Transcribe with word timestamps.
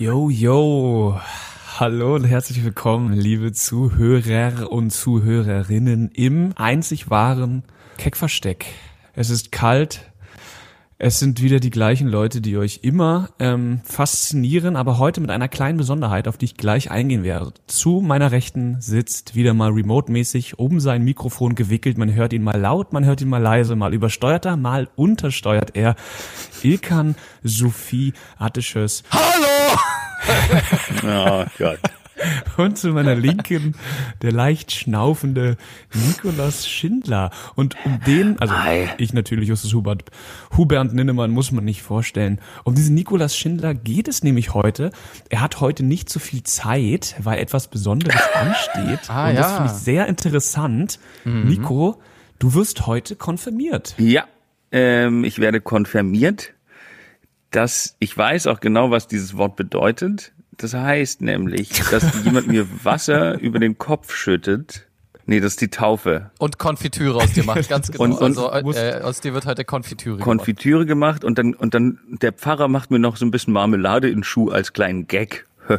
Yo, 0.00 0.30
yo. 0.30 1.20
Hallo 1.80 2.14
und 2.14 2.22
herzlich 2.22 2.62
willkommen, 2.64 3.14
liebe 3.14 3.50
Zuhörer 3.50 4.70
und 4.70 4.90
Zuhörerinnen 4.90 6.12
im 6.12 6.52
einzig 6.54 7.10
wahren 7.10 7.64
Keckversteck. 7.96 8.66
Es 9.14 9.28
ist 9.28 9.50
kalt. 9.50 10.12
Es 11.00 11.20
sind 11.20 11.40
wieder 11.40 11.60
die 11.60 11.70
gleichen 11.70 12.08
Leute, 12.08 12.40
die 12.40 12.56
euch 12.56 12.80
immer 12.82 13.28
ähm, 13.38 13.82
faszinieren, 13.84 14.74
aber 14.74 14.98
heute 14.98 15.20
mit 15.20 15.30
einer 15.30 15.46
kleinen 15.46 15.78
Besonderheit, 15.78 16.26
auf 16.26 16.38
die 16.38 16.46
ich 16.46 16.56
gleich 16.56 16.90
eingehen 16.90 17.22
werde. 17.22 17.52
Zu 17.68 18.00
meiner 18.00 18.32
Rechten 18.32 18.80
sitzt 18.80 19.36
wieder 19.36 19.54
mal 19.54 19.70
remote-mäßig 19.70 20.58
um 20.58 20.80
sein 20.80 21.04
Mikrofon 21.04 21.54
gewickelt. 21.54 21.98
Man 21.98 22.12
hört 22.12 22.32
ihn 22.32 22.42
mal 22.42 22.58
laut, 22.58 22.92
man 22.92 23.04
hört 23.04 23.20
ihn 23.20 23.28
mal 23.28 23.40
leise, 23.40 23.76
mal 23.76 23.94
übersteuert 23.94 24.44
er, 24.44 24.56
mal 24.56 24.88
untersteuert 24.96 25.76
er. 25.76 25.94
Ilkan 26.64 27.14
Sophie 27.44 28.12
Attisches. 28.36 29.04
Hallo! 29.12 29.78
oh 31.44 31.46
Gott. 31.58 31.78
Und 32.56 32.76
zu 32.78 32.88
meiner 32.88 33.14
Linken 33.14 33.74
der 34.22 34.32
leicht 34.32 34.72
schnaufende 34.72 35.56
Nikolaus 35.94 36.66
Schindler. 36.66 37.30
Und 37.54 37.76
um 37.84 38.00
den, 38.06 38.38
also 38.40 38.56
Hi. 38.56 38.88
ich 38.98 39.12
natürlich, 39.12 39.48
Justus 39.48 39.72
Hubert, 39.74 40.04
Hubert 40.56 40.92
Ninnemann 40.92 41.30
muss 41.30 41.52
man 41.52 41.64
nicht 41.64 41.82
vorstellen. 41.82 42.40
Um 42.64 42.74
diesen 42.74 42.94
Nikolaus 42.94 43.36
Schindler 43.36 43.74
geht 43.74 44.08
es 44.08 44.22
nämlich 44.22 44.54
heute. 44.54 44.90
Er 45.30 45.40
hat 45.40 45.60
heute 45.60 45.84
nicht 45.84 46.08
so 46.10 46.18
viel 46.20 46.42
Zeit, 46.42 47.14
weil 47.18 47.38
etwas 47.38 47.68
Besonderes 47.68 48.20
ansteht. 48.34 49.08
Ah, 49.08 49.28
Und 49.28 49.36
das 49.36 49.50
ja. 49.50 49.56
finde 49.56 49.72
ich 49.72 49.78
sehr 49.78 50.06
interessant. 50.06 50.98
Nico, 51.24 52.00
du 52.38 52.54
wirst 52.54 52.86
heute 52.86 53.16
konfirmiert. 53.16 53.94
Ja, 53.98 54.24
ähm, 54.72 55.24
ich 55.24 55.38
werde 55.38 55.60
konfirmiert. 55.60 56.52
dass 57.50 57.96
ich 57.98 58.16
weiß 58.16 58.46
auch 58.46 58.60
genau, 58.60 58.90
was 58.90 59.06
dieses 59.08 59.36
Wort 59.36 59.56
bedeutet. 59.56 60.32
Das 60.58 60.74
heißt 60.74 61.22
nämlich, 61.22 61.70
dass 61.90 62.04
jemand 62.24 62.46
mir 62.48 62.66
Wasser 62.84 63.38
über 63.40 63.58
den 63.58 63.78
Kopf 63.78 64.14
schüttet. 64.14 64.84
Nee, 65.26 65.40
das 65.40 65.52
ist 65.52 65.60
die 65.60 65.68
Taufe. 65.68 66.30
Und 66.38 66.58
Konfitüre 66.58 67.18
aus 67.22 67.32
dir 67.32 67.44
macht, 67.44 67.68
ganz 67.68 67.88
genau. 67.92 68.04
Und- 68.04 68.12
und 68.12 68.38
also 68.38 68.50
äh, 68.78 69.00
aus 69.02 69.20
dir 69.20 69.34
wird 69.34 69.44
heute 69.46 69.64
Konfitüre 69.64 70.16
gemacht. 70.16 70.24
Konfitüre 70.24 70.86
gemacht 70.86 71.22
und 71.24 71.38
dann, 71.38 71.54
und 71.54 71.74
dann 71.74 71.98
der 72.22 72.32
Pfarrer 72.32 72.68
macht 72.68 72.90
mir 72.90 72.98
noch 72.98 73.16
so 73.16 73.24
ein 73.26 73.30
bisschen 73.30 73.52
Marmelade 73.52 74.08
in 74.08 74.18
den 74.18 74.24
Schuh 74.24 74.50
als 74.50 74.72
kleinen 74.72 75.06
Gag. 75.06 75.46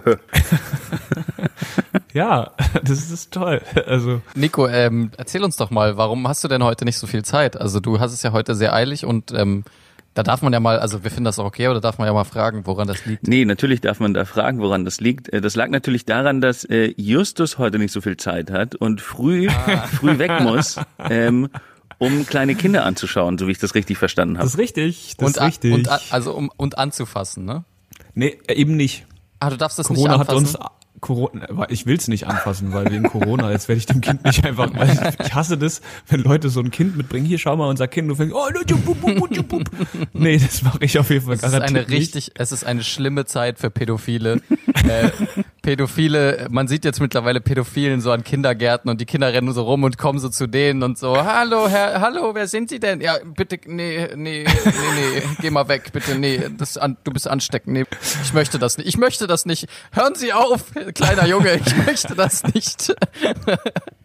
Ja, 2.13 2.51
das 2.83 3.11
ist 3.11 3.31
toll. 3.31 3.61
Also 3.85 4.21
Nico, 4.33 4.67
ähm, 4.67 5.11
erzähl 5.17 5.43
uns 5.43 5.57
doch 5.57 5.69
mal, 5.69 5.95
warum 5.95 6.27
hast 6.27 6.43
du 6.43 6.47
denn 6.47 6.63
heute 6.63 6.83
nicht 6.83 6.97
so 6.97 7.05
viel 7.05 7.23
Zeit? 7.23 7.55
Also 7.59 7.79
du 7.79 7.99
hast 7.99 8.13
es 8.13 8.23
ja 8.23 8.31
heute 8.31 8.55
sehr 8.55 8.73
eilig 8.73 9.05
und 9.05 9.31
ähm, 9.31 9.63
da 10.15 10.23
darf 10.23 10.41
man 10.41 10.51
ja 10.51 10.59
mal, 10.59 10.79
also 10.79 11.03
wir 11.03 11.11
finden 11.11 11.25
das 11.25 11.39
auch 11.39 11.45
okay, 11.45 11.67
oder 11.67 11.79
darf 11.81 11.97
man 11.97 12.07
ja 12.07 12.13
mal 12.13 12.23
fragen, 12.25 12.65
woran 12.65 12.87
das 12.87 13.05
liegt? 13.05 13.27
Nee, 13.27 13.45
natürlich 13.45 13.79
darf 13.81 13.99
man 13.99 14.13
da 14.13 14.25
fragen, 14.25 14.59
woran 14.59 14.83
das 14.85 14.99
liegt. 14.99 15.31
Äh, 15.31 15.39
Das 15.41 15.55
lag 15.55 15.69
natürlich 15.69 16.05
daran, 16.05 16.41
dass 16.41 16.65
äh, 16.65 16.93
Justus 16.97 17.57
heute 17.57 17.77
nicht 17.79 17.91
so 17.91 18.01
viel 18.01 18.17
Zeit 18.17 18.51
hat 18.51 18.75
und 18.75 19.01
früh, 19.01 19.49
früh 19.99 20.17
weg 20.17 20.41
muss, 20.41 20.77
ähm, 21.09 21.49
um 21.99 22.25
kleine 22.25 22.55
Kinder 22.55 22.85
anzuschauen, 22.85 23.37
so 23.37 23.47
wie 23.47 23.51
ich 23.51 23.59
das 23.59 23.75
richtig 23.75 23.97
verstanden 23.97 24.37
habe. 24.37 24.45
das 24.45 24.53
ist 24.53 24.59
richtig, 24.59 25.15
das 25.17 25.27
und, 25.27 25.37
ist 25.37 25.43
richtig. 25.43 25.73
und 25.73 25.89
also 26.11 26.33
um 26.33 26.51
und 26.57 26.77
anzufassen, 26.77 27.45
ne? 27.45 27.63
nee, 28.13 28.37
eben 28.47 28.75
nicht. 28.75 29.05
Ah, 29.39 29.49
du 29.49 29.57
darfst 29.57 29.79
das 29.79 29.87
Corona 29.87 30.17
nicht 30.17 30.19
hat 30.27 30.29
anfassen. 30.29 30.55
uns 30.57 30.69
Corona, 30.99 31.67
ich 31.69 31.85
will's 31.85 32.07
nicht 32.07 32.27
anfassen, 32.27 32.73
weil 32.73 32.91
wegen 32.91 33.03
Corona, 33.03 33.51
jetzt 33.51 33.67
werde 33.67 33.79
ich 33.79 33.85
dem 33.85 34.01
Kind 34.01 34.23
nicht 34.25 34.45
einfach, 34.45 34.73
weil 34.75 34.89
ich, 34.89 35.33
hasse 35.33 35.57
das, 35.57 35.81
wenn 36.07 36.21
Leute 36.21 36.49
so 36.49 36.59
ein 36.59 36.71
Kind 36.71 36.97
mitbringen, 36.97 37.25
hier 37.25 37.37
schau 37.37 37.55
mal 37.55 37.67
unser 37.67 37.87
Kind, 37.87 38.09
du 38.09 38.15
fängst, 38.15 38.35
oh, 38.35 38.47
pup, 38.85 39.31
tschup, 39.31 39.47
pup. 39.47 39.69
nee, 40.13 40.37
das 40.37 40.61
mache 40.61 40.79
ich 40.81 40.97
auf 40.99 41.09
jeden 41.09 41.25
Fall 41.25 41.35
Es 41.35 41.43
ist 41.43 41.51
garantiert 41.51 41.87
eine 41.87 41.87
nicht. 41.87 42.15
richtig, 42.15 42.31
es 42.35 42.51
ist 42.51 42.63
eine 42.63 42.83
schlimme 42.83 43.25
Zeit 43.25 43.59
für 43.59 43.69
Pädophile. 43.69 44.41
äh, 44.87 45.09
Pädophile, 45.69 46.47
man 46.49 46.67
sieht 46.67 46.83
jetzt 46.83 46.99
mittlerweile 46.99 47.41
Pädophilen 47.41 48.01
so 48.01 48.11
an 48.11 48.23
Kindergärten 48.23 48.89
und 48.89 48.99
die 48.99 49.05
Kinder 49.05 49.31
rennen 49.31 49.53
so 49.53 49.61
rum 49.61 49.83
und 49.83 49.99
kommen 49.99 50.17
so 50.17 50.27
zu 50.27 50.47
denen 50.47 50.81
und 50.81 50.97
so, 50.97 51.15
hallo 51.15 51.69
Herr, 51.69 52.01
hallo, 52.01 52.33
wer 52.33 52.47
sind 52.47 52.69
Sie 52.69 52.79
denn? 52.79 53.01
Ja, 53.01 53.17
bitte, 53.23 53.59
nee, 53.67 54.07
nee, 54.15 54.45
nee, 54.45 54.71
nee, 54.95 55.23
geh 55.39 55.51
mal 55.51 55.67
weg, 55.67 55.91
bitte, 55.93 56.15
nee, 56.15 56.41
das 56.57 56.79
an, 56.79 56.97
du 57.03 57.11
bist 57.11 57.27
ansteckend, 57.27 57.73
nee, 57.73 57.85
ich 58.23 58.33
möchte 58.33 58.57
das 58.57 58.79
nicht, 58.79 58.87
ich 58.87 58.97
möchte 58.97 59.27
das 59.27 59.45
nicht. 59.45 59.67
Hören 59.91 60.15
Sie 60.15 60.33
auf, 60.33 60.71
kleiner 60.95 61.27
Junge, 61.27 61.59
ich 61.63 61.77
möchte 61.85 62.15
das 62.15 62.41
nicht. 62.45 62.95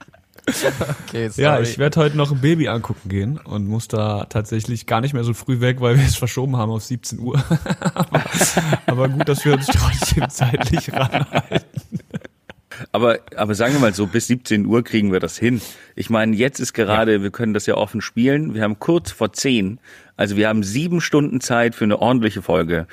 okay, 0.47 1.28
sorry. 1.28 1.43
Ja, 1.43 1.60
ich 1.60 1.78
werde 1.78 2.00
heute 2.00 2.16
noch 2.16 2.31
ein 2.32 2.41
Baby 2.41 2.69
angucken 2.69 3.09
gehen 3.09 3.38
und 3.38 3.66
muss 3.66 3.88
da 3.88 4.25
tatsächlich 4.27 4.87
gar 4.87 5.00
nicht 5.00 5.15
mehr 5.15 5.25
so 5.25 5.34
früh 5.34 5.60
weg, 5.60 5.81
weil 5.81 5.97
wir 5.99 6.05
es 6.05 6.16
verschoben 6.16 6.56
haben 6.56 6.71
auf 6.71 6.84
17 6.84 7.19
Uhr. 7.19 7.43
aber, 7.94 8.22
aber 8.87 9.09
gut, 9.09 9.28
dass 9.28 9.44
wir 9.44 9.55
uns 9.55 9.66
trotzdem 9.66 10.28
zeitlich 10.28 10.93
ranhalten. 10.93 11.65
Aber, 12.91 13.19
aber 13.37 13.55
sagen 13.55 13.72
wir 13.75 13.81
mal 13.81 13.94
so, 13.94 14.06
bis 14.09 14.27
17 14.27 14.66
Uhr 14.66 14.82
kriegen 14.82 15.12
wir 15.12 15.21
das 15.21 15.38
hin. 15.38 15.60
Ich 15.94 16.10
meine, 16.10 16.34
jetzt 16.34 16.59
ist 16.59 16.72
gerade, 16.72 17.22
wir 17.22 17.31
können 17.31 17.55
das 17.55 17.66
ja 17.66 17.76
offen 17.76 18.00
spielen. 18.00 18.53
Wir 18.55 18.62
haben 18.62 18.81
kurz 18.81 19.12
vor 19.12 19.32
10. 19.32 19.78
Also 20.16 20.37
wir 20.37 20.49
haben 20.49 20.62
sieben 20.65 21.00
Stunden 21.00 21.41
Zeit 21.41 21.75
für 21.76 21.84
eine 21.84 22.00
ordentliche 22.00 22.43
Folge. 22.43 22.87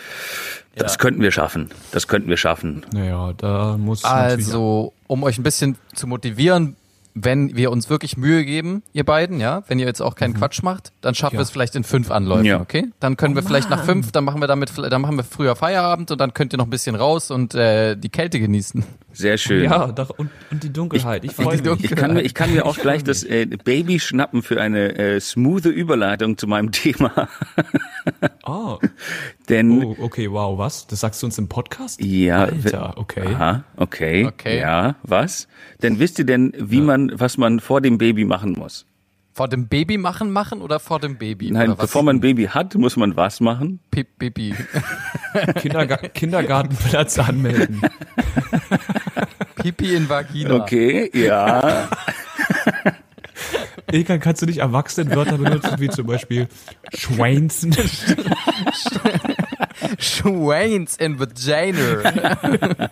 Das 0.75 0.93
Ja. 0.93 0.97
könnten 0.99 1.21
wir 1.21 1.31
schaffen. 1.31 1.69
Das 1.91 2.07
könnten 2.07 2.29
wir 2.29 2.37
schaffen. 2.37 2.85
Naja, 2.93 3.33
da 3.37 3.75
muss 3.77 4.03
Also, 4.05 4.93
um 5.07 5.23
euch 5.23 5.39
ein 5.39 5.43
bisschen 5.43 5.77
zu 5.95 6.05
motivieren, 6.07 6.75
wenn 7.13 7.55
wir 7.57 7.71
uns 7.71 7.89
wirklich 7.89 8.15
Mühe 8.17 8.45
geben, 8.45 8.83
ihr 8.93 9.03
beiden, 9.03 9.39
ja, 9.39 9.63
wenn 9.67 9.79
ihr 9.79 9.85
jetzt 9.85 10.01
auch 10.01 10.15
keinen 10.15 10.33
Quatsch 10.33 10.63
macht, 10.63 10.93
dann 11.01 11.13
schaffen 11.15 11.35
Ja. 11.35 11.39
wir 11.39 11.43
es 11.43 11.49
vielleicht 11.49 11.75
in 11.75 11.83
fünf 11.83 12.09
Anläufen, 12.11 12.45
Ja. 12.45 12.61
okay? 12.61 12.87
Dann 12.99 13.17
können 13.17 13.35
wir 13.35 13.43
vielleicht 13.43 13.69
nach 13.69 13.83
fünf, 13.83 14.11
dann 14.11 14.23
machen 14.23 14.39
wir 14.41 14.47
damit, 14.47 14.71
dann 14.77 15.01
machen 15.01 15.17
wir 15.17 15.23
früher 15.23 15.55
Feierabend 15.55 16.11
und 16.11 16.21
dann 16.21 16.33
könnt 16.33 16.53
ihr 16.53 16.57
noch 16.57 16.65
ein 16.67 16.69
bisschen 16.69 16.95
raus 16.95 17.31
und 17.31 17.53
äh, 17.55 17.95
die 17.97 18.09
Kälte 18.09 18.39
genießen. 18.39 18.83
Sehr 19.13 19.37
schön. 19.37 19.65
Ja, 19.65 19.87
doch, 19.91 20.09
und, 20.11 20.29
und 20.51 20.63
die 20.63 20.71
Dunkelheit. 20.71 21.25
Ich 21.25 21.33
freue 21.33 21.47
die 21.47 21.51
mich. 21.51 21.61
Dunkelheit. 21.63 21.91
Ich 21.91 21.97
kann, 21.97 22.13
mir, 22.13 22.21
ich 22.21 22.33
kann 22.33 22.53
mir 22.53 22.65
auch 22.65 22.77
gleich 22.77 23.03
das 23.03 23.23
äh, 23.23 23.45
Baby 23.45 23.99
schnappen 23.99 24.41
für 24.41 24.61
eine 24.61 24.95
äh, 24.97 25.19
smoothe 25.19 25.67
Überleitung 25.69 26.37
zu 26.37 26.47
meinem 26.47 26.71
Thema. 26.71 27.27
Oh, 28.45 28.77
Denn 29.49 29.83
oh, 29.83 29.95
okay, 29.99 30.29
wow, 30.31 30.57
was? 30.57 30.87
Das 30.87 31.01
sagst 31.01 31.21
du 31.21 31.27
uns 31.27 31.37
im 31.37 31.47
Podcast? 31.47 32.01
ja, 32.03 32.43
Alter, 32.45 32.97
okay. 32.97 33.27
Aha, 33.27 33.63
okay. 33.77 34.25
Okay. 34.25 34.59
Ja, 34.59 34.95
was? 35.03 35.47
Denn 35.81 35.99
wisst 35.99 36.19
ihr 36.19 36.25
denn, 36.25 36.53
wie 36.57 36.81
man, 36.81 37.11
was 37.13 37.37
man 37.37 37.59
vor 37.59 37.81
dem 37.81 37.97
Baby 37.97 38.25
machen 38.25 38.53
muss? 38.53 38.85
Vor 39.33 39.47
dem 39.47 39.67
Baby 39.67 39.97
machen 39.97 40.31
machen 40.31 40.61
oder 40.61 40.79
vor 40.79 40.99
dem 40.99 41.17
Baby? 41.17 41.51
Nein, 41.51 41.75
bevor 41.77 42.03
man 42.03 42.17
ein 42.17 42.19
Baby 42.19 42.47
hat, 42.47 42.75
muss 42.75 42.97
man 42.97 43.15
was 43.15 43.39
machen? 43.39 43.79
Pi- 43.89 44.05
Baby. 44.17 44.53
Kinderga 45.55 45.95
Kindergartenplatz 45.95 47.17
anmelden. 47.17 47.81
Pipi 49.55 49.95
in 49.95 50.09
Vagina. 50.09 50.55
Okay, 50.55 51.09
ja. 51.13 51.87
Ilka, 53.91 54.17
kannst 54.17 54.41
du 54.41 54.45
nicht 54.45 54.59
Erwachsenenwörter 54.59 55.37
benutzen, 55.37 55.75
wie 55.79 55.89
zum 55.89 56.07
Beispiel 56.07 56.47
Schweinzen? 56.93 57.75
Schwains 59.99 60.95
in 60.97 61.19
Vagina. 61.19 62.89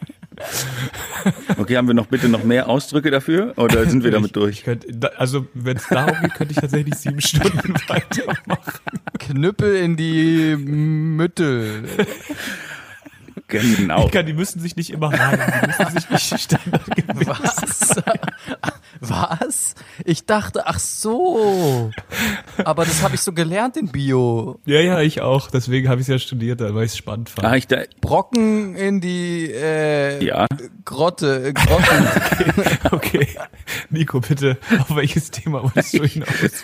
Okay, 1.57 1.75
haben 1.75 1.88
wir 1.88 1.93
noch 1.93 2.07
bitte 2.07 2.29
noch 2.29 2.43
mehr 2.43 2.69
Ausdrücke 2.69 3.11
dafür 3.11 3.53
oder 3.57 3.85
sind 3.89 4.03
wir 4.03 4.11
damit 4.11 4.35
durch? 4.35 4.63
könnte, 4.63 4.88
da- 4.93 5.09
also, 5.17 5.47
wenn 5.53 5.77
es 5.77 5.88
darum 5.88 6.15
geht, 6.21 6.33
könnte 6.33 6.53
ich 6.53 6.59
tatsächlich 6.61 6.95
sieben 6.95 7.19
Stunden 7.21 7.73
weitermachen. 7.88 8.79
Knüppel 9.19 9.75
in 9.75 9.97
die 9.97 10.55
Müttel. 10.55 11.83
Genau. 13.49 14.03
Ilka, 14.05 14.23
die 14.23 14.33
müssen 14.33 14.59
sich 14.59 14.75
nicht 14.75 14.91
immer 14.91 15.11
reiben, 15.11 15.41
die 15.61 15.67
müssen 15.67 15.91
sich 15.99 16.09
nicht 16.09 16.41
standardgemäß. 16.43 17.27
Was? 17.27 17.95
Was? 19.01 19.75
Ich 20.05 20.25
dachte, 20.25 20.67
ach 20.67 20.79
so. 20.79 21.91
Aber 22.63 22.85
das 22.85 23.01
habe 23.01 23.15
ich 23.15 23.21
so 23.21 23.33
gelernt 23.33 23.75
in 23.77 23.88
Bio. 23.88 24.59
Ja, 24.65 24.79
ja, 24.81 25.01
ich 25.01 25.21
auch. 25.21 25.49
Deswegen 25.49 25.89
habe 25.89 25.99
ich 26.01 26.05
es 26.07 26.11
ja 26.11 26.19
studiert, 26.19 26.59
weil 26.61 26.85
ich 26.85 26.91
es 26.91 26.97
spannend 26.97 27.29
fand. 27.29 27.47
Ah, 27.47 27.55
ich 27.55 27.67
da, 27.67 27.77
Brocken 28.01 28.75
in 28.75 29.01
die 29.01 29.51
äh, 29.51 30.24
ja. 30.24 30.45
Grotte. 30.85 31.47
äh, 31.47 31.53
Grotten. 31.53 32.07
Okay. 32.91 33.27
Nico, 33.89 34.19
bitte, 34.19 34.57
auf 34.79 34.95
welches 34.95 35.31
Thema 35.31 35.63
wolltest 35.63 35.94
du 35.94 36.03
hinaus? 36.06 36.63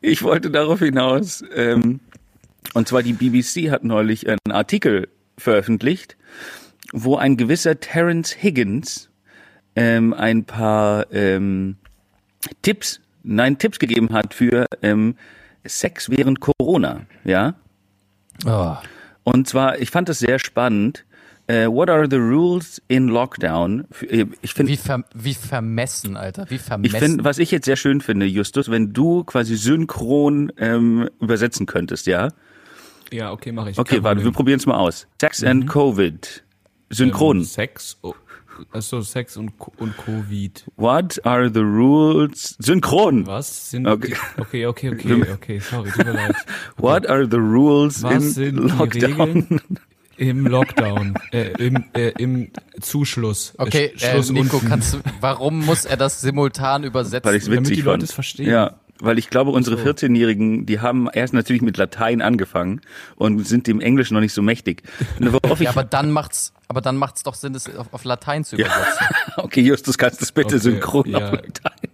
Ich 0.00 0.22
wollte 0.22 0.50
darauf 0.50 0.80
hinaus, 0.80 1.42
ähm, 1.54 2.00
und 2.74 2.88
zwar 2.88 3.02
die 3.02 3.12
BBC 3.14 3.70
hat 3.70 3.84
neulich 3.84 4.28
einen 4.28 4.52
Artikel 4.52 5.08
veröffentlicht, 5.38 6.16
wo 6.92 7.16
ein 7.16 7.36
gewisser 7.36 7.80
Terence 7.80 8.36
Higgins 8.42 9.10
ähm, 9.76 10.12
ein 10.14 10.44
paar 10.44 11.12
ähm, 11.12 11.76
Tipps, 12.62 13.00
nein, 13.22 13.58
Tipps 13.58 13.78
gegeben 13.78 14.12
hat 14.12 14.34
für 14.34 14.66
ähm, 14.82 15.16
Sex 15.64 16.10
während 16.10 16.40
Corona, 16.40 17.06
ja. 17.24 17.54
Oh. 18.46 18.74
Und 19.24 19.48
zwar, 19.48 19.78
ich 19.78 19.90
fand 19.90 20.08
das 20.08 20.18
sehr 20.18 20.38
spannend. 20.38 21.04
Äh, 21.46 21.66
what 21.66 21.90
are 21.90 22.06
the 22.08 22.16
rules 22.16 22.80
in 22.88 23.08
Lockdown? 23.08 23.86
Äh, 24.08 24.26
Ich 24.42 24.54
finde, 24.54 24.72
Wie, 24.72 24.76
ver 24.76 25.04
wie 25.14 25.34
vermessen, 25.34 26.16
Alter. 26.16 26.46
Wie 26.48 26.56
ich 26.56 26.62
vermessen. 26.62 26.98
finde, 26.98 27.24
was 27.24 27.38
ich 27.38 27.50
jetzt 27.50 27.64
sehr 27.66 27.76
schön 27.76 28.00
finde, 28.00 28.26
Justus, 28.26 28.70
wenn 28.70 28.92
du 28.92 29.24
quasi 29.24 29.56
synchron 29.56 30.52
ähm, 30.58 31.08
übersetzen 31.20 31.66
könntest, 31.66 32.06
ja? 32.06 32.28
Ja, 33.14 33.32
okay, 33.32 33.52
mache 33.52 33.70
ich. 33.70 33.78
Okay, 33.78 34.02
warte, 34.02 34.24
wir 34.24 34.32
probieren 34.32 34.58
es 34.58 34.66
mal 34.66 34.76
aus. 34.76 35.06
Sex 35.20 35.42
and 35.44 35.68
Covid. 35.68 36.42
Synchron. 36.90 37.38
Ähm, 37.38 37.44
Sex, 37.44 37.96
oh, 38.02 38.14
also 38.72 39.00
Sex 39.02 39.36
und, 39.36 39.52
und 39.78 39.96
Covid. 39.96 40.64
What 40.76 41.24
are 41.24 41.48
the 41.52 41.60
rules? 41.60 42.56
Synchron. 42.60 43.26
Was 43.26 43.70
sind 43.70 43.86
Okay. 43.86 44.14
okay, 44.38 44.66
okay, 44.66 44.90
okay, 44.90 45.12
okay, 45.14 45.32
okay, 45.32 45.58
sorry, 45.60 45.90
tut 45.90 46.04
mir 46.06 46.12
leid. 46.12 46.34
What 46.76 47.06
are 47.08 47.24
the 47.28 47.36
rules 47.38 48.02
Was 48.02 48.12
in 48.14 48.20
sind 48.20 48.56
die 48.56 48.68
Lockdown? 48.68 49.10
Regeln 49.30 49.60
im 50.16 50.46
Lockdown, 50.46 51.14
äh, 51.32 51.50
im, 51.58 51.84
äh, 51.94 52.10
im 52.18 52.50
Zuschluss? 52.80 53.54
Okay, 53.58 53.92
Sch- 53.96 54.04
äh, 54.06 54.12
Schluss 54.12 54.30
Nico, 54.30 54.56
unten. 54.58 54.68
kannst 54.68 54.94
du, 54.94 54.98
warum 55.20 55.64
muss 55.64 55.84
er 55.84 55.96
das 55.96 56.20
simultan 56.20 56.84
übersetzen? 56.84 57.28
Weil 57.28 57.36
ich 57.36 57.42
es 57.44 57.48
Damit 57.48 57.62
witzig 57.62 57.76
die 57.78 57.82
Leute 57.82 57.92
fand. 57.98 58.02
es 58.04 58.12
verstehen. 58.12 58.48
Ja, 58.50 58.74
weil 59.04 59.18
ich 59.18 59.30
glaube, 59.30 59.50
unsere 59.50 59.76
14-Jährigen, 59.76 60.66
die 60.66 60.80
haben 60.80 61.08
erst 61.12 61.34
natürlich 61.34 61.62
mit 61.62 61.76
Latein 61.76 62.22
angefangen 62.22 62.80
und 63.16 63.46
sind 63.46 63.66
dem 63.66 63.80
Englisch 63.80 64.10
noch 64.10 64.20
nicht 64.20 64.32
so 64.32 64.42
mächtig. 64.42 64.82
Ja, 65.20 65.68
aber 65.68 65.84
dann 65.84 66.10
macht's, 66.10 66.52
aber 66.68 66.80
dann 66.80 66.96
macht's 66.96 67.22
doch 67.22 67.34
Sinn, 67.34 67.52
das 67.52 67.74
auf, 67.76 67.92
auf 67.92 68.04
Latein 68.04 68.44
zu 68.44 68.56
übersetzen. 68.56 69.06
okay, 69.36 69.60
Justus, 69.60 69.98
kannst 69.98 70.20
du 70.20 70.24
es 70.24 70.32
bitte 70.32 70.56
Okay, 70.56 70.58
synchron 70.58 71.10
ja. 71.10 71.18
auf 71.18 71.32
Latein? 71.32 71.90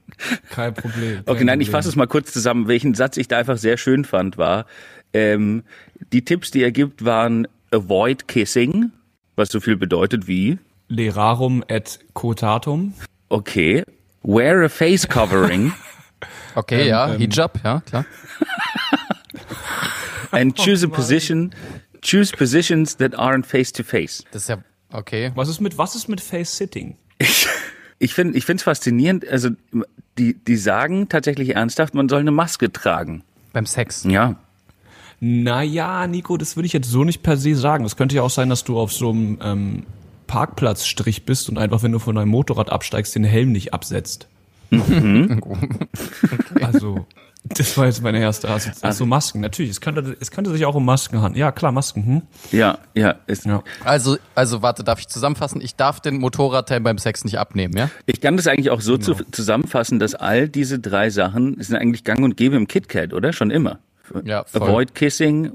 Kein 0.51 0.75
Problem. 0.75 1.21
Okay, 1.27 1.39
kein 1.39 1.47
nein, 1.47 1.61
ich 1.61 1.71
fasse 1.71 1.89
es 1.89 1.97
mal 1.97 2.07
kurz 2.07 2.33
zusammen. 2.33 2.69
Welchen 2.69 2.95
Satz 2.95 3.17
ich 3.17 3.29
da 3.29 3.39
einfach 3.39 3.57
sehr 3.57 3.77
schön 3.77 4.05
fand, 4.05 4.37
war, 4.39 4.67
ähm, 5.13 5.63
die 6.13 6.25
Tipps, 6.25 6.51
die 6.51 6.63
er 6.63 6.73
gibt, 6.73 7.05
waren 7.05 7.49
avoid 7.71 8.29
kissing, 8.29 8.93
was 9.37 9.49
so 9.49 9.61
viel 9.61 9.77
bedeutet 9.77 10.27
wie, 10.27 10.59
Lerarum 10.89 11.63
et 11.69 12.01
cotatum. 12.15 12.95
okay, 13.29 13.85
wear 14.23 14.63
a 14.65 14.69
face 14.69 15.09
covering 15.09 15.73
Okay, 16.55 16.83
Ähm, 16.83 16.89
ja, 16.89 17.13
ähm, 17.13 17.19
Hijab, 17.19 17.61
ja, 17.65 17.81
klar. 17.81 18.05
and 20.33 20.57
choose 20.57 20.85
a 20.85 20.89
position, 20.89 21.55
choose 22.03 22.33
positions 22.37 22.97
that 22.97 23.15
aren't 23.15 23.47
face 23.47 23.73
to 23.73 23.83
face. 23.83 24.25
Das 24.33 24.43
ist 24.43 24.49
ja, 24.49 24.59
okay. 24.93 25.33
Was 25.35 25.49
ist 25.49 25.61
mit, 25.61 25.79
was 25.79 25.95
ist 25.95 26.09
mit 26.09 26.21
Face 26.21 26.57
Sitting? 26.57 26.97
Ich 27.99 28.15
finde, 28.15 28.37
ich 28.39 28.47
finde 28.47 28.61
es 28.61 28.65
faszinierend. 28.65 29.29
Also 29.29 29.51
die, 30.19 30.35
die 30.35 30.57
sagen 30.57 31.09
tatsächlich 31.09 31.55
ernsthaft, 31.55 31.95
man 31.95 32.09
soll 32.09 32.21
eine 32.21 32.31
Maske 32.31 32.73
tragen. 32.73 33.23
Beim 33.53 33.67
Sex. 33.67 34.05
Ja, 34.05 34.37
Naja, 35.21 36.07
Nico, 36.07 36.37
das 36.39 36.57
würde 36.57 36.67
ich 36.67 36.73
jetzt 36.73 36.89
so 36.89 37.05
nicht 37.05 37.23
per 37.23 37.37
se 37.37 37.55
sagen. 37.55 37.85
Es 37.85 37.97
könnte 37.97 38.17
ja 38.17 38.23
auch 38.23 38.31
sein, 38.31 38.49
dass 38.49 38.65
du 38.65 38.79
auf 38.79 38.93
so 38.93 39.11
einem 39.11 39.39
ähm, 39.43 39.87
Parkplatzstrich 40.27 41.27
bist 41.27 41.51
und 41.51 41.59
einfach, 41.59 41.83
wenn 41.83 41.93
du 41.93 41.99
von 41.99 42.15
deinem 42.15 42.29
Motorrad 42.29 42.71
absteigst, 42.71 43.15
den 43.15 43.25
Helm 43.25 43.53
nicht 43.53 43.75
absetzt. 43.75 44.29
Also, 46.63 47.07
das 47.45 47.77
war 47.77 47.87
jetzt 47.87 48.03
meine 48.03 48.21
erste 48.21 48.49
Assoziation. 48.49 48.87
Also 48.89 49.07
Masken, 49.07 49.41
natürlich. 49.41 49.71
Es 49.71 49.81
könnte, 49.81 50.17
es 50.21 50.31
könnte 50.31 50.51
sich 50.51 50.65
auch 50.67 50.75
um 50.75 50.85
Masken 50.85 51.23
handeln. 51.23 51.41
Ja, 51.41 51.53
klar, 51.53 51.73
Masken. 51.73 52.05
Hm? 52.05 52.23
ja, 52.53 52.79
ja. 52.95 53.17
Es, 53.27 53.45
Ja. 53.45 53.63
Also, 53.85 54.19
also 54.35 54.63
warte, 54.63 54.85
darf 54.85 55.01
ich 55.01 55.09
zusammenfassen? 55.09 55.61
Ich 55.61 55.75
darf 55.75 56.01
den 56.01 56.19
Motorradhelm 56.19 56.83
beim 56.83 56.99
Sex 56.99 57.25
nicht 57.25 57.39
abnehmen, 57.39 57.77
ja? 57.77 57.91
Ich 58.07 58.21
kann 58.21 58.37
das 58.37 58.47
eigentlich 58.47 58.71
auch 58.71 58.81
so 58.81 58.99
Genau. 58.99 59.15
zu, 59.15 59.25
zusammenfassen, 59.31 59.99
dass 59.99 60.15
all 60.15 60.49
diese 60.49 60.79
drei 60.79 61.11
Sachen 61.11 61.61
sind 61.63 61.77
eigentlich 61.77 62.05
gang 62.05 62.23
und 62.23 62.37
gäbe 62.37 62.57
im 62.57 62.69
KitKat, 62.69 63.13
oder? 63.15 63.33
Schon 63.33 63.51
immer. 63.51 63.79
Ja, 64.25 64.45
voll. 64.45 64.63
Avoid 64.63 64.95
kissing, 64.95 65.53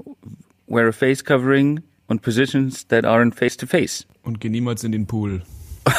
wear 0.66 0.88
a 0.88 0.92
face 0.92 1.24
covering 1.24 1.82
und 2.08 2.22
positions 2.22 2.86
that 2.88 3.04
aren't 3.04 3.34
face 3.34 3.56
to 3.56 3.66
face. 3.66 4.06
Und 4.22 4.40
geh 4.40 4.48
niemals 4.48 4.82
in 4.82 4.92
den 4.92 5.06
Pool. 5.06 5.42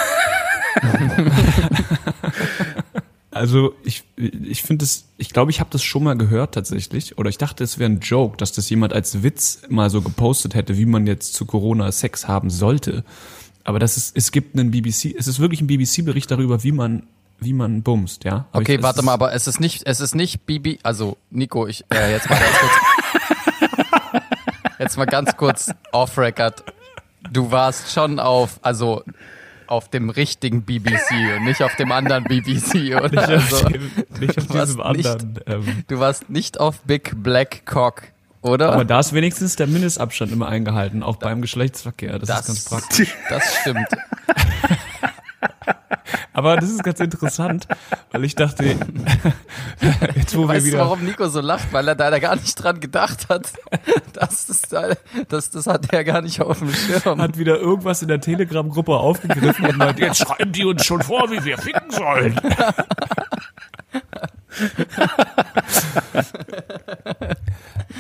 also 3.38 3.74
ich, 3.84 4.04
ich 4.16 4.62
finde 4.62 4.86
es, 4.86 5.06
ich 5.18 5.30
glaube, 5.30 5.52
ich 5.52 5.60
habe 5.60 5.70
das 5.72 5.84
schon 5.84 6.04
mal 6.04 6.18
gehört 6.18 6.54
tatsächlich. 6.54 7.18
Oder 7.18 7.30
ich 7.30 7.38
dachte, 7.38 7.64
es 7.64 7.80
wäre 7.80 7.90
ein 7.90 8.00
Joke, 8.00 8.38
dass 8.38 8.52
das 8.52 8.70
jemand 8.70 8.94
als 8.94 9.24
Witz 9.24 9.62
mal 9.70 9.90
so 9.90 10.02
gepostet 10.02 10.56
hätte, 10.56 10.78
wie 10.78 10.86
man 10.86 11.08
jetzt 11.08 11.34
zu 11.34 11.46
Corona 11.46 11.92
Sex 11.92 12.28
haben 12.28 12.50
sollte. 12.50 13.04
Aber 13.64 13.80
das 13.80 13.98
ist, 13.98 14.16
es 14.16 14.32
gibt 14.32 14.58
einen 14.58 14.72
BBC, 14.72 15.16
es 15.18 15.28
ist 15.28 15.40
wirklich 15.40 15.62
ein 15.62 15.68
BBC-Bericht 15.68 16.32
darüber, 16.32 16.64
wie 16.64 16.72
man, 16.72 17.04
wie 17.40 17.54
man 17.54 17.84
bumst, 17.84 18.24
ja. 18.24 18.48
Aber 18.52 18.62
Okay, 18.62 18.76
ich, 18.76 18.84
warte 18.84 19.02
mal, 19.04 19.14
aber 19.14 19.34
es 19.34 19.48
ist 19.48 19.60
nicht, 19.60 19.84
es 19.86 20.00
ist 20.00 20.16
nicht 20.16 20.46
Bibi, 20.46 20.80
also 20.84 21.18
Nico, 21.30 21.68
ich, 21.68 21.84
äh, 21.94 22.12
jetzt 22.12 22.30
mal 22.30 22.40
ganz 22.40 22.58
kurz. 22.60 24.24
jetzt 24.80 24.98
mal 24.98 25.06
ganz 25.06 25.36
kurz 25.36 25.72
off 25.92 26.18
record. 26.18 26.64
Du 27.32 27.52
warst 27.52 27.92
schon 27.92 28.20
auf, 28.20 28.60
also 28.62 29.04
auf 29.68 29.90
dem 29.90 30.10
richtigen 30.10 30.64
BBC 30.64 31.12
und 31.38 31.46
nicht 31.46 31.62
auf 31.62 31.76
dem 31.76 31.92
anderen 31.92 32.24
BBC, 32.24 32.96
oder? 32.96 33.10
Nicht 33.10 33.20
auf, 33.20 33.54
Also, 33.54 33.70
dem, 33.70 33.92
nicht 34.20 34.38
auf 34.38 34.48
diesem 34.48 34.92
nicht- 34.94 35.08
anderen. 35.08 35.40
Ähm, 35.46 35.84
du 35.88 36.00
warst 36.00 36.30
nicht 36.30 36.60
auf 36.60 36.80
Big 36.82 37.12
Black 37.24 37.66
Cock, 37.66 38.04
oder? 38.42 38.72
aber 38.74 38.86
da 38.86 39.00
ist 39.00 39.14
wenigstens 39.14 39.56
der 39.56 39.68
Mindestabstand 39.68 40.32
immer 40.32 40.48
eingehalten, 40.48 41.04
auch 41.04 41.18
beim 41.18 41.42
Geschlechtsverkehr. 41.42 42.20
Das, 42.20 42.30
ist 42.30 42.48
ganz 42.48 42.66
praktisch. 42.70 43.16
Das 43.30 43.44
stimmt. 43.62 43.88
Aber 46.34 46.56
das 46.56 46.70
ist 46.70 46.84
ganz 46.84 47.00
interessant, 47.00 47.68
weil 48.12 48.24
ich 48.24 48.36
dachte, 48.36 48.64
jetzt 50.16 50.36
wo 50.36 50.42
wir 50.42 50.50
Weißt 50.50 50.66
du, 50.66 50.70
wieder. 50.70 50.80
warum 50.80 51.04
Nico 51.04 51.28
so 51.30 51.42
lacht? 51.42 51.72
Weil 51.74 51.88
er 51.88 51.96
da 51.96 52.18
gar 52.20 52.36
nicht 52.36 52.56
dran 52.56 52.80
gedacht 52.80 53.28
hat. 53.30 53.52
Das, 54.14 54.50
ist, 54.50 54.72
da- 54.74 54.94
das, 55.30 55.50
das 55.50 55.68
hat 55.68 55.92
er 55.94 56.04
gar 56.04 56.22
nicht 56.22 56.42
auf 56.42 56.60
dem 56.60 56.72
Schirm. 56.74 57.22
hat 57.22 57.38
wieder 57.38 57.58
irgendwas 57.60 58.02
in 58.02 58.08
der 58.08 58.22
Telegram-Gruppe 58.22 58.96
aufgegriffen 58.96 59.66
und 59.66 59.78
meint, 59.78 60.00
jetzt 60.00 60.20
schreiben 60.20 60.52
die 60.52 60.64
uns 60.66 60.86
schon 60.86 61.02
vor, 61.02 61.30
wie 61.32 61.44
wir 61.44 61.58
ficken 61.58 61.92
sollen. 61.92 62.40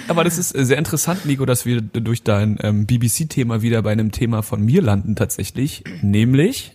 Aber 0.07 0.23
das 0.23 0.37
ist 0.37 0.49
sehr 0.49 0.77
interessant, 0.77 1.25
Nico, 1.25 1.45
dass 1.45 1.65
wir 1.65 1.81
durch 1.81 2.23
dein 2.23 2.57
ähm, 2.61 2.85
BBC-Thema 2.85 3.61
wieder 3.61 3.81
bei 3.81 3.91
einem 3.91 4.11
Thema 4.11 4.41
von 4.41 4.63
mir 4.63 4.81
landen 4.81 5.15
tatsächlich, 5.15 5.83
nämlich 6.01 6.73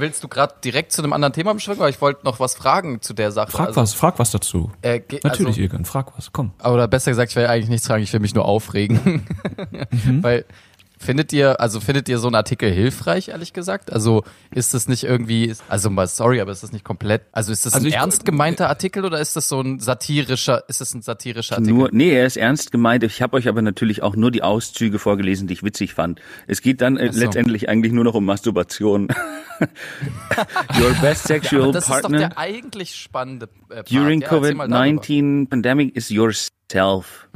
Willst 0.00 0.22
du 0.22 0.28
gerade 0.28 0.54
direkt 0.64 0.92
zu 0.92 1.02
einem 1.02 1.12
anderen 1.12 1.32
Thema 1.32 1.54
beschwingen? 1.54 1.80
Weil 1.80 1.90
ich 1.90 2.00
wollte 2.00 2.24
noch 2.24 2.40
was 2.40 2.54
fragen 2.54 3.00
zu 3.00 3.14
der 3.14 3.32
Sache. 3.32 3.50
frag 3.50 3.68
also, 3.68 3.80
was, 3.80 3.94
frag 3.94 4.18
was 4.18 4.30
dazu. 4.30 4.70
Äh, 4.82 5.00
Natürlich, 5.22 5.48
Also, 5.48 5.60
Ilgan, 5.60 5.84
frag 5.84 6.16
was, 6.16 6.32
komm. 6.32 6.52
oder 6.64 6.88
besser 6.88 7.10
gesagt, 7.10 7.30
ich 7.30 7.36
will 7.36 7.46
eigentlich 7.46 7.68
nichts 7.70 7.86
fragen, 7.86 8.02
ich 8.02 8.12
will 8.12 8.20
mich 8.20 8.34
nur 8.34 8.44
aufregen. 8.44 9.26
Mhm. 10.06 10.22
Weil 10.22 10.44
findet 10.98 11.32
ihr, 11.32 11.60
also 11.60 11.80
findet 11.80 12.08
ihr 12.08 12.18
so 12.18 12.26
einen 12.28 12.36
Artikel 12.36 12.70
hilfreich, 12.70 13.28
ehrlich 13.28 13.52
gesagt? 13.52 13.92
Also 13.92 14.24
ist 14.50 14.74
das 14.74 14.88
nicht 14.88 15.04
irgendwie, 15.04 15.54
also 15.68 15.90
mal 15.90 16.06
sorry, 16.06 16.40
aber 16.40 16.52
ist 16.52 16.62
das 16.62 16.72
nicht 16.72 16.84
komplett, 16.84 17.22
also 17.32 17.52
ist 17.52 17.66
das 17.66 17.74
Also 17.74 17.86
ein 17.86 17.88
ich- 17.88 17.94
ernst 17.96 18.24
gemeinter 18.24 18.68
Artikel 18.68 19.04
oder 19.04 19.20
ist 19.20 19.36
das 19.36 19.48
so 19.48 19.60
ein 19.60 19.78
satirischer, 19.80 20.64
ist 20.68 20.80
das 20.80 20.94
ein 20.94 21.02
satirischer 21.02 21.56
Artikel? 21.56 21.74
Nur, 21.74 21.88
nee, 21.92 22.10
er 22.12 22.26
ist 22.26 22.36
ernst 22.36 22.72
gemeint. 22.72 23.02
Ich 23.04 23.20
habe 23.22 23.36
euch 23.36 23.48
aber 23.48 23.62
natürlich 23.62 24.02
auch 24.02 24.16
nur 24.16 24.30
die 24.30 24.42
Auszüge 24.42 24.98
vorgelesen, 24.98 25.46
die 25.48 25.54
ich 25.54 25.62
witzig 25.62 25.94
fand. 25.94 26.20
Es 26.46 26.62
geht 26.62 26.80
dann 26.80 26.96
äh, 26.96 27.12
so. 27.12 27.20
letztendlich 27.20 27.68
eigentlich 27.68 27.92
nur 27.92 28.04
noch 28.04 28.14
um 28.14 28.24
Masturbation. 28.24 29.08
Your 30.80 30.92
best 31.00 31.26
sexual 31.28 31.72
das 31.72 31.84
ist 31.84 31.90
doch 31.90 32.00
partner 32.02 32.18
der 32.18 32.38
eigentlich 32.38 32.94
spannende 32.94 33.48
äh, 33.70 33.76
Part. 33.76 33.90
during 33.90 34.20
Ja, 34.20 34.28
erzähl 34.32 34.54
mal 34.54 34.68
darüber. 34.68 35.02
COVID-19 35.02 35.48
pandemic 35.48 35.96
is 35.96 36.10
yourself. 36.10 37.28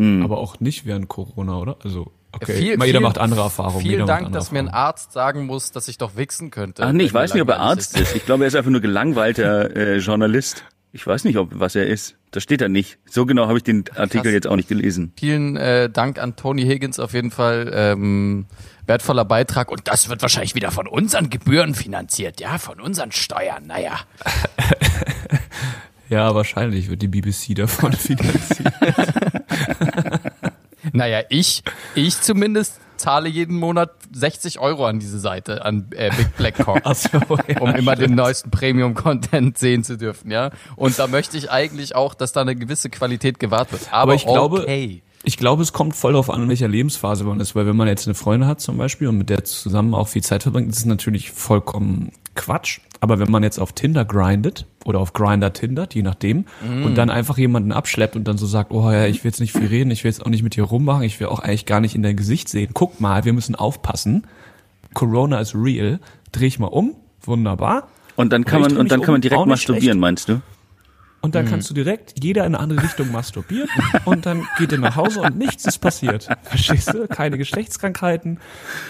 Aber 0.00 0.38
auch 0.38 0.60
nicht 0.60 0.84
während 0.86 1.08
Corona, 1.08 1.58
oder? 1.58 1.76
Also, 1.84 2.12
okay. 2.34 2.56
Viel- 2.56 2.76
Mal 2.76 2.86
jeder 2.86 2.98
viel- 2.98 3.04
macht 3.06 3.18
andere 3.18 3.42
Erfahrungen. 3.42 3.80
Vielen 3.82 4.06
Dank, 4.06 4.32
dass 4.32 4.50
mir 4.52 4.58
ein. 4.60 4.68
Arzt 4.68 5.12
sagen 5.12 5.46
muss, 5.46 5.72
dass 5.72 5.88
ich 5.88 5.98
doch 5.98 6.16
wichsen 6.16 6.50
könnte. 6.50 6.84
Ach 6.84 6.92
nee, 6.92 7.04
ich 7.04 7.14
weiß 7.14 7.32
nicht, 7.34 7.42
ob 7.42 7.48
er 7.48 7.60
Arzt 7.60 7.98
ist. 7.98 8.14
Ich 8.16 8.24
glaube, 8.26 8.44
er 8.44 8.48
ist 8.48 8.56
einfach 8.56 8.70
nur 8.70 8.80
gelangweilter 8.80 9.74
äh, 9.76 9.96
Journalist. 9.98 10.64
Ich 10.92 11.04
weiß 11.06 11.24
nicht, 11.24 11.38
ob 11.38 11.50
was 11.58 11.74
er 11.74 11.86
ist. 11.88 12.16
Das 12.30 12.42
steht 12.44 12.60
da 12.60 12.68
nicht. 12.68 12.98
So 13.10 13.26
genau 13.26 13.46
habe 13.48 13.58
ich 13.58 13.64
den 13.64 13.84
Artikel 13.96 14.22
Krass. 14.22 14.32
jetzt 14.32 14.46
auch 14.46 14.54
nicht 14.56 14.68
gelesen. 14.68 15.12
Vielen 15.18 15.56
äh, 15.56 15.90
Dank 15.90 16.20
an 16.20 16.36
Tony 16.36 16.62
Higgins 16.64 17.00
auf 17.00 17.14
jeden 17.14 17.30
Fall. 17.32 17.70
Ähm, 17.74 18.46
wertvoller 18.86 19.24
Beitrag. 19.24 19.70
Und 19.72 19.88
das 19.88 20.08
wird 20.08 20.22
wahrscheinlich 20.22 20.54
wieder 20.54 20.70
von 20.70 20.86
unseren 20.86 21.30
Gebühren 21.30 21.74
finanziert. 21.74 22.40
Ja, 22.40 22.58
von 22.58 22.80
unseren 22.80 23.10
Steuern. 23.12 23.66
Naja. 23.66 23.98
Ja, 26.10 26.34
wahrscheinlich 26.34 26.90
wird 26.90 27.00
die 27.00 27.08
BBC 27.08 27.54
davon 27.56 27.92
finanziert. 27.94 28.72
Naja, 30.94 31.22
ich, 31.28 31.64
ich 31.96 32.20
zumindest 32.20 32.80
zahle 32.96 33.28
jeden 33.28 33.56
Monat 33.56 33.90
60 34.12 34.60
Euro 34.60 34.86
an 34.86 35.00
diese 35.00 35.18
Seite, 35.18 35.64
an 35.64 35.88
äh, 35.90 36.10
Big 36.16 36.36
Black 36.36 36.58
Cock. 36.64 36.82
So, 36.94 37.18
ja. 37.48 37.60
um 37.60 37.74
immer 37.74 37.96
den 37.96 38.14
neuesten 38.14 38.52
Premium-Content 38.52 39.58
sehen 39.58 39.82
zu 39.82 39.98
dürfen, 39.98 40.30
ja. 40.30 40.50
Und 40.76 40.96
da 40.96 41.08
möchte 41.08 41.36
ich 41.36 41.50
eigentlich 41.50 41.96
auch, 41.96 42.14
dass 42.14 42.30
da 42.30 42.42
eine 42.42 42.54
gewisse 42.54 42.90
Qualität 42.90 43.40
gewahrt 43.40 43.72
wird. 43.72 43.88
Aber, 43.90 44.02
Aber 44.02 44.14
ich 44.14 44.24
glaube, 44.24 44.62
okay. 44.62 45.02
Ich 45.24 45.36
glaube, 45.36 45.62
es 45.62 45.72
kommt 45.72 45.96
voll 45.96 46.12
darauf 46.12 46.30
an, 46.30 46.42
in 46.42 46.48
welcher 46.48 46.68
Lebensphase 46.68 47.24
man 47.24 47.40
ist, 47.40 47.54
weil 47.54 47.66
wenn 47.66 47.76
man 47.76 47.88
jetzt 47.88 48.06
eine 48.06 48.14
Freundin 48.14 48.48
hat 48.48 48.60
zum 48.60 48.76
Beispiel 48.76 49.08
und 49.08 49.18
mit 49.18 49.30
der 49.30 49.44
zusammen 49.44 49.94
auch 49.94 50.08
viel 50.08 50.22
Zeit 50.22 50.42
verbringt, 50.42 50.70
ist 50.70 50.78
es 50.78 50.84
natürlich 50.84 51.30
vollkommen 51.30 52.12
Quatsch. 52.34 52.80
Aber 53.00 53.18
wenn 53.18 53.30
man 53.30 53.42
jetzt 53.42 53.58
auf 53.58 53.72
Tinder 53.72 54.04
grindet 54.04 54.66
oder 54.84 54.98
auf 54.98 55.12
Grinder 55.12 55.52
tindert, 55.52 55.94
je 55.94 56.02
nachdem, 56.02 56.46
und 56.62 56.94
dann 56.96 57.10
einfach 57.10 57.36
jemanden 57.36 57.70
abschleppt 57.72 58.16
und 58.16 58.26
dann 58.26 58.38
so 58.38 58.46
sagt, 58.46 58.70
oh 58.70 58.90
ja, 58.90 59.06
ich 59.06 59.24
will 59.24 59.30
jetzt 59.30 59.40
nicht 59.40 59.52
viel 59.52 59.66
reden, 59.66 59.90
ich 59.90 60.04
will 60.04 60.10
jetzt 60.10 60.24
auch 60.24 60.30
nicht 60.30 60.42
mit 60.42 60.56
dir 60.56 60.64
rummachen, 60.64 61.02
ich 61.02 61.20
will 61.20 61.26
auch 61.26 61.40
eigentlich 61.40 61.66
gar 61.66 61.80
nicht 61.80 61.94
in 61.94 62.02
dein 62.02 62.16
Gesicht 62.16 62.48
sehen. 62.48 62.70
Guck 62.72 63.00
mal, 63.00 63.26
wir 63.26 63.34
müssen 63.34 63.54
aufpassen. 63.54 64.26
Corona 64.94 65.40
ist 65.40 65.54
real. 65.54 66.00
Dreh 66.32 66.46
ich 66.46 66.58
mal 66.58 66.68
um. 66.68 66.94
Wunderbar. 67.22 67.88
Und 68.16 68.32
dann 68.32 68.44
kann 68.44 68.62
man 68.62 68.76
und 68.76 68.90
dann 68.90 69.00
mich 69.00 69.06
kann 69.06 69.12
man 69.12 69.18
um, 69.18 69.22
direkt 69.22 69.46
masturbieren, 69.46 69.98
meinst 69.98 70.28
du? 70.28 70.40
Und 71.24 71.34
dann 71.34 71.46
kannst 71.46 71.70
du 71.70 71.74
direkt 71.74 72.22
jeder 72.22 72.44
in 72.44 72.54
eine 72.54 72.62
andere 72.62 72.82
Richtung 72.82 73.10
masturbieren 73.10 73.68
und 74.04 74.26
dann 74.26 74.46
geht 74.58 74.72
er 74.72 74.78
nach 74.78 74.94
Hause 74.94 75.22
und 75.22 75.38
nichts 75.38 75.64
ist 75.64 75.78
passiert. 75.78 76.28
Verstehst 76.42 76.92
du? 76.92 77.08
Keine 77.08 77.38
Geschlechtskrankheiten. 77.38 78.40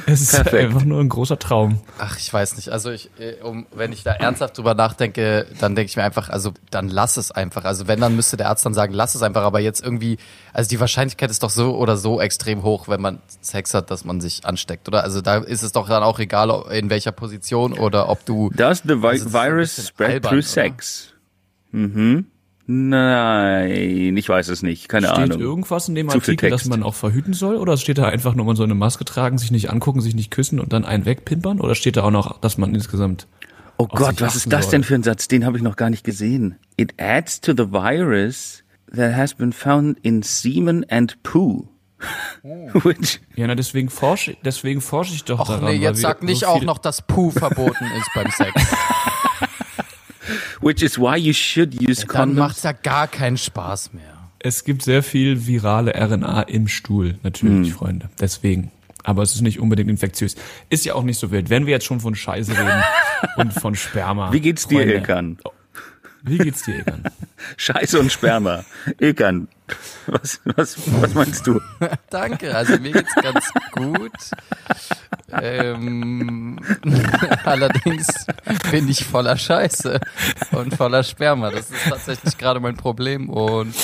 Es 0.07 0.21
ist 0.21 0.33
Perfekt. 0.33 0.65
einfach 0.65 0.85
nur 0.85 1.01
ein 1.01 1.09
großer 1.09 1.39
Traum. 1.39 1.79
Ach, 1.99 2.19
ich 2.19 2.33
weiß 2.33 2.57
nicht. 2.57 2.71
Also 2.71 2.91
ich, 2.91 3.09
äh, 3.21 3.41
um, 3.41 3.67
wenn 3.73 3.93
ich 3.93 4.03
da 4.03 4.13
ernsthaft 4.13 4.59
drüber 4.59 4.75
nachdenke, 4.75 5.47
dann 5.61 5.77
denke 5.77 5.91
ich 5.91 5.97
mir 5.97 6.03
einfach, 6.03 6.29
also 6.29 6.53
dann 6.73 6.89
lass 6.89 7.17
es 7.17 7.31
einfach. 7.31 7.65
Also 7.65 7.87
wenn, 7.87 8.01
dann 8.01 8.17
müsste 8.17 8.37
der 8.37 8.49
Arzt 8.49 8.67
dann 8.67 8.75
sagen, 8.75 8.93
lass 8.95 9.15
es 9.15 9.23
einfach. 9.23 9.43
Aber 9.43 9.61
jetzt 9.61 9.85
irgendwie, 9.85 10.19
also 10.53 10.69
die 10.69 10.81
Wahrscheinlichkeit 10.81 11.31
ist 11.31 11.45
doch 11.45 11.51
so 11.51 11.77
oder 11.77 11.97
so 11.97 12.21
extrem 12.21 12.65
hoch, 12.65 12.89
wenn 12.89 13.01
man 13.01 13.21
Sex 13.43 13.75
hat, 13.75 13.93
dass 13.93 14.05
man 14.05 14.21
sich 14.21 14.45
ansteckt, 14.45 14.89
oder? 14.89 15.05
Also 15.05 15.21
da 15.21 15.37
ist 15.37 15.63
es 15.63 15.71
doch 15.71 15.89
dann 15.89 16.03
auch 16.03 16.19
egal, 16.19 16.51
in 16.73 16.91
welcher 16.91 17.13
Position 17.13 17.75
oder 17.75 18.09
ob 18.09 18.25
du. 18.25 18.51
Does 18.51 18.83
the 18.85 18.97
vi 18.97 19.03
Das 19.03 19.15
ist 19.15 19.31
so 19.31 19.39
ein 19.39 19.53
virus 19.53 19.87
spread 19.87 20.11
albern, 20.11 20.31
through 20.31 20.53
oder? 20.53 21.14
Mhm. 21.75 22.27
Nein, 22.67 24.17
ich 24.17 24.29
weiß 24.29 24.49
es 24.49 24.63
nicht. 24.63 24.89
Keine 24.89 25.09
Steht 25.09 25.19
Ahnung. 25.19 25.41
irgendwas 25.41 25.89
in 25.89 25.95
dem 25.95 26.09
Zu 26.09 26.17
Artikel, 26.17 26.49
dass 26.51 26.65
man 26.65 26.83
auch 26.83 26.95
verhüten 26.95 27.35
soll? 27.35 27.57
Oder 27.57 27.77
steht 27.77 27.99
da 27.99 28.05
einfach 28.07 28.35
nur, 28.35 28.47
man 28.47 28.57
soll 28.57 28.67
eine 28.67 28.75
Maske 28.75 29.05
tragen, 29.05 29.37
sich 29.39 29.51
nicht 29.51 29.71
angucken, 29.71 30.01
sich 30.01 30.15
nicht 30.15 30.31
küssen 30.31 30.61
und 30.61 30.73
dann 30.73 30.85
einen 30.85 31.05
wegpimpern? 31.05 31.61
Oder 31.61 31.75
steht 31.75 31.97
da 31.99 32.05
auch 32.05 32.11
noch, 32.11 32.39
dass 32.41 32.57
man 32.57 32.75
insgesamt 32.75 33.27
Oh 33.77 33.87
Gott, 33.89 34.21
was 34.21 34.37
ist 34.37 34.53
das 34.53 34.65
soll. 34.67 34.71
denn 34.73 34.85
für 34.85 34.95
ein 34.95 35.03
Satz? 35.03 35.27
Den 35.29 35.45
habe 35.45 35.57
ich 35.57 35.63
noch 35.63 35.77
gar 35.77 35.91
nicht 35.91 36.05
gesehen. 36.05 36.57
It 36.77 36.95
adds 36.99 37.41
to 37.41 37.53
the 37.53 37.73
virus 37.73 38.63
that 38.95 39.15
has 39.15 39.35
been 39.35 39.53
found 39.53 39.99
in 40.03 40.23
semen 40.23 40.89
and 40.89 41.21
poo. 41.23 41.69
Which, 42.43 43.21
Ja, 43.35 43.47
na, 43.47 43.55
deswegen 43.57 43.89
forsche, 43.91 44.37
deswegen 44.45 44.81
forsche 44.81 45.15
ich 45.15 45.25
doch 45.25 45.41
Och 45.41 45.49
daran. 45.49 45.65
nee, 45.65 45.77
jetzt 45.81 46.01
sag 46.01 46.21
so 46.21 46.27
nicht 46.27 46.45
auch 46.45 46.55
viele- 46.55 46.67
noch, 46.67 46.79
dass 46.79 47.03
Puh 47.03 47.31
verboten 47.31 47.85
ist 47.99 48.11
beim 48.15 48.31
Sex. 48.31 48.53
which 50.65 50.83
is 50.83 50.99
why 50.99 51.17
you 51.17 51.33
should 51.33 51.75
use 51.81 52.01
Dann 52.07 52.09
condoms. 52.09 52.39
macht's 52.39 52.63
ja 52.63 52.73
gar 52.73 53.07
keinen 53.09 53.37
Spaß 53.37 53.93
mehr. 53.93 54.03
Es 54.39 54.65
gibt 54.65 54.83
sehr 54.83 55.03
viel 55.03 55.47
virale 55.47 55.93
RNA 55.95 56.43
im 56.43 56.69
Stuhl, 56.69 57.19
natürlich, 57.23 57.69
Hm. 57.71 57.75
Freunde. 57.77 58.11
Deswegen. 58.21 58.71
Aber 59.03 59.23
es 59.23 59.35
ist 59.35 59.43
nicht 59.43 59.61
unbedingt 59.61 59.91
infektiös. 59.91 60.35
Ist 60.71 60.85
ja 60.87 60.95
auch 60.95 61.03
nicht 61.03 61.19
so 61.19 61.31
wild. 61.31 61.51
Wenn 61.51 61.67
wir 61.67 61.73
jetzt 61.73 61.85
schon 61.85 62.01
von 62.01 62.15
Scheiße 62.15 62.53
reden 62.53 62.83
und 63.37 63.53
von 63.53 63.75
Sperma. 63.75 64.33
Wie 64.33 64.41
geht's 64.41 64.67
dir, 64.67 64.79
Freunde, 64.79 64.95
Ilkan? 64.95 65.39
Wie 66.23 66.39
geht's 66.39 66.63
dir, 66.63 66.77
Ilkan? 66.77 67.03
Scheiße 67.59 68.01
und 68.01 68.11
Sperma. 68.11 68.65
Ilkan, 68.99 69.49
was, 70.07 70.41
was, 70.45 70.77
was 71.03 71.13
meinst 71.15 71.47
du? 71.47 71.61
Danke, 72.11 72.55
also 72.57 72.79
mir 72.79 72.93
geht's 72.93 73.15
ganz 73.17 73.51
gut. 73.73 74.11
Ähm, 75.31 76.59
allerdings 77.45 78.07
bin 78.71 78.89
ich 78.89 79.05
voller 79.05 79.37
Scheiße 79.37 80.01
und 80.53 80.75
voller 80.75 81.03
Sperma. 81.03 81.51
Das 81.51 81.71
ist 81.71 81.85
tatsächlich 81.89 82.39
gerade 82.39 82.61
mein 82.61 82.77
Problem. 82.77 83.29
Und 83.29 83.75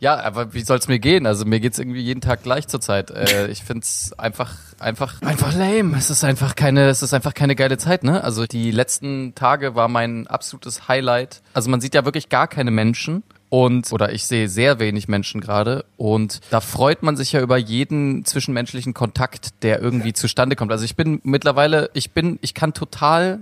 ja, 0.00 0.20
aber 0.20 0.54
wie 0.54 0.62
soll's 0.62 0.88
mir 0.88 0.98
gehen? 0.98 1.26
Also 1.26 1.44
mir 1.44 1.60
geht's 1.60 1.78
irgendwie 1.78 2.02
jeden 2.02 2.20
Tag 2.20 2.42
gleich 2.42 2.68
zurzeit. 2.68 3.10
Äh, 3.10 3.48
ich 3.48 3.62
find's 3.62 4.12
einfach, 4.18 4.54
einfach, 4.78 5.20
einfach 5.22 5.54
lame. 5.54 5.96
Es 5.96 6.10
ist 6.10 6.24
einfach 6.24 6.54
keine, 6.54 6.88
es 6.88 7.02
ist 7.02 7.14
einfach 7.14 7.34
keine 7.34 7.54
geile 7.54 7.78
Zeit, 7.78 8.04
ne? 8.04 8.22
Also 8.22 8.46
die 8.46 8.70
letzten 8.70 9.34
Tage 9.34 9.74
war 9.74 9.88
mein 9.88 10.26
absolutes 10.26 10.88
Highlight. 10.88 11.42
Also 11.54 11.70
man 11.70 11.80
sieht 11.80 11.94
ja 11.94 12.04
wirklich 12.04 12.28
gar 12.28 12.48
keine 12.48 12.70
Menschen. 12.70 13.22
Und, 13.52 13.92
oder 13.92 14.14
ich 14.14 14.24
sehe 14.24 14.48
sehr 14.48 14.78
wenig 14.78 15.08
Menschen 15.08 15.42
gerade. 15.42 15.84
Und 15.98 16.40
da 16.48 16.62
freut 16.62 17.02
man 17.02 17.18
sich 17.18 17.32
ja 17.32 17.42
über 17.42 17.58
jeden 17.58 18.24
zwischenmenschlichen 18.24 18.94
Kontakt, 18.94 19.50
der 19.62 19.78
irgendwie 19.78 20.14
zustande 20.14 20.56
kommt. 20.56 20.72
Also 20.72 20.86
ich 20.86 20.96
bin 20.96 21.20
mittlerweile, 21.22 21.90
ich 21.92 22.12
bin, 22.12 22.38
ich 22.40 22.54
kann 22.54 22.72
total, 22.72 23.40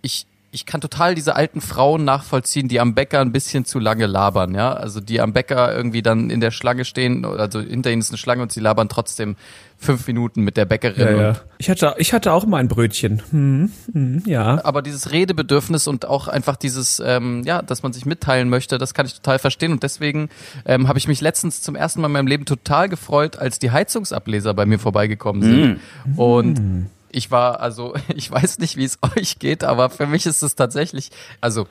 ich, 0.00 0.26
ich 0.54 0.66
kann 0.66 0.82
total 0.82 1.14
diese 1.14 1.34
alten 1.34 1.62
Frauen 1.62 2.04
nachvollziehen, 2.04 2.68
die 2.68 2.78
am 2.78 2.94
Bäcker 2.94 3.20
ein 3.20 3.32
bisschen 3.32 3.64
zu 3.64 3.78
lange 3.78 4.04
labern, 4.04 4.54
ja. 4.54 4.74
Also 4.74 5.00
die 5.00 5.18
am 5.18 5.32
Bäcker 5.32 5.74
irgendwie 5.74 6.02
dann 6.02 6.28
in 6.28 6.42
der 6.42 6.50
Schlange 6.50 6.84
stehen, 6.84 7.24
also 7.24 7.60
hinter 7.60 7.90
ihnen 7.90 8.02
ist 8.02 8.10
eine 8.10 8.18
Schlange 8.18 8.42
und 8.42 8.52
sie 8.52 8.60
labern 8.60 8.90
trotzdem 8.90 9.36
fünf 9.78 10.06
Minuten 10.06 10.42
mit 10.42 10.58
der 10.58 10.66
Bäckerin. 10.66 11.08
Und 11.30 11.42
Ich 11.56 11.70
hatte, 11.70 11.94
ich 11.96 12.12
hatte 12.12 12.32
auch 12.34 12.44
mal 12.44 12.58
ein 12.58 12.68
Brötchen. 12.68 13.22
Hm, 13.30 13.72
hm, 13.92 14.22
ja. 14.26 14.62
aber 14.62 14.82
dieses 14.82 15.10
Redebedürfnis 15.10 15.86
und 15.86 16.04
auch 16.04 16.28
einfach 16.28 16.56
dieses, 16.56 17.00
ähm, 17.04 17.42
ja, 17.46 17.62
dass 17.62 17.82
man 17.82 17.94
sich 17.94 18.04
mitteilen 18.04 18.50
möchte, 18.50 18.76
das 18.76 18.92
kann 18.92 19.06
ich 19.06 19.14
total 19.14 19.38
verstehen. 19.38 19.72
Und 19.72 19.82
deswegen 19.82 20.28
ähm, 20.66 20.86
habe 20.86 20.98
ich 20.98 21.08
mich 21.08 21.22
letztens 21.22 21.62
zum 21.62 21.76
ersten 21.76 22.02
Mal 22.02 22.08
in 22.08 22.12
meinem 22.12 22.26
Leben 22.26 22.44
total 22.44 22.90
gefreut, 22.90 23.38
als 23.38 23.58
die 23.58 23.70
Heizungsableser 23.70 24.52
bei 24.52 24.66
mir 24.66 24.78
vorbeigekommen 24.78 25.42
sind. 25.42 25.80
Und 26.16 26.90
ich 27.12 27.30
war, 27.30 27.60
also, 27.60 27.94
ich 28.14 28.30
weiß 28.30 28.58
nicht, 28.58 28.76
wie 28.76 28.84
es 28.84 28.98
euch 29.16 29.38
geht, 29.38 29.64
aber 29.64 29.90
für 29.90 30.06
mich 30.06 30.26
ist 30.26 30.42
es 30.42 30.54
tatsächlich, 30.54 31.10
also 31.40 31.66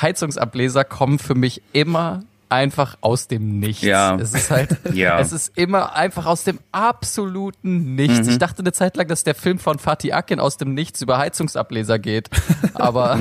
Heizungsableser 0.00 0.84
kommen 0.84 1.18
für 1.18 1.34
mich 1.34 1.62
immer 1.72 2.22
einfach 2.50 2.98
aus 3.00 3.28
dem 3.28 3.60
Nichts. 3.60 3.82
Ja. 3.82 4.16
Es 4.16 4.34
ist 4.34 4.50
halt, 4.50 4.76
Ja. 4.92 5.20
es 5.20 5.32
ist 5.32 5.56
immer 5.56 5.94
einfach 5.94 6.26
aus 6.26 6.44
dem 6.44 6.58
absoluten 6.72 7.94
Nichts. 7.94 8.28
Ich 8.28 8.38
dachte 8.38 8.60
eine 8.60 8.72
Zeit 8.72 8.96
lang, 8.96 9.06
dass 9.08 9.24
der 9.24 9.34
Film 9.34 9.58
von 9.58 9.78
Fatih 9.78 10.12
Akin 10.12 10.40
aus 10.40 10.56
dem 10.56 10.74
Nichts 10.74 11.00
über 11.00 11.18
Heizungsableser 11.18 11.98
geht. 11.98 12.28
Aber, 12.74 13.18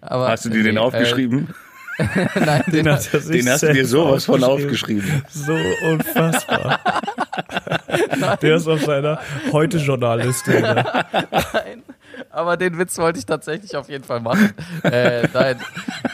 aber 0.00 0.28
Hast 0.28 0.44
du 0.44 0.48
dir 0.50 0.62
den 0.64 0.74
nee, 0.74 0.80
aufgeschrieben? 0.80 1.48
Äh, 1.48 1.52
nein, 2.34 2.62
den, 2.68 2.88
hat 2.90 3.12
er 3.12 3.20
sich 3.20 3.42
den 3.44 3.52
hast 3.52 3.62
du 3.62 3.72
dir 3.72 3.86
sowas 3.86 4.24
von 4.24 4.42
aufgeschrieben. 4.42 5.22
So 5.30 5.56
unfassbar. 5.90 6.80
Der 8.42 8.56
ist 8.56 8.68
auf 8.68 8.82
seiner 8.84 9.18
Heute-Journalliste. 9.52 10.60
Ne? 10.60 10.84
Nein, 11.52 11.82
aber 12.30 12.56
den 12.56 12.78
Witz 12.78 12.98
wollte 12.98 13.18
ich 13.18 13.26
tatsächlich 13.26 13.76
auf 13.76 13.88
jeden 13.88 14.04
Fall 14.04 14.20
machen. 14.20 14.52
Äh, 14.84 15.26
nein, 15.32 15.56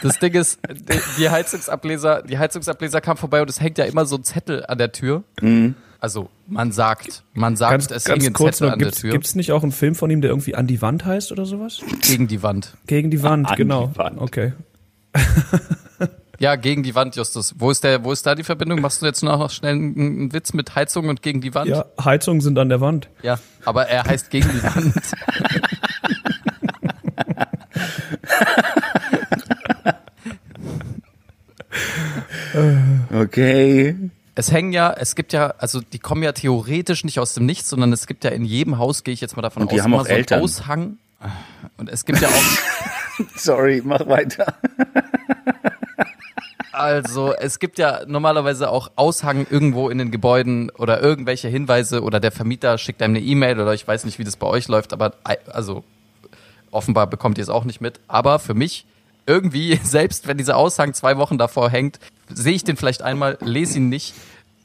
das 0.01 0.17
Ding 0.19 0.33
ist, 0.33 0.59
die- 0.69 0.99
die 1.17 1.29
Heizungsableser, 1.29 2.23
die 2.23 2.37
Heizungsableser 2.37 2.99
kam 3.01 3.17
vorbei 3.17 3.41
und 3.41 3.49
es 3.49 3.59
hängt 3.61 3.77
ja 3.77 3.85
immer 3.85 4.05
so 4.05 4.17
ein 4.17 4.23
Zettel 4.23 4.65
an 4.65 4.77
der 4.77 4.91
Tür. 4.91 5.23
Also 5.99 6.29
man 6.47 6.71
sagt, 6.71 7.23
man 7.33 7.55
sagt, 7.55 7.71
Ganz, 7.71 7.91
es 7.91 8.05
hing 8.05 8.15
ganz 8.15 8.27
ein 8.27 8.33
kurz 8.33 8.57
Zettel 8.57 8.67
noch, 8.67 8.73
an 8.73 8.79
der 8.79 8.91
Tür 8.91 9.11
gibt's 9.11 9.35
nicht 9.35 9.51
auch 9.51 9.63
einen 9.63 9.71
Film 9.71 9.95
von 9.95 10.09
ihm, 10.09 10.21
der 10.21 10.31
irgendwie 10.31 10.55
An 10.55 10.67
die 10.67 10.81
Wand 10.81 11.05
heißt 11.05 11.31
oder 11.31 11.45
sowas? 11.45 11.79
gegen 12.01 12.27
die 12.27 12.41
Wand. 12.43 12.75
Gegen 12.87 13.11
die 13.11 13.21
Wand, 13.23 13.47
An 13.47 13.53
die 13.55 13.57
genau. 13.63 13.91
Wand. 13.95 14.19
Okay. 14.19 14.53
Ja, 16.39 16.55
gegen 16.55 16.83
die 16.83 16.95
Wand, 16.95 17.17
Justus. 17.17 17.55
Wo 17.57 17.69
ist 17.69 17.83
der, 17.83 18.05
wo 18.05 18.13
ist 18.13 18.25
da 18.25 18.33
die 18.33 18.45
Verbindung? 18.45 18.79
Machst 18.79 19.01
du 19.01 19.05
jetzt 19.05 19.23
noch 19.23 19.49
schnell 19.49 19.73
einen, 19.73 20.31
Witz 20.31 20.53
mit 20.53 20.73
Heizung 20.73 21.09
und 21.09 21.21
gegen 21.21 21.41
die 21.41 21.53
Wand? 21.53 21.69
Ja, 21.69 21.83
Heizungen 22.01 22.39
sind 22.39 22.57
an 22.57 22.69
der 22.69 22.79
Wand. 22.79 23.09
Ja, 23.21 23.39
aber 23.65 23.87
er 23.87 24.05
heißt 24.05 24.29
gegen 24.29 24.49
die 24.49 24.63
Wand. 24.63 24.95
Okay. 33.11 33.95
Es 34.35 34.51
hängen 34.51 34.71
ja, 34.71 34.91
es 34.93 35.15
gibt 35.15 35.33
ja, 35.33 35.53
also 35.57 35.81
die 35.81 35.99
kommen 35.99 36.23
ja 36.23 36.31
theoretisch 36.31 37.03
nicht 37.03 37.19
aus 37.19 37.33
dem 37.33 37.45
Nichts, 37.45 37.69
sondern 37.69 37.91
es 37.93 38.07
gibt 38.07 38.23
ja 38.23 38.31
in 38.31 38.45
jedem 38.45 38.77
Haus, 38.77 39.03
gehe 39.03 39.13
ich 39.13 39.21
jetzt 39.21 39.35
mal 39.35 39.41
davon 39.41 39.63
Und 39.63 39.71
die 39.71 39.75
aus, 39.75 39.83
haben 39.83 39.93
immer 39.93 40.01
auch 40.01 40.05
so 40.05 40.09
einen 40.09 40.19
Eltern. 40.19 40.41
Aushang. 40.41 40.97
Und 41.77 41.89
es 41.89 42.05
gibt 42.05 42.21
ja 42.21 42.29
auch, 42.29 42.33
Sorry, 43.35 43.81
mach 43.83 44.07
weiter. 44.07 44.53
also 46.71 47.33
es 47.33 47.59
gibt 47.59 47.77
ja 47.77 48.01
normalerweise 48.07 48.69
auch 48.69 48.91
Aushang 48.95 49.45
irgendwo 49.49 49.89
in 49.89 49.97
den 49.97 50.11
Gebäuden 50.11 50.69
oder 50.71 51.01
irgendwelche 51.01 51.47
Hinweise 51.47 52.01
oder 52.03 52.19
der 52.19 52.31
Vermieter 52.31 52.77
schickt 52.77 53.01
einem 53.01 53.15
eine 53.15 53.23
E-Mail 53.23 53.59
oder 53.59 53.73
ich 53.73 53.87
weiß 53.87 54.05
nicht, 54.05 54.19
wie 54.19 54.23
das 54.23 54.37
bei 54.37 54.47
euch 54.47 54.67
läuft, 54.67 54.93
aber 54.93 55.13
also 55.47 55.83
offenbar 56.71 57.07
bekommt 57.07 57.37
ihr 57.37 57.43
es 57.43 57.49
auch 57.49 57.65
nicht 57.65 57.81
mit. 57.81 57.99
Aber 58.07 58.39
für 58.39 58.53
mich 58.53 58.85
irgendwie, 59.25 59.75
selbst 59.83 60.27
wenn 60.27 60.37
dieser 60.37 60.57
Aushang 60.57 60.93
zwei 60.93 61.17
Wochen 61.17 61.37
davor 61.37 61.69
hängt, 61.69 61.99
sehe 62.33 62.53
ich 62.53 62.63
den 62.63 62.77
vielleicht 62.77 63.01
einmal, 63.01 63.37
lese 63.41 63.77
ihn 63.77 63.89
nicht, 63.89 64.13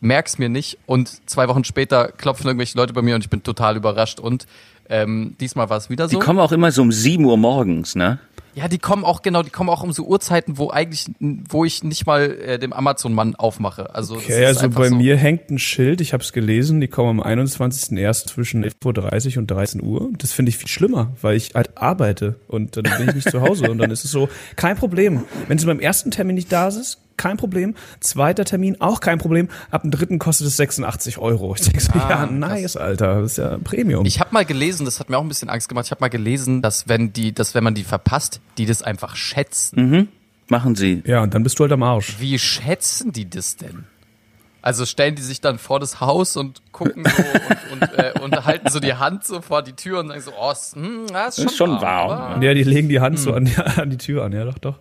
merk's 0.00 0.38
mir 0.38 0.48
nicht 0.48 0.78
und 0.86 1.28
zwei 1.28 1.48
Wochen 1.48 1.64
später 1.64 2.08
klopfen 2.08 2.46
irgendwelche 2.46 2.76
Leute 2.76 2.92
bei 2.92 3.02
mir 3.02 3.14
und 3.14 3.24
ich 3.24 3.30
bin 3.30 3.42
total 3.42 3.76
überrascht 3.76 4.20
und 4.20 4.46
ähm, 4.88 5.34
diesmal 5.40 5.70
war 5.70 5.78
es 5.78 5.88
wieder 5.88 6.06
Die 6.08 6.14
so. 6.14 6.18
kommen 6.18 6.38
auch 6.38 6.52
immer 6.52 6.70
so 6.70 6.82
um 6.82 6.92
7 6.92 7.24
Uhr 7.24 7.38
morgens, 7.38 7.94
ne? 7.94 8.18
Ja, 8.54 8.68
die 8.68 8.78
kommen 8.78 9.04
auch 9.04 9.22
genau, 9.22 9.42
die 9.42 9.50
kommen 9.50 9.68
auch 9.68 9.82
um 9.82 9.92
so 9.92 10.04
Uhrzeiten, 10.04 10.58
wo 10.58 10.70
eigentlich, 10.70 11.06
wo 11.18 11.64
ich 11.64 11.82
nicht 11.82 12.06
mal 12.06 12.30
äh, 12.30 12.58
dem 12.58 12.72
Amazon-Mann 12.72 13.34
aufmache. 13.34 13.94
Also, 13.94 14.14
das 14.14 14.24
Okay, 14.24 14.46
also 14.46 14.68
bei 14.70 14.88
so. 14.88 14.94
mir 14.94 15.16
hängt 15.16 15.50
ein 15.50 15.58
Schild, 15.58 16.00
ich 16.00 16.12
habe 16.12 16.22
es 16.22 16.32
gelesen, 16.32 16.80
die 16.80 16.88
kommen 16.88 17.20
am 17.20 17.26
21.01. 17.26 18.26
zwischen 18.28 18.64
11.30 18.64 19.32
Uhr 19.34 19.38
und 19.38 19.50
13 19.50 19.82
Uhr. 19.82 20.10
Das 20.18 20.32
finde 20.32 20.50
ich 20.50 20.58
viel 20.58 20.68
schlimmer, 20.68 21.12
weil 21.20 21.36
ich 21.36 21.54
halt 21.54 21.76
arbeite 21.76 22.36
und 22.46 22.76
dann 22.76 22.84
bin 22.84 23.08
ich 23.08 23.14
nicht 23.16 23.30
zu 23.30 23.40
Hause 23.40 23.70
und 23.70 23.78
dann 23.78 23.90
ist 23.90 24.04
es 24.04 24.10
so, 24.10 24.28
kein 24.56 24.76
Problem. 24.76 25.24
Wenn 25.48 25.58
sie 25.58 25.66
beim 25.66 25.80
ersten 25.80 26.10
Termin 26.10 26.36
nicht 26.36 26.52
da 26.52 26.68
ist, 26.68 27.00
kein 27.16 27.36
Problem. 27.36 27.74
Zweiter 28.00 28.44
Termin, 28.44 28.80
auch 28.80 29.00
kein 29.00 29.18
Problem. 29.18 29.48
Ab 29.70 29.82
dem 29.82 29.90
dritten 29.90 30.18
kostet 30.18 30.46
es 30.46 30.56
86 30.56 31.18
Euro. 31.18 31.54
Ich 31.54 31.62
denke 31.62 31.80
so, 31.80 31.92
Ah, 31.94 32.08
ja, 32.08 32.26
nice, 32.26 32.76
Alter. 32.76 33.22
Das 33.22 33.32
ist 33.32 33.38
ja 33.38 33.58
Premium. 33.62 34.04
Ich 34.06 34.20
habe 34.20 34.30
mal 34.32 34.44
gelesen, 34.44 34.84
das 34.84 35.00
hat 35.00 35.10
mir 35.10 35.18
auch 35.18 35.22
ein 35.22 35.28
bisschen 35.28 35.48
Angst 35.48 35.68
gemacht. 35.68 35.86
Ich 35.86 35.90
habe 35.90 36.00
mal 36.00 36.08
gelesen, 36.10 36.62
dass 36.62 36.88
wenn 36.88 37.12
die, 37.12 37.32
dass 37.32 37.54
wenn 37.54 37.64
man 37.64 37.74
die 37.74 37.84
verpasst, 37.84 38.40
die 38.58 38.66
das 38.66 38.82
einfach 38.82 39.16
schätzen. 39.16 40.08
Machen 40.48 40.74
sie. 40.74 41.02
ja, 41.06 41.22
und 41.22 41.32
dann 41.34 41.42
bist 41.42 41.58
du 41.58 41.62
halt 41.64 41.72
am 41.72 41.82
Arsch. 41.82 42.16
Wie 42.20 42.38
schätzen 42.38 43.12
die 43.12 43.28
das 43.28 43.56
denn? 43.56 43.84
Also 44.60 44.86
stellen 44.86 45.14
die 45.14 45.20
sich 45.22 45.42
dann 45.42 45.58
vor 45.58 45.78
das 45.78 46.00
Haus 46.00 46.38
und 46.38 46.62
gucken 46.72 47.04
so 47.04 47.22
und, 47.22 47.82
und, 47.82 47.98
äh, 47.98 48.12
und 48.22 48.44
halten 48.46 48.70
so 48.70 48.80
die 48.80 48.94
Hand 48.94 49.22
so 49.24 49.42
vor 49.42 49.62
die 49.62 49.74
Tür 49.74 50.00
und 50.00 50.08
sagen 50.08 50.22
so, 50.22 50.32
oh, 50.40 50.50
ist, 50.52 50.74
hm, 50.74 51.06
ja, 51.12 51.26
ist 51.26 51.36
schon, 51.36 51.46
Ist 51.46 51.56
schon 51.58 51.70
warm. 51.82 52.08
warm. 52.08 52.42
Ja, 52.42 52.54
die 52.54 52.62
legen 52.62 52.88
die 52.88 52.98
Hand 53.00 53.18
so 53.18 53.34
an 53.34 53.44
die, 53.44 53.56
an 53.76 53.90
die 53.90 53.98
Tür 53.98 54.24
an, 54.24 54.32
ja, 54.32 54.44
doch, 54.46 54.56
doch. 54.58 54.78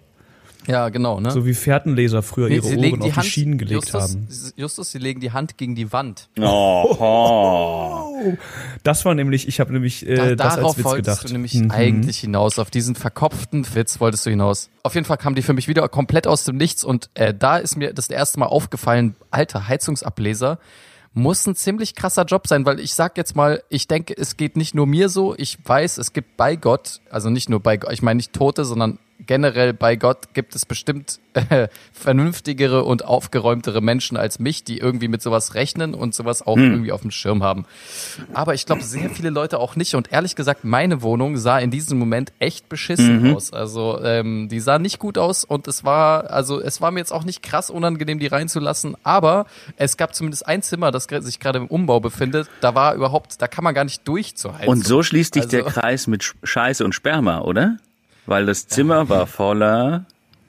Ja, 0.67 0.89
genau, 0.89 1.19
ne? 1.19 1.31
So 1.31 1.45
wie 1.45 1.53
Fährtenleser 1.53 2.21
früher 2.21 2.47
Nee, 2.49 2.55
ihre 2.55 2.65
sie 2.67 2.75
Ohren 2.75 2.81
legen 2.81 2.97
auf 3.01 3.05
die 3.05 3.09
die 3.11 3.15
Hand, 3.17 3.25
Schienen 3.25 3.57
gelegt 3.57 3.81
Justus, 3.85 4.01
haben. 4.01 4.27
Justus, 4.55 4.91
sie 4.91 4.97
legen 4.97 5.19
die 5.19 5.31
Hand 5.31 5.57
gegen 5.57 5.75
die 5.75 5.91
Wand. 5.91 6.29
Oh, 6.39 6.95
oh. 6.99 8.33
Das 8.83 9.05
war 9.05 9.13
nämlich, 9.15 9.47
ich 9.47 9.59
habe 9.59 9.73
nämlich 9.73 10.07
äh, 10.07 10.15
Da, 10.15 10.35
das 10.35 10.55
darauf 10.55 10.69
als 10.71 10.77
Witz 10.77 10.85
wolltest 10.85 11.05
gedacht. 11.21 11.29
du 11.29 11.33
nämlich 11.33 11.53
Mhm. 11.55 11.71
eigentlich 11.71 12.19
hinaus. 12.19 12.59
Auf 12.59 12.69
diesen 12.71 12.95
verkopften 12.95 13.65
Witz 13.75 13.99
wolltest 13.99 14.25
du 14.25 14.29
hinaus. 14.29 14.69
Auf 14.83 14.95
jeden 14.95 15.05
Fall 15.05 15.17
kam 15.17 15.35
die 15.35 15.41
für 15.41 15.53
mich 15.53 15.67
wieder 15.67 15.87
komplett 15.89 16.27
aus 16.27 16.43
dem 16.45 16.57
Nichts 16.57 16.83
und 16.83 17.09
äh, 17.15 17.33
da 17.33 17.57
ist 17.57 17.75
mir 17.75 17.93
das 17.93 18.09
erste 18.09 18.39
Mal 18.39 18.45
aufgefallen, 18.47 19.15
alter 19.31 19.67
Heizungsableser 19.67 20.59
muss 21.15 21.45
ein 21.45 21.53
ziemlich 21.55 21.93
krasser 21.93 22.23
Job 22.25 22.47
sein, 22.47 22.65
weil 22.65 22.79
ich 22.79 22.95
sag 22.95 23.17
jetzt 23.17 23.35
mal, 23.35 23.61
ich 23.69 23.87
denke, 23.87 24.15
es 24.17 24.35
geht 24.35 24.57
nicht 24.57 24.73
nur 24.73 24.87
mir 24.87 25.09
so. 25.09 25.35
Ich 25.37 25.59
weiß, 25.63 25.99
es 25.99 26.11
gibt 26.11 26.37
bei 26.37 26.55
Gott, 26.55 27.01
also 27.11 27.29
nicht 27.29 27.49
nur 27.49 27.59
bei 27.59 27.77
Gott, 27.77 27.93
ich 27.93 28.01
meine 28.01 28.17
nicht 28.17 28.33
Tote, 28.33 28.65
sondern 28.65 28.97
generell 29.25 29.73
bei 29.73 29.95
Gott 29.95 30.33
gibt 30.33 30.55
es 30.55 30.65
bestimmt 30.65 31.19
äh, 31.33 31.67
vernünftigere 31.91 32.83
und 32.83 33.05
aufgeräumtere 33.05 33.81
Menschen 33.81 34.17
als 34.17 34.37
mich, 34.39 34.63
die 34.63 34.77
irgendwie 34.77 35.07
mit 35.07 35.21
sowas 35.21 35.55
rechnen 35.55 35.93
und 35.95 36.13
sowas 36.13 36.45
auch 36.45 36.57
irgendwie 36.57 36.91
auf 36.91 37.01
dem 37.01 37.11
Schirm 37.11 37.41
haben. 37.43 37.65
Aber 38.33 38.53
ich 38.53 38.65
glaube, 38.65 38.83
sehr 38.83 39.09
viele 39.09 39.29
Leute 39.29 39.57
auch 39.59 39.75
nicht. 39.75 39.95
Und 39.95 40.11
ehrlich 40.11 40.35
gesagt, 40.35 40.63
meine 40.63 41.01
Wohnung 41.01 41.37
sah 41.37 41.57
in 41.59 41.71
diesem 41.71 41.97
Moment 41.97 42.33
echt 42.39 42.69
beschissen 42.69 43.33
aus. 43.33 43.51
Also 43.53 43.99
ähm, 44.03 44.47
die 44.49 44.59
sah 44.59 44.77
nicht 44.79 44.99
gut 44.99 45.17
aus 45.17 45.43
und 45.43 45.67
es 45.67 45.83
war, 45.83 46.29
also 46.29 46.61
es 46.61 46.81
war 46.81 46.91
mir 46.91 46.99
jetzt 46.99 47.11
auch 47.13 47.23
nicht 47.23 47.41
krass 47.41 47.69
unangenehm, 47.69 48.19
die 48.19 48.27
reinzulassen. 48.27 48.95
Aber 49.03 49.45
es 49.77 49.97
gab 49.97 50.13
zumindest 50.13 50.47
ein 50.47 50.61
Zimmer, 50.61 50.91
das 50.91 51.07
sich 51.09 51.39
gerade 51.39 51.59
im 51.59 51.67
Umbau 51.67 51.99
befindet. 51.99 52.47
Da 52.61 52.75
war 52.75 52.93
überhaupt, 52.95 53.41
da 53.41 53.47
kann 53.47 53.63
man 53.63 53.73
gar 53.73 53.83
nicht 53.85 54.07
durch 54.07 54.35
zur 54.35 54.57
Heizung. 54.57 54.69
Und 54.69 54.85
so 54.85 55.01
schließt 55.03 55.33
sich 55.33 55.47
der 55.47 55.65
Also- 55.65 55.79
Kreis 55.79 56.07
mit 56.07 56.21
Sch- 56.23 56.33
Scheiße 56.43 56.83
und 56.85 56.93
Sperma, 56.93 57.39
oder? 57.41 57.77
Weil 58.25 58.45
das 58.45 58.67
Zimmer 58.67 59.09
war 59.09 59.27
voller. 59.27 60.05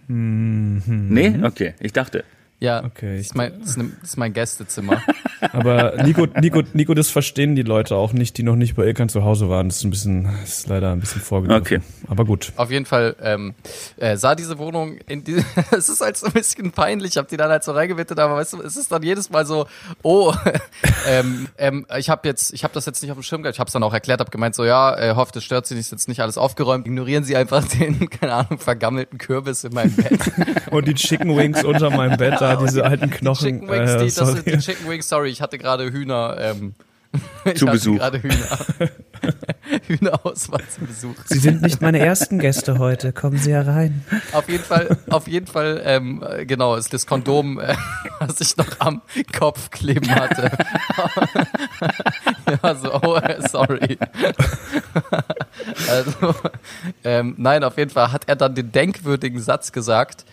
Nee? 0.07 1.35
Okay, 1.43 1.75
ich 1.81 1.93
dachte. 1.93 2.25
Ja, 2.61 2.84
Okay, 2.84 3.18
das, 3.18 3.26
ist 3.26 3.34
mein, 3.34 3.52
das, 3.61 3.70
ist 3.70 3.76
ne- 3.78 3.90
das 4.00 4.11
ist 4.11 4.16
mein 4.16 4.32
Gästezimmer. 4.32 5.02
Aber 5.52 6.02
Nico, 6.02 6.26
Nico, 6.40 6.62
Nico, 6.73 6.94
das 6.94 7.11
verstehen 7.11 7.54
die 7.54 7.62
Leute 7.62 7.96
auch 7.96 8.12
nicht, 8.14 8.38
die 8.38 8.42
noch 8.42 8.56
nicht 8.56 8.76
bei 8.76 8.84
Ilkan 8.87 9.08
zu 9.11 9.25
Hause 9.25 9.50
waren. 9.50 9.68
Das 9.68 9.78
ist 9.78 9.84
ein 9.84 9.90
bisschen, 9.90 10.25
das 10.40 10.58
ist 10.61 10.68
leider 10.68 10.92
ein 10.92 11.00
bisschen 11.00 11.20
vorgegriffen. 11.20 11.61
Okay. 11.62 11.80
Aber 12.08 12.25
gut. 12.25 12.52
Auf 12.56 12.70
jeden 12.70 12.87
Fall 12.87 13.16
ähm, 13.20 13.54
äh, 13.99 14.16
sah 14.16 14.34
diese 14.34 14.58
Wohnung 14.58 14.96
in 15.06 15.25
die, 15.25 15.37
es 15.73 15.88
ist 15.90 16.00
halt 16.00 16.16
so 16.16 16.26
ein 16.26 16.32
bisschen 16.32 16.73
peinlich, 16.73 17.11
ich 17.12 17.16
habe 17.18 17.28
die 17.28 17.37
dann 17.37 17.50
halt 17.50 17.64
so 17.64 17.73
reingebettet, 17.73 18.18
aber 18.18 18.37
weißt 18.37 18.54
du, 18.54 18.62
es 18.62 18.76
ist 18.76 18.90
dann 18.90 19.02
jedes 19.02 19.28
Mal 19.30 19.44
so, 19.44 19.66
oh, 20.02 20.32
ähm, 21.08 21.49
ähm, 21.58 21.87
ich 21.99 22.08
habe 22.08 22.26
jetzt, 22.26 22.54
ich 22.54 22.64
habe 22.64 22.73
das 22.73 22.87
jetzt 22.87 23.02
nicht 23.02 23.11
auf 23.11 23.18
dem 23.18 23.23
Schirm 23.23 23.42
gehabt, 23.42 23.56
ich 23.56 23.61
habe 23.61 23.68
es 23.68 23.73
dann 23.75 23.82
auch 23.82 23.92
erklärt, 23.92 24.20
habe 24.20 24.30
gemeint 24.30 24.54
so, 24.54 24.64
ja, 24.64 24.96
äh, 24.96 25.14
hofft, 25.14 25.37
es 25.37 25.44
stört 25.44 25.66
Sie 25.66 25.75
nicht, 25.75 25.87
ist 25.87 25.92
jetzt 25.92 26.08
nicht 26.08 26.20
alles 26.20 26.38
aufgeräumt, 26.38 26.87
ignorieren 26.87 27.25
Sie 27.25 27.37
einfach 27.37 27.66
den, 27.68 28.08
keine 28.08 28.32
Ahnung, 28.34 28.58
vergammelten 28.58 29.18
Kürbis 29.18 29.64
in 29.64 29.75
meinem 29.75 29.94
Bett. 29.94 30.20
Und 30.70 30.88
die 30.88 30.94
Chicken 30.94 31.37
Wings 31.37 31.62
unter 31.64 31.90
meinem 31.90 32.16
Bett, 32.16 32.40
da 32.49 32.57
diese 32.57 32.85
alten 32.85 33.11
Knochen. 33.11 33.61
Chicken 33.61 33.69
Wings, 33.69 33.91
äh, 33.91 33.99
die, 33.99 34.05
das 34.05 34.15
sorry. 34.15 34.33
sind 34.33 34.47
die 34.47 34.59
Chicken 34.59 34.89
Wings, 34.89 35.09
sorry, 35.09 35.31
ich 35.31 35.41
hatte 35.41 35.59
gerade 35.59 35.91
Hühner, 35.93 36.37
ähm, 36.39 36.75
ich 37.45 37.55
Zu 37.57 37.67
hatte 37.67 37.73
Besuch. 37.77 37.97
gerade 37.99 38.23
Hühner, 38.23 38.59
Hühnerauswahl 39.87 40.63
zu 40.69 40.81
Besuch. 40.81 41.15
Sie 41.27 41.39
sind 41.39 41.63
nicht 41.63 41.81
meine 41.81 42.01
ersten 42.01 42.41
Gäste 42.41 42.79
heute. 42.79 43.13
Kommen 43.13 43.39
Sie 43.39 43.53
herein. 43.53 44.05
Auf 44.33 44.49
jeden 44.49 44.65
Fall, 44.65 44.99
auf 45.11 45.29
jeden 45.29 45.47
Fall, 45.47 45.81
ähm, 45.85 46.25
äh, 46.29 46.45
genau, 46.45 46.75
ist 46.75 46.93
das 46.93 47.07
Kondom, 47.07 47.61
äh, 47.61 47.77
was 48.19 48.41
ich 48.41 48.57
noch 48.57 48.81
am 48.81 49.01
Kopf 49.37 49.71
kleben 49.71 50.13
hatte. 50.13 50.51
ja, 52.63 52.75
so, 52.75 52.93
oh, 53.03 53.17
äh, 53.17 53.49
sorry. 53.49 53.97
also, 55.89 56.35
ähm, 57.05 57.35
nein, 57.39 57.63
auf 57.65 57.79
jeden 57.79 57.91
Fall 57.91 58.11
hat 58.13 58.25
er 58.29 58.37
dann 58.37 58.55
den 58.57 58.73
denkwürdigen 58.73 59.41
Satz 59.41 59.71
gesagt, 59.73 60.25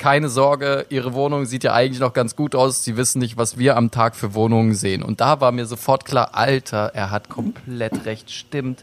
keine 0.00 0.30
Sorge, 0.30 0.86
Ihre 0.88 1.12
Wohnung 1.12 1.44
sieht 1.44 1.62
ja 1.62 1.74
eigentlich 1.74 2.00
noch 2.00 2.14
ganz 2.14 2.34
gut 2.34 2.56
aus. 2.56 2.82
Sie 2.82 2.96
wissen 2.96 3.20
nicht, 3.20 3.36
was 3.36 3.58
wir 3.58 3.76
am 3.76 3.90
Tag 3.90 4.16
für 4.16 4.34
Wohnungen 4.34 4.74
sehen. 4.74 5.02
Und 5.02 5.20
da 5.20 5.40
war 5.40 5.52
mir 5.52 5.66
sofort 5.66 6.06
klar, 6.06 6.30
Alter, 6.32 6.90
er 6.94 7.10
hat 7.10 7.28
komplett 7.28 8.06
recht, 8.06 8.30
stimmt. 8.30 8.82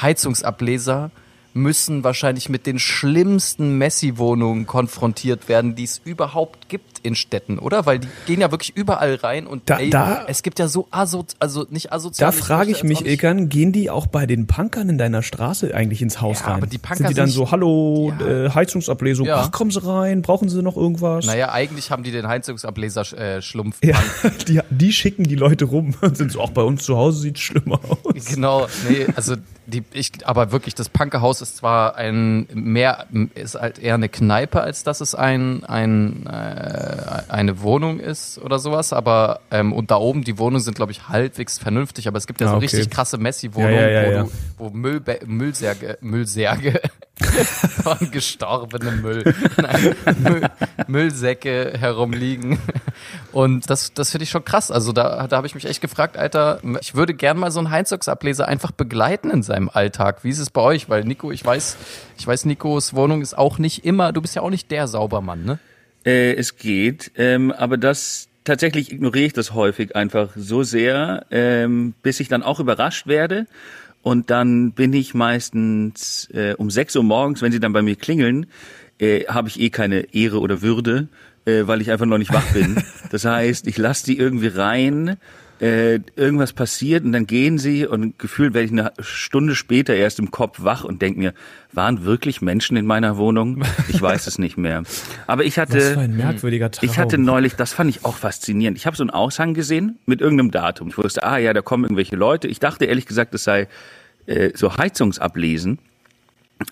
Heizungsableser 0.00 1.10
müssen 1.54 2.02
wahrscheinlich 2.04 2.48
mit 2.48 2.66
den 2.66 2.78
schlimmsten 2.80 3.78
Messi-Wohnungen 3.78 4.66
konfrontiert 4.66 5.48
werden, 5.48 5.76
die 5.76 5.84
es 5.84 6.00
überhaupt 6.04 6.68
gibt 6.68 6.98
in 7.04 7.14
Städten, 7.14 7.58
oder? 7.58 7.86
Weil 7.86 8.00
die 8.00 8.08
gehen 8.26 8.40
ja 8.40 8.50
wirklich 8.50 8.76
überall 8.76 9.14
rein 9.16 9.46
und 9.46 9.62
Da- 9.70 9.78
ey, 9.78 9.90
da- 9.90 10.24
es 10.26 10.42
gibt 10.42 10.58
ja 10.58 10.66
so 10.68 10.88
aso, 10.90 11.24
also 11.38 11.64
nicht 11.70 11.92
asozial. 11.92 12.32
Da 12.32 12.32
frage 12.36 12.70
ich 12.72 12.82
mich, 12.82 13.06
Ilkan, 13.06 13.48
gehen 13.48 13.70
die 13.72 13.88
auch 13.90 14.06
bei 14.08 14.26
den 14.26 14.46
Punkern 14.46 14.88
in 14.88 14.98
deiner 14.98 15.22
Straße 15.22 15.74
eigentlich 15.74 16.02
ins 16.02 16.20
Haus 16.20 16.40
Ja, 16.40 16.46
rein? 16.46 16.56
aber 16.56 16.66
die 16.66 16.78
Punker 16.78 16.96
sind 16.96 17.10
die 17.10 17.14
dann 17.14 17.28
so, 17.28 17.50
hallo, 17.50 18.12
Ja. 18.18 18.46
äh, 18.46 18.50
Heizungsablesung, 18.50 19.26
Ja. 19.26 19.36
ach, 19.42 19.52
kommen 19.52 19.70
Sie 19.70 19.84
rein, 19.86 20.22
brauchen 20.22 20.48
Sie 20.48 20.60
noch 20.62 20.76
irgendwas? 20.76 21.24
Naja, 21.26 21.52
eigentlich 21.52 21.90
haben 21.90 22.02
die 22.02 22.10
den 22.10 22.26
Heizungsableser 22.26 23.02
äh, 23.16 23.42
Schlumpf. 23.42 23.78
Ja, 23.84 23.96
die, 24.48 24.60
die 24.70 24.92
schicken 24.92 25.24
die 25.24 25.36
Leute 25.36 25.66
rum 25.66 25.94
und 26.00 26.16
sind 26.16 26.32
so, 26.32 26.40
auch 26.40 26.50
bei 26.50 26.62
uns 26.62 26.82
zu 26.84 26.96
Hause 26.96 27.20
sieht's 27.20 27.40
schlimmer 27.40 27.78
aus. 28.02 28.24
Genau, 28.24 28.66
nee, 28.88 29.06
also 29.14 29.36
die, 29.66 29.82
ich, 29.92 30.10
aber 30.26 30.52
wirklich, 30.52 30.74
das 30.74 30.88
Punkerhaus 30.88 31.40
ist 31.40 31.56
zwar 31.56 31.96
ein 31.96 32.46
mehr, 32.52 33.06
ist 33.34 33.54
halt 33.54 33.78
eher 33.78 33.94
eine 33.94 34.08
Kneipe, 34.08 34.60
als 34.60 34.84
dass 34.84 35.00
es 35.00 35.14
ein, 35.14 35.64
ein 35.64 36.26
äh, 36.26 37.22
eine 37.28 37.60
Wohnung 37.62 38.00
ist 38.00 38.38
oder 38.38 38.58
sowas, 38.58 38.92
aber 38.92 39.40
ähm, 39.50 39.72
und 39.72 39.90
da 39.90 39.96
oben 39.96 40.22
die 40.24 40.38
Wohnungen 40.38 40.60
sind, 40.62 40.74
glaube 40.74 40.92
ich, 40.92 41.08
halbwegs 41.08 41.58
vernünftig, 41.58 42.08
aber 42.08 42.18
es 42.18 42.26
gibt 42.26 42.40
ja 42.40 42.46
Ah, 42.46 42.50
so 42.50 42.56
okay. 42.56 42.66
richtig 42.66 42.90
krasse 42.90 43.18
Messi-Wohnungen, 43.18 43.74
Ja, 43.74 43.88
ja, 43.88 44.10
ja, 44.12 44.26
wo, 44.58 44.66
wo 44.66 44.70
Müll, 44.70 45.02
Müllsärge, 45.26 45.98
Müllsärge 46.00 46.80
von 47.82 48.10
gestorbenem 48.10 49.00
Müll, 49.00 49.34
Müll, 50.18 50.48
Müllsäcke 50.88 51.74
herumliegen. 51.78 52.58
Und 53.30 53.70
das, 53.70 53.94
das 53.94 54.10
finde 54.10 54.24
ich 54.24 54.30
schon 54.30 54.44
krass. 54.44 54.70
Also 54.72 54.92
da, 54.92 55.26
da 55.28 55.36
habe 55.36 55.46
ich 55.46 55.54
mich 55.54 55.64
echt 55.64 55.80
gefragt, 55.80 56.16
Alter, 56.16 56.60
ich 56.80 56.96
würde 56.96 57.14
gern 57.14 57.38
mal 57.38 57.52
so 57.52 57.60
einen 57.60 57.70
Heizungsableser 57.70 58.48
einfach 58.48 58.72
begleiten 58.72 59.30
in 59.30 59.42
seinem 59.42 59.68
Alltag. 59.72 60.24
Wie 60.24 60.30
ist 60.30 60.40
es 60.40 60.50
bei 60.50 60.60
euch? 60.60 60.88
Weil 60.88 61.04
Nico, 61.04 61.30
ich 61.30 61.44
weiß, 61.44 61.76
ich 62.18 62.26
weiß, 62.26 62.46
Nikos 62.46 62.94
Wohnung 62.94 63.22
ist 63.22 63.38
auch 63.38 63.58
nicht 63.58 63.84
immer, 63.84 64.12
du 64.12 64.20
bist 64.20 64.34
ja 64.34 64.42
auch 64.42 64.50
nicht 64.50 64.70
der 64.70 64.88
Saubermann, 64.88 65.44
ne? 65.44 65.58
Äh, 66.04 66.34
es 66.34 66.56
geht, 66.56 67.12
ähm, 67.16 67.50
aber 67.52 67.78
das 67.78 68.28
tatsächlich 68.44 68.92
ignoriere 68.92 69.26
ich 69.26 69.32
das 69.32 69.54
häufig 69.54 69.96
einfach 69.96 70.30
so 70.36 70.62
sehr, 70.62 71.26
ähm, 71.30 71.94
bis 72.02 72.20
ich 72.20 72.28
dann 72.28 72.42
auch 72.42 72.60
überrascht 72.60 73.06
werde. 73.06 73.46
Und 74.04 74.28
dann 74.28 74.72
bin 74.72 74.92
ich 74.92 75.14
meistens 75.14 76.28
äh, 76.34 76.54
um 76.58 76.70
6 76.70 76.94
Uhr 76.96 77.02
morgens, 77.02 77.40
wenn 77.40 77.52
sie 77.52 77.58
dann 77.58 77.72
bei 77.72 77.80
mir 77.80 77.96
klingeln, 77.96 78.44
äh, 78.98 79.24
habe 79.28 79.48
ich 79.48 79.58
eh 79.58 79.70
keine 79.70 80.14
Ehre 80.14 80.40
oder 80.40 80.60
Würde, 80.60 81.08
äh, 81.46 81.62
weil 81.66 81.80
ich 81.80 81.90
einfach 81.90 82.04
noch 82.04 82.18
nicht 82.18 82.32
wach 82.32 82.52
bin. 82.52 82.76
Das 83.10 83.24
heißt, 83.24 83.68
ich 83.68 83.78
lasse 83.78 84.06
die 84.06 84.18
irgendwie 84.18 84.48
rein, 84.48 85.16
äh, 85.64 86.00
irgendwas 86.14 86.52
passiert 86.52 87.04
und 87.04 87.12
dann 87.12 87.26
gehen 87.26 87.56
sie 87.56 87.86
und 87.86 88.18
gefühlt 88.18 88.52
werde 88.52 88.66
ich 88.66 88.72
eine 88.72 88.92
Stunde 89.00 89.54
später 89.54 89.94
erst 89.94 90.18
im 90.18 90.30
Kopf 90.30 90.62
wach 90.62 90.84
und 90.84 91.00
denke 91.00 91.18
mir, 91.18 91.34
waren 91.72 92.04
wirklich 92.04 92.42
Menschen 92.42 92.76
in 92.76 92.84
meiner 92.84 93.16
Wohnung? 93.16 93.64
Ich 93.88 94.02
weiß 94.02 94.26
es 94.26 94.38
nicht 94.38 94.58
mehr. 94.58 94.82
Aber 95.26 95.44
ich 95.44 95.58
hatte 95.58 95.78
Was 95.78 95.88
für 95.92 96.00
ein 96.00 96.16
merkwürdiger 96.18 96.70
Traum. 96.70 96.86
ich 96.86 96.98
hatte 96.98 97.16
neulich, 97.16 97.54
das 97.54 97.72
fand 97.72 97.88
ich 97.88 98.04
auch 98.04 98.16
faszinierend. 98.16 98.76
Ich 98.76 98.84
habe 98.84 98.94
so 98.94 99.02
einen 99.02 99.10
Aushang 99.10 99.54
gesehen 99.54 99.98
mit 100.04 100.20
irgendeinem 100.20 100.50
Datum. 100.50 100.88
Ich 100.88 100.98
wusste, 100.98 101.24
ah 101.24 101.38
ja, 101.38 101.54
da 101.54 101.62
kommen 101.62 101.84
irgendwelche 101.84 102.16
Leute. 102.16 102.46
Ich 102.46 102.60
dachte 102.60 102.84
ehrlich 102.84 103.06
gesagt, 103.06 103.34
es 103.34 103.44
sei 103.44 103.66
äh, 104.26 104.50
so 104.54 104.76
Heizungsablesen. 104.76 105.78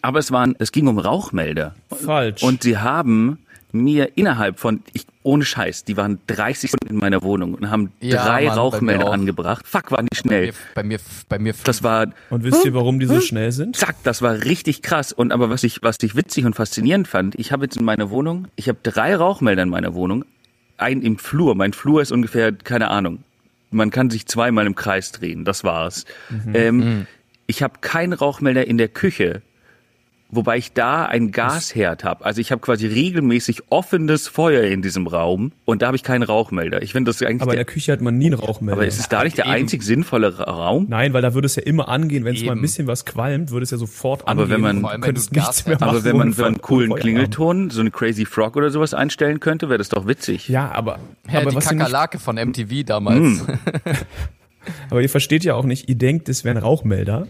Aber 0.03 0.19
es 0.19 0.31
waren, 0.33 0.55
es 0.59 0.71
ging 0.71 0.87
um 0.87 0.99
Rauchmelder. 0.99 1.75
Falsch. 1.91 2.43
Und 2.43 2.63
sie 2.63 2.77
haben 2.77 3.39
mir 3.73 4.17
innerhalb 4.17 4.59
von, 4.59 4.83
ich, 4.93 5.07
ohne 5.25 5.45
Scheiß, 5.45 5.85
die 5.85 5.97
waren 5.97 6.19
30 6.27 6.71
Stunden 6.71 6.95
in 6.95 7.01
meiner 7.01 7.23
Wohnung 7.23 7.55
und 7.55 7.71
haben 7.71 7.93
Ja, 8.01 8.25
drei 8.25 8.45
Mann, 8.47 8.49
bei 8.49 8.55
mir 8.55 8.61
Rauchmelder 8.61 9.07
auch. 9.09 9.13
angebracht. 9.13 9.67
Fuck, 9.67 9.91
waren 9.93 10.07
die 10.13 10.17
schnell. 10.17 10.53
Bei 10.75 10.83
mir, 10.83 10.99
bei 11.29 11.39
mir, 11.39 11.55
Das 11.65 11.83
war, 11.83 12.09
und 12.31 12.43
wisst 12.45 12.65
ihr, 12.65 12.75
warum 12.75 12.99
die 13.01 13.07
so 13.07 13.21
schnell 13.21 13.53
sind? 13.53 13.77
zack, 13.77 13.97
das 14.03 14.21
war 14.23 14.45
richtig 14.45 14.83
krass. 14.83 15.13
Und 15.13 15.33
aber 15.33 15.49
was 15.51 15.63
ich, 15.65 15.83
was 15.83 15.97
ich 16.03 16.17
witzig 16.17 16.45
und 16.45 16.55
faszinierend 16.55 17.07
fand, 17.09 17.35
ich 17.39 17.53
habe 17.53 17.65
jetzt 17.65 17.77
in 17.77 17.85
meiner 17.85 18.11
Wohnung, 18.11 18.49
ich 18.57 18.69
habe 18.69 18.79
drei 18.83 19.15
Rauchmelder 19.15 19.63
in 19.63 19.69
meiner 19.69 19.95
Wohnung, 19.95 20.25
einen 20.77 21.03
im 21.03 21.19
Flur. 21.19 21.55
Mein 21.55 21.73
Flur 21.73 22.03
ist 22.03 22.11
ungefähr, 22.13 22.51
keine 22.53 22.89
Ahnung, 22.91 23.23
man 23.71 23.91
kann 23.91 24.11
sich 24.11 24.27
zweimal 24.27 24.67
im 24.67 24.75
Kreis 24.75 25.13
drehen, 25.13 25.45
das 25.45 25.63
war's. 25.65 26.05
Ähm, 26.55 27.07
Ich 27.47 27.63
habe 27.63 27.75
keinen 27.81 28.13
Rauchmelder 28.13 28.67
in 28.67 28.79
der 28.79 28.89
Küche, 28.89 29.43
wobei 30.33 30.57
ich 30.57 30.73
da 30.73 31.05
einen 31.05 31.31
Gasherd 31.31 32.03
habe. 32.03 32.25
Also 32.25 32.41
ich 32.41 32.51
habe 32.51 32.61
quasi 32.61 32.87
regelmäßig 32.89 33.63
offenes 33.69 34.27
Feuer 34.29 34.65
in 34.65 34.83
diesem 34.83 35.07
Raum 35.07 35.53
und 35.65 35.83
da 35.83 35.87
habe 35.87 35.97
ich 35.97 36.03
keinen 36.03 36.23
Rauchmelder. 36.25 36.83
Ich 36.83 36.93
finde 36.93 37.11
das 37.11 37.23
eigentlich, 37.23 37.43
Aber 37.43 37.53
in 37.53 37.57
der, 37.59 37.65
der 37.65 37.73
Küche 37.73 37.93
hat 37.93 38.01
man 38.01 38.19
nie 38.19 38.27
einen 38.27 38.35
Rauchmelder. 38.41 38.79
aber 38.81 38.87
ist 38.87 38.99
es 38.99 39.09
da 39.09 39.23
nicht 39.23 39.37
der 39.39 39.45
Eben. 39.45 39.55
einzig 39.55 39.83
sinnvolle 39.83 40.39
Ra- 40.39 40.45
Raum? 40.51 40.87
Nein, 40.89 41.13
weil 41.13 41.23
da 41.23 41.35
würde 41.35 41.47
es 41.47 41.55
ja 41.57 41.63
immer 41.63 41.89
angehen, 41.89 42.25
wenn 42.25 42.35
es 42.35 42.43
mal 42.45 42.53
ein 42.53 42.61
bisschen 42.63 42.87
was 42.87 43.05
qualmt, 43.05 43.51
würde 43.51 43.65
es 43.65 43.71
ja 43.71 43.77
sofort 43.79 44.23
Aber 44.27 44.43
angehen. 44.43 44.63
wenn 44.65 44.81
man- 44.81 45.01
könntest 45.03 45.33
nichts 45.33 45.67
mehr 45.67 45.77
machen. 45.79 45.89
Aber 45.91 46.03
wenn 46.05 46.17
man 46.17 46.33
so 46.33 46.45
einen 46.45 46.61
coolen 46.61 46.89
Feuer 46.89 46.97
haben. 46.97 47.03
Klingelton, 47.03 47.71
so 47.71 47.81
eine 47.81 47.91
Crazy 47.91 48.25
Frog 48.25 48.57
oder 48.57 48.71
sowas 48.71 48.95
einstellen 48.95 49.39
könnte, 49.39 49.69
wäre 49.69 49.79
das 49.79 49.91
doch 49.91 50.07
witzig. 50.07 50.49
Ja, 50.49 50.71
aber, 50.73 50.99
ja, 51.31 51.41
aber 51.41 51.51
die 51.51 51.57
was 51.57 51.69
Kakerlake 51.69 52.19
von 52.19 52.37
MTV 52.37 52.85
damals. 52.87 53.45
Aber 54.91 55.03
ihr 55.03 55.09
versteht 55.09 55.43
ja 55.45 55.55
auch 55.55 55.65
nicht, 55.65 55.89
ihr 55.89 55.97
denkt, 55.97 56.29
es 56.29 56.45
wären 56.45 56.57
Rauchmelder. 56.57 57.27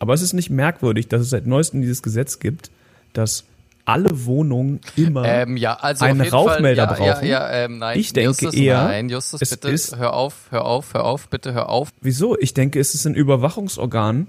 Aber 0.00 0.14
es 0.14 0.22
ist 0.22 0.32
nicht 0.32 0.50
merkwürdig, 0.50 1.06
dass 1.06 1.20
es 1.22 1.30
seit 1.30 1.46
neuestem 1.46 1.80
dieses 1.82 2.02
Gesetz 2.02 2.40
gibt, 2.40 2.70
dass 3.12 3.44
alle 3.84 4.24
Wohnungen 4.26 4.80
immer 4.96 5.24
Ähm, 5.24 5.56
ja, 5.56 5.74
also 5.74 6.04
einen 6.04 6.20
Rauchmelder 6.22 6.88
Fall, 6.88 7.06
ja, 7.06 7.12
brauchen? 7.14 7.28
Ja, 7.28 7.50
ähm, 7.50 7.78
nein. 7.78 7.98
Ich 7.98 8.12
denke 8.12 8.28
Justus, 8.30 8.54
eher, 8.54 8.84
Nein, 8.84 9.08
Justus, 9.08 9.42
es 9.42 9.50
bitte, 9.50 9.68
ist- 9.70 9.96
hör 9.96 10.12
auf, 10.14 10.34
hör 10.50 10.64
auf, 10.64 10.94
hör 10.94 11.04
auf, 11.04 11.28
bitte 11.28 11.52
hör 11.52 11.68
auf. 11.68 11.90
Wieso? 12.00 12.36
Ich 12.38 12.54
denke, 12.54 12.80
es 12.80 12.94
ist 12.94 13.06
ein 13.06 13.14
Überwachungsorgan 13.14 14.26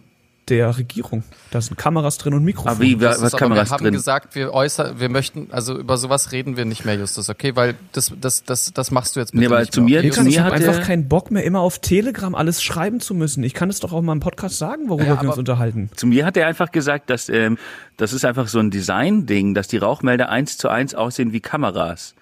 der 0.50 0.78
Regierung. 0.78 1.24
Da 1.52 1.62
sind 1.62 1.78
Kameras 1.78 2.18
drin 2.18 2.34
und 2.34 2.44
Mikrofone. 2.44 2.72
Aber 2.76 2.82
wie, 2.82 3.00
was 3.00 3.18
ist, 3.18 3.24
aber 3.34 3.38
Kameras 3.38 3.70
wir 3.70 3.74
haben 3.74 3.84
drin? 3.84 3.94
gesagt, 3.94 4.36
wir 4.36 4.54
äußern, 4.54 5.00
wir 5.00 5.08
möchten, 5.10 5.48
also 5.52 5.78
über 5.78 5.98
sowas 5.98 6.32
reden 6.32 6.58
wir 6.58 6.66
nicht 6.66 6.84
mehr, 6.84 6.96
Justus, 6.96 7.30
okay? 7.30 7.56
Weil 7.56 7.76
das, 7.94 8.12
das, 8.20 8.44
das, 8.44 8.74
das 8.74 8.92
machst 8.92 9.16
du 9.16 9.20
jetzt 9.20 9.32
bitte 9.32 9.42
Nee, 9.42 9.46
aber 9.48 9.60
nicht 9.62 9.74
zu 9.74 9.82
mehr, 9.82 9.90
mir- 9.90 9.98
okay? 10.00 10.08
Ilkan, 10.08 10.24
Mir 10.26 10.30
ich 10.32 10.40
habe 10.40 10.54
einfach 10.54 10.82
keinen 10.82 11.08
Bock 11.08 11.32
mehr, 11.32 11.44
immer 11.44 11.60
auf 11.62 11.80
Telegram 11.80 12.36
alles 12.36 12.62
schreiben 12.64 13.00
zu 13.00 13.14
müssen. 13.14 13.44
Ich 13.44 13.54
kann 13.54 13.70
es 13.70 13.80
doch 13.80 13.94
auch 13.94 14.02
mal 14.02 14.14
im 14.14 14.20
Podcast 14.20 14.58
sagen, 14.58 14.90
worüber 14.90 15.06
Ja, 15.16 15.22
wir 15.22 15.30
uns 15.30 15.38
unterhalten. 15.38 15.90
Zu 15.96 16.08
mir 16.08 16.26
hat 16.26 16.36
er 16.38 16.48
einfach 16.48 16.72
gesagt, 16.72 17.10
dass 17.10 17.30
ähm, 17.30 17.58
das 17.98 18.12
ist 18.14 18.26
einfach 18.26 18.48
so 18.48 18.60
ein 18.60 18.72
Design-Ding, 18.72 19.54
dass 19.54 19.68
die 19.68 19.78
Rauchmelder 19.78 20.30
eins 20.30 20.58
zu 20.58 20.70
eins 20.70 20.96
aussehen 20.96 21.34
wie 21.34 21.40
Kameras. 21.40 22.16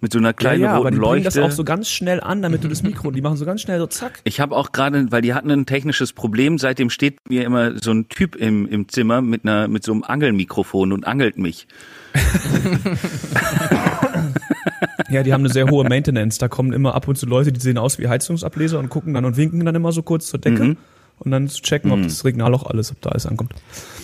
Mit 0.00 0.12
so 0.12 0.18
einer 0.18 0.28
Ja, 0.28 0.32
kleinen 0.32 0.62
ja, 0.62 0.70
aber 0.74 0.84
roten 0.84 0.94
die 0.94 1.00
bringen 1.00 1.24
das 1.24 1.34
Leuchte. 1.34 1.48
auch 1.48 1.56
so 1.56 1.64
ganz 1.64 1.88
schnell 1.90 2.20
an, 2.20 2.40
damit 2.40 2.62
du 2.62 2.68
das 2.68 2.84
Mikro, 2.84 3.10
die 3.10 3.20
machen 3.20 3.36
so 3.36 3.44
ganz 3.44 3.62
schnell 3.62 3.80
so 3.80 3.86
zack. 3.88 4.20
Ich 4.22 4.38
habe 4.40 4.54
auch 4.54 4.70
gerade, 4.70 5.10
weil 5.10 5.22
die 5.22 5.34
hatten 5.34 5.50
ein 5.50 5.66
technisches 5.66 6.12
Problem, 6.12 6.56
seitdem 6.58 6.88
steht 6.88 7.18
mir 7.28 7.44
immer 7.44 7.76
so 7.82 7.90
ein 7.90 8.08
Typ 8.08 8.36
im, 8.36 8.68
im 8.68 8.88
Zimmer 8.88 9.22
mit 9.22 9.44
einer 9.44 9.66
mit 9.66 9.82
so 9.82 9.90
einem 9.92 10.04
Angelmikrofon 10.04 10.92
und 10.92 11.04
angelt 11.06 11.38
mich. 11.38 11.66
Ja, 15.10 15.22
die 15.22 15.32
haben 15.32 15.40
eine 15.40 15.48
sehr 15.52 15.70
hohe 15.70 15.88
Maintenance. 15.88 16.36
Da 16.36 16.48
kommen 16.48 16.74
immer 16.74 16.94
ab 16.94 17.08
und 17.08 17.16
zu 17.16 17.24
Leute, 17.24 17.50
die 17.50 17.60
sehen 17.60 17.78
aus 17.78 17.98
wie 17.98 18.08
Heizungsableser 18.08 18.78
und 18.78 18.90
gucken 18.90 19.14
dann 19.14 19.24
und 19.24 19.38
winken 19.38 19.64
dann 19.64 19.74
immer 19.74 19.90
so 19.90 20.02
kurz 20.02 20.26
zur 20.26 20.38
Decke. 20.38 20.76
Und 21.18 21.30
dann 21.30 21.48
zu 21.48 21.62
checken, 21.62 21.90
ob 21.90 22.02
das 22.02 22.20
Signal 22.20 22.54
auch 22.54 22.64
alles, 22.66 22.90
ob 22.90 23.00
da 23.02 23.10
alles 23.10 23.26
ankommt. 23.26 23.52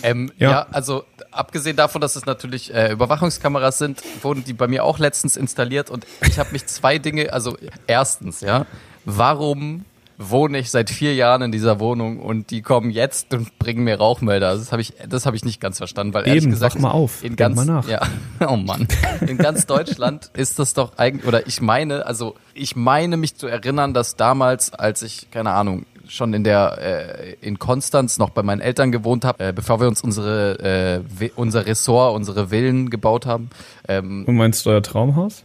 Ähm, 0.03 0.33
Ja. 0.38 0.50
ja. 0.50 0.66
also 0.70 1.05
abgesehen 1.31 1.77
davon, 1.77 2.00
dass 2.00 2.16
es 2.16 2.27
natürlich 2.27 2.72
äh, 2.74 2.92
Überwachungskameras 2.92 3.79
sind, 3.79 4.03
wurden 4.22 4.44
die 4.44 4.53
bei 4.53 4.66
mir 4.66 4.85
auch 4.85 4.98
letztens 4.98 5.37
installiert 5.37 5.90
und 5.90 6.07
ich 6.27 6.38
habe 6.38 6.50
mich 6.53 6.66
zwei 6.66 6.98
Dinge, 6.98 7.33
also 7.33 7.57
erstens, 7.87 8.40
ja, 8.40 8.66
warum 9.05 9.85
wohne 10.16 10.59
ich 10.59 10.70
seit 10.70 10.90
vier 10.90 11.14
Jahren 11.14 11.42
in 11.42 11.53
dieser 11.53 11.81
Wohnung 11.81 12.20
und 12.20 12.50
die 12.50 12.62
kommen 12.62 12.90
jetzt 12.90 13.35
und 13.35 13.59
bringen 13.59 13.83
mir 13.83 13.96
Rauchmelder. 13.96 14.55
Das 14.57 14.70
habe 14.70 14.81
ich, 14.81 14.94
das 15.09 15.27
habe 15.27 15.35
ich 15.37 15.44
nicht 15.44 15.61
ganz 15.61 15.79
verstanden, 15.79 16.14
weil 16.14 16.27
ehrlich 16.27 16.44
Eben, 16.44 16.53
gesagt 16.53 16.77
wach 16.77 16.81
mal 16.81 16.90
auf, 16.92 17.22
in 17.22 17.35
denk 17.35 17.38
ganz, 17.38 17.57
mal 17.57 17.64
nach. 17.66 17.88
ja, 17.88 18.00
oh 18.48 18.57
Mann, 18.57 18.87
in 19.27 19.38
ganz 19.38 19.66
Deutschland 19.66 20.31
ist 20.35 20.59
das 20.59 20.72
doch 20.74 20.98
eigentlich, 20.98 21.27
oder 21.27 21.46
ich 21.48 21.61
meine, 21.61 22.07
also 22.07 22.37
ich 22.55 22.77
meine 22.77 23.16
mich 23.16 23.35
zu 23.37 23.46
erinnern, 23.48 23.92
dass 23.92 24.14
damals, 24.14 24.72
als 24.72 25.03
ich 25.03 25.31
keine 25.33 25.50
Ahnung 25.50 25.85
schon 26.08 26.34
in 26.34 26.44
der 26.44 26.78
äh, 26.80 27.34
in 27.40 27.58
Konstanz 27.58 28.18
noch 28.18 28.30
bei 28.30 28.42
meinen 28.42 28.60
Eltern 28.60 28.92
gewohnt 28.92 29.24
habe, 29.24 29.44
äh, 29.48 29.52
bevor 29.52 29.80
wir 29.80 29.88
uns 29.88 30.02
unsere 30.02 31.02
äh, 31.20 31.30
unser 31.36 31.66
Ressort, 31.66 32.14
unsere 32.14 32.48
Villen 32.48 32.90
gebaut 32.90 33.26
haben, 33.26 33.50
ähm, 33.88 34.24
Und 34.26 34.36
meinst 34.36 34.64
du 34.66 34.70
euer 34.70 34.82
Traumhaus? 34.82 35.42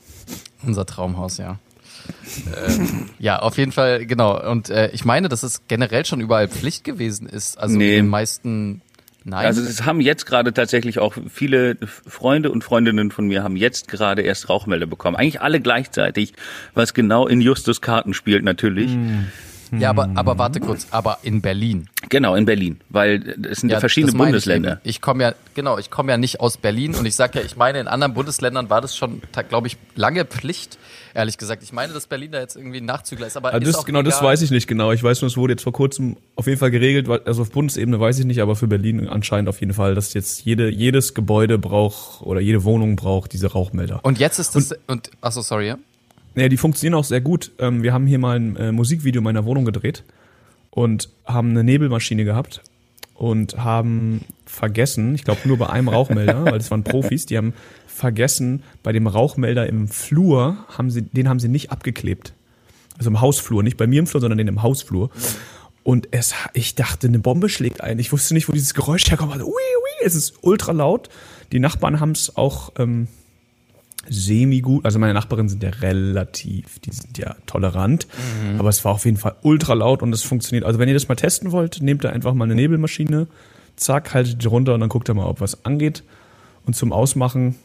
unser 0.66 0.86
Traumhaus, 0.86 1.38
ja. 1.38 1.58
ähm, 2.68 3.06
ja, 3.20 3.40
auf 3.40 3.58
jeden 3.58 3.72
Fall, 3.72 4.06
genau. 4.06 4.40
Und 4.50 4.70
äh, 4.70 4.90
ich 4.94 5.06
meine, 5.06 5.30
dass 5.30 5.44
es 5.44 5.62
generell 5.68 6.06
schon 6.06 6.22
überall 6.22 6.48
Pflicht 6.48 6.84
gewesen 6.84 7.28
ist. 7.28 7.58
Also 7.58 7.78
Nee. 7.78 7.98
in 7.98 8.06
den 8.06 8.08
meisten. 8.10 8.82
Nein. 9.26 9.46
Also 9.46 9.62
es 9.62 9.84
haben 9.86 10.00
jetzt 10.02 10.26
gerade 10.26 10.54
tatsächlich 10.54 10.98
auch 10.98 11.14
viele 11.30 11.78
Freunde 12.08 12.52
und 12.52 12.64
Freundinnen 12.64 13.12
von 13.12 13.28
mir 13.28 13.44
haben 13.44 13.58
jetzt 13.58 13.88
gerade 13.90 14.22
erst 14.22 14.50
Rauchmelder 14.50 14.86
bekommen. 14.88 15.18
Eigentlich 15.18 15.42
alle 15.42 15.60
gleichzeitig, 15.60 16.34
was 16.74 16.94
genau 16.94 17.28
in 17.28 17.42
Justus 17.42 17.82
Karten 17.82 18.14
spielt 18.14 18.44
natürlich. 18.44 18.92
Ja, 19.78 19.90
aber, 19.90 20.10
aber 20.16 20.38
warte 20.38 20.60
kurz, 20.60 20.88
aber 20.92 21.20
in 21.24 21.42
Berlin. 21.42 21.88
Genau, 22.10 22.36
in 22.36 22.46
Berlin, 22.46 22.80
weil 22.90 23.36
es 23.50 23.60
sind 23.60 23.70
Ja, 23.70 23.80
verschiedene 23.80 24.12
das 24.12 24.18
meine 24.18 24.32
Bundesländer. 24.32 24.80
Ich, 24.84 24.96
ich 24.98 25.02
komme 25.02 25.24
ja, 25.24 25.34
genau, 25.54 25.78
ich 25.78 25.92
komme 25.92 26.12
ja 26.12 26.18
nicht 26.18 26.40
aus 26.40 26.58
Berlin 26.58 26.96
und 26.96 27.06
ich 27.06 27.16
sage 27.16 27.40
ja, 27.40 27.46
ich 27.46 27.56
meine, 27.56 27.80
in 27.80 27.88
anderen 27.88 28.14
Bundesländern 28.14 28.70
war 28.70 28.82
das 28.82 28.96
schon, 28.96 29.22
glaube 29.50 29.68
ich, 29.68 29.78
lange 29.96 30.26
Pflicht. 30.26 30.78
Ehrlich 31.14 31.38
gesagt, 31.38 31.64
ich 31.64 31.74
meine, 31.74 31.92
dass 31.94 32.08
Berlin 32.08 32.32
da 32.32 32.40
jetzt 32.40 32.56
irgendwie 32.56 32.78
ein 32.78 32.86
Nachzügler 32.86 33.28
ist, 33.28 33.36
aber 33.36 33.52
Also 33.52 33.64
ist 33.68 33.74
das, 33.74 33.82
auch 33.82 33.86
genau, 33.86 34.02
das 34.04 34.18
egal. 34.20 34.30
weiß 34.30 34.42
ich 34.44 34.52
nicht 34.52 34.68
genau. 34.68 34.92
Ich 34.92 35.04
weiß 35.04 35.22
nur, 35.22 35.28
es 35.28 35.38
wurde 35.38 35.54
jetzt 35.54 35.64
vor 35.64 35.74
kurzem 35.74 36.18
auf 36.36 36.46
jeden 36.48 36.60
Fall 36.60 36.72
geregelt, 36.72 37.08
weil- 37.08 37.22
also 37.26 37.42
auf 37.42 37.52
Bundesebene 37.52 38.00
weiß 38.00 38.20
ich 38.20 38.26
nicht, 38.26 38.42
aber 38.42 38.56
für 38.56 38.68
Berlin 38.68 39.08
anscheinend 39.08 39.50
auf 39.50 39.60
jeden 39.60 39.74
Fall, 39.74 39.96
dass 39.96 40.14
jetzt 40.14 40.46
jede, 40.46 40.70
jedes 40.70 41.14
Gebäude 41.16 41.58
braucht 41.58 42.22
oder 42.22 42.40
jede 42.40 42.64
Wohnung 42.64 42.96
braucht 42.96 43.34
diese 43.34 43.48
Rauchmelder. 43.52 44.00
Und 44.04 44.20
jetzt 44.20 44.40
ist 44.40 44.56
das 44.56 44.74
und, 44.88 45.10
ach 45.22 45.32
so, 45.32 45.42
sorry, 45.42 45.68
ja. 45.68 45.78
Ja, 46.40 46.48
die 46.48 46.58
funktionieren 46.58 46.98
auch 46.98 47.04
sehr 47.04 47.20
gut. 47.20 47.52
Ähm, 47.60 47.84
wir 47.84 47.92
haben 47.92 48.08
hier 48.08 48.18
mal 48.18 48.40
ein 48.40 48.56
äh, 48.56 48.72
Musikvideo 48.72 49.20
in 49.20 49.24
meiner 49.26 49.44
Wohnung 49.44 49.66
gedreht 49.66 50.04
und 50.70 51.10
haben 51.26 51.50
eine 51.50 51.66
Nebelmaschine 51.66 52.24
gehabt 52.24 52.62
und 53.14 53.58
haben 53.58 54.22
vergessen, 54.46 55.16
ich 55.16 55.26
glaube 55.26 55.42
nur 55.46 55.58
bei 55.58 55.70
einem 55.70 55.90
Rauchmelder, 55.90 56.46
weil 56.46 56.58
das 56.58 56.72
waren 56.72 56.86
Profis, 56.86 57.26
die 57.26 57.38
haben 57.38 57.54
vergessen, 57.88 58.64
bei 58.84 58.94
dem 58.94 59.08
Rauchmelder 59.08 59.68
im 59.68 59.90
Flur, 59.90 60.58
haben 60.70 60.90
sie, 60.90 61.02
den 61.02 61.28
haben 61.28 61.42
sie 61.42 61.50
nicht 61.50 61.72
abgeklebt. 61.72 62.34
Also 62.98 63.10
im 63.10 63.20
Hausflur, 63.20 63.62
nicht 63.62 63.76
bei 63.76 63.88
mir 63.88 64.00
im 64.00 64.08
Flur, 64.08 64.22
sondern 64.22 64.38
den 64.38 64.48
im 64.48 64.62
Hausflur. 64.62 65.10
Und 65.84 66.08
es, 66.12 66.34
ich 66.54 66.76
dachte, 66.76 67.08
eine 67.08 67.20
Bombe 67.20 67.50
schlägt 67.50 67.82
ein. 67.82 68.00
Ich 68.00 68.12
wusste 68.14 68.34
nicht, 68.34 68.48
wo 68.48 68.54
dieses 68.54 68.74
Geräusch 68.74 69.10
herkommt. 69.10 69.34
Also, 69.34 69.46
ui, 69.46 69.52
ui, 69.52 70.06
es 70.06 70.16
ist 70.16 70.36
ultra 70.42 70.72
laut. 70.72 71.10
Die 71.52 71.60
Nachbarn 71.60 72.00
haben 72.00 72.12
es 72.12 72.36
auch 72.38 72.74
ähm, 72.78 73.08
semi 74.08 74.62
gut. 74.62 74.86
Also 74.86 75.00
meine 75.00 75.14
Nachbarn 75.14 75.50
sind 75.50 75.62
ja 75.64 75.70
relativ, 75.70 76.80
die 76.80 76.92
sind 76.92 77.18
ja 77.18 77.36
tolerant. 77.46 78.08
Aber 78.58 78.70
es 78.70 78.84
war 78.86 78.94
auf 78.94 79.06
jeden 79.06 79.18
Fall 79.18 79.36
ultra 79.42 79.74
laut 79.74 80.02
und 80.02 80.14
es 80.14 80.24
funktioniert. 80.24 80.66
Also 80.66 80.80
wenn 80.80 80.88
ihr 80.88 80.94
das 80.94 81.08
mal 81.08 81.16
testen 81.16 81.52
wollt, 81.52 81.82
nehmt 81.82 82.04
da 82.04 82.10
einfach 82.10 82.34
mal 82.34 82.46
eine 82.46 82.56
Nebelmaschine, 82.56 83.28
zack, 83.76 84.14
haltet 84.14 84.42
die 84.44 84.48
runter 84.48 84.74
und 84.74 84.80
dann 84.80 84.90
guckt 84.90 85.10
ihr 85.10 85.14
mal, 85.14 85.26
ob 85.26 85.42
was 85.42 85.66
angeht. 85.66 86.04
Und 86.66 86.76
zum 86.76 86.92
Ausmachen 86.94 87.56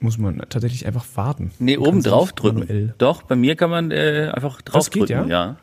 muss 0.00 0.18
man 0.18 0.38
tatsächlich 0.48 0.86
einfach 0.86 1.04
warten. 1.14 1.50
Nee, 1.58 1.76
oben 1.78 2.02
drauf 2.02 2.32
drücken. 2.32 2.60
manuell. 2.60 2.94
Doch, 2.98 3.22
bei 3.22 3.36
mir 3.36 3.56
kann 3.56 3.70
man 3.70 3.90
äh, 3.90 4.30
einfach 4.32 4.60
drauf 4.62 4.84
Das 4.84 4.90
geht, 4.90 5.02
drücken, 5.08 5.28
ja? 5.30 5.46
ja. 5.46 5.56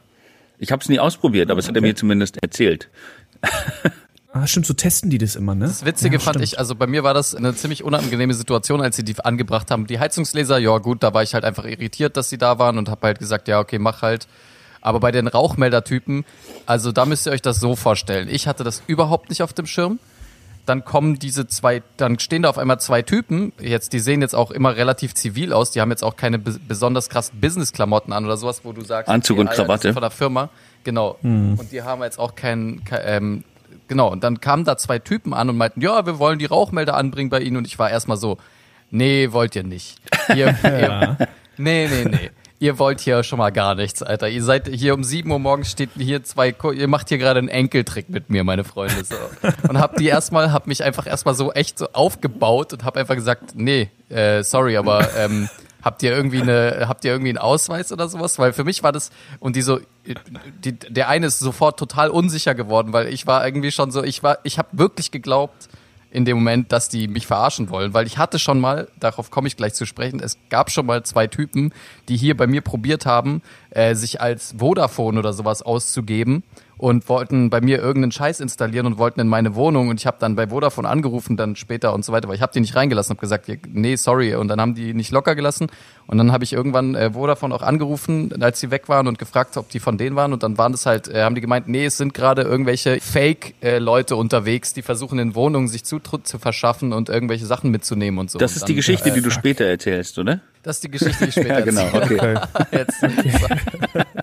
Ich 0.57 0.71
habe 0.71 0.81
es 0.81 0.89
nie 0.89 0.99
ausprobiert, 0.99 1.49
aber 1.49 1.59
es 1.59 1.67
hat 1.67 1.75
er 1.75 1.81
mir 1.81 1.95
zumindest 1.95 2.41
erzählt. 2.41 2.89
Ah, 4.33 4.47
stimmt, 4.47 4.65
so 4.65 4.73
testen 4.73 5.09
die 5.09 5.17
das 5.17 5.35
immer, 5.35 5.55
ne? 5.55 5.65
Das 5.65 5.83
Witzige 5.83 6.15
ja, 6.15 6.19
fand 6.19 6.35
stimmt. 6.35 6.45
ich, 6.45 6.59
also 6.59 6.73
bei 6.73 6.87
mir 6.87 7.03
war 7.03 7.13
das 7.13 7.35
eine 7.35 7.53
ziemlich 7.53 7.83
unangenehme 7.83 8.33
Situation, 8.33 8.81
als 8.81 8.95
sie 8.95 9.03
die 9.03 9.19
angebracht 9.19 9.69
haben. 9.71 9.87
Die 9.87 9.99
Heizungsleser, 9.99 10.57
ja 10.57 10.77
gut, 10.77 11.03
da 11.03 11.13
war 11.13 11.21
ich 11.21 11.33
halt 11.33 11.43
einfach 11.43 11.65
irritiert, 11.65 12.15
dass 12.15 12.29
sie 12.29 12.37
da 12.37 12.57
waren 12.57 12.77
und 12.77 12.87
habe 12.87 13.07
halt 13.07 13.19
gesagt, 13.19 13.49
ja 13.49 13.59
okay, 13.59 13.77
mach 13.77 14.01
halt. 14.01 14.27
Aber 14.79 14.99
bei 15.01 15.11
den 15.11 15.27
Rauchmeldertypen, 15.27 16.25
also 16.65 16.91
da 16.91 17.05
müsst 17.05 17.27
ihr 17.27 17.33
euch 17.33 17.41
das 17.41 17.59
so 17.59 17.75
vorstellen. 17.75 18.29
Ich 18.29 18.47
hatte 18.47 18.63
das 18.63 18.81
überhaupt 18.87 19.29
nicht 19.29 19.43
auf 19.43 19.53
dem 19.53 19.65
Schirm. 19.65 19.99
Dann 20.65 20.85
kommen 20.85 21.19
diese 21.19 21.47
zwei, 21.47 21.83
dann 21.97 22.17
stehen 22.19 22.43
da 22.43 22.49
auf 22.49 22.57
einmal 22.57 22.79
zwei 22.79 23.01
Typen. 23.01 23.51
Jetzt, 23.59 23.93
die 23.93 23.99
sehen 23.99 24.21
jetzt 24.21 24.35
auch 24.35 24.51
immer 24.51 24.75
relativ 24.75 25.13
zivil 25.13 25.53
aus. 25.53 25.71
Die 25.71 25.81
haben 25.81 25.89
jetzt 25.89 26.03
auch 26.03 26.15
keine 26.15 26.39
be 26.39 26.59
besonders 26.67 27.09
krassen 27.09 27.39
Business-Klamotten 27.41 28.13
an 28.13 28.25
oder 28.25 28.37
sowas, 28.37 28.61
wo 28.63 28.71
du 28.71 28.81
sagst, 28.81 29.09
Anzug 29.09 29.39
okay, 29.39 29.41
und 29.41 29.53
Krawatte. 29.55 29.89
ist 29.89 29.93
von 29.93 30.01
der 30.01 30.11
Firma. 30.11 30.49
Genau. 30.83 31.17
Und 31.21 31.67
die 31.71 31.81
haben 31.83 32.01
jetzt 32.03 32.17
auch 32.17 32.35
keinen, 32.35 32.83
kein, 32.85 33.01
ähm, 33.05 33.43
genau. 33.91 34.09
Und 34.09 34.23
dann 34.23 34.39
kamen 34.39 34.63
da 34.63 34.77
zwei 34.77 34.99
Typen 34.99 35.33
an 35.33 35.49
und 35.49 35.57
meinten, 35.57 35.81
ja, 35.81 36.05
wir 36.05 36.17
wollen 36.17 36.39
die 36.39 36.45
Rauchmelder 36.45 36.95
anbringen 36.95 37.29
bei 37.29 37.41
Ihnen. 37.41 37.57
Und 37.57 37.67
ich 37.67 37.77
war 37.77 37.89
erstmal 37.89 38.15
so, 38.15 38.37
nee, 38.89 39.33
wollt 39.33 39.53
ihr 39.53 39.63
nicht. 39.63 39.99
Ihr, 40.29 40.55
ihr, 40.63 41.17
nee, 41.57 41.89
nee, 41.89 42.05
nee. 42.05 42.29
Ihr 42.59 42.79
wollt 42.79 43.01
hier 43.01 43.21
schon 43.23 43.39
mal 43.39 43.49
gar 43.49 43.75
nichts, 43.75 44.01
Alter. 44.01 44.29
Ihr 44.29 44.43
seid 44.43 44.69
hier 44.69 44.93
um 44.93 45.03
7 45.03 45.29
Uhr 45.29 45.39
morgens 45.39 45.71
steht 45.71 45.89
hier 45.97 46.23
zwei, 46.23 46.55
ihr 46.73 46.87
macht 46.87 47.09
hier 47.09 47.17
gerade 47.17 47.39
einen 47.39 47.49
Enkeltrick 47.49 48.07
mit 48.07 48.29
mir, 48.29 48.45
meine 48.45 48.63
Freunde. 48.63 49.03
So. 49.03 49.15
Und 49.67 49.79
hab 49.79 49.97
die 49.97 50.05
erstmal, 50.05 50.53
hab 50.53 50.67
mich 50.67 50.83
einfach 50.83 51.05
erstmal 51.05 51.33
so 51.33 51.51
echt 51.51 51.77
so 51.79 51.87
aufgebaut 51.91 52.71
und 52.71 52.85
hab 52.85 52.95
einfach 52.95 53.15
gesagt, 53.15 53.55
nee, 53.55 53.89
äh, 54.09 54.43
sorry, 54.43 54.77
aber 54.77 55.09
ähm, 55.17 55.49
habt 55.81 56.03
ihr 56.03 56.11
irgendwie 56.11 56.41
eine, 56.41 56.85
habt 56.87 57.05
ihr 57.05 57.11
irgendwie 57.11 57.29
einen 57.29 57.37
Ausweis 57.37 57.91
oder 57.91 58.07
sowas? 58.07 58.39
Weil 58.39 58.53
für 58.53 58.63
mich 58.63 58.83
war 58.83 58.91
das, 58.91 59.11
und 59.39 59.55
die 59.55 59.61
so, 59.61 59.79
die, 60.63 60.73
der 60.73 61.09
eine 61.09 61.27
ist 61.27 61.39
sofort 61.39 61.77
total 61.79 62.09
unsicher 62.09 62.55
geworden, 62.55 62.93
weil 62.93 63.07
ich 63.07 63.27
war 63.27 63.45
irgendwie 63.45 63.71
schon 63.71 63.91
so, 63.91 64.03
ich 64.03 64.23
war, 64.23 64.39
ich 64.43 64.57
habe 64.57 64.69
wirklich 64.71 65.11
geglaubt, 65.11 65.69
in 66.11 66.25
dem 66.25 66.37
Moment, 66.37 66.71
dass 66.71 66.89
die 66.89 67.07
mich 67.07 67.25
verarschen 67.25 67.69
wollen, 67.69 67.93
weil 67.93 68.05
ich 68.05 68.17
hatte 68.17 68.37
schon 68.37 68.59
mal, 68.59 68.89
darauf 68.99 69.31
komme 69.31 69.47
ich 69.47 69.55
gleich 69.55 69.73
zu 69.73 69.85
sprechen, 69.85 70.19
es 70.19 70.37
gab 70.49 70.69
schon 70.69 70.85
mal 70.85 71.03
zwei 71.03 71.27
Typen, 71.27 71.73
die 72.09 72.17
hier 72.17 72.35
bei 72.35 72.47
mir 72.47 72.61
probiert 72.61 73.05
haben, 73.05 73.41
äh, 73.69 73.95
sich 73.95 74.19
als 74.19 74.55
Vodafone 74.59 75.17
oder 75.17 75.31
sowas 75.31 75.61
auszugeben 75.61 76.43
und 76.81 77.07
wollten 77.09 77.51
bei 77.51 77.61
mir 77.61 77.77
irgendeinen 77.77 78.11
Scheiß 78.11 78.39
installieren 78.39 78.87
und 78.87 78.97
wollten 78.97 79.19
in 79.19 79.27
meine 79.27 79.53
Wohnung 79.53 79.89
und 79.89 79.99
ich 79.99 80.07
habe 80.07 80.17
dann 80.19 80.35
bei 80.35 80.47
Vodafone 80.47 80.89
angerufen 80.89 81.37
dann 81.37 81.55
später 81.55 81.93
und 81.93 82.03
so 82.03 82.11
weiter, 82.11 82.27
weil 82.27 82.33
ich 82.33 82.41
habe 82.41 82.53
die 82.53 82.59
nicht 82.59 82.75
reingelassen, 82.75 83.11
habe 83.11 83.21
gesagt, 83.21 83.45
nee, 83.67 83.95
sorry 83.95 84.33
und 84.33 84.47
dann 84.47 84.59
haben 84.59 84.73
die 84.73 84.95
nicht 84.95 85.11
locker 85.11 85.35
gelassen 85.35 85.67
und 86.07 86.17
dann 86.17 86.31
habe 86.31 86.43
ich 86.43 86.53
irgendwann 86.53 86.95
äh, 86.95 87.11
Vodafone 87.13 87.53
auch 87.53 87.61
angerufen, 87.61 88.33
als 88.41 88.59
sie 88.59 88.71
weg 88.71 88.89
waren 88.89 89.07
und 89.07 89.19
gefragt, 89.19 89.57
ob 89.57 89.69
die 89.69 89.79
von 89.79 89.99
denen 89.99 90.15
waren 90.15 90.33
und 90.33 90.41
dann 90.41 90.57
waren 90.57 90.71
das 90.71 90.87
halt, 90.87 91.07
äh, 91.07 91.21
haben 91.21 91.35
die 91.35 91.41
gemeint, 91.41 91.67
nee, 91.67 91.85
es 91.85 91.97
sind 91.97 92.15
gerade 92.15 92.41
irgendwelche 92.41 92.99
Fake-Leute 92.99 94.15
unterwegs, 94.15 94.73
die 94.73 94.81
versuchen 94.81 95.19
in 95.19 95.35
Wohnungen 95.35 95.67
sich 95.67 95.83
Zutritt 95.83 96.27
zu 96.27 96.39
verschaffen 96.39 96.93
und 96.93 97.09
irgendwelche 97.09 97.45
Sachen 97.45 97.69
mitzunehmen 97.69 98.19
und 98.19 98.31
so. 98.31 98.39
Das 98.39 98.53
und 98.53 98.55
ist 98.55 98.61
dann, 98.63 98.67
die 98.69 98.75
Geschichte, 98.75 99.09
äh, 99.11 99.13
die 99.13 99.21
du 99.21 99.29
später 99.29 99.65
erzählst, 99.65 100.17
oder? 100.17 100.41
Das 100.63 100.77
ist 100.77 100.83
die 100.83 100.89
Geschichte, 100.89 101.25
die 101.25 101.29
ich 101.29 101.35
später 101.35 101.59
Ja, 101.59 101.61
genau. 101.61 101.87
Okay. 101.93 102.39
Jetzt. 102.71 103.05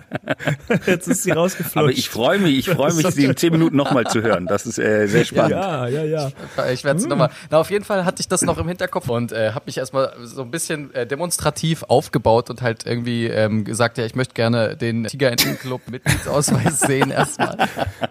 Jetzt 0.85 1.07
ist 1.07 1.23
sie 1.23 1.31
rausgeflutscht. 1.31 1.77
Aber 1.77 1.89
ich 1.89 2.09
freue 2.09 2.39
mich, 2.39 2.57
ich 2.59 2.69
freue 2.69 2.93
mich, 2.93 3.07
sie 3.11 3.25
in 3.25 3.35
zehn 3.35 3.51
Minuten 3.51 3.75
nochmal 3.77 4.05
zu 4.07 4.21
hören. 4.21 4.45
Das 4.47 4.65
ist 4.65 4.79
äh, 4.79 5.07
sehr 5.07 5.25
spannend. 5.25 5.51
ja, 5.51 5.87
ja, 5.87 6.03
ja. 6.03 6.31
Ich 6.71 6.83
werde 6.83 6.99
es 6.99 7.05
nochmal. 7.07 7.29
Na, 7.49 7.57
auf 7.59 7.71
jeden 7.71 7.85
Fall 7.85 8.05
hatte 8.05 8.21
ich 8.21 8.27
das 8.27 8.41
noch 8.41 8.57
im 8.57 8.67
Hinterkopf 8.67 9.09
und 9.09 9.31
äh, 9.31 9.51
habe 9.51 9.63
mich 9.65 9.77
erstmal 9.77 10.13
so 10.23 10.41
ein 10.41 10.51
bisschen 10.51 10.93
äh, 10.93 11.05
demonstrativ 11.07 11.83
aufgebaut 11.83 12.49
und 12.49 12.61
halt 12.61 12.85
irgendwie 12.85 13.27
ähm, 13.27 13.63
gesagt, 13.65 13.97
ja, 13.97 14.05
ich 14.05 14.15
möchte 14.15 14.33
gerne 14.33 14.75
den 14.77 15.05
Tigerentenclub 15.05 15.81
Mitgliedsausweis 15.89 16.79
sehen 16.79 17.11
erstmal. 17.11 17.57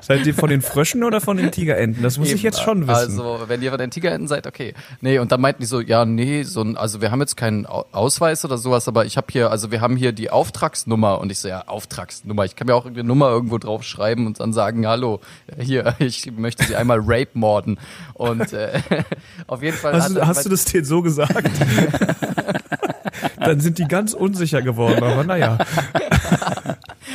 Seid 0.01 0.27
ihr 0.27 0.35
von 0.35 0.49
den 0.51 0.63
Fröschen 0.63 1.05
oder 1.05 1.21
von 1.21 1.37
den 1.37 1.51
Tigerenten? 1.53 2.03
Das 2.03 2.19
muss 2.19 2.31
ich 2.33 2.43
jetzt 2.43 2.61
schon 2.63 2.83
wissen. 2.89 2.95
Also, 2.99 3.41
wenn 3.47 3.63
ihr 3.63 3.71
von 3.71 3.79
den 3.79 3.91
Tigerenten 3.91 4.29
seid, 4.29 4.47
okay. 4.47 4.75
Nee, 5.01 5.19
und 5.19 5.33
dann 5.33 5.41
meinten 5.41 5.63
die 5.63 5.67
so, 5.67 5.81
ja, 5.81 6.05
nee, 6.05 6.43
so 6.43 6.63
ein, 6.63 6.77
also 6.77 7.01
wir 7.01 7.11
haben 7.11 7.21
jetzt 7.21 7.37
keinen 7.37 7.67
Au- 7.67 7.87
Ausweis 7.93 8.45
oder 8.45 8.59
sowas, 8.59 8.89
aber 8.89 9.05
ich 9.05 9.17
habe 9.17 9.27
hier, 9.31 9.51
also 9.51 9.71
wir 9.71 9.81
haben 9.81 9.97
hier 9.97 10.13
die 10.13 10.31
Auftragsnummer 10.31 11.21
und 11.21 11.31
ich 11.33 11.39
so, 11.39 11.49
ja, 11.49 11.65
Auftragsnummer. 11.67 12.45
Ich 12.49 12.57
kann 12.57 12.67
mir 12.67 12.75
auch 12.75 12.87
eine 12.87 13.05
Nummer 13.05 13.29
irgendwo 13.29 13.59
drauf 13.59 13.83
schreiben 13.83 14.27
und 14.27 14.41
dann 14.41 14.53
sagen, 14.53 14.87
hallo, 14.87 15.21
hier, 15.59 15.95
ich 15.99 16.31
möchte 16.33 16.65
sie 16.65 16.77
einmal 16.77 17.01
rape 17.03 17.31
morden. 17.35 17.79
Und 18.15 18.53
äh, 18.53 18.81
auf 19.47 19.63
jeden 19.63 19.77
Fall 19.77 19.95
Hast, 19.95 20.17
du, 20.17 20.27
hast 20.27 20.45
du 20.47 20.49
das 20.49 20.65
denen 20.65 20.85
so 20.85 21.03
gesagt? 21.03 21.49
Dann 23.41 23.61
sind 23.61 23.79
die 23.79 23.87
ganz 23.87 24.15
unsicher 24.15 24.63
geworden, 24.63 25.03
aber 25.03 25.25
naja. 25.25 25.59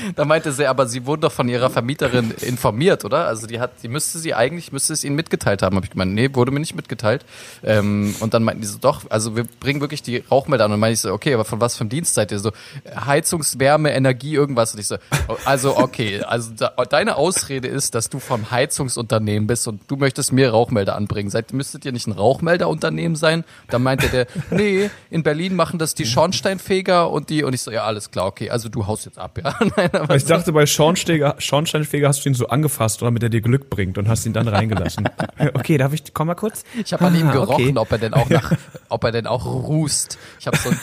Da 0.15 0.25
meinte 0.25 0.51
sie, 0.51 0.67
aber 0.67 0.87
sie 0.87 1.05
wurden 1.05 1.21
doch 1.21 1.31
von 1.31 1.47
ihrer 1.49 1.69
Vermieterin 1.69 2.31
informiert, 2.41 3.03
oder? 3.05 3.27
Also 3.27 3.47
die 3.47 3.59
hat, 3.59 3.71
die 3.81 3.87
müsste 3.87 4.19
sie 4.19 4.33
eigentlich, 4.33 4.71
müsste 4.71 4.93
es 4.93 5.03
ihnen 5.03 5.15
mitgeteilt 5.15 5.61
haben. 5.61 5.75
Habe 5.75 5.85
ich 5.85 5.91
gemeint, 5.91 6.13
nee, 6.13 6.29
wurde 6.33 6.51
mir 6.51 6.59
nicht 6.59 6.75
mitgeteilt. 6.75 7.25
Ähm, 7.63 8.15
und 8.19 8.33
dann 8.33 8.43
meinten 8.43 8.61
die 8.61 8.67
so, 8.67 8.77
doch, 8.77 9.01
also 9.09 9.35
wir 9.35 9.45
bringen 9.59 9.81
wirklich 9.81 10.03
die 10.03 10.17
Rauchmelder 10.17 10.65
an. 10.65 10.71
Und 10.71 10.79
meinte 10.79 10.93
ich 10.93 11.01
so, 11.01 11.11
okay, 11.11 11.33
aber 11.33 11.45
von 11.45 11.61
was 11.61 11.75
für 11.75 11.81
einem 11.81 11.89
Dienst 11.89 12.13
seid 12.13 12.31
ihr? 12.31 12.39
So, 12.39 12.51
Heizungswärme, 12.95 13.93
Energie, 13.93 14.35
irgendwas. 14.35 14.73
Und 14.73 14.79
ich 14.79 14.87
so, 14.87 14.97
oh, 15.27 15.35
also 15.45 15.77
okay, 15.77 16.21
also 16.21 16.51
da, 16.55 16.69
deine 16.89 17.15
Ausrede 17.15 17.67
ist, 17.67 17.95
dass 17.95 18.09
du 18.09 18.19
vom 18.19 18.51
Heizungsunternehmen 18.51 19.47
bist 19.47 19.67
und 19.67 19.81
du 19.87 19.95
möchtest 19.95 20.31
mir 20.31 20.51
Rauchmelder 20.51 20.95
anbringen. 20.95 21.29
Seid, 21.29 21.53
müsstet 21.53 21.85
ihr 21.85 21.91
nicht 21.91 22.07
ein 22.07 22.13
Rauchmelderunternehmen 22.13 23.15
sein? 23.15 23.43
Dann 23.69 23.83
meinte 23.83 24.09
der, 24.09 24.27
nee, 24.51 24.89
in 25.09 25.23
Berlin 25.23 25.55
machen 25.55 25.79
das 25.79 25.93
die 25.93 26.05
Schornsteinfeger 26.05 27.09
und 27.09 27.29
die, 27.29 27.43
und 27.43 27.53
ich 27.53 27.61
so, 27.61 27.71
ja, 27.71 27.83
alles 27.83 28.11
klar, 28.11 28.27
okay, 28.27 28.49
also 28.49 28.69
du 28.69 28.87
haust 28.87 29.05
jetzt 29.05 29.17
ab, 29.17 29.39
ja. 29.43 29.55
Nein, 29.77 29.89
aber 30.01 30.15
Ich 30.15 30.25
dachte, 30.25 30.51
bei 30.51 30.65
Schornsteiger, 30.65 31.35
Schornsteinfeger 31.37 32.07
hast 32.07 32.25
du 32.25 32.29
ihn 32.29 32.35
so 32.35 32.47
angefasst, 32.47 33.01
damit 33.01 33.23
er 33.23 33.29
dir 33.29 33.41
Glück 33.41 33.69
bringt 33.69 33.97
und 33.97 34.07
hast 34.07 34.25
ihn 34.25 34.33
dann 34.33 34.47
reingelassen. 34.47 35.09
Okay, 35.55 35.77
darf 35.77 35.93
ich, 35.93 36.13
komm 36.13 36.27
mal 36.27 36.35
kurz? 36.35 36.63
Ich 36.83 36.93
habe 36.93 37.05
an 37.05 37.15
ihm 37.19 37.27
Ah, 37.27 37.31
gerochen, 37.33 37.77
okay. 37.77 37.77
ob 37.77 37.91
er 37.91 37.97
denn 37.97 38.13
auch 38.13 38.29
nach, 38.29 38.53
ob 38.89 39.03
er 39.03 39.11
denn 39.11 39.27
auch 39.27 39.45
rußt. 39.45 40.17
Ich 40.39 40.47
habe 40.47 40.57
so, 40.57 40.69
ein, 40.69 40.79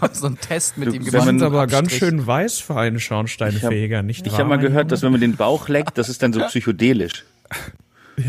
hab 0.00 0.14
so 0.16 0.26
einen 0.26 0.38
Test 0.38 0.76
mit 0.78 0.88
Du, 0.88 0.92
ihm 0.94 1.02
Das 1.04 1.10
gemacht. 1.12 1.26
man- 1.26 1.36
ist 1.36 1.42
aber 1.42 1.60
Abstrich. 1.62 1.80
ganz 1.80 1.92
schön 1.92 2.26
weiß 2.26 2.58
für 2.58 2.76
einen 2.76 2.98
Schornsteinfeger, 3.00 4.02
nicht 4.02 4.26
Ich 4.26 4.32
wahr? 4.32 4.40
habe 4.40 4.48
mal 4.50 4.56
gehört, 4.58 4.90
dass 4.92 5.02
wenn 5.02 5.12
man 5.12 5.20
den 5.20 5.36
Bauch 5.36 5.68
leckt, 5.68 5.98
das 5.98 6.08
ist 6.08 6.22
dann 6.22 6.32
so 6.32 6.40
psychedelisch. 6.46 7.24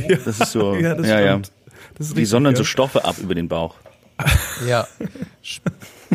Das 0.09 0.27
ist 0.27 0.51
so, 0.51 0.75
Ja, 0.75 0.95
das 0.95 1.07
ja, 1.07 1.19
ja. 1.19 1.39
Das 1.97 2.07
ist 2.07 2.17
Die 2.17 2.25
sondern 2.25 2.53
ja. 2.53 2.57
so 2.57 2.63
Stoffe 2.63 3.03
ab 3.05 3.15
über 3.21 3.35
den 3.35 3.47
Bauch. 3.47 3.75
Ja. 4.67 4.87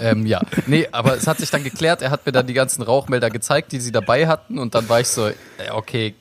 Ähm, 0.01 0.27
ja. 0.27 0.41
Nee, 0.67 0.89
aber 0.93 1.17
es 1.17 1.27
hat 1.27 1.39
sich 1.39 1.51
dann 1.51 1.65
geklärt. 1.65 2.03
Er 2.03 2.11
hat 2.11 2.27
mir 2.27 2.33
dann 2.33 2.47
die 2.47 2.55
ganzen 2.55 2.83
Rauchmelder 2.83 3.31
gezeigt, 3.31 3.73
die 3.73 3.81
sie 3.81 3.93
dabei 3.93 4.27
hatten. 4.27 4.59
Und 4.59 4.75
dann 4.75 4.89
war 4.89 5.01
ich 5.01 5.09
so, 5.09 5.31
okay, 5.73 6.15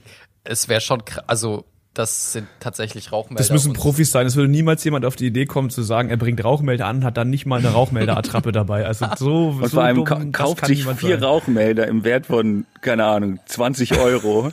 es 0.43 0.67
wäre 0.69 0.81
schon 0.81 1.05
krass. 1.05 1.23
Also, 1.27 1.65
das 1.97 2.33
sind 2.33 2.47
tatsächlich 2.59 3.11
Rauchmelder. 3.11 3.41
Das 3.41 3.51
müssen 3.51 3.73
Profis 3.73 4.11
sein. 4.11 4.27
Es 4.27 4.35
würde 4.35 4.51
niemals 4.51 4.83
jemand 4.83 5.03
auf 5.03 5.15
die 5.15 5.25
Idee 5.25 5.45
kommen 5.45 5.69
zu 5.69 5.81
sagen, 5.81 6.09
er 6.09 6.17
bringt 6.17 6.43
Rauchmelder 6.43 6.85
an, 6.85 7.03
hat 7.03 7.17
dann 7.17 7.29
nicht 7.29 7.45
mal 7.45 7.57
eine 7.59 7.69
Rauchmelderattrappe 7.69 8.51
dabei. 8.51 8.85
Also 8.85 9.07
so, 9.17 9.47
Und 9.47 9.63
so 9.63 9.69
vor 9.69 9.83
allem 9.83 10.05
dumm, 10.05 10.31
kauft 10.31 10.65
sich 10.67 10.85
vier 10.85 11.15
sein. 11.15 11.23
Rauchmelder 11.23 11.87
im 11.87 12.03
Wert 12.03 12.27
von, 12.27 12.65
keine 12.81 13.05
Ahnung, 13.05 13.39
20 13.47 13.97
Euro, 13.97 14.51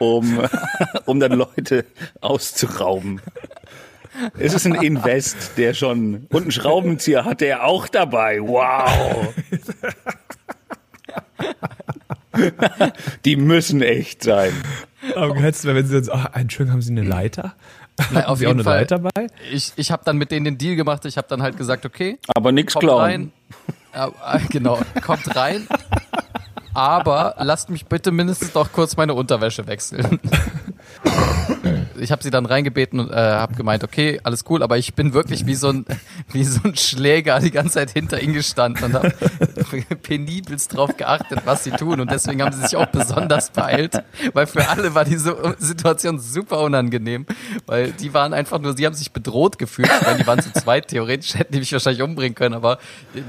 um, 0.00 0.40
um 1.04 1.20
dann 1.20 1.32
Leute 1.32 1.84
auszurauben. 2.20 3.20
Es 4.38 4.54
ist 4.54 4.66
ein 4.66 4.74
Invest, 4.74 5.52
der 5.56 5.74
schon, 5.74 6.26
und 6.30 6.42
einen 6.42 6.50
Schraubenzieher 6.52 7.24
hat 7.24 7.42
er 7.42 7.64
auch 7.64 7.88
dabei. 7.88 8.40
Wow. 8.40 9.34
Die 13.24 13.36
müssen 13.36 13.82
echt 13.82 14.22
sein. 14.22 14.52
Aber 15.16 15.34
hättest 15.36 15.64
du, 15.64 15.74
wenn 15.74 15.86
sie 15.86 15.96
jetzt, 15.96 16.10
ach, 16.10 16.28
Entschuldigung, 16.34 16.74
haben 16.74 16.82
Sie 16.82 16.92
eine 16.92 17.02
Leiter? 17.02 17.54
Nein, 18.12 18.24
auf 18.24 18.40
jeden 18.40 18.52
eine 18.52 18.64
Fall. 18.64 18.78
Leiter 18.80 18.98
bei? 18.98 19.26
Ich, 19.52 19.72
ich 19.76 19.90
habe 19.90 20.02
dann 20.04 20.16
mit 20.16 20.30
denen 20.30 20.44
den 20.44 20.58
Deal 20.58 20.76
gemacht. 20.76 21.04
Ich 21.04 21.16
habe 21.16 21.28
dann 21.28 21.42
halt 21.42 21.56
gesagt, 21.56 21.84
okay, 21.84 22.18
Aber 22.34 22.52
nix 22.52 22.72
kommt 22.72 22.84
klauen. 22.84 23.00
rein. 23.00 23.32
Ja, 23.94 24.08
äh, 24.08 24.40
genau, 24.48 24.78
kommt 25.02 25.34
rein. 25.36 25.66
Aber 26.72 27.34
lasst 27.40 27.68
mich 27.68 27.86
bitte 27.86 28.12
mindestens 28.12 28.54
noch 28.54 28.72
kurz 28.72 28.96
meine 28.96 29.14
Unterwäsche 29.14 29.66
wechseln. 29.66 30.20
Ich 32.00 32.12
habe 32.12 32.22
sie 32.22 32.30
dann 32.30 32.46
reingebeten 32.46 33.00
und 33.00 33.10
äh, 33.10 33.14
habe 33.14 33.54
gemeint, 33.54 33.84
okay, 33.84 34.20
alles 34.22 34.44
cool, 34.48 34.62
aber 34.62 34.78
ich 34.78 34.94
bin 34.94 35.12
wirklich 35.12 35.46
wie 35.46 35.54
so 35.54 35.68
ein 35.68 35.84
wie 36.32 36.44
so 36.44 36.60
ein 36.64 36.76
Schläger 36.76 37.38
die 37.40 37.50
ganze 37.50 37.74
Zeit 37.74 37.90
hinter 37.90 38.20
ihnen 38.20 38.34
gestanden 38.34 38.84
und 38.84 38.94
habe 38.94 39.12
penibelst 40.02 40.76
drauf 40.76 40.96
geachtet, 40.96 41.40
was 41.44 41.64
sie 41.64 41.70
tun 41.70 42.00
und 42.00 42.10
deswegen 42.10 42.42
haben 42.42 42.52
sie 42.52 42.62
sich 42.62 42.76
auch 42.76 42.86
besonders 42.86 43.50
beeilt, 43.50 44.02
weil 44.32 44.46
für 44.46 44.68
alle 44.68 44.94
war 44.94 45.04
diese 45.04 45.36
Situation 45.58 46.18
super 46.18 46.60
unangenehm, 46.60 47.26
weil 47.66 47.92
die 47.92 48.14
waren 48.14 48.32
einfach 48.32 48.58
nur, 48.58 48.76
sie 48.76 48.86
haben 48.86 48.94
sich 48.94 49.12
bedroht 49.12 49.58
gefühlt, 49.58 49.90
weil 50.04 50.18
die 50.18 50.26
waren 50.26 50.40
zu 50.40 50.52
zweit, 50.52 50.88
theoretisch 50.88 51.34
hätten 51.34 51.52
die 51.52 51.58
mich 51.58 51.72
wahrscheinlich 51.72 52.02
umbringen 52.02 52.34
können, 52.34 52.54
aber 52.54 52.78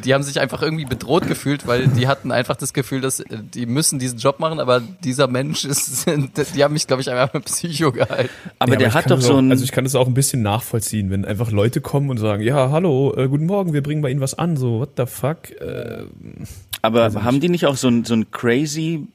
die 0.04 0.14
haben 0.14 0.24
sich 0.24 0.40
einfach 0.40 0.62
irgendwie 0.62 0.86
bedroht 0.86 1.28
gefühlt, 1.28 1.68
weil 1.68 1.88
die 1.88 2.08
hatten 2.08 2.32
einfach 2.32 2.56
das 2.56 2.74
Gefühl, 2.74 3.02
dass 3.02 3.20
äh, 3.20 3.26
die 3.32 3.66
müssen 3.66 4.00
diesen 4.00 4.20
Job 4.20 4.40
machen, 4.40 4.60
aber 4.60 4.80
dieser 4.80 5.28
Mensch 5.28 5.66
ist, 5.66 6.06
die 6.56 6.64
haben 6.64 6.74
mich, 6.74 6.88
glaube 6.88 7.02
ich, 7.02 7.10
einfach 7.10 7.34
mit 7.34 7.46
Psycho 7.46 7.92
gehalten. 7.92 8.30
Aber 8.62 8.74
Ja, 8.74 8.78
der 8.78 8.88
ich 8.90 8.94
hat 8.94 9.10
doch 9.10 9.20
so 9.20 9.38
ein, 9.38 9.50
Also 9.50 9.64
ich 9.64 9.72
kann 9.72 9.86
das 9.86 9.96
auch 9.96 10.06
ein 10.06 10.14
bisschen 10.14 10.44
nachvollziehen, 10.44 11.10
wenn 11.10 11.26
einfach 11.26 11.50
Leute 11.50 11.82
kommen 11.82 12.12
und 12.12 12.18
sagen, 12.18 12.44
ja, 12.44 12.70
hallo, 12.70 13.12
äh, 13.18 13.28
guten 13.28 13.48
Morgen, 13.48 13.74
wir 13.74 13.82
bringen 13.82 14.04
bei 14.04 14.12
Ihnen 14.12 14.22
was 14.22 14.36
an. 14.36 14.56
So, 14.56 14.82
what 14.82 14.92
the 14.98 15.08
fuck? 15.08 15.50
Äh, 15.60 16.04
aber 16.84 17.12
haben 17.24 17.40
die 17.40 17.50
nicht 17.50 17.66
auch 17.66 17.76
so 17.76 17.88
ein, 17.88 18.06
so 18.06 18.14
ein 18.14 18.30
crazy, 18.30 19.08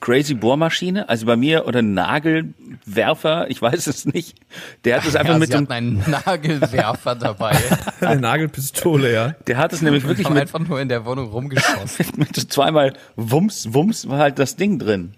crazy 0.00 0.34
Bohrmaschine? 0.34 1.08
Also 1.08 1.26
bei 1.26 1.34
mir 1.34 1.66
oder 1.66 1.80
ein 1.80 1.92
Nagelwerfer, 1.94 3.50
ich 3.50 3.60
weiß 3.60 3.88
es 3.88 4.06
nicht. 4.06 4.38
Der 4.84 4.98
hat 4.98 5.08
es 5.08 5.16
einfach 5.16 5.32
Ja, 5.32 5.38
mit 5.40 5.48
sie 5.48 5.54
so 5.54 5.58
hatten 5.58 5.72
einem, 5.72 6.00
einen 6.00 6.10
Nagelwerfer 6.24 7.16
dabei. 7.16 7.56
eine 8.00 8.20
Nagelpistole, 8.20 9.12
ja. 9.12 9.34
der 9.48 9.56
hat 9.56 9.72
es 9.72 9.82
nämlich 9.82 10.06
wirklich 10.06 10.30
mit, 10.30 10.40
einfach 10.40 10.60
nur 10.60 10.80
in 10.80 10.88
der 10.88 11.04
Wohnung 11.04 11.30
rumgeschossen. 11.30 12.06
mit 12.16 12.36
so 12.36 12.46
zweimal 12.46 12.92
Wumms, 13.16 13.74
Wumms 13.74 14.08
war 14.08 14.18
halt 14.18 14.38
das 14.38 14.54
Ding 14.54 14.78
drin. 14.78 15.14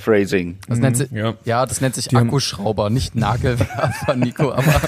Phrasing. 0.00 0.58
Das 0.68 0.78
nennt 0.78 0.96
sich, 0.96 1.10
ja. 1.10 1.34
ja. 1.44 1.66
das 1.66 1.80
nennt 1.80 1.94
sich 1.94 2.06
haben- 2.08 2.26
Akkuschrauber, 2.28 2.90
nicht 2.90 3.14
Nagelwerfer, 3.14 4.14
Nico. 4.16 4.52
Aber, 4.52 4.80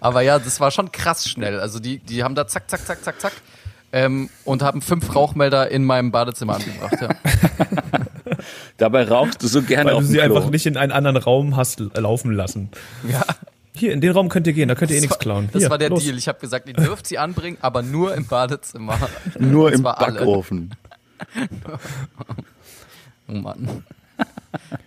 aber 0.00 0.20
ja, 0.22 0.38
das 0.38 0.60
war 0.60 0.70
schon 0.70 0.90
krass 0.92 1.28
schnell. 1.28 1.60
Also 1.60 1.78
die, 1.78 1.98
die 1.98 2.24
haben 2.24 2.34
da 2.34 2.46
zack, 2.46 2.68
zack, 2.70 2.86
zack, 2.86 3.04
zack, 3.04 3.20
zack 3.20 3.32
ähm, 3.92 4.28
und 4.44 4.62
haben 4.62 4.82
fünf 4.82 5.14
Rauchmelder 5.14 5.70
in 5.70 5.84
meinem 5.84 6.10
Badezimmer 6.10 6.56
angebracht. 6.56 6.96
Ja. 7.00 7.08
Dabei 8.78 9.04
rauchst 9.04 9.42
du 9.42 9.46
so 9.46 9.62
gerne 9.62 9.90
Weil 9.90 9.96
auf 9.96 10.02
du 10.02 10.06
sie 10.08 10.18
Klo. 10.18 10.24
einfach 10.36 10.50
nicht 10.50 10.66
in 10.66 10.76
einen 10.76 10.90
anderen 10.92 11.16
Raum 11.16 11.56
hast 11.56 11.80
laufen 11.94 12.32
lassen. 12.32 12.70
ja. 13.08 13.22
Hier, 13.76 13.92
in 13.92 14.00
den 14.00 14.12
Raum 14.12 14.28
könnt 14.28 14.46
ihr 14.46 14.52
gehen, 14.52 14.68
da 14.68 14.76
könnt 14.76 14.92
ihr 14.92 14.98
eh 14.98 15.00
nichts 15.00 15.18
klauen. 15.18 15.48
Das 15.52 15.62
Hier, 15.62 15.68
war 15.68 15.78
der 15.78 15.90
los. 15.90 16.04
Deal. 16.04 16.16
Ich 16.16 16.28
habe 16.28 16.38
gesagt, 16.38 16.68
ihr 16.68 16.74
dürft 16.74 17.08
sie 17.08 17.18
anbringen, 17.18 17.58
aber 17.60 17.82
nur 17.82 18.14
im 18.14 18.24
Badezimmer. 18.24 18.96
Nur 19.36 19.72
im. 19.72 19.82
Backofen. 19.82 20.70
Oh 23.26 23.32
Mann. 23.32 23.82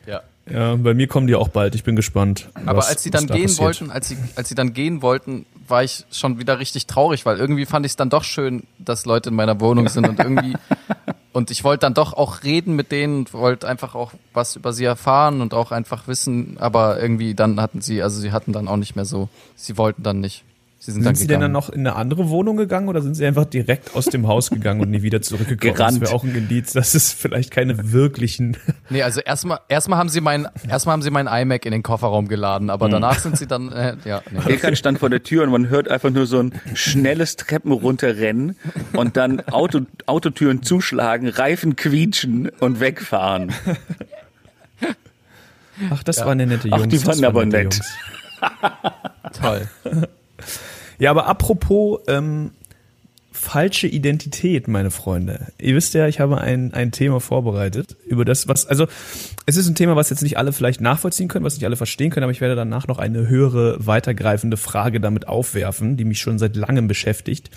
Ja. 0.06 0.22
Ja, 0.50 0.76
bei 0.76 0.94
mir 0.94 1.08
kommen 1.08 1.28
die 1.28 1.36
auch 1.36 1.50
bald. 1.50 1.76
Ich 1.76 1.84
bin 1.84 1.98
gespannt. 1.98 2.48
Aber 2.66 2.78
was- 2.80 2.88
als 2.88 3.04
sie 3.04 3.12
dann 3.12 3.28
da 3.28 3.36
gehen 3.36 3.48
passiert. 3.48 3.60
wollten, 3.82 3.92
als 3.92 4.08
sie, 4.08 4.18
als 4.38 4.48
sie 4.48 4.56
dann 4.56 4.72
gehen 4.72 5.02
wollten, 5.02 5.46
war 5.68 5.84
ich 5.84 6.06
schon 6.10 6.40
wieder 6.40 6.58
richtig 6.60 6.88
traurig, 6.88 7.26
weil 7.26 7.38
irgendwie 7.38 7.66
fand 7.66 7.86
ich 7.86 7.92
es 7.92 7.96
dann 7.98 8.10
doch 8.10 8.24
schön, 8.24 8.64
dass 8.80 9.06
Leute 9.06 9.28
in 9.30 9.36
meiner 9.36 9.60
Wohnung 9.60 9.90
sind 9.90 10.08
und 10.08 10.20
irgendwie 10.20 10.56
und 11.34 11.52
ich 11.52 11.66
wollte 11.66 11.82
dann 11.82 11.94
doch 11.94 12.14
auch 12.14 12.44
reden 12.44 12.78
mit 12.78 12.94
denen 12.94 13.18
und 13.20 13.34
wollte 13.34 13.68
einfach 13.68 13.94
auch 13.94 14.14
was 14.34 14.56
über 14.56 14.72
sie 14.72 14.86
erfahren 14.86 15.42
und 15.42 15.54
auch 15.54 15.74
einfach 15.74 16.08
wissen, 16.08 16.56
aber 16.60 16.98
irgendwie 17.02 17.36
dann 17.36 17.60
hatten 17.60 17.82
sie, 17.82 18.02
also 18.02 18.22
sie 18.22 18.32
hatten 18.32 18.54
dann 18.54 18.70
auch 18.70 18.78
nicht 18.78 18.96
mehr 18.96 19.04
so, 19.04 19.28
sie 19.58 19.78
wollten 19.78 20.04
dann 20.04 20.22
nicht. 20.22 20.46
Sie 20.80 20.92
sind, 20.92 21.02
Sind 21.02 21.06
dann 21.06 21.16
sie 21.16 21.26
denn 21.26 21.42
dann 21.42 21.52
noch 21.52 21.70
in 21.70 21.80
eine 21.80 21.96
andere 21.96 22.30
Wohnung 22.30 22.56
gegangen 22.56 22.88
oder 22.88 23.02
sind 23.02 23.16
sie 23.16 23.26
einfach 23.26 23.46
direkt 23.46 23.96
aus 23.96 24.06
dem 24.06 24.28
Haus 24.28 24.52
gegangen 24.52 24.80
und 24.80 24.92
nie 24.92 25.02
wieder 25.02 25.24
zurückgekommen? 25.24 25.74
Gerannt. 25.74 26.02
Das 26.02 26.02
wäre 26.02 26.14
auch 26.14 26.24
ein 26.24 26.36
Indiz, 26.36 26.74
dass 26.74 26.94
es 26.94 27.12
vielleicht 27.12 27.50
keine 27.52 27.92
wirklichen. 27.92 28.58
Nee, 28.90 29.02
also 29.02 29.20
erstmal 29.20 29.60
erstmal 29.68 30.00
haben 30.00 30.08
sie 30.08 30.22
mein 30.22 30.48
erstmal 30.70 30.94
haben 30.94 31.02
sie 31.02 31.10
mein 31.10 31.28
iMac 31.28 31.66
in 31.66 31.74
den 31.74 31.84
Kofferraum 31.84 32.30
geladen, 32.30 32.70
aber 32.70 32.88
danach 32.88 33.20
sind 33.20 33.38
sie 33.38 33.46
dann 33.46 33.70
äh, 33.70 33.98
ja, 34.06 34.22
nee. 34.32 34.54
Ilkan 34.54 34.78
stand 34.78 35.00
vor 35.00 35.10
der 35.10 35.24
Tür 35.24 35.44
und 35.44 35.50
man 35.50 35.68
hört 35.68 35.90
einfach 35.90 36.10
nur 36.10 36.26
so 36.26 36.40
ein 36.40 36.54
schnelles 36.74 37.36
Treppen 37.36 37.74
runterrennen 37.74 38.56
und 38.94 39.18
dann 39.18 39.42
Auto, 39.42 39.82
Autotüren 40.06 40.64
zuschlagen, 40.64 41.28
Reifen 41.28 41.76
quietschen 41.76 42.50
und 42.62 42.80
wegfahren. 42.80 43.52
Ach, 45.90 46.04
das 46.04 46.26
waren 46.26 46.40
ja 46.40 46.46
nette 46.46 46.70
Jungs. 46.70 46.84
Ach, 46.84 46.88
die 46.88 46.98
das 46.98 47.08
waren 47.08 47.26
aber 47.26 47.46
nett. 47.46 47.74
Jungs. 47.74 47.94
toll. 49.42 49.68
Ja, 51.00 51.12
aber 51.12 51.28
apropos 51.28 52.02
ähm, 52.08 52.52
falsche 53.38 53.88
Identität, 53.88 54.68
meine 54.68 54.92
Freunde. 54.92 55.48
Ihr 55.60 55.76
wisst 55.76 55.94
ja, 55.94 56.08
ich 56.08 56.20
habe 56.20 56.42
ein, 56.42 56.74
ein 56.74 56.92
Thema 56.92 57.20
vorbereitet 57.20 57.96
über 58.06 58.26
das, 58.26 58.48
was, 58.48 58.66
also 58.66 58.88
es 59.46 59.58
ist 59.58 59.68
ein 59.68 59.76
Thema, 59.76 59.96
was 59.96 60.10
jetzt 60.10 60.24
nicht 60.24 60.38
alle 60.38 60.52
vielleicht 60.52 60.82
nachvollziehen 60.82 61.28
können, 61.28 61.46
was 61.46 61.54
nicht 61.56 61.66
alle 61.66 61.76
verstehen 61.76 62.10
können, 62.10 62.24
aber 62.24 62.32
ich 62.32 62.42
werde 62.42 62.56
danach 62.56 62.88
noch 62.88 62.98
eine 62.98 63.28
höhere, 63.28 63.86
weitergreifende 63.86 64.58
Frage 64.58 65.00
damit 65.00 65.28
aufwerfen, 65.28 65.98
die 65.98 66.06
mich 66.06 66.20
schon 66.20 66.40
seit 66.40 66.56
langem 66.56 66.88
beschäftigt. 66.88 67.52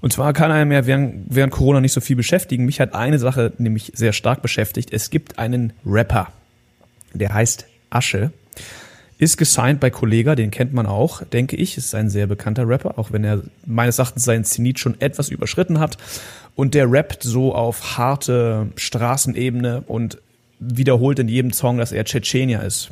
Und 0.00 0.12
zwar 0.12 0.34
kann 0.34 0.52
einem 0.52 0.70
ja 0.70 0.86
während, 0.86 1.34
während 1.34 1.52
Corona 1.52 1.80
nicht 1.80 1.94
so 1.94 2.02
viel 2.02 2.16
beschäftigen. 2.16 2.66
Mich 2.66 2.78
hat 2.78 2.94
eine 2.94 3.18
Sache 3.18 3.54
nämlich 3.56 3.92
sehr 3.94 4.12
stark 4.12 4.42
beschäftigt. 4.42 4.92
Es 4.92 5.08
gibt 5.08 5.38
einen 5.38 5.72
Rapper, 5.86 6.28
der 7.14 7.32
heißt 7.32 7.64
Asche. 7.88 8.30
Ist 9.24 9.38
gesigned 9.38 9.80
bei 9.80 9.88
Kollega, 9.88 10.34
den 10.34 10.50
kennt 10.50 10.74
man 10.74 10.84
auch, 10.84 11.22
denke 11.22 11.56
ich. 11.56 11.78
Ist 11.78 11.94
ein 11.94 12.10
sehr 12.10 12.26
bekannter 12.26 12.68
Rapper, 12.68 12.98
auch 12.98 13.10
wenn 13.10 13.24
er 13.24 13.40
meines 13.64 13.98
Erachtens 13.98 14.24
seinen 14.24 14.44
Zenit 14.44 14.78
schon 14.78 15.00
etwas 15.00 15.30
überschritten 15.30 15.80
hat. 15.80 15.96
Und 16.54 16.74
der 16.74 16.92
rappt 16.92 17.22
so 17.22 17.54
auf 17.54 17.96
harte 17.96 18.66
Straßenebene 18.76 19.84
und 19.86 20.18
wiederholt 20.58 21.20
in 21.20 21.28
jedem 21.28 21.54
Song, 21.54 21.78
dass 21.78 21.90
er 21.90 22.04
Tschetschenier 22.04 22.62
ist. 22.64 22.90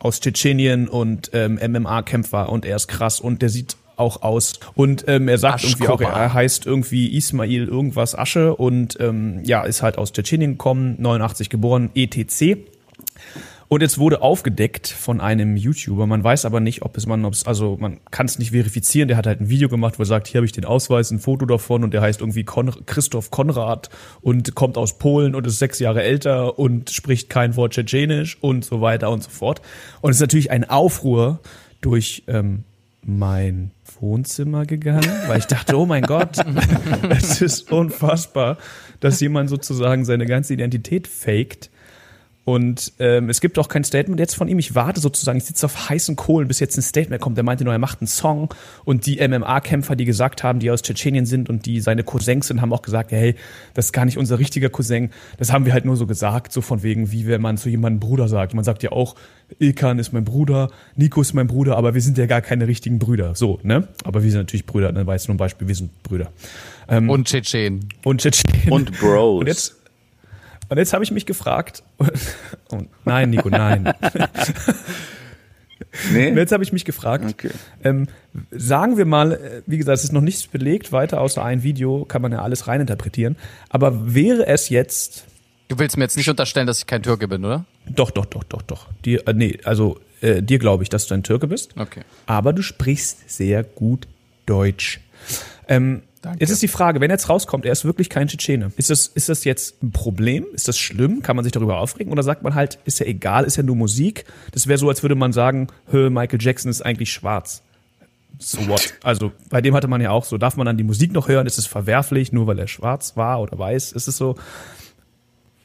Aus 0.00 0.18
Tschetschenien 0.18 0.88
und 0.88 1.30
ähm, 1.32 1.60
MMA-Kämpfer 1.64 2.48
und 2.48 2.64
er 2.64 2.74
ist 2.74 2.88
krass 2.88 3.20
und 3.20 3.40
der 3.40 3.48
sieht 3.48 3.76
auch 3.94 4.22
aus. 4.22 4.54
Und 4.74 5.04
ähm, 5.06 5.28
er 5.28 5.38
sagt 5.38 5.62
irgendwie 5.62 5.86
auch, 5.86 6.00
er 6.00 6.34
heißt 6.34 6.66
irgendwie 6.66 7.16
Ismail 7.16 7.68
irgendwas 7.68 8.18
Asche 8.18 8.56
und 8.56 8.98
ähm, 8.98 9.44
ja, 9.44 9.62
ist 9.62 9.82
halt 9.82 9.96
aus 9.96 10.12
Tschetschenien 10.12 10.54
gekommen, 10.54 10.96
89 10.98 11.50
geboren, 11.50 11.90
ETC. 11.94 12.66
Und 13.68 13.82
jetzt 13.82 13.98
wurde 13.98 14.22
aufgedeckt 14.22 14.88
von 14.88 15.20
einem 15.20 15.54
YouTuber. 15.54 16.06
Man 16.06 16.24
weiß 16.24 16.46
aber 16.46 16.58
nicht, 16.58 16.82
ob 16.82 16.96
es 16.96 17.04
man, 17.04 17.26
ob 17.26 17.34
es, 17.34 17.46
also 17.46 17.76
man 17.78 18.00
kann 18.10 18.24
es 18.24 18.38
nicht 18.38 18.52
verifizieren. 18.52 19.08
Der 19.08 19.18
hat 19.18 19.26
halt 19.26 19.42
ein 19.42 19.50
Video 19.50 19.68
gemacht, 19.68 19.98
wo 19.98 20.02
er 20.04 20.06
sagt, 20.06 20.26
hier 20.26 20.38
habe 20.38 20.46
ich 20.46 20.52
den 20.52 20.64
Ausweis, 20.64 21.10
ein 21.10 21.18
Foto 21.18 21.44
davon 21.44 21.84
und 21.84 21.92
der 21.92 22.00
heißt 22.00 22.20
irgendwie 22.20 22.44
Kon 22.44 22.72
Christoph 22.86 23.30
Konrad 23.30 23.90
und 24.22 24.54
kommt 24.54 24.78
aus 24.78 24.96
Polen 24.98 25.34
und 25.34 25.46
ist 25.46 25.58
sechs 25.58 25.80
Jahre 25.80 26.02
älter 26.02 26.58
und 26.58 26.88
spricht 26.88 27.28
kein 27.28 27.56
Wort 27.56 27.74
Tschetschenisch 27.74 28.38
und 28.40 28.64
so 28.64 28.80
weiter 28.80 29.10
und 29.10 29.22
so 29.22 29.28
fort. 29.28 29.60
Und 30.00 30.10
es 30.10 30.16
ist 30.16 30.22
natürlich 30.22 30.50
ein 30.50 30.68
Aufruhr 30.68 31.40
durch 31.82 32.22
ähm, 32.26 32.64
mein 33.02 33.72
Wohnzimmer 34.00 34.64
gegangen, 34.64 35.10
weil 35.26 35.40
ich 35.40 35.46
dachte, 35.46 35.76
oh 35.78 35.84
mein 35.84 36.04
Gott, 36.04 36.38
es 37.10 37.42
ist 37.42 37.70
unfassbar, 37.70 38.56
dass 39.00 39.20
jemand 39.20 39.50
sozusagen 39.50 40.06
seine 40.06 40.24
ganze 40.24 40.54
Identität 40.54 41.06
faked 41.06 41.70
und 42.48 42.94
ähm, 42.98 43.28
es 43.28 43.42
gibt 43.42 43.58
auch 43.58 43.68
kein 43.68 43.84
Statement 43.84 44.18
jetzt 44.18 44.34
von 44.34 44.48
ihm. 44.48 44.58
Ich 44.58 44.74
warte 44.74 45.02
sozusagen, 45.02 45.36
ich 45.36 45.44
sitze 45.44 45.66
auf 45.66 45.90
heißen 45.90 46.16
Kohlen, 46.16 46.48
bis 46.48 46.60
jetzt 46.60 46.78
ein 46.78 46.82
Statement 46.82 47.20
kommt. 47.20 47.36
Der 47.36 47.44
meinte 47.44 47.62
nur, 47.62 47.74
er 47.74 47.78
macht 47.78 48.00
einen 48.00 48.06
Song. 48.06 48.54
Und 48.86 49.04
die 49.04 49.16
MMA-Kämpfer, 49.16 49.96
die 49.96 50.06
gesagt 50.06 50.44
haben, 50.44 50.58
die 50.58 50.70
aus 50.70 50.80
Tschetschenien 50.80 51.26
sind 51.26 51.50
und 51.50 51.66
die 51.66 51.80
seine 51.80 52.04
Cousins 52.04 52.46
sind, 52.46 52.62
haben 52.62 52.72
auch 52.72 52.80
gesagt, 52.80 53.12
hey, 53.12 53.34
das 53.74 53.86
ist 53.86 53.92
gar 53.92 54.06
nicht 54.06 54.16
unser 54.16 54.38
richtiger 54.38 54.70
Cousin. 54.70 55.10
Das 55.36 55.52
haben 55.52 55.66
wir 55.66 55.74
halt 55.74 55.84
nur 55.84 55.96
so 55.96 56.06
gesagt, 56.06 56.54
so 56.54 56.62
von 56.62 56.82
wegen, 56.82 57.12
wie 57.12 57.26
wenn 57.26 57.42
man 57.42 57.58
zu 57.58 57.68
jemandem 57.68 58.00
Bruder 58.00 58.28
sagt. 58.28 58.54
Man 58.54 58.64
sagt 58.64 58.82
ja 58.82 58.92
auch, 58.92 59.14
Ilkan 59.58 59.98
ist 59.98 60.14
mein 60.14 60.24
Bruder, 60.24 60.70
Nico 60.96 61.20
ist 61.20 61.34
mein 61.34 61.48
Bruder, 61.48 61.76
aber 61.76 61.92
wir 61.92 62.00
sind 62.00 62.16
ja 62.16 62.24
gar 62.24 62.40
keine 62.40 62.66
richtigen 62.66 62.98
Brüder. 62.98 63.34
So, 63.34 63.60
ne? 63.62 63.88
Aber 64.04 64.22
wir 64.22 64.30
sind 64.30 64.40
natürlich 64.40 64.64
Brüder. 64.64 64.90
Dann 64.90 65.06
weiß 65.06 65.28
nur 65.28 65.34
ein 65.34 65.38
Beispiel, 65.38 65.68
wir 65.68 65.74
sind 65.74 66.02
Brüder. 66.02 66.32
Ähm, 66.88 67.10
und 67.10 67.28
Tschetschen. 67.28 67.88
Und 68.04 68.22
Tschetschen. 68.22 68.70
Und 68.70 68.98
Bros. 68.98 69.40
Und 69.40 69.46
jetzt, 69.46 69.76
und 70.68 70.78
jetzt 70.78 70.92
habe 70.92 71.04
ich 71.04 71.10
mich 71.10 71.26
gefragt, 71.26 71.82
und, 72.68 72.88
nein, 73.04 73.30
Nico, 73.30 73.48
nein. 73.48 73.92
Nee? 76.12 76.30
Und 76.30 76.36
jetzt 76.36 76.52
habe 76.52 76.62
ich 76.62 76.72
mich 76.72 76.84
gefragt, 76.84 77.24
okay. 77.28 77.50
ähm, 77.82 78.08
sagen 78.50 78.96
wir 78.96 79.04
mal, 79.04 79.32
äh, 79.32 79.62
wie 79.66 79.78
gesagt, 79.78 79.98
es 79.98 80.04
ist 80.04 80.12
noch 80.12 80.20
nichts 80.20 80.46
belegt, 80.46 80.92
weiter 80.92 81.20
außer 81.20 81.42
ein 81.44 81.62
Video, 81.62 82.04
kann 82.04 82.22
man 82.22 82.32
ja 82.32 82.42
alles 82.42 82.66
reininterpretieren, 82.66 83.36
aber 83.68 84.14
wäre 84.14 84.46
es 84.46 84.68
jetzt... 84.68 85.24
Du 85.68 85.78
willst 85.78 85.96
mir 85.96 86.04
jetzt 86.04 86.16
nicht 86.16 86.30
unterstellen, 86.30 86.66
dass 86.66 86.78
ich 86.78 86.86
kein 86.86 87.02
Türke 87.02 87.28
bin, 87.28 87.44
oder? 87.44 87.64
Doch, 87.86 88.10
doch, 88.10 88.26
doch, 88.26 88.42
doch, 88.44 88.62
doch. 88.62 88.86
Dir, 89.04 89.26
äh, 89.26 89.34
nee, 89.34 89.58
also 89.64 90.00
äh, 90.20 90.42
dir 90.42 90.58
glaube 90.58 90.82
ich, 90.82 90.88
dass 90.88 91.06
du 91.06 91.14
ein 91.14 91.22
Türke 91.22 91.46
bist. 91.46 91.76
Okay. 91.76 92.02
Aber 92.26 92.52
du 92.52 92.62
sprichst 92.62 93.28
sehr 93.30 93.62
gut 93.64 94.08
Deutsch. 94.46 95.00
Ähm, 95.68 96.02
Danke. 96.20 96.40
Jetzt 96.40 96.50
ist 96.50 96.62
die 96.62 96.68
Frage, 96.68 97.00
wenn 97.00 97.10
jetzt 97.10 97.28
rauskommt, 97.28 97.64
er 97.64 97.72
ist 97.72 97.84
wirklich 97.84 98.08
kein 98.10 98.28
Tschetschene, 98.28 98.72
ist 98.76 98.90
das, 98.90 99.06
ist 99.06 99.28
das 99.28 99.44
jetzt 99.44 99.82
ein 99.82 99.92
Problem? 99.92 100.46
Ist 100.52 100.68
das 100.68 100.78
schlimm? 100.78 101.22
Kann 101.22 101.36
man 101.36 101.44
sich 101.44 101.52
darüber 101.52 101.78
aufregen? 101.78 102.12
Oder 102.12 102.22
sagt 102.22 102.42
man 102.42 102.54
halt, 102.54 102.78
ist 102.84 102.98
ja 103.00 103.06
egal, 103.06 103.44
ist 103.44 103.56
ja 103.56 103.62
nur 103.62 103.76
Musik? 103.76 104.24
Das 104.52 104.66
wäre 104.66 104.78
so, 104.78 104.88
als 104.88 105.02
würde 105.02 105.14
man 105.14 105.32
sagen, 105.32 105.68
Michael 105.90 106.40
Jackson 106.40 106.70
ist 106.70 106.82
eigentlich 106.82 107.12
schwarz. 107.12 107.62
So 108.38 108.68
what? 108.68 108.94
Also 109.02 109.32
bei 109.48 109.60
dem 109.60 109.74
hatte 109.74 109.88
man 109.88 110.00
ja 110.00 110.10
auch 110.10 110.24
so, 110.24 110.38
darf 110.38 110.56
man 110.56 110.66
dann 110.66 110.76
die 110.76 110.84
Musik 110.84 111.12
noch 111.12 111.28
hören? 111.28 111.46
Ist 111.46 111.58
es 111.58 111.66
verwerflich, 111.66 112.32
nur 112.32 112.46
weil 112.46 112.58
er 112.58 112.68
schwarz 112.68 113.16
war 113.16 113.40
oder 113.40 113.58
weiß? 113.58 113.92
Ist 113.92 114.06
es 114.06 114.16
so? 114.16 114.36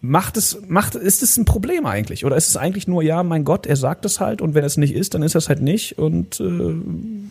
Macht 0.06 0.36
es, 0.36 0.58
macht, 0.68 0.96
ist 0.96 1.24
es 1.24 1.38
ein 1.38 1.46
Problem 1.46 1.86
eigentlich? 1.86 2.26
Oder 2.26 2.36
ist 2.36 2.50
es 2.50 2.58
eigentlich 2.58 2.90
nur, 2.90 3.02
ja, 3.04 3.24
mein 3.24 3.46
Gott, 3.46 3.66
er 3.66 3.78
sagt 3.78 4.04
es 4.04 4.20
halt 4.20 4.42
und 4.42 4.54
wenn 4.54 4.66
es 4.66 4.76
nicht 4.76 4.94
ist, 4.94 5.14
dann 5.14 5.24
ist 5.24 5.34
es 5.34 5.48
halt 5.48 5.62
nicht 5.62 5.98
und 5.98 6.42
äh 6.42 6.76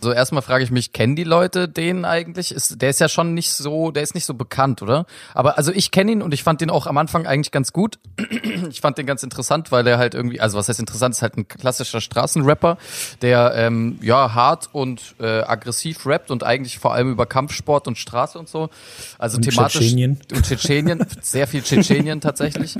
So 0.01 0.11
erstmal 0.11 0.41
frage 0.41 0.63
ich 0.63 0.71
mich, 0.71 0.91
kennen 0.91 1.15
die 1.15 1.23
Leute 1.23 1.69
den 1.69 2.03
eigentlich? 2.03 2.51
Ist, 2.51 2.81
der 2.81 2.89
ist 2.89 2.99
ja 2.99 3.09
schon 3.09 3.35
nicht 3.35 3.51
so, 3.51 3.91
der 3.91 4.01
ist 4.01 4.15
nicht 4.15 4.25
so 4.25 4.33
bekannt, 4.33 4.81
oder? 4.81 5.05
Aber 5.35 5.59
also 5.59 5.71
ich 5.71 5.91
kenne 5.91 6.13
ihn 6.13 6.23
und 6.23 6.33
ich 6.33 6.41
fand 6.41 6.61
den 6.61 6.71
auch 6.71 6.87
am 6.87 6.97
Anfang 6.97 7.27
eigentlich 7.27 7.51
ganz 7.51 7.73
gut. 7.73 7.99
ich 8.71 8.81
fand 8.81 8.97
den 8.97 9.05
ganz 9.05 9.21
interessant, 9.21 9.71
weil 9.71 9.85
er 9.85 9.99
halt 9.99 10.15
irgendwie, 10.15 10.41
also 10.41 10.57
was 10.57 10.67
heißt 10.67 10.79
interessant, 10.79 11.13
ist 11.13 11.21
halt 11.21 11.37
ein 11.37 11.47
klassischer 11.47 12.01
Straßenrapper, 12.01 12.79
der 13.21 13.53
ähm, 13.55 13.99
ja 14.01 14.33
hart 14.33 14.69
und 14.71 15.13
äh, 15.19 15.41
aggressiv 15.41 16.07
rappt 16.07 16.31
und 16.31 16.43
eigentlich 16.43 16.79
vor 16.79 16.95
allem 16.95 17.11
über 17.11 17.27
Kampfsport 17.27 17.87
und 17.87 17.99
Straße 17.99 18.39
und 18.39 18.49
so. 18.49 18.71
Also 19.19 19.37
und 19.37 19.43
thematisch 19.43 19.73
Tschetschenien. 19.81 20.19
und 20.33 20.43
Tschetschenien, 20.43 21.05
sehr 21.21 21.45
viel 21.45 21.61
Tschetschenien 21.61 22.19
tatsächlich 22.19 22.62
nicht. 22.63 22.77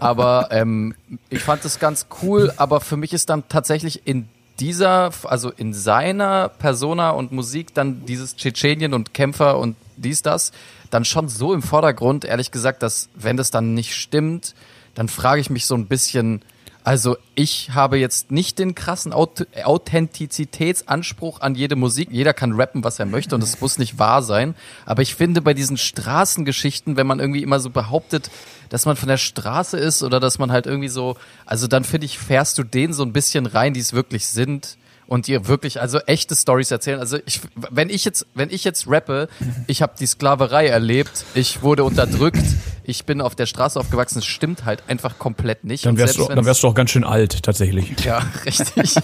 Aber 0.00 0.48
ähm, 0.50 0.94
ich 1.30 1.42
fand 1.42 1.64
es 1.64 1.78
ganz 1.78 2.06
cool, 2.22 2.52
aber 2.56 2.80
für 2.80 2.96
mich 2.96 3.12
ist 3.12 3.30
dann 3.30 3.44
tatsächlich 3.48 4.06
in 4.06 4.28
dieser, 4.58 5.10
also 5.24 5.50
in 5.50 5.74
seiner 5.74 6.48
Persona 6.48 7.10
und 7.10 7.32
Musik 7.32 7.74
dann 7.74 8.06
dieses 8.06 8.36
Tschetschenien 8.36 8.94
und 8.94 9.14
Kämpfer 9.14 9.58
und 9.58 9.76
dies, 9.96 10.22
das, 10.22 10.52
dann 10.90 11.04
schon 11.04 11.28
so 11.28 11.52
im 11.52 11.62
Vordergrund, 11.62 12.24
ehrlich 12.24 12.50
gesagt, 12.50 12.82
dass 12.82 13.08
wenn 13.14 13.36
das 13.36 13.50
dann 13.50 13.74
nicht 13.74 13.94
stimmt, 13.94 14.54
dann 14.94 15.08
frage 15.08 15.40
ich 15.40 15.50
mich 15.50 15.66
so 15.66 15.74
ein 15.74 15.86
bisschen, 15.86 16.42
also 16.86 17.18
ich 17.34 17.74
habe 17.74 17.98
jetzt 17.98 18.30
nicht 18.30 18.58
den 18.60 18.76
krassen 18.76 19.12
Authentizitätsanspruch 19.12 21.40
an 21.40 21.56
jede 21.56 21.74
Musik. 21.74 22.10
Jeder 22.12 22.32
kann 22.32 22.52
rappen, 22.52 22.84
was 22.84 23.00
er 23.00 23.06
möchte 23.06 23.34
und 23.34 23.42
es 23.42 23.60
muss 23.60 23.78
nicht 23.78 23.98
wahr 23.98 24.22
sein. 24.22 24.54
Aber 24.84 25.02
ich 25.02 25.16
finde 25.16 25.42
bei 25.42 25.52
diesen 25.52 25.78
Straßengeschichten, 25.78 26.96
wenn 26.96 27.08
man 27.08 27.18
irgendwie 27.18 27.42
immer 27.42 27.58
so 27.58 27.70
behauptet, 27.70 28.30
dass 28.68 28.86
man 28.86 28.94
von 28.94 29.08
der 29.08 29.16
Straße 29.16 29.76
ist 29.76 30.04
oder 30.04 30.20
dass 30.20 30.38
man 30.38 30.52
halt 30.52 30.66
irgendwie 30.66 30.86
so, 30.86 31.16
also 31.44 31.66
dann 31.66 31.82
finde 31.82 32.04
ich, 32.04 32.20
fährst 32.20 32.56
du 32.56 32.62
denen 32.62 32.92
so 32.92 33.02
ein 33.02 33.12
bisschen 33.12 33.46
rein, 33.46 33.74
die 33.74 33.80
es 33.80 33.92
wirklich 33.92 34.28
sind 34.28 34.78
und 35.08 35.26
dir 35.26 35.46
wirklich 35.48 35.80
also 35.80 35.98
echte 36.00 36.34
Stories 36.34 36.70
erzählen. 36.70 37.00
Also 37.00 37.18
ich, 37.26 37.40
wenn 37.70 37.90
ich 37.90 38.04
jetzt, 38.04 38.26
wenn 38.34 38.50
ich 38.50 38.64
jetzt 38.64 38.86
rappe, 38.88 39.28
ich 39.66 39.82
habe 39.82 39.94
die 39.98 40.06
Sklaverei 40.06 40.66
erlebt, 40.66 41.24
ich 41.34 41.62
wurde 41.62 41.84
unterdrückt, 41.84 42.44
ich 42.84 43.04
bin 43.04 43.20
auf 43.20 43.34
der 43.34 43.46
Straße 43.46 43.78
aufgewachsen, 43.78 44.18
es 44.18 44.26
stimmt 44.26 44.64
halt 44.64 44.82
einfach 44.88 45.18
komplett 45.18 45.64
nicht. 45.64 45.86
Dann 45.86 45.96
wärst, 45.96 46.18
du, 46.18 46.26
dann 46.26 46.44
wärst 46.44 46.62
du 46.62 46.68
auch 46.68 46.74
ganz 46.74 46.90
schön 46.90 47.04
alt, 47.04 47.42
tatsächlich. 47.42 47.94
Ja, 48.04 48.22
richtig. 48.44 48.94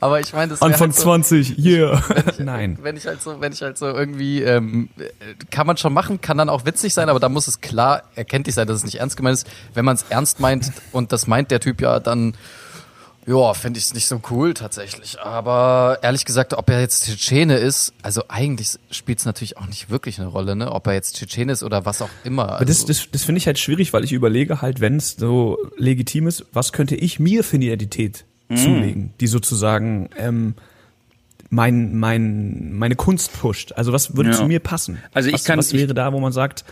Aber 0.00 0.20
ich 0.20 0.32
meine, 0.32 0.50
das 0.50 0.62
Anfang 0.62 0.88
halt 0.88 0.96
so, 0.96 1.02
20, 1.02 1.58
yeah. 1.58 2.02
Wenn 2.08 2.24
ich, 2.28 2.38
Nein. 2.44 2.78
Wenn 2.80 2.96
ich 2.96 3.06
halt 3.06 3.22
so, 3.22 3.40
wenn 3.40 3.52
ich 3.52 3.62
halt 3.62 3.78
so 3.78 3.86
irgendwie, 3.86 4.42
ähm, 4.42 4.88
kann 5.50 5.66
man 5.66 5.76
schon 5.76 5.92
machen, 5.92 6.20
kann 6.20 6.38
dann 6.38 6.48
auch 6.48 6.64
witzig 6.64 6.94
sein, 6.94 7.08
aber 7.08 7.20
da 7.20 7.28
muss 7.28 7.48
es 7.48 7.60
klar 7.60 8.02
erkenntlich 8.14 8.54
sein, 8.54 8.66
dass 8.66 8.76
es 8.78 8.84
nicht 8.84 9.00
ernst 9.00 9.16
gemeint 9.16 9.34
ist. 9.34 9.46
Wenn 9.72 9.84
man 9.84 9.96
es 9.96 10.04
ernst 10.08 10.40
meint 10.40 10.72
und 10.92 11.12
das 11.12 11.26
meint 11.26 11.50
der 11.50 11.60
Typ 11.60 11.80
ja, 11.80 12.00
dann 12.00 12.34
ja, 13.26 13.54
finde 13.54 13.78
ich 13.78 13.86
es 13.86 13.94
nicht 13.94 14.06
so 14.06 14.20
cool 14.30 14.52
tatsächlich. 14.52 15.18
Aber 15.20 15.98
ehrlich 16.02 16.24
gesagt, 16.24 16.52
ob 16.52 16.68
er 16.68 16.80
jetzt 16.80 17.04
Tschetschene 17.06 17.56
ist, 17.56 17.94
also 18.02 18.24
eigentlich 18.28 18.78
spielt 18.90 19.18
es 19.18 19.24
natürlich 19.24 19.56
auch 19.56 19.66
nicht 19.66 19.88
wirklich 19.88 20.18
eine 20.20 20.28
Rolle, 20.28 20.56
ne? 20.56 20.70
Ob 20.70 20.86
er 20.86 20.92
jetzt 20.92 21.16
Tschetschene 21.16 21.52
ist 21.52 21.62
oder 21.62 21.86
was 21.86 22.02
auch 22.02 22.10
immer. 22.24 22.52
Also 22.52 22.64
das 22.66 22.84
das, 22.84 23.08
das 23.10 23.24
finde 23.24 23.38
ich 23.38 23.46
halt 23.46 23.58
schwierig, 23.58 23.92
weil 23.92 24.04
ich 24.04 24.12
überlege 24.12 24.60
halt, 24.60 24.80
wenn 24.80 24.96
es 24.96 25.12
so 25.12 25.58
legitim 25.76 26.26
ist, 26.26 26.44
was 26.52 26.72
könnte 26.72 26.96
ich 26.96 27.18
mir 27.18 27.44
für 27.44 27.56
eine 27.56 27.66
Identität 27.66 28.26
mm. 28.48 28.56
zulegen, 28.56 29.14
die 29.20 29.26
sozusagen 29.26 30.10
ähm, 30.18 30.54
mein, 31.48 31.96
mein, 31.96 32.72
meine 32.74 32.96
Kunst 32.96 33.32
pusht. 33.40 33.72
Also 33.72 33.92
was 33.92 34.16
würde 34.16 34.30
ja. 34.30 34.36
zu 34.36 34.44
mir 34.44 34.60
passen? 34.60 34.98
Also 35.14 35.28
ich 35.28 35.34
was, 35.34 35.44
kann, 35.44 35.58
was 35.58 35.72
wäre 35.72 35.94
da, 35.94 36.12
wo 36.12 36.20
man 36.20 36.32
sagt, 36.32 36.64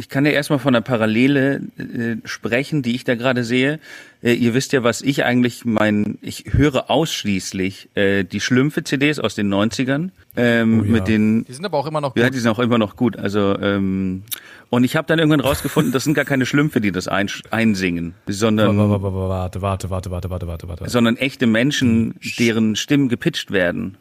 ich 0.00 0.08
kann 0.08 0.24
ja 0.24 0.32
erstmal 0.32 0.58
von 0.58 0.72
der 0.72 0.80
Parallele 0.80 1.60
äh, 1.76 2.16
sprechen, 2.24 2.80
die 2.80 2.94
ich 2.94 3.04
da 3.04 3.16
gerade 3.16 3.44
sehe. 3.44 3.80
Äh, 4.22 4.32
ihr 4.32 4.54
wisst 4.54 4.72
ja, 4.72 4.82
was 4.82 5.02
ich 5.02 5.24
eigentlich 5.24 5.66
mein, 5.66 6.16
ich 6.22 6.46
höre 6.52 6.90
ausschließlich 6.90 7.90
äh, 7.96 8.24
die 8.24 8.40
Schlümpfe-CDs 8.40 9.18
aus 9.18 9.34
den 9.34 9.52
90ern. 9.52 10.08
Ähm, 10.36 10.80
oh 10.80 10.84
ja. 10.84 10.90
mit 10.90 11.06
den, 11.06 11.44
die 11.44 11.52
sind 11.52 11.66
aber 11.66 11.76
auch 11.76 11.86
immer 11.86 12.00
noch 12.00 12.14
gut. 12.14 12.22
Ja, 12.22 12.30
die 12.30 12.38
sind 12.38 12.50
auch 12.50 12.58
immer 12.58 12.78
noch 12.78 12.96
gut. 12.96 13.18
Also 13.18 13.58
ähm, 13.60 14.22
und 14.70 14.84
ich 14.84 14.96
habe 14.96 15.06
dann 15.06 15.18
irgendwann 15.18 15.40
rausgefunden, 15.40 15.92
das 15.92 16.04
sind 16.04 16.14
gar 16.14 16.24
keine 16.24 16.46
Schlümpfe, 16.46 16.80
die 16.80 16.92
das 16.92 17.06
ein, 17.06 17.28
einsingen, 17.50 18.14
sondern 18.26 18.78
warte, 18.78 19.60
warte, 19.60 19.90
warte, 19.90 19.90
warte, 19.90 20.30
warte, 20.30 20.46
warte, 20.46 20.68
warte, 20.68 20.88
sondern 20.88 21.18
echte 21.18 21.46
Menschen, 21.46 22.14
deren 22.38 22.74
Stimmen 22.74 23.10
gepitcht 23.10 23.50
werden. 23.50 23.98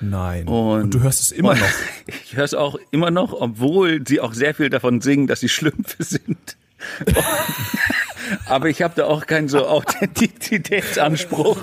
Nein. 0.00 0.46
Und, 0.48 0.82
Und 0.82 0.94
du 0.94 1.00
hörst 1.02 1.20
es 1.20 1.30
immer 1.32 1.54
noch. 1.54 1.66
Ich 2.06 2.36
höre 2.36 2.44
es 2.44 2.54
auch 2.54 2.76
immer 2.90 3.10
noch, 3.10 3.32
obwohl 3.32 4.06
sie 4.06 4.20
auch 4.20 4.34
sehr 4.34 4.54
viel 4.54 4.68
davon 4.68 5.00
singen, 5.00 5.26
dass 5.28 5.40
sie 5.40 5.48
Schlümpfe 5.48 6.02
sind. 6.02 6.56
Aber 8.46 8.68
ich 8.68 8.82
habe 8.82 8.94
da 8.96 9.06
auch 9.06 9.26
keinen 9.26 9.48
so 9.48 9.66
Authentizitätsanspruch. 9.66 11.58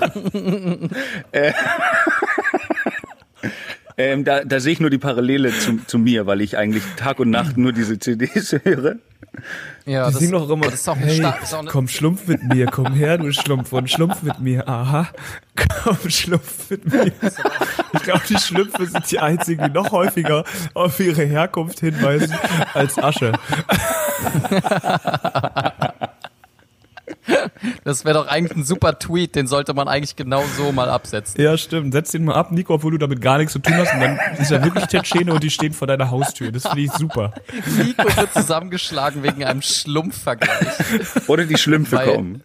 äh, 4.02 4.12
ähm, 4.12 4.24
da, 4.24 4.44
da 4.44 4.60
sehe 4.60 4.72
ich 4.72 4.80
nur 4.80 4.90
die 4.90 4.98
Parallele 4.98 5.56
zu, 5.58 5.78
zu 5.86 5.98
mir, 5.98 6.26
weil 6.26 6.40
ich 6.40 6.58
eigentlich 6.58 6.82
Tag 6.96 7.20
und 7.20 7.30
Nacht 7.30 7.56
nur 7.56 7.72
diese 7.72 7.98
CDs 7.98 8.52
höre. 8.64 8.96
Ja, 9.86 10.10
Die 10.10 10.16
singen 10.16 10.32
doch 10.32 10.48
immer, 10.50 10.66
das 10.66 10.74
ist 10.74 10.88
auch 10.88 10.96
ein 10.96 11.02
hey, 11.04 11.16
Sta- 11.16 11.38
ist 11.42 11.54
auch 11.54 11.64
komm, 11.66 11.88
schlumpf 11.88 12.26
mit 12.28 12.42
mir, 12.44 12.66
komm 12.66 12.92
her, 12.92 13.16
du 13.18 13.32
Schlumpf, 13.32 13.72
und 13.72 13.90
schlumpf 13.90 14.22
mit 14.22 14.38
mir, 14.40 14.68
aha, 14.68 15.08
komm, 15.82 15.96
schlumpf 16.10 16.70
mit 16.70 16.92
mir. 16.92 17.12
Ich 17.94 18.02
glaube, 18.02 18.20
die 18.28 18.36
Schlümpfe 18.38 18.86
sind 18.86 19.10
die 19.10 19.18
einzigen, 19.20 19.64
die 19.64 19.70
noch 19.70 19.90
häufiger 19.90 20.44
auf 20.74 21.00
ihre 21.00 21.24
Herkunft 21.24 21.80
hinweisen 21.80 22.34
als 22.74 22.98
Asche. 22.98 23.32
Das 27.84 28.04
wäre 28.04 28.14
doch 28.18 28.28
eigentlich 28.28 28.56
ein 28.56 28.64
super 28.64 28.98
Tweet, 28.98 29.34
den 29.34 29.46
sollte 29.46 29.74
man 29.74 29.88
eigentlich 29.88 30.16
genau 30.16 30.42
so 30.56 30.72
mal 30.72 30.88
absetzen. 30.88 31.40
Ja, 31.40 31.56
stimmt. 31.56 31.92
Setz 31.92 32.10
den 32.12 32.24
mal 32.24 32.34
ab, 32.34 32.52
Nico, 32.52 32.74
obwohl 32.74 32.92
du 32.92 32.98
damit 32.98 33.20
gar 33.20 33.38
nichts 33.38 33.52
zu 33.52 33.58
tun 33.58 33.74
hast. 33.76 33.92
Und 33.94 34.00
dann 34.00 34.18
ist 34.38 34.50
er 34.50 34.64
wirklich 34.64 34.86
Tschetschene 34.86 35.32
und 35.32 35.42
die 35.42 35.50
stehen 35.50 35.72
vor 35.72 35.86
deiner 35.86 36.10
Haustür. 36.10 36.52
Das 36.52 36.62
finde 36.64 36.80
ich 36.82 36.92
super. 36.92 37.32
Nico 37.76 38.04
wird 38.16 38.32
zusammengeschlagen 38.32 39.22
wegen 39.22 39.44
einem 39.44 39.62
Schlumpfvergleich. 39.62 40.68
Oder 41.28 41.44
die 41.44 41.56
Schlümpfe 41.56 41.96
Weil- 41.96 42.14
kommen. 42.14 42.42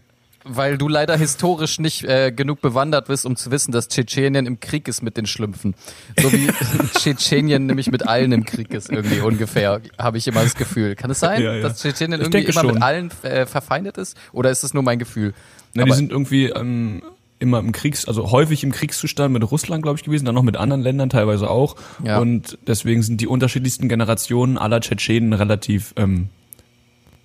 Weil 0.50 0.78
du 0.78 0.88
leider 0.88 1.18
historisch 1.18 1.80
nicht 1.80 2.04
äh, 2.06 2.32
genug 2.32 2.62
bewandert 2.62 3.08
bist, 3.08 3.26
um 3.26 3.36
zu 3.36 3.52
wissen, 3.52 3.72
dass 3.72 3.88
Tschetschenien 3.90 4.46
im 4.46 4.60
Krieg 4.60 4.88
ist 4.88 5.02
mit 5.02 5.18
den 5.18 5.26
Schlümpfen. 5.26 5.76
So 6.20 6.32
wie 6.32 6.48
Tschetschenien 6.98 7.66
nämlich 7.66 7.92
mit 7.92 8.08
allen 8.08 8.32
im 8.32 8.46
Krieg 8.46 8.74
ist, 8.74 8.90
irgendwie 8.92 9.20
ungefähr, 9.20 9.82
habe 9.98 10.18
ich 10.18 10.28
immer 10.28 10.44
das 10.44 10.56
Gefühl. 10.56 10.96
Kann 10.96 11.12
es 11.12 11.20
sein, 11.20 11.42
Ja, 11.42 11.54
ja. 11.56 11.62
dass 11.62 11.82
Tschetschenien 11.82 12.22
irgendwie 12.22 12.40
immer 12.44 12.54
schon. 12.62 12.74
mit 12.76 12.82
allen 12.84 13.12
äh, 13.24 13.46
verfeindet 13.46 13.98
ist? 13.98 14.18
Oder 14.32 14.50
ist 14.52 14.64
es 14.64 14.74
nur 14.74 14.84
mein 14.84 15.00
Gefühl? 15.00 15.34
Na, 15.74 15.84
die 15.84 15.90
Aber- 15.92 15.98
sind 15.98 16.12
irgendwie 16.12 16.46
ähm, 16.46 17.02
immer 17.40 17.60
im 17.60 17.72
Kriegs, 17.72 18.06
also 18.08 18.32
häufig 18.32 18.64
im 18.64 18.72
Kriegszustand 18.72 19.32
mit 19.34 19.50
Russland, 19.52 19.84
glaube 19.84 19.98
ich, 20.00 20.04
gewesen, 20.04 20.26
dann 20.26 20.34
noch 20.36 20.44
mit 20.44 20.58
anderen 20.58 20.82
Ländern 20.82 21.10
teilweise 21.10 21.50
auch. 21.50 21.76
Ja. 22.04 22.20
Und 22.20 22.58
deswegen 22.66 23.04
sind 23.04 23.22
die 23.22 23.28
unterschiedlichsten 23.28 23.88
Generationen 23.90 24.58
aller 24.58 24.82
Tschetschenen 24.82 25.34
relativ 25.34 25.94
ähm, 25.98 26.30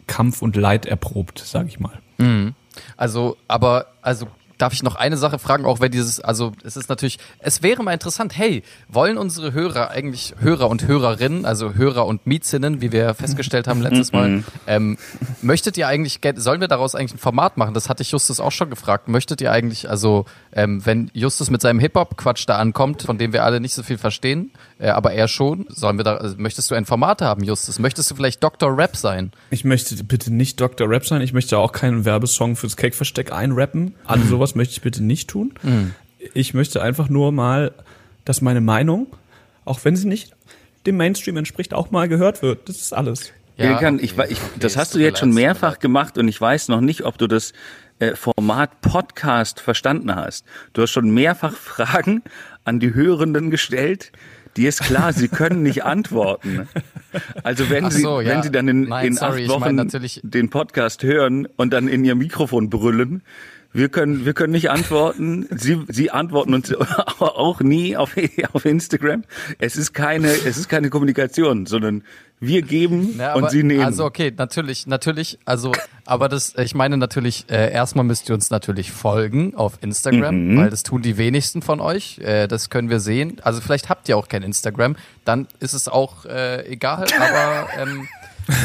Kampf- 0.07 0.43
und 0.43 0.57
Leid 0.57 0.85
erprobt, 0.87 1.39
sage 1.39 1.69
ich 1.69 1.81
mal. 1.81 1.99
Also, 2.97 3.37
aber, 3.49 3.87
also 4.03 4.27
darf 4.63 4.73
ich 4.73 4.83
noch 4.83 4.95
eine 4.95 5.17
Sache 5.17 5.39
fragen, 5.39 5.65
auch 5.67 5.81
wenn 5.81 5.91
dieses, 5.91 6.21
also 6.21 6.53
es 6.65 6.77
ist 6.77 6.89
natürlich, 6.89 7.19
es 7.41 7.63
wäre 7.63 7.83
mal 7.83 7.93
interessant, 7.93 8.37
hey, 8.39 8.63
wollen 8.89 9.19
unsere 9.19 9.53
Hörer 9.53 9.91
eigentlich, 9.91 10.35
Hörer 10.39 10.71
und 10.71 10.87
Hörerinnen, 10.87 11.45
also 11.45 11.75
Hörer 11.75 12.07
und 12.07 12.27
Mietzinnen, 12.27 12.81
wie 12.81 12.93
wir 12.93 13.15
festgestellt 13.15 13.67
haben 13.69 13.83
letztes 13.83 14.13
Mal, 14.13 14.45
ähm, 14.67 14.97
möchtet 15.43 15.77
ihr 15.77 15.89
eigentlich, 15.89 16.21
ge- 16.21 16.35
sollen 16.37 16.61
wir 16.61 16.69
daraus 16.69 16.95
eigentlich 16.95 17.15
ein 17.15 17.19
Format 17.19 17.57
machen? 17.57 17.75
Das 17.75 17.89
hatte 17.89 18.03
ich 18.03 18.11
Justus 18.13 18.41
auch 18.41 18.53
schon 18.53 18.71
gefragt. 18.71 19.09
Möchtet 19.09 19.41
ihr 19.41 19.53
eigentlich, 19.53 19.91
also 19.91 20.25
ähm, 20.53 20.85
wenn 20.87 21.11
Justus 21.13 21.51
mit 21.51 21.61
seinem 21.61 21.81
Hip-Hop-Quatsch 21.81 22.45
da 22.47 22.57
ankommt, 22.59 23.03
von 23.03 23.19
dem 23.19 23.33
wir 23.33 23.45
alle 23.45 23.61
nicht 23.61 23.75
so 23.75 23.83
viel 23.83 23.99
verstehen, 23.99 24.53
äh, 24.79 24.89
aber 24.91 25.13
er 25.13 25.27
schon, 25.29 25.67
sollen 25.69 25.97
wir 25.99 26.05
da, 26.05 26.17
also, 26.17 26.37
möchtest 26.39 26.71
du 26.71 26.75
ein 26.77 26.85
Format 26.87 27.21
haben, 27.23 27.43
Justus? 27.43 27.79
Möchtest 27.79 28.11
du 28.11 28.15
vielleicht 28.15 28.43
Dr. 28.43 28.77
Rap 28.77 28.97
sein? 28.97 29.33
Ich 29.51 29.65
möchte 29.65 30.03
bitte 30.05 30.33
nicht 30.33 30.61
Dr. 30.61 30.89
Rap 30.89 31.05
sein. 31.05 31.21
Ich 31.21 31.33
möchte 31.33 31.59
auch 31.59 31.73
keinen 31.73 32.05
Werbesong 32.05 32.55
fürs 32.57 32.77
Cake-Versteck 32.77 33.33
einrappen. 33.33 33.95
Also 34.05 34.25
sowas 34.27 34.52
möchte 34.55 34.73
ich 34.73 34.83
bitte 34.83 35.03
nicht 35.03 35.29
tun. 35.31 35.53
Ich 36.35 36.55
möchte 36.55 36.83
einfach 36.83 37.09
nur 37.09 37.33
mal, 37.33 37.73
dass 38.25 38.41
meine 38.43 38.61
Meinung, 38.61 39.07
auch 39.65 39.81
wenn 39.85 39.97
sie 39.97 40.07
nicht 40.09 40.35
dem 40.87 40.97
Mainstream 40.97 41.37
entspricht, 41.37 41.75
auch 41.75 41.91
mal 41.91 42.09
gehört 42.09 42.43
wird. 42.43 42.69
Das 42.69 42.77
ist 42.77 42.93
alles. 42.93 43.33
Ilkan, 43.57 43.99
ich, 43.99 44.17
ich, 44.19 44.39
das 44.59 44.77
hast 44.77 44.95
du 44.95 44.99
jetzt 44.99 45.19
schon 45.19 45.33
mehrfach 45.33 45.79
gemacht 45.79 46.19
und 46.19 46.27
ich 46.27 46.41
weiß 46.41 46.69
noch 46.69 46.81
nicht, 46.81 47.05
ob 47.05 47.19
du 47.19 47.27
das 47.27 47.53
äh, 47.99 48.17
Format 48.17 48.81
Podcast 48.81 49.61
verstanden 49.61 50.15
hast. 50.15 50.45
Du 50.73 50.83
hast 50.83 50.91
schon 50.91 51.11
mehrfach 51.13 51.53
Fragen 51.57 52.23
an 52.65 52.81
die 52.81 52.95
Hörenden 52.95 53.51
gestellt. 53.51 54.11
Dir 54.57 54.69
ist 54.69 54.83
klar, 54.83 55.13
sie 55.13 55.29
können 55.29 55.63
nicht 55.63 55.85
antworten. 55.85 56.69
Also 57.45 57.71
wenn 57.71 57.85
Ach 57.87 57.91
sie, 57.91 58.03
so, 58.03 58.21
ja. 58.21 58.31
wenn 58.31 58.43
sie 58.43 58.51
dann 58.51 58.69
in, 58.69 58.83
Nein, 58.85 59.07
in 59.09 59.15
sorry, 59.15 59.33
acht 59.33 59.41
ich 59.41 59.49
Wochen 59.49 59.61
meine 59.61 59.85
natürlich- 59.85 60.21
den 60.25 60.51
Podcast 60.51 61.03
hören 61.03 61.47
und 61.57 61.73
dann 61.73 61.89
in 61.89 62.05
ihr 62.05 62.15
Mikrofon 62.15 62.69
brüllen, 62.71 63.23
wir 63.73 63.89
können, 63.89 64.25
wir 64.25 64.35
können 64.35 64.53
nicht 64.53 64.71
antworten. 64.71 65.47
Sie, 65.51 65.81
sie 65.89 66.11
antworten 66.11 66.55
uns 66.55 66.73
auch 67.19 67.61
nie 67.61 67.97
auf, 67.97 68.15
auf 68.53 68.65
Instagram. 68.65 69.25
Es 69.59 69.77
ist 69.77 69.93
keine, 69.95 70.29
es 70.29 70.57
ist 70.59 70.69
keine 70.69 70.91
Kommunikation, 70.91 71.67
sondern 71.67 72.03
wir 72.39 72.63
geben 72.63 73.15
Ja, 73.19 73.35
und 73.35 73.45
aber- 73.45 73.51
sie 73.51 73.63
nehmen. 73.63 73.85
Also 73.85 74.05
okay, 74.05 74.33
natürlich, 74.37 74.87
natürlich, 74.87 75.39
also, 75.45 75.73
aber 76.05 76.29
das, 76.29 76.55
ich 76.59 76.75
meine 76.75 76.97
natürlich, 76.97 77.47
äh, 77.49 77.73
erstmal 77.73 78.05
müsst 78.05 78.29
ihr 78.29 78.35
uns 78.35 78.51
natürlich 78.51 78.91
folgen 78.91 79.55
auf 79.55 79.79
Instagram, 79.81 80.49
Mhm. 80.49 80.57
weil 80.59 80.71
das 80.71 80.83
tun 80.83 81.03
die 81.03 81.17
wenigsten 81.19 81.63
von 81.63 81.81
euch. 81.81 82.19
Äh, 82.19 82.49
das 82.49 82.69
können 82.69 82.91
wir 82.91 82.99
sehen. 83.01 83.37
Also 83.43 83.61
vielleicht 83.61 83.89
habt 83.89 84.09
ihr 84.09 84.17
auch 84.17 84.29
kein 84.29 84.43
Instagram, 84.43 84.97
dann 85.25 85.47
ist 85.61 85.73
es 85.73 85.87
auch 85.89 86.25
äh, 86.27 86.67
egal, 86.67 87.07
aber 87.21 87.69
ähm, 87.81 88.09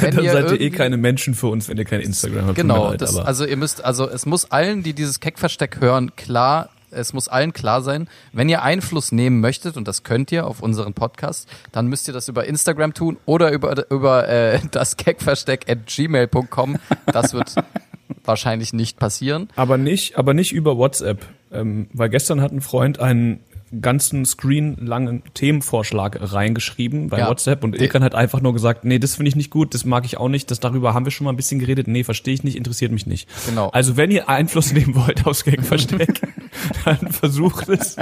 wenn 0.01 0.15
Dann 0.15 0.25
seid 0.25 0.51
ihr 0.51 0.61
eh 0.61 0.69
keine 0.69 0.97
Menschen 0.97 1.34
für 1.34 1.47
uns, 1.47 1.69
wenn 1.69 1.78
ihr 1.78 1.86
kein 1.86 2.01
Instagram 2.01 2.47
habt. 2.47 2.55
Genau, 2.55 2.91
leid, 2.91 3.01
das, 3.01 3.17
also 3.17 3.45
ihr 3.45 3.57
müsst, 3.57 3.84
also 3.84 4.09
es 4.09 4.25
muss 4.25 4.51
allen, 4.51 4.84
die 4.84 4.93
dieses 4.93 5.19
Keckversteck 5.19 5.80
hören, 5.80 6.15
klar, 6.15 6.69
es 6.91 7.13
muss 7.13 7.28
allen 7.28 7.53
klar 7.53 7.82
sein, 7.82 8.07
wenn 8.32 8.49
ihr 8.49 8.63
Einfluss 8.63 9.11
nehmen 9.11 9.39
möchtet, 9.39 9.78
und 9.78 9.88
das 9.88 10.03
könnt 10.03 10.32
ihr 10.32 10.47
auf 10.47 10.61
unseren 10.61 10.93
Podcast, 10.93 11.47
dann 11.71 11.88
müsst 11.88 12.07
ihr 12.07 12.13
das 12.13 12.28
über 12.28 12.45
Instagram 12.45 12.93
tun 12.93 13.17
oder 13.25 13.51
über, 13.51 13.89
über 13.91 14.28
äh, 14.28 14.59
das 14.71 14.97
Keckversteck 14.97 15.69
at 15.69 15.88
gmail.com. 15.88 16.78
Das 17.05 17.34
wird 17.34 17.55
wahrscheinlich 18.25 18.73
nicht 18.73 18.97
passieren. 18.99 19.49
Aber 19.55 19.78
nicht, 19.78 20.17
aber 20.17 20.34
nicht 20.34 20.53
über 20.53 20.78
WhatsApp. 20.78 21.25
Ähm, 21.51 21.88
weil 21.93 22.09
gestern 22.09 22.41
hat 22.41 22.51
ein 22.51 22.61
Freund 22.61 22.99
einen 22.99 23.39
ganzen 23.82 24.26
Screen 24.26 24.78
langen 24.80 25.24
Themenvorschlag 25.34 26.18
reingeschrieben 26.22 27.09
bei 27.09 27.20
Ja. 27.20 27.30
WhatsApp 27.30 27.63
und 27.63 27.80
Ilkan 27.80 28.03
hat 28.03 28.15
einfach 28.15 28.41
nur 28.41 28.53
gesagt, 28.53 28.86
nee, 28.86 28.97
das 28.99 29.15
finde 29.15 29.30
ich 29.30 29.36
nicht 29.36 29.51
gut, 29.51 29.74
das 29.74 29.84
mag 29.84 30.05
ich 30.05 30.18
auch 30.18 30.30
nicht, 30.30 30.49
das 30.51 30.59
darüber 30.59 30.93
haben 30.93 31.05
wir 31.05 31.11
schon 31.11 31.26
mal 31.26 31.32
ein 31.34 31.36
bisschen 31.36 31.59
geredet, 31.59 31.88
nee, 31.88 32.03
verstehe 32.03 32.34
ich 32.34 32.43
nicht, 32.43 32.55
interessiert 32.55 32.91
mich 32.91 33.05
nicht. 33.07 33.28
Genau. 33.45 33.70
Also 33.70 33.97
wenn 33.97 34.09
ihr 34.11 34.30
Einfluss 34.30 34.72
nehmen 34.72 34.95
wollt 34.95 35.26
aufs 35.26 35.43
Gagversteck, 35.43 36.22
dann 36.86 37.11
versucht 37.11 37.68
es 37.70 37.97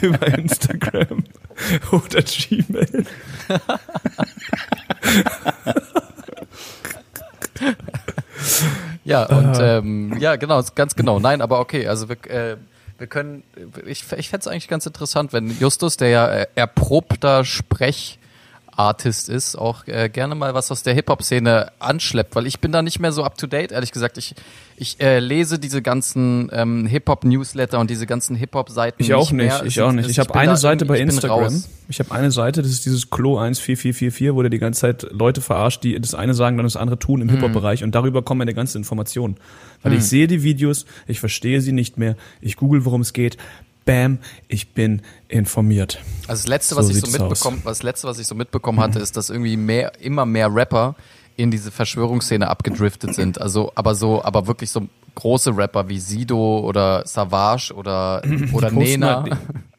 über 0.00 0.26
Instagram 0.26 1.24
oder 1.92 2.22
Gmail. 2.22 3.04
Ja, 9.04 9.24
und 9.24 9.56
ähm, 9.60 10.16
ja, 10.18 10.36
genau, 10.36 10.62
ganz 10.74 10.96
genau. 10.96 11.20
Nein, 11.20 11.40
aber 11.40 11.60
okay, 11.60 11.86
also 11.86 12.08
wir, 12.08 12.16
äh, 12.28 12.56
wir 12.98 13.06
können, 13.06 13.42
ich, 13.86 14.04
ich 14.16 14.28
fände 14.28 14.40
es 14.40 14.46
eigentlich 14.46 14.68
ganz 14.68 14.86
interessant, 14.86 15.32
wenn 15.32 15.56
Justus, 15.58 15.96
der 15.96 16.08
ja 16.08 16.28
äh, 16.28 16.46
erprobter 16.54 17.44
Sprechartist 18.86 19.28
ist, 19.30 19.56
auch 19.56 19.86
äh, 19.86 20.10
gerne 20.10 20.34
mal 20.34 20.52
was 20.52 20.70
aus 20.70 20.82
der 20.82 20.92
Hip-Hop-Szene 20.94 21.72
anschleppt, 21.78 22.36
weil 22.36 22.46
ich 22.46 22.60
bin 22.60 22.72
da 22.72 22.82
nicht 22.82 22.98
mehr 23.00 23.10
so 23.10 23.24
up-to-date, 23.24 23.72
ehrlich 23.72 23.90
gesagt. 23.90 24.18
Ich, 24.18 24.34
ich 24.76 25.00
äh, 25.00 25.18
lese 25.18 25.58
diese 25.58 25.80
ganzen 25.80 26.50
ähm, 26.52 26.84
Hip-Hop-Newsletter 26.86 27.78
und 27.80 27.88
diese 27.88 28.06
ganzen 28.06 28.36
Hip-Hop-Seiten 28.36 29.02
Ich 29.02 29.14
auch 29.14 29.32
nicht, 29.32 29.32
mehr. 29.32 29.62
ich 29.64 29.80
auch 29.80 29.92
nicht. 29.92 30.04
es- 30.04 30.10
Ich 30.10 30.18
habe 30.18 30.34
eine 30.34 30.56
Seite 30.58 30.84
bei 30.84 30.96
ich 30.96 31.00
Instagram. 31.02 31.62
Ich 31.88 32.00
habe 32.00 32.10
eine 32.12 32.30
Seite, 32.30 32.60
das 32.62 32.70
ist 32.70 32.84
dieses 32.84 33.08
Klo 33.10 33.36
14444, 33.38 34.34
wo 34.34 34.42
der 34.42 34.50
die 34.50 34.58
ganze 34.58 34.80
Zeit 34.82 35.06
Leute 35.10 35.40
verarscht, 35.40 35.82
die 35.82 35.98
das 35.98 36.14
eine 36.14 36.34
sagen, 36.34 36.58
dann 36.58 36.66
das 36.66 36.76
andere 36.76 36.98
tun 36.98 37.20
Mhm. 37.20 37.28
im 37.28 37.34
Hip-Hop-Bereich 37.36 37.82
und 37.82 37.94
darüber 37.94 38.22
kommen 38.22 38.38
meine 38.40 38.52
ganze 38.54 38.76
Informationen. 38.76 39.36
Weil 39.82 39.92
ich 39.94 40.02
sehe 40.04 40.26
die 40.26 40.42
Videos, 40.42 40.84
ich 41.06 41.20
verstehe 41.20 41.60
sie 41.60 41.70
nicht 41.72 41.96
mehr, 41.96 42.16
ich 42.40 42.56
google, 42.56 42.84
worum 42.84 43.00
es 43.02 43.12
geht. 43.12 43.36
Bam, 43.86 44.18
ich 44.48 44.68
bin 44.74 45.00
informiert. 45.28 46.00
Also 46.28 46.42
das 46.42 46.46
letzte, 46.48 46.74
So 46.74 46.80
was 46.80 46.90
ich 46.90 47.00
so 47.00 47.10
mitbekommen, 47.10 47.60
was 47.64 47.82
letzte, 47.82 48.06
was 48.08 48.18
ich 48.18 48.26
so 48.26 48.34
mitbekommen 48.34 48.80
hatte, 48.80 48.98
ist, 48.98 49.16
dass 49.16 49.30
irgendwie 49.30 49.56
mehr, 49.56 49.92
immer 50.00 50.26
mehr 50.26 50.54
Rapper 50.54 50.94
in 51.36 51.50
diese 51.50 51.70
Verschwörungsszene 51.70 52.48
abgedriftet 52.48 53.14
sind. 53.14 53.40
Also, 53.40 53.72
aber 53.74 53.94
so, 53.94 54.22
aber 54.24 54.46
wirklich 54.46 54.70
so 54.70 54.88
große 55.14 55.56
Rapper 55.56 55.88
wie 55.88 55.98
Sido 55.98 56.58
oder 56.60 57.06
Savage 57.06 57.72
oder 57.74 58.22
oder 58.52 58.70
Nena. 58.70 59.22
halt- 59.22 59.36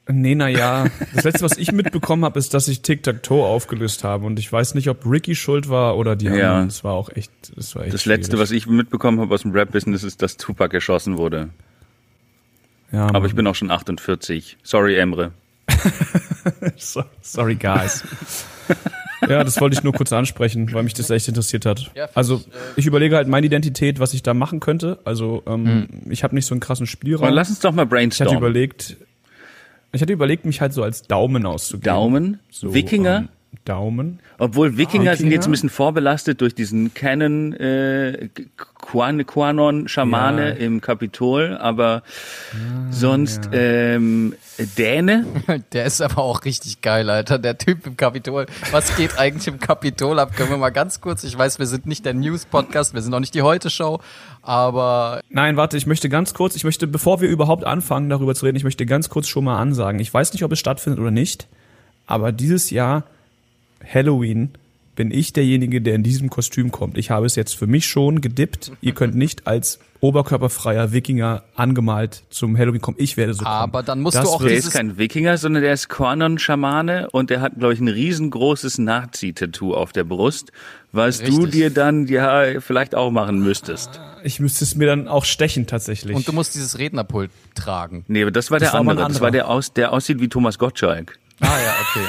Nena, 0.10 0.48
ja. 0.48 0.86
Das 1.14 1.26
letzte, 1.26 1.44
was 1.44 1.58
ich 1.58 1.74
mitbekommen 1.74 2.24
habe, 2.24 2.40
ist, 2.40 2.54
dass 2.54 2.70
ich 2.70 2.82
Tic-Tac-Toe 2.82 3.44
aufgelöst 3.46 4.06
habe. 4.06 4.26
Und 4.26 4.40
ich 4.40 4.50
weiß 4.50 4.74
nicht, 4.76 4.88
ob 4.90 5.06
Ricky 5.06 5.36
schuld 5.36 5.68
war 5.68 5.98
oder 5.98 6.16
die 6.16 6.28
Ja. 6.28 6.32
anderen. 6.32 6.68
Das 6.70 6.86
war 6.86 6.94
auch 6.94 7.10
echt, 7.10 7.30
das 7.58 7.76
war 7.76 7.84
echt 7.84 7.94
Das 7.94 8.06
letzte, 8.06 8.40
was 8.40 8.52
ich 8.52 8.68
mitbekommen 8.68 9.20
habe 9.20 9.34
aus 9.34 9.42
dem 9.42 9.52
Rap-Business, 9.52 10.04
ist, 10.04 10.22
dass 10.22 10.38
Tupac 10.38 10.74
erschossen 10.74 11.18
wurde. 11.18 11.50
Ja, 12.92 13.14
Aber 13.14 13.26
ich 13.28 13.36
bin 13.36 13.46
auch 13.48 13.56
schon 13.56 13.72
48. 13.72 14.58
Sorry, 14.64 14.96
Emre. 14.98 15.32
So, 16.78 17.04
sorry, 17.22 17.56
guys. 17.56 18.04
ja, 19.28 19.44
das 19.44 19.60
wollte 19.60 19.76
ich 19.78 19.84
nur 19.84 19.94
kurz 19.94 20.14
ansprechen, 20.14 20.72
weil 20.74 20.84
mich 20.84 20.94
das 20.94 21.10
echt 21.10 21.28
interessiert 21.28 21.66
hat. 21.66 21.92
Also 22.14 22.36
ich, 22.36 22.48
äh, 22.48 22.50
ich 22.78 22.86
überlege 22.86 23.16
halt 23.16 23.28
meine 23.28 23.46
Identität, 23.46 24.00
was 24.00 24.14
ich 24.14 24.24
da 24.24 24.34
machen 24.34 24.60
könnte. 24.60 25.00
Also 25.04 25.44
ähm, 25.46 25.88
ich 26.10 26.24
habe 26.24 26.36
nicht 26.36 26.46
so 26.46 26.54
einen 26.54 26.62
krassen 26.62 26.86
Spielraum. 26.88 27.34
lass 27.34 27.50
uns 27.50 27.60
doch 27.60 27.72
mal 27.74 27.82
Ich 27.82 27.86
hatte 27.86 27.90
brainstormen. 27.90 28.38
überlegt, 28.38 28.96
Ich 29.92 30.02
hatte 30.02 30.14
überlegt, 30.14 30.46
mich 30.46 30.62
halt 30.62 30.74
so 30.74 30.84
als 30.84 31.04
Daumen 31.04 31.46
auszugeben. 31.46 31.84
Daumen, 31.84 32.40
So, 32.50 32.74
Wikinger. 32.74 33.18
ähm, 33.18 33.30
Daumen. 33.68 34.20
Obwohl 34.38 34.78
Wikinger 34.78 35.12
sind 35.12 35.26
Wikinger? 35.26 35.32
jetzt 35.34 35.46
ein 35.48 35.52
bisschen 35.52 35.70
vorbelastet 35.70 36.42
durch 36.42 36.56
diesen 36.56 36.94
Canon 36.94 37.54
äh, 37.54 38.30
Quan, 38.80 39.26
Quanon 39.26 39.88
Schamane 39.88 40.50
Ja. 40.50 40.56
im 40.56 40.80
Kapitol, 40.82 41.58
aber 41.58 42.04
sonst 42.92 43.50
ähm, 43.52 44.36
Däne. 44.78 45.26
Der 45.74 45.86
ist 45.86 46.02
aber 46.02 46.20
auch 46.20 46.46
richtig 46.46 46.82
geil, 46.82 47.10
Alter. 47.10 47.40
Der 47.40 47.58
Typ 47.58 47.86
im 47.86 47.98
Kapitol. 47.98 48.46
Was 48.72 48.96
geht 48.96 49.18
eigentlich 49.20 49.48
im 49.48 49.60
Kapitol 49.60 50.20
ab? 50.20 50.36
Können 50.36 50.50
wir 50.52 50.58
mal 50.58 50.70
ganz 50.70 51.02
kurz, 51.02 51.24
ich 51.24 51.38
weiß, 51.38 51.60
wir 51.60 51.66
sind 51.66 51.86
nicht 51.86 52.06
der 52.06 52.14
News-Podcast, 52.14 52.94
wir 52.94 53.02
sind 53.02 53.14
auch 53.14 53.20
nicht 53.20 53.34
die 53.34 53.42
Heute-Show, 53.42 54.00
aber 54.42 55.22
Nein, 55.30 55.58
warte, 55.58 55.78
ich 55.78 55.86
möchte 55.88 56.10
ganz 56.10 56.34
kurz, 56.34 56.56
ich 56.56 56.64
möchte, 56.64 56.88
bevor 56.88 57.22
wir 57.22 57.30
überhaupt 57.30 57.66
anfangen, 57.66 58.10
darüber 58.10 58.34
zu 58.36 58.46
reden, 58.46 58.58
ich 58.58 58.64
möchte 58.64 58.86
ganz 58.86 59.10
kurz 59.10 59.28
schon 59.28 59.44
mal 59.44 59.60
ansagen. 59.60 60.00
Ich 60.00 60.14
weiß 60.14 60.34
nicht, 60.34 60.44
ob 60.44 60.52
es 60.52 60.60
stattfindet 60.60 61.00
oder 61.00 61.12
nicht, 61.12 61.48
aber 62.06 62.32
dieses 62.32 62.70
Jahr 62.70 63.04
Halloween 63.86 64.52
bin 64.96 65.12
ich 65.12 65.32
derjenige, 65.32 65.80
der 65.80 65.94
in 65.96 66.04
diesem 66.04 66.30
Kostüm 66.30 66.72
kommt. 66.72 66.98
Ich 66.98 67.12
habe 67.12 67.28
es 67.28 67.36
jetzt 67.36 67.56
für 67.56 67.68
mich 67.68 67.86
schon 67.86 68.20
gedippt. 68.20 68.72
Ihr 68.82 68.94
könnt 68.94 69.16
nicht 69.16 69.46
als 69.46 69.80
oberkörperfreier 70.00 70.92
Wikinger 70.92 71.44
angemalt 71.56 72.24
zum 72.32 72.58
Halloween 72.58 72.82
kommen. 72.82 72.98
Ich 73.00 73.16
werde 73.16 73.34
so 73.36 73.44
kommen. 73.44 73.56
Aber 73.56 73.84
dann 73.84 74.02
musst 74.02 74.18
Das 74.18 74.26
du 74.26 74.30
auch 74.32 74.42
Der 74.44 74.56
ist 74.56 74.72
kein 74.72 74.98
Wikinger, 74.98 75.38
sondern 75.38 75.62
der 75.64 75.74
ist 75.74 75.90
Quanon-Schamane 75.90 77.10
und 77.12 77.30
der 77.30 77.42
hat, 77.42 77.54
glaube 77.60 77.74
ich, 77.74 77.80
ein 77.80 77.88
riesengroßes 77.88 78.80
Nazi-Tattoo 78.80 79.76
auf 79.76 79.92
der 79.94 80.04
Brust, 80.04 80.52
was 80.92 81.20
du 81.20 81.26
Richtig. 81.44 81.52
dir 81.52 81.70
dann 81.70 82.08
ja 82.08 82.60
vielleicht 82.60 82.96
auch 82.96 83.12
machen 83.12 83.40
müsstest. 83.40 84.02
Ich 84.24 84.40
müsste 84.40 84.64
es 84.66 84.76
mir 84.76 84.88
dann 84.88 85.08
auch 85.08 85.26
stechen 85.26 85.68
tatsächlich. 85.68 86.16
und 86.16 86.28
du 86.28 86.34
musst 86.34 86.56
dieses 86.56 86.80
Rednerpult 86.80 87.30
tragen. 87.54 88.04
Nee, 88.08 88.24
aber 88.24 88.32
das 88.32 88.50
war 88.50 88.60
Das 88.60 88.72
der 88.72 88.74
war 88.74 88.82
ein 88.82 88.90
andere. 88.90 89.08
Das 89.10 89.22
war 89.22 89.30
der, 89.32 89.48
aus, 89.48 89.74
der 89.74 89.94
aussieht 89.94 90.20
wie 90.20 90.28
Thomas 90.28 90.58
Gottschalk. 90.58 91.20
Ah 91.40 91.46
ja, 91.46 91.74
okay. 91.82 92.06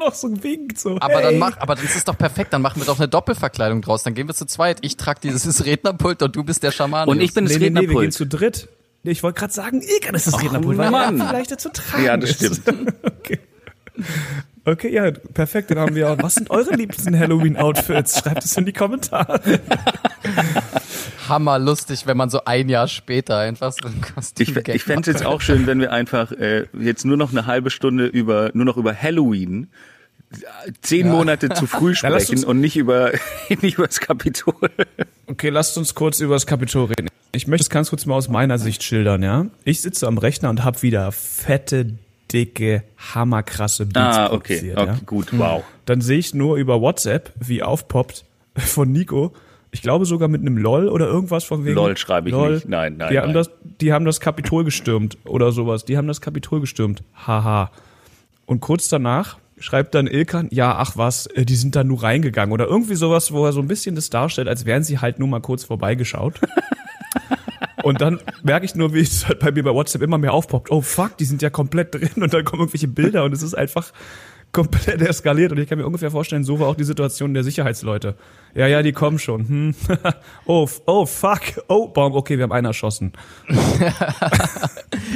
Noch 0.00 0.14
so 0.14 0.42
winkt 0.42 0.78
so. 0.80 0.96
Aber 1.00 1.14
hey. 1.14 1.22
dann 1.22 1.38
mach, 1.38 1.58
aber 1.58 1.76
das 1.76 1.94
ist 1.94 2.08
doch 2.08 2.18
perfekt, 2.18 2.52
dann 2.52 2.62
machen 2.62 2.80
wir 2.82 2.86
doch 2.86 2.98
eine 2.98 3.08
Doppelverkleidung 3.08 3.82
draus. 3.82 4.02
Dann 4.02 4.14
gehen 4.14 4.26
wir 4.26 4.34
zu 4.34 4.46
zweit. 4.46 4.78
Ich 4.82 4.96
trag 4.96 5.20
dieses 5.20 5.64
Rednerpult 5.64 6.22
und 6.22 6.34
du 6.34 6.42
bist 6.42 6.62
der 6.62 6.72
Schamane. 6.72 7.08
Und 7.10 7.20
ich 7.20 7.32
bin 7.34 7.44
das 7.44 7.54
nee, 7.54 7.58
nee, 7.60 7.70
nee, 7.70 7.74
wir 7.74 7.80
gehen 7.80 7.88
Rednerpult. 7.90 8.12
zu 8.14 8.26
dritt. 8.26 8.68
Nee, 9.02 9.12
Ich 9.12 9.22
wollte 9.22 9.38
gerade 9.38 9.52
sagen, 9.52 9.80
Ilkan 9.80 10.14
ist 10.14 10.26
das 10.26 10.42
Rednerpult, 10.42 10.76
weil 10.76 10.90
Mann. 10.90 11.20
er 11.20 11.26
viel 11.26 11.32
leichter 11.36 11.56
zu 11.58 11.70
tragen 11.72 12.04
Ja, 12.04 12.16
das 12.16 12.30
ist. 12.42 12.62
stimmt. 12.62 12.92
okay. 13.02 13.38
Okay, 14.64 14.92
ja, 14.92 15.10
perfekt. 15.10 15.70
Dann 15.70 15.78
haben 15.78 15.94
wir 15.94 16.10
auch. 16.10 16.18
Was 16.22 16.34
sind 16.34 16.50
eure 16.50 16.74
liebsten 16.74 17.18
Halloween-Outfits? 17.18 18.18
Schreibt 18.20 18.44
es 18.44 18.56
in 18.56 18.66
die 18.66 18.72
Kommentare. 18.74 19.40
hammerlustig, 21.30 22.06
wenn 22.06 22.16
man 22.16 22.28
so 22.28 22.44
ein 22.44 22.68
Jahr 22.68 22.88
später 22.88 23.38
einfach 23.38 23.72
so 23.72 23.88
ein 23.88 24.00
Kostüm 24.02 24.46
Ich, 24.58 24.68
ich 24.68 24.84
fände 24.84 25.10
es 25.10 25.18
jetzt 25.18 25.24
auch 25.24 25.40
schön, 25.40 25.66
wenn 25.66 25.80
wir 25.80 25.92
einfach 25.92 26.32
äh, 26.32 26.66
jetzt 26.78 27.04
nur 27.06 27.16
noch 27.16 27.30
eine 27.30 27.46
halbe 27.46 27.70
Stunde 27.70 28.06
über 28.06 28.50
nur 28.52 28.66
noch 28.66 28.76
über 28.76 28.94
Halloween 28.94 29.68
zehn 30.82 31.08
Monate 31.08 31.48
zu 31.48 31.66
früh 31.66 31.90
Ja, 31.90 31.94
sprechen 32.20 32.44
und 32.44 32.60
nicht 32.60 32.76
über 32.76 33.12
nicht 33.48 33.78
über 33.78 33.86
das 33.86 34.00
Kapitol. 34.00 34.54
Okay, 35.26 35.48
lasst 35.48 35.76
uns 35.78 35.94
kurz 35.94 36.20
über 36.20 36.34
das 36.34 36.46
Kapitol 36.46 36.86
reden. 36.86 37.08
Ich 37.32 37.46
möchte 37.46 37.62
es 37.62 37.70
ganz 37.70 37.90
kurz 37.90 38.06
mal 38.06 38.16
aus 38.16 38.28
meiner 38.28 38.58
Sicht 38.58 38.82
schildern, 38.82 39.22
ja. 39.22 39.46
Ich 39.64 39.80
sitze 39.80 40.06
am 40.06 40.18
Rechner 40.18 40.50
und 40.50 40.64
habe 40.64 40.82
wieder 40.82 41.12
fette, 41.12 41.94
dicke, 42.32 42.82
hammerkrasse 43.14 43.86
Beats 43.86 44.16
Ah, 44.16 44.32
okay, 44.32 44.54
produziert, 44.56 44.78
okay, 44.78 44.86
ja. 44.88 44.98
gut, 45.06 45.26
wow. 45.38 45.62
Dann 45.84 46.00
sehe 46.00 46.18
ich 46.18 46.34
nur 46.34 46.56
über 46.56 46.80
WhatsApp, 46.80 47.32
wie 47.38 47.62
aufpoppt 47.62 48.24
von 48.56 48.90
Nico. 48.90 49.32
Ich 49.72 49.82
glaube 49.82 50.04
sogar 50.04 50.28
mit 50.28 50.40
einem 50.40 50.56
LOL 50.58 50.88
oder 50.88 51.06
irgendwas 51.06 51.44
von 51.44 51.64
wegen. 51.64 51.76
LOL 51.76 51.96
schreibe 51.96 52.28
ich 52.28 52.34
nicht. 52.34 52.68
Nein, 52.68 52.96
nein, 52.96 53.10
Die 53.10 53.18
haben 53.18 53.26
nein. 53.26 53.34
das, 53.34 53.50
die 53.80 53.92
haben 53.92 54.04
das 54.04 54.20
Kapitol 54.20 54.64
gestürmt 54.64 55.16
oder 55.24 55.52
sowas. 55.52 55.84
Die 55.84 55.96
haben 55.96 56.08
das 56.08 56.20
Kapitol 56.20 56.60
gestürmt. 56.60 57.02
Haha. 57.14 57.70
Und 58.46 58.60
kurz 58.60 58.88
danach 58.88 59.38
schreibt 59.60 59.94
dann 59.94 60.06
Ilkan, 60.06 60.48
ja, 60.50 60.74
ach 60.76 60.96
was, 60.96 61.26
äh, 61.26 61.44
die 61.44 61.54
sind 61.54 61.76
da 61.76 61.84
nur 61.84 62.02
reingegangen 62.02 62.52
oder 62.52 62.66
irgendwie 62.66 62.96
sowas, 62.96 63.30
wo 63.30 63.44
er 63.44 63.52
so 63.52 63.60
ein 63.60 63.68
bisschen 63.68 63.94
das 63.94 64.10
darstellt, 64.10 64.48
als 64.48 64.64
wären 64.64 64.82
sie 64.82 64.98
halt 64.98 65.18
nur 65.18 65.28
mal 65.28 65.40
kurz 65.40 65.64
vorbeigeschaut. 65.64 66.40
Und 67.82 68.00
dann 68.00 68.20
merke 68.42 68.66
ich 68.66 68.74
nur, 68.74 68.92
wie 68.92 69.00
es 69.00 69.26
halt 69.26 69.38
bei 69.38 69.52
mir 69.52 69.62
bei 69.62 69.72
WhatsApp 69.72 70.02
immer 70.02 70.18
mehr 70.18 70.32
aufpoppt. 70.32 70.70
Oh 70.70 70.82
fuck, 70.82 71.16
die 71.16 71.24
sind 71.24 71.40
ja 71.42 71.48
komplett 71.50 71.94
drin 71.94 72.10
und 72.22 72.32
dann 72.32 72.44
kommen 72.44 72.60
irgendwelche 72.60 72.88
Bilder 72.88 73.24
und 73.24 73.32
es 73.32 73.42
ist 73.42 73.54
einfach 73.54 73.92
komplett 74.52 75.00
eskaliert. 75.02 75.52
Und 75.52 75.58
ich 75.58 75.68
kann 75.68 75.78
mir 75.78 75.86
ungefähr 75.86 76.10
vorstellen, 76.10 76.44
so 76.44 76.58
war 76.58 76.68
auch 76.68 76.76
die 76.76 76.84
Situation 76.84 77.34
der 77.34 77.44
Sicherheitsleute. 77.44 78.16
Ja, 78.54 78.66
ja, 78.66 78.82
die 78.82 78.92
kommen 78.92 79.18
schon. 79.18 79.48
Hm. 79.48 79.74
oh, 80.46 80.68
oh 80.86 81.06
fuck, 81.06 81.40
oh 81.68 81.88
Baum, 81.88 82.14
okay, 82.14 82.36
wir 82.36 82.44
haben 82.44 82.52
einen 82.52 82.66
erschossen. 82.66 83.12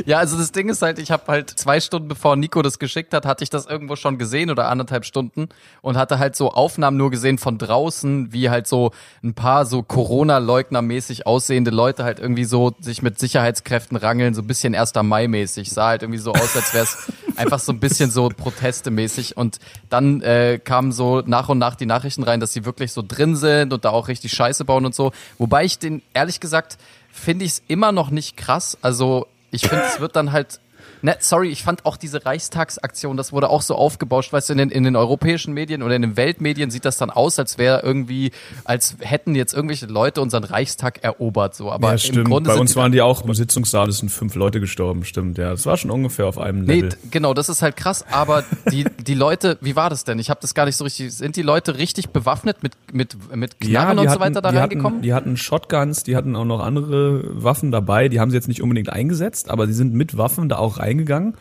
Ja, 0.07 0.19
also 0.19 0.37
das 0.37 0.53
Ding 0.53 0.69
ist 0.69 0.83
halt, 0.83 0.99
ich 0.99 1.11
habe 1.11 1.25
halt 1.29 1.51
zwei 1.51 1.81
Stunden 1.81 2.09
bevor 2.09 2.37
Nico 2.37 2.63
das 2.63 2.79
geschickt 2.79 3.15
hat, 3.15 3.25
hatte 3.25 3.45
ich 3.45 3.51
das 3.51 3.67
irgendwo 3.67 3.97
schon 3.97 4.19
gesehen 4.19 4.51
oder 4.51 4.69
anderthalb 4.69 5.05
Stunden 5.05 5.49
und 5.83 5.97
hatte 5.97 6.19
halt 6.19 6.37
so 6.37 6.51
Aufnahmen 6.51 6.97
nur 6.97 7.11
gesehen 7.11 7.39
von 7.39 7.59
draußen, 7.59 8.33
wie 8.33 8.51
halt 8.51 8.67
so 8.67 8.91
ein 9.23 9.35
paar 9.35 9.67
so 9.67 9.83
Corona-Leugner-mäßig 9.83 11.27
aussehende 11.27 11.71
Leute 11.71 12.05
halt 12.05 12.19
irgendwie 12.19 12.45
so 12.45 12.73
sich 12.81 13.03
mit 13.03 13.19
Sicherheitskräften 13.19 13.97
rangeln, 13.97 14.35
so 14.35 14.43
ein 14.43 14.47
bisschen 14.47 14.75
1. 14.75 14.93
Mai-mäßig. 15.03 15.71
Sah 15.71 15.89
halt 15.89 16.03
irgendwie 16.03 16.21
so 16.21 16.33
aus, 16.33 16.57
als 16.57 16.75
wäre 16.75 16.85
es 16.85 17.13
einfach 17.37 17.59
so 17.59 17.73
ein 17.73 17.81
bisschen 17.81 18.11
so 18.11 18.29
Proteste-mäßig. 18.29 19.24
Und 19.33 19.59
dann 19.91 20.23
äh, 20.23 20.61
kamen 20.63 20.93
so 20.93 21.23
nach 21.25 21.49
und 21.49 21.59
nach 21.59 21.75
die 21.75 21.87
Nachrichten 21.87 22.23
rein, 22.23 22.41
dass 22.41 22.53
sie 22.53 22.65
wirklich 22.65 22.93
so 22.93 23.03
drin 23.07 23.37
sind 23.37 23.73
und 23.73 23.85
da 23.85 23.91
auch 23.91 24.09
richtig 24.09 24.33
Scheiße 24.33 24.65
bauen 24.65 24.85
und 24.85 24.95
so. 24.95 25.13
Wobei 25.39 25.65
ich 25.65 25.79
den, 25.79 26.03
ehrlich 26.13 26.41
gesagt, 26.41 26.79
finde 27.11 27.45
ich 27.45 27.53
es 27.53 27.63
immer 27.69 27.93
noch 27.93 28.11
nicht 28.11 28.37
krass. 28.37 28.77
Also 28.83 29.27
ich 29.51 29.69
finde, 29.69 29.85
es 29.85 30.01
wird 30.01 30.17
dann 30.17 30.33
halt. 30.33 30.61
Ne, 31.05 31.15
sorry, 31.21 31.51
ich 31.51 31.63
fand 31.63 31.85
auch 31.85 31.99
diese 31.99 32.25
Reichstagsaktion, 32.25 33.19
das 33.19 33.31
wurde 33.31 33.51
auch 33.51 33.61
so 33.61 33.75
aufgebauscht, 33.75 34.33
weißt 34.33 34.49
du, 34.49 34.53
in 34.55 34.59
den, 34.59 34.71
in 34.71 34.85
den 34.85 34.97
europäischen 34.97 35.53
Medien 35.53 35.83
oder 35.83 35.95
in 35.97 36.01
den 36.01 36.17
Weltmedien 36.17 36.71
sieht 36.71 36.87
das 36.87 36.97
dann 36.97 37.11
aus, 37.11 37.39
als 37.39 37.59
wäre 37.59 37.83
irgendwie, 37.83 38.31
als 38.65 38.97
hätten 39.01 39.35
jetzt 39.35 39.53
irgendwelche 39.53 39.85
Leute 39.85 40.23
unseren 40.23 40.45
Reichstag 40.45 41.05
erobert, 41.05 41.57
so. 41.57 41.71
Aber 41.71 41.89
ja, 41.89 41.93
im 41.93 41.99
stimmt. 41.99 42.29
Grunde 42.29 42.49
Bei 42.49 42.57
uns 42.57 42.71
die- 42.73 42.77
waren 42.77 42.91
die 42.91 43.03
auch 43.03 43.23
im 43.23 43.35
Sitzungssaal, 43.35 43.91
es 43.91 43.99
sind 43.99 44.09
fünf 44.09 44.35
Leute 44.35 44.61
gestorben, 44.61 45.05
stimmt. 45.05 45.37
Ja, 45.37 45.51
das 45.51 45.67
war 45.67 45.77
schon 45.77 45.91
ungefähr 45.91 46.27
auf 46.27 46.39
einem 46.39 46.65
Nee, 46.65 46.77
Level. 46.77 46.89
d- 46.89 46.97
genau, 47.11 47.35
das 47.35 47.51
ist 47.51 47.61
halt 47.61 47.77
krass, 47.77 48.03
aber 48.11 48.43
die, 48.73 48.85
die 49.07 49.15
Leute, 49.15 49.59
wie 49.61 49.77
war 49.77 49.91
das 49.91 50.05
denn? 50.05 50.19
Ich 50.19 50.31
habe 50.31 50.41
das 50.41 50.55
gar 50.55 50.65
nicht 50.65 50.77
so 50.77 50.85
richtig, 50.85 51.13
sind 51.15 51.37
die 51.37 51.43
Leute 51.43 51.77
richtig 51.77 52.09
bewaffnet 52.11 52.63
mit, 52.63 52.73
mit, 52.95 53.15
mit 53.37 53.61
Knarren 53.61 53.99
und 53.99 54.09
so 54.11 54.21
weiter 54.21 54.41
da 54.41 54.51
die 54.51 54.57
reingekommen? 54.57 54.95
Hatten, 54.95 55.03
die 55.03 55.13
hatten 55.13 55.37
Shotguns, 55.37 56.03
die 56.03 56.17
hatten 56.17 56.35
auch 56.35 56.47
noch 56.47 56.61
andere 56.61 57.43
Waffen 57.45 57.71
dabei. 57.73 58.09
Die 58.09 58.21
haben 58.21 58.31
sie 58.31 58.37
jetzt 58.37 58.49
nicht 58.49 58.63
unbedingt 58.63 58.89
eingesetzt, 58.89 59.51
aber 59.51 59.67
sie 59.67 59.75
sind 59.75 59.93
mit 59.93 60.17
Waffen 60.17 60.49
da 60.49 60.57
auch 60.57 60.79
reingegangen 60.95 61.35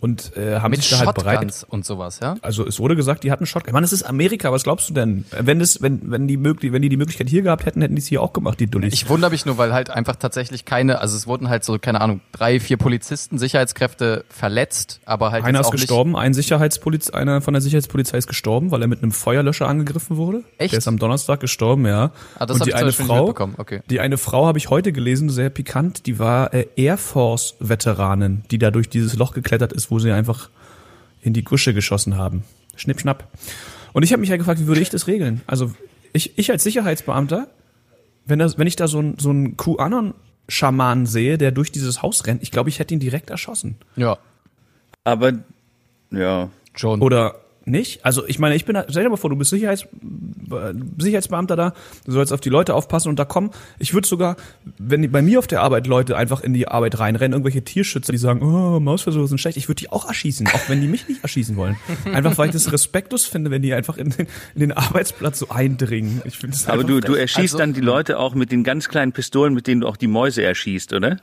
und 0.00 0.36
äh, 0.36 0.60
haben 0.60 0.70
mit 0.70 0.82
sich 0.82 0.90
da 0.90 1.04
halt 1.04 1.14
bereit. 1.14 1.66
Und 1.68 1.84
sowas, 1.84 2.20
ja? 2.20 2.36
Also 2.42 2.66
es 2.66 2.78
wurde 2.78 2.96
gesagt, 2.96 3.24
die 3.24 3.32
hatten 3.32 3.46
Shotgun. 3.46 3.72
Mann, 3.72 3.84
es 3.84 3.92
ist 3.92 4.02
Amerika, 4.02 4.52
was 4.52 4.62
glaubst 4.62 4.88
du 4.88 4.94
denn? 4.94 5.24
Wenn 5.30 5.60
es, 5.60 5.82
wenn, 5.82 6.10
wenn 6.10 6.28
die 6.28 6.36
möglich, 6.36 6.72
wenn 6.72 6.82
die 6.82 6.88
die 6.88 6.96
Möglichkeit 6.96 7.28
hier 7.28 7.42
gehabt 7.42 7.66
hätten, 7.66 7.80
hätten 7.80 7.96
die 7.96 8.02
es 8.02 8.06
hier 8.06 8.22
auch 8.22 8.32
gemacht, 8.32 8.60
die 8.60 8.66
Dullis. 8.66 8.92
Ich 8.92 9.08
wundere 9.08 9.30
mich 9.30 9.46
nur, 9.46 9.58
weil 9.58 9.72
halt 9.72 9.90
einfach 9.90 10.16
tatsächlich 10.16 10.64
keine, 10.64 11.00
also 11.00 11.16
es 11.16 11.26
wurden 11.26 11.48
halt 11.48 11.64
so, 11.64 11.78
keine 11.78 12.00
Ahnung, 12.00 12.20
drei, 12.32 12.60
vier 12.60 12.76
Polizisten, 12.76 13.38
Sicherheitskräfte 13.38 14.24
verletzt, 14.28 15.00
aber 15.04 15.32
halt 15.32 15.44
einer 15.44 15.60
ist 15.60 15.70
gestorben, 15.70 16.16
ein 16.16 16.34
Sicherheitspoliz 16.34 17.10
einer 17.10 17.40
von 17.40 17.54
der 17.54 17.60
Sicherheitspolizei 17.60 18.18
ist 18.18 18.28
gestorben, 18.28 18.70
weil 18.70 18.82
er 18.82 18.88
mit 18.88 19.02
einem 19.02 19.12
Feuerlöscher 19.12 19.68
angegriffen 19.68 20.16
wurde. 20.16 20.42
Echt? 20.58 20.72
Der 20.72 20.78
ist 20.78 20.88
am 20.88 20.98
Donnerstag 20.98 21.40
gestorben, 21.40 21.86
ja. 21.86 22.12
Ah, 22.38 22.46
das 22.46 22.56
Und 22.56 22.66
die 22.66 22.70
ich 22.70 22.76
eine 22.76 22.92
Frau. 22.92 23.34
Okay. 23.58 23.80
die 23.90 24.00
eine 24.00 24.18
Frau 24.18 24.46
habe 24.46 24.58
ich 24.58 24.70
heute 24.70 24.92
gelesen, 24.92 25.30
sehr 25.30 25.50
pikant. 25.50 26.06
Die 26.06 26.18
war 26.18 26.54
äh, 26.54 26.66
Air 26.76 26.98
Force 26.98 27.56
Veteranin, 27.60 28.42
die 28.50 28.58
da 28.58 28.70
durch 28.70 28.88
dieses 28.88 29.16
Loch 29.16 29.32
geklettert 29.32 29.72
ist, 29.72 29.87
wo 29.90 29.98
sie 29.98 30.12
einfach 30.12 30.50
in 31.22 31.32
die 31.32 31.44
Gusche 31.44 31.74
geschossen 31.74 32.16
haben. 32.16 32.44
Schnipp 32.76 33.00
schnapp. 33.00 33.28
Und 33.92 34.02
ich 34.02 34.12
habe 34.12 34.20
mich 34.20 34.30
ja 34.30 34.36
gefragt, 34.36 34.60
wie 34.60 34.66
würde 34.66 34.80
ich 34.80 34.90
das 34.90 35.06
regeln? 35.06 35.40
Also 35.46 35.72
ich, 36.12 36.38
ich 36.38 36.50
als 36.50 36.62
Sicherheitsbeamter, 36.62 37.48
wenn, 38.24 38.38
das, 38.38 38.58
wenn 38.58 38.66
ich 38.66 38.76
da 38.76 38.88
so 38.88 38.98
einen 38.98 39.18
so 39.18 39.30
einen 39.30 39.56
QAnon-Schaman 39.56 41.06
sehe, 41.06 41.38
der 41.38 41.50
durch 41.50 41.72
dieses 41.72 42.02
Haus 42.02 42.26
rennt, 42.26 42.42
ich 42.42 42.50
glaube, 42.50 42.68
ich 42.68 42.78
hätte 42.78 42.94
ihn 42.94 43.00
direkt 43.00 43.30
erschossen. 43.30 43.76
Ja, 43.96 44.18
Aber 45.04 45.32
ja, 46.10 46.50
schon. 46.74 47.00
Oder 47.00 47.36
nicht? 47.70 48.04
Also 48.04 48.26
ich 48.26 48.38
meine, 48.38 48.54
ich 48.54 48.64
bin, 48.64 48.76
stell 48.88 49.02
dir 49.04 49.10
mal 49.10 49.16
vor, 49.16 49.30
du 49.30 49.36
bist 49.36 49.50
Sicherheits, 49.50 49.86
Sicherheitsbeamter 50.98 51.56
da, 51.56 51.74
du 52.04 52.12
sollst 52.12 52.32
auf 52.32 52.40
die 52.40 52.48
Leute 52.48 52.74
aufpassen 52.74 53.08
und 53.08 53.18
da 53.18 53.24
kommen, 53.24 53.50
ich 53.78 53.94
würde 53.94 54.06
sogar, 54.08 54.36
wenn 54.78 55.02
die, 55.02 55.08
bei 55.08 55.22
mir 55.22 55.38
auf 55.38 55.46
der 55.46 55.62
Arbeit 55.62 55.86
Leute 55.86 56.16
einfach 56.16 56.40
in 56.42 56.54
die 56.54 56.68
Arbeit 56.68 56.98
reinrennen, 56.98 57.32
irgendwelche 57.32 57.62
Tierschützer, 57.62 58.12
die 58.12 58.18
sagen, 58.18 58.42
oh, 58.42 58.80
Mausversuche 58.80 59.28
sind 59.28 59.38
schlecht, 59.40 59.56
ich 59.56 59.68
würde 59.68 59.80
die 59.80 59.90
auch 59.90 60.06
erschießen, 60.06 60.46
auch 60.48 60.68
wenn 60.68 60.80
die 60.80 60.88
mich 60.88 61.08
nicht 61.08 61.22
erschießen 61.22 61.56
wollen. 61.56 61.76
Einfach 62.12 62.36
weil 62.38 62.46
ich 62.48 62.52
das 62.52 62.72
respektlos 62.72 63.26
finde, 63.26 63.50
wenn 63.50 63.62
die 63.62 63.74
einfach 63.74 63.96
in 63.98 64.10
den, 64.10 64.26
in 64.54 64.60
den 64.60 64.72
Arbeitsplatz 64.72 65.38
so 65.38 65.48
eindringen. 65.50 66.22
Ich 66.24 66.38
finde 66.38 66.56
das 66.56 66.68
aber 66.68 66.84
du, 66.84 67.00
du 67.00 67.14
erschießt 67.14 67.54
Also- 67.54 67.58
dann 67.58 67.72
die 67.72 67.80
Leute 67.80 68.18
auch 68.18 68.34
mit 68.34 68.52
den 68.52 68.64
ganz 68.64 68.88
kleinen 68.88 69.12
Pistolen, 69.12 69.54
mit 69.54 69.66
denen 69.66 69.82
du 69.82 69.88
auch 69.88 69.96
die 69.96 70.06
Mäuse 70.08 70.42
erschießt, 70.42 70.92
oder? 70.92 71.18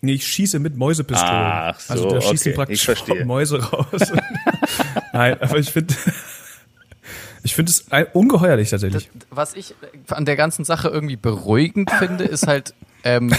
Nee, 0.00 0.12
ich 0.12 0.26
schieße 0.26 0.60
mit 0.60 0.76
Mäusepistolen. 0.76 1.32
Ach 1.32 1.80
so, 1.80 1.92
also 1.92 2.10
da 2.10 2.20
schießen 2.20 2.52
okay, 2.52 2.56
praktisch. 2.56 3.24
Mäuse 3.24 3.62
raus. 3.62 4.12
Nein, 5.12 5.40
aber 5.40 5.58
ich 5.58 5.70
finde, 5.70 5.94
ich 7.42 7.54
finde 7.54 7.72
es 7.72 7.84
ungeheuerlich 8.12 8.70
tatsächlich. 8.70 9.10
was 9.30 9.54
ich 9.54 9.74
an 10.08 10.24
der 10.24 10.36
ganzen 10.36 10.64
Sache 10.64 10.88
irgendwie 10.88 11.16
beruhigend 11.16 11.90
finde, 11.90 12.24
ist 12.24 12.46
halt, 12.46 12.74
ähm, 13.02 13.34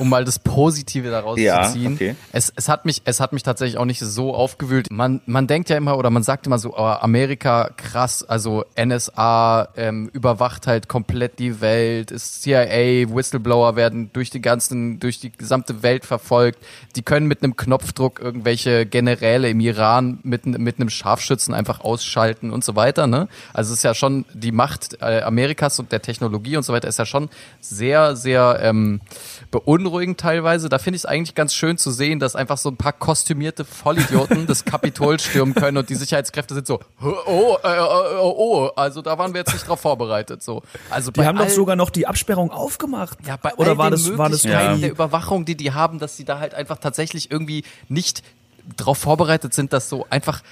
um 0.00 0.08
mal 0.08 0.24
das 0.24 0.38
Positive 0.38 1.10
daraus 1.10 1.38
Ja, 1.38 1.62
zu 1.64 1.74
ziehen. 1.74 1.92
okay. 1.94 2.16
Es, 2.32 2.52
es 2.56 2.68
hat 2.68 2.86
mich, 2.86 3.02
es 3.04 3.20
hat 3.20 3.32
mich 3.32 3.42
tatsächlich 3.42 3.78
auch 3.78 3.84
nicht 3.84 4.00
so 4.00 4.34
aufgewühlt. 4.34 4.88
Man, 4.90 5.20
man 5.26 5.46
denkt 5.46 5.68
ja 5.68 5.76
immer 5.76 5.98
oder 5.98 6.10
man 6.10 6.22
sagt 6.22 6.46
immer 6.46 6.58
so, 6.58 6.74
oh, 6.74 6.80
Amerika 6.82 7.70
krass, 7.76 8.24
also 8.24 8.64
NSA 8.76 9.68
ähm, 9.76 10.08
überwacht 10.12 10.66
halt 10.66 10.88
komplett 10.88 11.38
die 11.38 11.60
Welt, 11.60 12.10
ist 12.10 12.42
CIA, 12.42 13.14
Whistleblower 13.14 13.76
werden 13.76 14.10
durch 14.12 14.30
die 14.30 14.40
ganzen, 14.40 14.98
durch 15.00 15.20
die 15.20 15.30
gesamte 15.30 15.82
Welt 15.82 16.04
verfolgt. 16.06 16.58
Die 16.96 17.02
können 17.02 17.26
mit 17.26 17.42
einem 17.42 17.56
Knopfdruck 17.56 18.20
irgendwelche 18.20 18.86
Generäle 18.86 19.50
im 19.50 19.60
Iran 19.60 20.18
mit, 20.22 20.46
mit 20.46 20.76
einem 20.80 20.88
Scharfschützen 20.88 21.52
einfach 21.54 21.80
ausschalten 21.80 22.50
und 22.50 22.64
so 22.64 22.74
weiter. 22.74 23.06
Ne? 23.06 23.28
Also 23.52 23.72
es 23.72 23.78
ist 23.80 23.82
ja 23.84 23.94
schon 23.94 24.24
die 24.32 24.52
Macht 24.52 24.96
äh, 25.02 25.20
Amerikas 25.20 25.78
und 25.78 25.92
der 25.92 26.00
Technologie 26.00 26.56
und 26.56 26.62
so 26.62 26.72
weiter 26.72 26.88
ist 26.88 26.98
ja 26.98 27.04
schon 27.06 27.28
sehr, 27.60 28.16
sehr 28.16 28.58
ähm, 28.62 29.00
beunruhigend 29.50 30.18
teilweise. 30.20 30.68
Da 30.68 30.78
finde 30.78 30.96
ich 30.96 31.02
es 31.02 31.06
eigentlich 31.06 31.34
ganz 31.34 31.54
schön 31.54 31.76
zu 31.78 31.90
sehen, 31.90 32.18
dass 32.20 32.36
einfach 32.36 32.56
so 32.58 32.68
ein 32.68 32.76
paar 32.76 32.92
kostümierte 32.92 33.64
Vollidioten 33.64 34.46
das 34.46 34.64
Kapitol 34.64 35.18
stürmen 35.18 35.54
können 35.54 35.76
und 35.76 35.88
die 35.90 35.94
Sicherheitskräfte 35.96 36.54
sind 36.54 36.66
so, 36.66 36.80
oh, 37.02 37.56
äh, 37.64 37.68
äh, 37.68 37.80
oh, 38.20 38.34
oh, 38.36 38.70
also 38.76 39.02
da 39.02 39.18
waren 39.18 39.34
wir 39.34 39.40
jetzt 39.40 39.52
nicht 39.52 39.66
drauf 39.66 39.80
vorbereitet. 39.80 40.42
So. 40.42 40.62
Also 40.90 41.10
Die 41.10 41.24
haben 41.24 41.38
doch 41.38 41.48
sogar 41.48 41.76
noch 41.76 41.90
die 41.90 42.06
Absperrung 42.06 42.50
aufgemacht. 42.50 43.18
ja, 43.26 43.36
bei 43.36 43.54
Oder 43.54 43.70
all 43.70 43.78
war 43.78 43.90
den 43.90 43.92
das, 43.92 44.18
war 44.18 44.28
das 44.30 44.42
die- 44.42 44.48
der 44.48 44.90
Überwachung, 44.90 45.44
die 45.44 45.56
die 45.56 45.72
haben, 45.72 45.98
dass 45.98 46.16
sie 46.16 46.24
da 46.24 46.38
halt 46.38 46.54
einfach 46.54 46.78
tatsächlich 46.78 47.30
irgendwie 47.30 47.64
nicht 47.88 48.22
drauf 48.76 48.98
vorbereitet 48.98 49.52
sind, 49.54 49.72
dass 49.72 49.88
so 49.88 50.06
einfach 50.10 50.42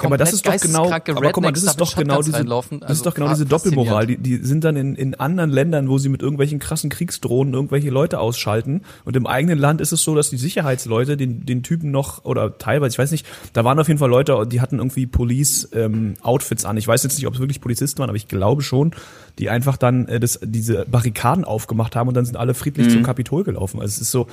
Ja, 0.00 0.06
aber 0.06 0.16
das 0.16 0.32
ist 0.32 0.46
doch 0.46 0.56
genau, 0.60 0.86
aber 0.90 1.00
guck 1.32 1.42
mal, 1.42 1.52
das 1.52 1.62
Rednecks 1.62 1.64
da 1.64 1.70
ist 1.70 1.80
doch 1.80 1.96
genau 1.96 2.22
diese, 2.22 2.36
reinlaufen. 2.36 2.80
das 2.80 2.90
ist 2.90 2.90
Also 2.98 3.04
doch 3.10 3.14
genau 3.14 3.28
diese 3.30 3.46
Doppelmoral. 3.46 4.06
Die, 4.06 4.16
die 4.18 4.36
sind 4.36 4.64
dann 4.64 4.76
in, 4.76 4.94
in 4.94 5.14
anderen 5.16 5.50
Ländern, 5.50 5.88
wo 5.88 5.98
sie 5.98 6.08
mit 6.08 6.22
irgendwelchen 6.22 6.58
krassen 6.58 6.88
Kriegsdrohnen 6.90 7.54
irgendwelche 7.54 7.90
Leute 7.90 8.20
ausschalten. 8.20 8.82
Und 9.04 9.16
im 9.16 9.26
eigenen 9.26 9.58
Land 9.58 9.80
ist 9.80 9.92
es 9.92 10.02
so, 10.02 10.14
dass 10.14 10.30
die 10.30 10.36
Sicherheitsleute 10.36 11.16
den, 11.16 11.44
den 11.46 11.62
Typen 11.62 11.90
noch, 11.90 12.24
oder 12.24 12.58
teilweise, 12.58 12.94
ich 12.94 12.98
weiß 12.98 13.10
nicht, 13.10 13.26
da 13.52 13.64
waren 13.64 13.78
auf 13.78 13.88
jeden 13.88 13.98
Fall 13.98 14.10
Leute, 14.10 14.46
die 14.46 14.60
hatten 14.60 14.78
irgendwie 14.78 15.06
Police-Outfits 15.06 16.64
an. 16.64 16.76
Ich 16.76 16.86
weiß 16.88 17.02
jetzt 17.02 17.16
nicht, 17.16 17.26
ob 17.26 17.34
es 17.34 17.40
wirklich 17.40 17.60
Polizisten 17.60 17.98
waren, 18.00 18.08
aber 18.10 18.16
ich 18.16 18.28
glaube 18.28 18.62
schon, 18.62 18.92
die 19.38 19.50
einfach 19.50 19.76
dann 19.76 20.06
äh, 20.08 20.20
das, 20.20 20.40
diese 20.42 20.84
Barrikaden 20.90 21.44
aufgemacht 21.44 21.96
haben 21.96 22.08
und 22.08 22.14
dann 22.14 22.24
sind 22.24 22.36
alle 22.36 22.54
friedlich 22.54 22.86
Mhm. 22.88 22.90
zum 22.92 23.02
Kapitol 23.02 23.44
gelaufen. 23.44 23.80
Also 23.80 23.92
es 23.92 24.00
ist 24.02 24.10
so, 24.10 24.26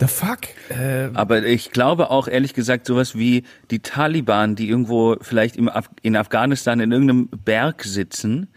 the 0.00 0.06
fuck? 0.06 0.40
Äh, 0.70 1.10
Aber 1.14 1.44
ich 1.44 1.70
glaube 1.70 2.10
auch 2.10 2.28
ehrlich 2.28 2.54
gesagt 2.54 2.86
sowas 2.86 3.16
wie 3.16 3.44
die 3.70 3.80
Taliban, 3.80 4.56
die 4.56 4.68
irgendwo 4.68 5.16
vielleicht 5.20 5.56
im 5.56 5.68
Af 5.68 5.88
in 6.02 6.16
Afghanistan 6.16 6.80
in 6.80 6.92
irgendeinem 6.92 7.28
Berg 7.28 7.84
sitzen, 7.84 8.48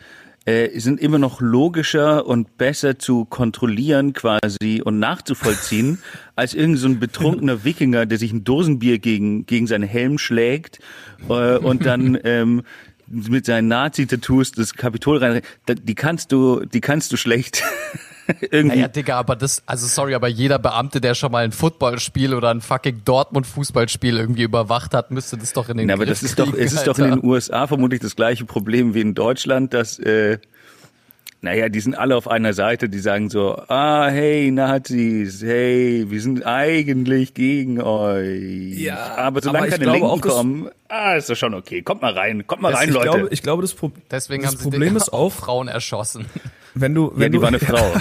äh, 0.46 0.80
sind 0.80 1.00
immer 1.00 1.20
noch 1.20 1.40
logischer 1.40 2.26
und 2.26 2.58
besser 2.58 2.98
zu 2.98 3.26
kontrollieren 3.26 4.14
quasi 4.14 4.82
und 4.84 5.00
nachzuvollziehen 5.00 6.00
als 6.36 6.54
irgend 6.54 6.80
so 6.80 6.88
ein 6.88 7.00
betrunkener 7.00 7.64
Wikinger, 7.64 8.06
der 8.06 8.18
sich 8.18 8.34
ein 8.34 8.44
Dosenbier 8.44 9.00
gegen 9.00 9.46
gegen 9.46 9.68
seinen 9.68 9.88
Helm 9.88 10.18
schlägt 10.18 10.80
äh, 11.30 11.58
und 11.58 11.86
dann 11.86 12.18
ähm, 12.24 12.64
mit 13.08 13.46
seinen 13.46 13.68
Nazi-Tattoos 13.68 14.52
das 14.54 14.74
Kapitol 14.74 15.18
rein. 15.18 15.42
Die 15.68 15.96
kannst 15.96 16.32
du, 16.32 16.66
die 16.66 16.82
kannst 16.82 17.12
du 17.12 17.18
schlecht 17.18 17.64
irgendwie. 18.52 18.78
Naja, 18.78 18.88
Digga, 18.88 19.18
aber 19.18 19.36
das, 19.36 19.64
also 19.66 19.88
sorry, 19.88 20.16
aber 20.16 20.28
jeder 20.28 20.60
Beamte, 20.60 21.02
der 21.02 21.16
schon 21.16 21.32
mal 21.32 21.44
ein 21.44 21.52
Footballspiel 21.52 22.34
oder 22.34 22.50
ein 22.50 22.62
fucking 22.62 23.02
Dortmund-Fußballspiel 23.06 24.18
irgendwie 24.18 24.44
überwacht 24.44 24.94
hat, 24.94 25.12
müsste 25.12 25.38
das 25.38 25.54
doch 25.54 25.70
in 25.70 25.78
den 25.78 25.92
aber 25.92 26.06
Griff 26.06 26.20
das 26.20 26.24
ist 26.24 26.40
doch, 26.40 26.46
kriegen, 26.46 26.64
es 26.64 26.74
ist 26.74 26.88
doch 26.88 26.98
in 27.00 27.12
den 27.12 27.24
USA 27.24 27.68
vermutlich 27.68 28.00
das 28.02 28.16
gleiche 28.16 28.46
Problem 28.46 28.94
wie 28.94 29.02
in 29.02 29.14
Deutschland, 29.14 29.74
dass, 29.74 30.00
äh, 30.00 30.40
naja, 31.42 31.70
die 31.70 31.80
sind 31.80 31.96
alle 31.96 32.16
auf 32.16 32.28
einer 32.28 32.54
Seite, 32.54 32.88
die 32.88 33.00
sagen 33.00 33.30
so, 33.30 33.56
ah, 33.68 34.08
hey, 34.10 34.52
Nazis, 34.52 35.42
hey, 35.44 36.06
wir 36.08 36.22
sind 36.22 36.46
eigentlich 36.46 37.34
gegen 37.34 37.82
euch. 37.82 38.78
Ja, 38.80 39.16
aber 39.18 39.42
solange 39.42 39.58
aber 39.60 39.68
ich 39.68 39.72
keine 39.74 39.84
glaube 39.86 40.00
Linken 40.00 40.22
kommen, 40.22 40.70
ah, 40.88 41.16
ist 41.16 41.30
doch 41.30 41.36
schon 41.36 41.54
okay. 41.56 41.82
Kommt 41.82 42.02
mal 42.04 42.14
rein, 42.14 42.46
kommt 42.46 42.62
mal 42.62 42.72
das- 42.72 42.80
rein, 42.82 42.90
ich 42.90 42.96
Leute. 42.96 43.10
glaube, 43.10 43.28
ich 43.32 43.42
glaube, 43.42 43.62
das, 43.64 43.74
Pro 43.74 43.92
Deswegen 44.12 44.44
das 44.44 44.52
haben 44.52 44.58
sie 44.58 44.64
Problem 44.64 44.90
den 44.90 44.98
ist 44.98 45.12
auch, 45.14 45.32
Frauen 45.32 45.68
erschossen. 45.68 46.26
wenn 46.76 46.94
du, 46.94 47.06
ja, 47.08 47.12
wenn 47.20 47.32
die 47.32 47.38
du, 47.38 47.42
war 47.42 47.48
eine 47.50 47.60
Frau. 47.60 47.92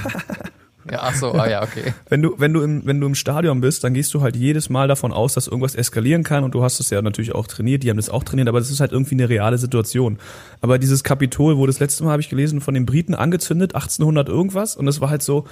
Ja, 0.91 1.01
ach 1.03 1.15
so, 1.15 1.33
ah 1.33 1.49
ja, 1.49 1.63
okay. 1.63 1.95
Wenn 2.09 2.23
du, 2.23 2.35
wenn 2.39 2.53
du 2.53 2.63
im, 2.63 2.85
wenn 2.85 3.01
du 3.01 3.07
im 3.07 3.15
Stadion 3.15 3.61
bist, 3.61 3.85
dann 3.85 3.95
gehst 3.95 4.13
du 4.15 4.21
halt 4.21 4.35
jedes 4.35 4.69
Mal 4.69 4.89
davon 4.89 5.13
aus, 5.13 5.35
dass 5.35 5.47
irgendwas 5.47 5.75
eskalieren 5.75 6.25
kann 6.25 6.43
und 6.43 6.55
du 6.55 6.63
hast 6.63 6.81
es 6.81 6.91
ja 6.91 7.01
natürlich 7.03 7.35
auch 7.35 7.47
trainiert, 7.47 7.83
die 7.83 7.91
haben 7.91 7.97
das 7.97 8.11
auch 8.11 8.25
trainiert, 8.25 8.49
aber 8.49 8.59
das 8.59 8.71
ist 8.71 8.81
halt 8.81 8.93
irgendwie 8.93 9.15
eine 9.15 9.29
reale 9.29 9.59
Situation. 9.59 10.19
Aber 10.61 10.79
dieses 10.79 11.05
Kapitol 11.05 11.57
wurde 11.57 11.71
das 11.73 11.81
letzte 11.81 12.03
Mal, 12.05 12.11
habe 12.11 12.23
ich 12.23 12.29
gelesen, 12.29 12.61
von 12.61 12.75
den 12.75 12.87
Briten 12.87 13.15
angezündet, 13.15 13.75
1800 13.75 14.29
irgendwas 14.29 14.77
und 14.77 14.89
es 14.89 15.01
war 15.01 15.11
halt 15.11 15.23
so, 15.23 15.47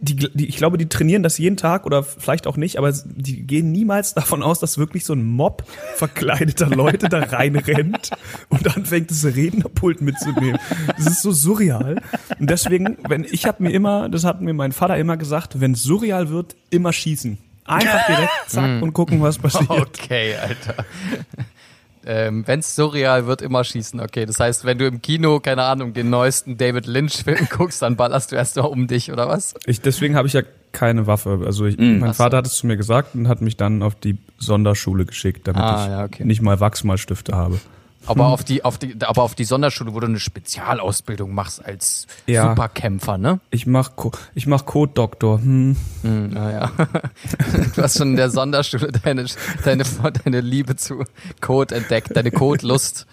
die, 0.00 0.16
die, 0.16 0.46
ich 0.46 0.56
glaube, 0.56 0.78
die 0.78 0.88
trainieren 0.88 1.22
das 1.22 1.36
jeden 1.38 1.56
Tag 1.56 1.84
oder 1.84 2.02
vielleicht 2.02 2.46
auch 2.46 2.56
nicht, 2.56 2.78
aber 2.78 2.92
die 3.04 3.46
gehen 3.46 3.70
niemals 3.70 4.14
davon 4.14 4.42
aus, 4.42 4.58
dass 4.58 4.78
wirklich 4.78 5.04
so 5.04 5.12
ein 5.12 5.22
Mob 5.22 5.64
verkleideter 5.96 6.66
Leute 6.66 7.08
da 7.08 7.20
reinrennt 7.20 8.10
und 8.48 8.76
anfängt, 8.76 9.10
das 9.10 9.24
Rednerpult 9.24 10.00
mitzunehmen. 10.00 10.58
Das 10.96 11.06
ist 11.06 11.22
so 11.22 11.32
surreal. 11.32 12.00
Und 12.38 12.48
deswegen, 12.50 12.96
wenn 13.06 13.24
ich 13.24 13.46
habe 13.46 13.62
mir 13.62 13.70
immer, 13.70 14.08
das 14.08 14.24
hat 14.24 14.40
mir 14.40 14.54
mein 14.54 14.72
Vater 14.72 14.96
immer 14.96 15.16
gesagt, 15.16 15.60
wenn 15.60 15.72
es 15.72 15.82
surreal 15.82 16.30
wird, 16.30 16.56
immer 16.70 16.92
schießen. 16.92 17.38
Einfach 17.66 18.06
direkt, 18.06 18.32
zack, 18.48 18.82
und 18.82 18.92
gucken, 18.94 19.20
was 19.22 19.38
passiert. 19.38 19.70
Okay, 19.70 20.34
Alter. 20.34 20.84
Ähm, 22.06 22.46
Wenn 22.46 22.60
es 22.60 22.74
surreal 22.76 23.26
wird, 23.26 23.42
immer 23.42 23.62
schießen. 23.62 24.00
Okay, 24.00 24.24
das 24.26 24.40
heißt, 24.40 24.64
wenn 24.64 24.78
du 24.78 24.86
im 24.86 25.02
Kino, 25.02 25.38
keine 25.40 25.64
Ahnung, 25.64 25.92
den 25.92 26.08
neuesten 26.10 26.56
David 26.56 26.86
Lynch-Film 26.86 27.48
guckst, 27.50 27.82
dann 27.82 27.96
ballerst 27.96 28.32
du 28.32 28.36
erst 28.36 28.56
mal 28.56 28.62
um 28.62 28.86
dich, 28.86 29.12
oder 29.12 29.28
was? 29.28 29.54
Ich, 29.66 29.80
deswegen 29.82 30.16
habe 30.16 30.26
ich 30.26 30.32
ja 30.34 30.42
keine 30.72 31.06
Waffe. 31.06 31.42
Also 31.44 31.66
ich, 31.66 31.76
mein 31.76 32.02
Ach 32.04 32.08
so. 32.14 32.22
Vater 32.22 32.38
hat 32.38 32.46
es 32.46 32.54
zu 32.54 32.66
mir 32.66 32.76
gesagt 32.76 33.14
und 33.14 33.28
hat 33.28 33.42
mich 33.42 33.56
dann 33.56 33.82
auf 33.82 33.94
die 33.96 34.16
Sonderschule 34.38 35.04
geschickt, 35.04 35.46
damit 35.48 35.62
Ah, 35.62 35.82
ich 35.84 35.90
ja, 35.90 36.04
okay. 36.04 36.24
nicht 36.24 36.40
mal 36.42 36.58
Wachsmalstifte 36.60 37.34
habe. 37.36 37.60
Aber 38.06 38.26
auf 38.28 38.44
die, 38.44 38.64
auf 38.64 38.78
die, 38.78 38.96
aber 39.02 39.22
auf 39.22 39.34
die 39.34 39.44
Sonderschule, 39.44 39.92
wo 39.94 40.00
du 40.00 40.06
eine 40.06 40.18
Spezialausbildung 40.18 41.34
machst 41.34 41.64
als 41.64 42.06
Ja. 42.26 42.48
Superkämpfer, 42.48 43.18
ne? 43.18 43.40
Ich 43.50 43.66
mach, 43.66 43.94
Co 43.96 44.10
ich 44.34 44.46
mach 44.46 44.64
Code-Doktor. 44.66 45.40
Hm. 45.40 45.76
Hm, 46.02 46.30
naja. 46.30 46.72
Du 47.74 47.82
hast 47.82 47.98
schon 47.98 48.10
in 48.10 48.16
der 48.16 48.30
Sonderschule 48.30 48.90
deine, 48.90 49.26
deine, 49.64 49.84
deine 50.24 50.40
Liebe 50.40 50.76
zu 50.76 51.04
Code 51.40 51.74
entdeckt, 51.74 52.16
deine 52.16 52.30
Code-Lust. 52.30 53.06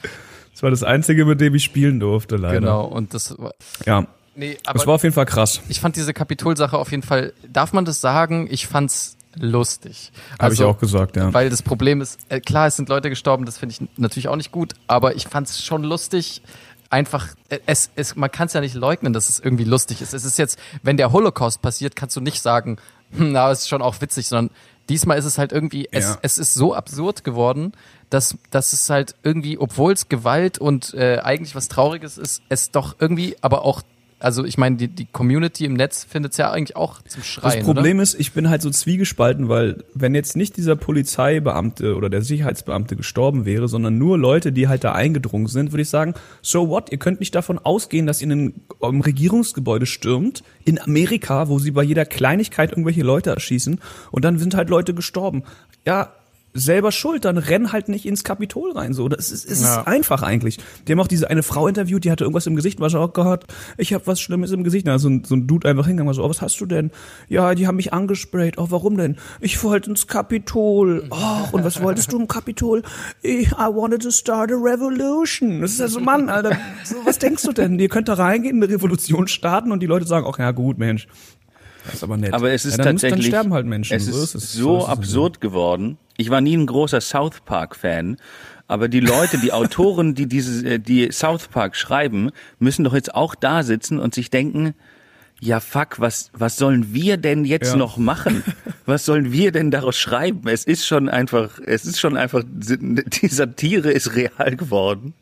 Das 0.53 0.63
war 0.63 0.71
das 0.71 0.83
Einzige, 0.83 1.25
mit 1.25 1.39
dem 1.41 1.53
ich 1.53 1.63
spielen 1.63 1.99
durfte, 1.99 2.37
leider. 2.37 2.59
Genau. 2.59 2.85
Und 2.85 3.13
das 3.13 3.37
war, 3.37 3.51
Ja, 3.85 4.07
nee, 4.35 4.57
aber 4.65 4.79
das 4.79 4.87
war 4.87 4.95
auf 4.95 5.03
jeden 5.03 5.13
Fall 5.13 5.25
krass. 5.25 5.61
ich 5.69 5.79
fand 5.81 5.95
diese 5.97 6.13
Kapitolsache 6.13 6.77
auf 6.77 6.91
jeden 6.91 7.03
Fall, 7.03 7.33
darf 7.47 7.73
man 7.73 7.85
das 7.85 8.01
sagen? 8.01 8.47
Ich 8.49 8.65
fand's 8.67 9.16
lustig. 9.39 10.11
Habe 10.39 10.53
ich 10.53 10.63
auch 10.63 10.77
gesagt, 10.77 11.15
ja. 11.15 11.33
Weil 11.33 11.49
das 11.49 11.61
Problem 11.61 12.01
ist, 12.01 12.19
äh, 12.29 12.39
klar, 12.39 12.67
es 12.67 12.75
sind 12.75 12.89
Leute 12.89 13.09
gestorben, 13.09 13.45
das 13.45 13.57
finde 13.57 13.75
ich 13.79 13.87
natürlich 13.97 14.27
auch 14.27 14.35
nicht 14.35 14.51
gut, 14.51 14.73
aber 14.87 15.15
ich 15.15 15.27
fand's 15.27 15.63
schon 15.63 15.83
lustig. 15.83 16.41
Einfach, 16.89 17.27
äh, 17.49 17.59
es, 17.65 17.89
es, 17.95 18.15
man 18.15 18.31
kann 18.31 18.47
es 18.47 18.53
ja 18.53 18.61
nicht 18.61 18.75
leugnen, 18.75 19.11
dass 19.13 19.29
es 19.29 19.39
irgendwie 19.39 19.65
lustig 19.65 20.01
ist. 20.01 20.13
Es 20.13 20.23
ist 20.23 20.37
jetzt, 20.37 20.57
wenn 20.83 20.97
der 20.97 21.11
Holocaust 21.11 21.61
passiert, 21.61 21.95
kannst 21.95 22.15
du 22.15 22.21
nicht 22.21 22.41
sagen, 22.41 22.77
na, 23.11 23.51
es 23.51 23.61
ist 23.61 23.69
schon 23.69 23.81
auch 23.81 23.99
witzig, 24.01 24.27
sondern 24.27 24.55
diesmal 24.89 25.17
ist 25.17 25.25
es 25.25 25.37
halt 25.37 25.51
irgendwie, 25.51 25.87
es, 25.91 26.05
Ja. 26.05 26.17
es 26.21 26.37
ist 26.37 26.53
so 26.53 26.73
absurd 26.73 27.23
geworden, 27.23 27.73
dass, 28.09 28.37
dass 28.51 28.71
es 28.71 28.89
halt 28.89 29.15
irgendwie, 29.23 29.57
obwohl 29.57 29.91
es 29.91 30.07
Gewalt 30.07 30.59
und 30.59 30.93
äh, 30.93 31.19
eigentlich 31.21 31.55
was 31.55 31.67
Trauriges 31.67 32.17
ist, 32.17 32.41
es 32.47 32.71
doch 32.71 32.95
irgendwie, 32.99 33.35
aber 33.41 33.65
auch, 33.65 33.81
also 34.19 34.45
ich 34.45 34.57
meine, 34.57 34.77
die, 34.77 34.87
die 34.87 35.05
Community 35.05 35.65
im 35.65 35.73
Netz 35.73 36.03
findet 36.03 36.31
es 36.31 36.37
ja 36.37 36.51
eigentlich 36.51 36.75
auch 36.75 37.01
zum 37.03 37.21
Schreien. 37.21 37.59
Das 37.59 37.65
Problem 37.65 37.99
ist, 37.99 38.19
ich 38.19 38.31
bin 38.31 38.49
halt 38.49 38.63
so 38.63 38.71
zwiegespalten, 38.71 39.47
weil 39.47 39.83
wenn 39.93 40.15
jetzt 40.15 40.35
nicht 40.35 40.57
dieser 40.57 40.75
Polizeibeamte 40.75 41.95
oder 41.95 42.09
der 42.09 42.23
Sicherheitsbeamte 42.23 42.95
gestorben 42.95 43.45
wäre, 43.45 43.67
sondern 43.67 43.97
nur 43.99 44.17
Leute, 44.17 44.51
die 44.51 44.67
halt 44.67 44.83
da 44.83 44.93
eingedrungen 44.93 45.47
sind, 45.47 45.71
würde 45.71 45.83
ich 45.83 45.89
sagen, 45.89 46.15
so 46.41 46.67
what, 46.69 46.91
ihr 46.91 46.97
könnt 46.97 47.19
nicht 47.19 47.35
davon 47.35 47.59
ausgehen, 47.59 48.07
dass 48.07 48.21
ihr 48.21 48.31
in 48.31 48.31
ein 48.31 48.61
um 48.79 49.01
Regierungsgebäude 49.01 49.85
stürmt, 49.85 50.43
in 50.65 50.81
Amerika, 50.81 51.47
wo 51.47 51.59
sie 51.59 51.71
bei 51.71 51.83
jeder 51.83 52.05
Kleinigkeit 52.05 52.71
irgendwelche 52.71 53.03
Leute 53.03 53.29
erschießen 53.29 53.79
und 54.11 54.25
dann 54.25 54.39
sind 54.39 54.55
halt 54.55 54.69
Leute 54.69 54.95
gestorben. 54.95 55.43
Ja, 55.85 56.11
selber 56.57 56.91
schuld, 56.91 57.25
dann 57.25 57.37
renn 57.37 57.71
halt 57.71 57.87
nicht 57.89 58.05
ins 58.05 58.23
Kapitol 58.23 58.71
rein. 58.71 58.93
So, 58.93 59.07
das 59.09 59.31
ist, 59.31 59.49
es 59.49 59.61
Ja. 59.61 59.81
ist 59.81 59.87
einfach 59.87 60.23
eigentlich. 60.23 60.57
Die 60.87 60.91
haben 60.91 60.99
auch 60.99 61.07
diese 61.07 61.29
eine 61.29 61.43
Frau 61.43 61.67
interviewt, 61.67 62.03
die 62.03 62.11
hatte 62.11 62.23
irgendwas 62.23 62.47
im 62.47 62.55
Gesicht, 62.55 62.79
war 62.79 62.89
schon 62.89 62.99
auch 63.01 63.13
gehört, 63.13 63.45
ich 63.77 63.93
habe 63.93 64.07
was 64.07 64.19
Schlimmes 64.19 64.51
im 64.51 64.63
Gesicht. 64.63 64.85
Na, 64.85 64.99
so 64.99 65.09
ein, 65.09 65.23
so 65.23 65.35
ein 65.35 65.47
Dude 65.47 65.67
einfach 65.69 65.85
hingegangen, 65.85 66.07
war 66.07 66.13
so, 66.13 66.23
oh, 66.23 66.29
was 66.29 66.41
hast 66.41 66.59
du 66.59 66.65
denn? 66.65 66.91
Ja, 67.29 67.55
die 67.55 67.67
haben 67.67 67.75
mich 67.77 67.93
angesprayt. 67.93 68.57
Oh, 68.57 68.67
warum 68.69 68.97
denn? 68.97 69.17
Ich 69.39 69.63
wollte 69.63 69.89
ins 69.89 70.07
Kapitol. 70.07 71.05
Oh, 71.09 71.15
und 71.51 71.63
was 71.63 71.81
wolltest 71.81 72.11
du 72.11 72.19
im 72.19 72.27
Kapitol? 72.27 72.81
Ich, 73.21 73.51
I 73.51 73.53
wanted 73.73 74.01
to 74.01 74.11
start 74.11 74.51
a 74.51 74.55
revolution. 74.55 75.61
Das 75.61 75.71
ist 75.71 75.79
ja 75.79 75.87
so, 75.87 75.99
Mann, 75.99 76.29
Alter, 76.29 76.57
so, 76.83 76.95
was 77.05 77.17
denkst 77.19 77.43
du 77.43 77.51
denn? 77.53 77.77
Ihr 77.79 77.89
könnt 77.89 78.07
da 78.07 78.15
reingehen, 78.15 78.57
eine 78.61 78.71
Revolution 78.73 79.27
starten 79.27 79.71
und 79.71 79.81
die 79.81 79.87
Leute 79.87 80.07
sagen, 80.07 80.25
ach 80.29 80.39
ja, 80.39 80.51
gut, 80.51 80.77
Mensch. 80.77 81.07
Das 81.85 81.95
ist 81.95 82.03
aber 82.03 82.17
nett. 82.17 82.33
Aber 82.33 82.51
es 82.51 82.65
ist 82.65 82.77
ja, 82.77 82.83
dann, 82.83 82.95
muss- 82.95 83.01
tatsächlich, 83.01 83.25
Dann 83.29 83.31
sterben 83.41 83.53
halt 83.53 83.65
Menschen. 83.65 83.95
es 83.95 84.07
ist 84.07 84.35
es. 84.35 84.51
so, 84.53 84.77
ist 84.79 84.83
es. 84.83 84.89
absurd 84.89 85.39
geworden. 85.39 85.97
Ich 86.17 86.29
war 86.29 86.41
nie 86.41 86.57
ein 86.57 86.65
großer 86.65 86.99
South 87.01 87.41
Park 87.45 87.75
Fan, 87.75 88.17
aber 88.67 88.87
die 88.89 88.99
Leute, 88.99 89.37
die 89.37 89.53
Autoren, 89.53 90.15
die 90.15 90.25
diese, 90.27 90.67
äh, 90.67 90.79
die 90.79 91.11
South 91.11 91.47
Park 91.47 91.75
schreiben, 91.75 92.31
müssen 92.59 92.83
doch 92.83 92.93
jetzt 92.93 93.13
auch 93.15 93.35
da 93.35 93.63
sitzen 93.63 93.99
und 93.99 94.13
sich 94.13 94.29
denken, 94.29 94.73
ja 95.39 95.59
fuck, 95.59 95.99
was, 95.99 96.31
was 96.33 96.57
sollen 96.57 96.93
wir 96.93 97.17
denn 97.17 97.45
jetzt 97.45 97.71
Ja. 97.71 97.75
noch 97.77 97.97
machen? 97.97 98.43
Was 98.87 99.05
sollen 99.05 99.31
wir 99.31 99.51
denn 99.51 99.69
daraus 99.69 99.97
schreiben? 99.97 100.47
Es 100.47 100.63
ist 100.63 100.87
schon 100.87 101.07
einfach, 101.09 101.59
es 101.63 101.85
ist 101.85 101.99
schon 101.99 102.17
einfach, 102.17 102.43
die 102.47 103.27
Satire 103.27 103.91
ist 103.91 104.15
real 104.15 104.55
geworden. 104.55 105.13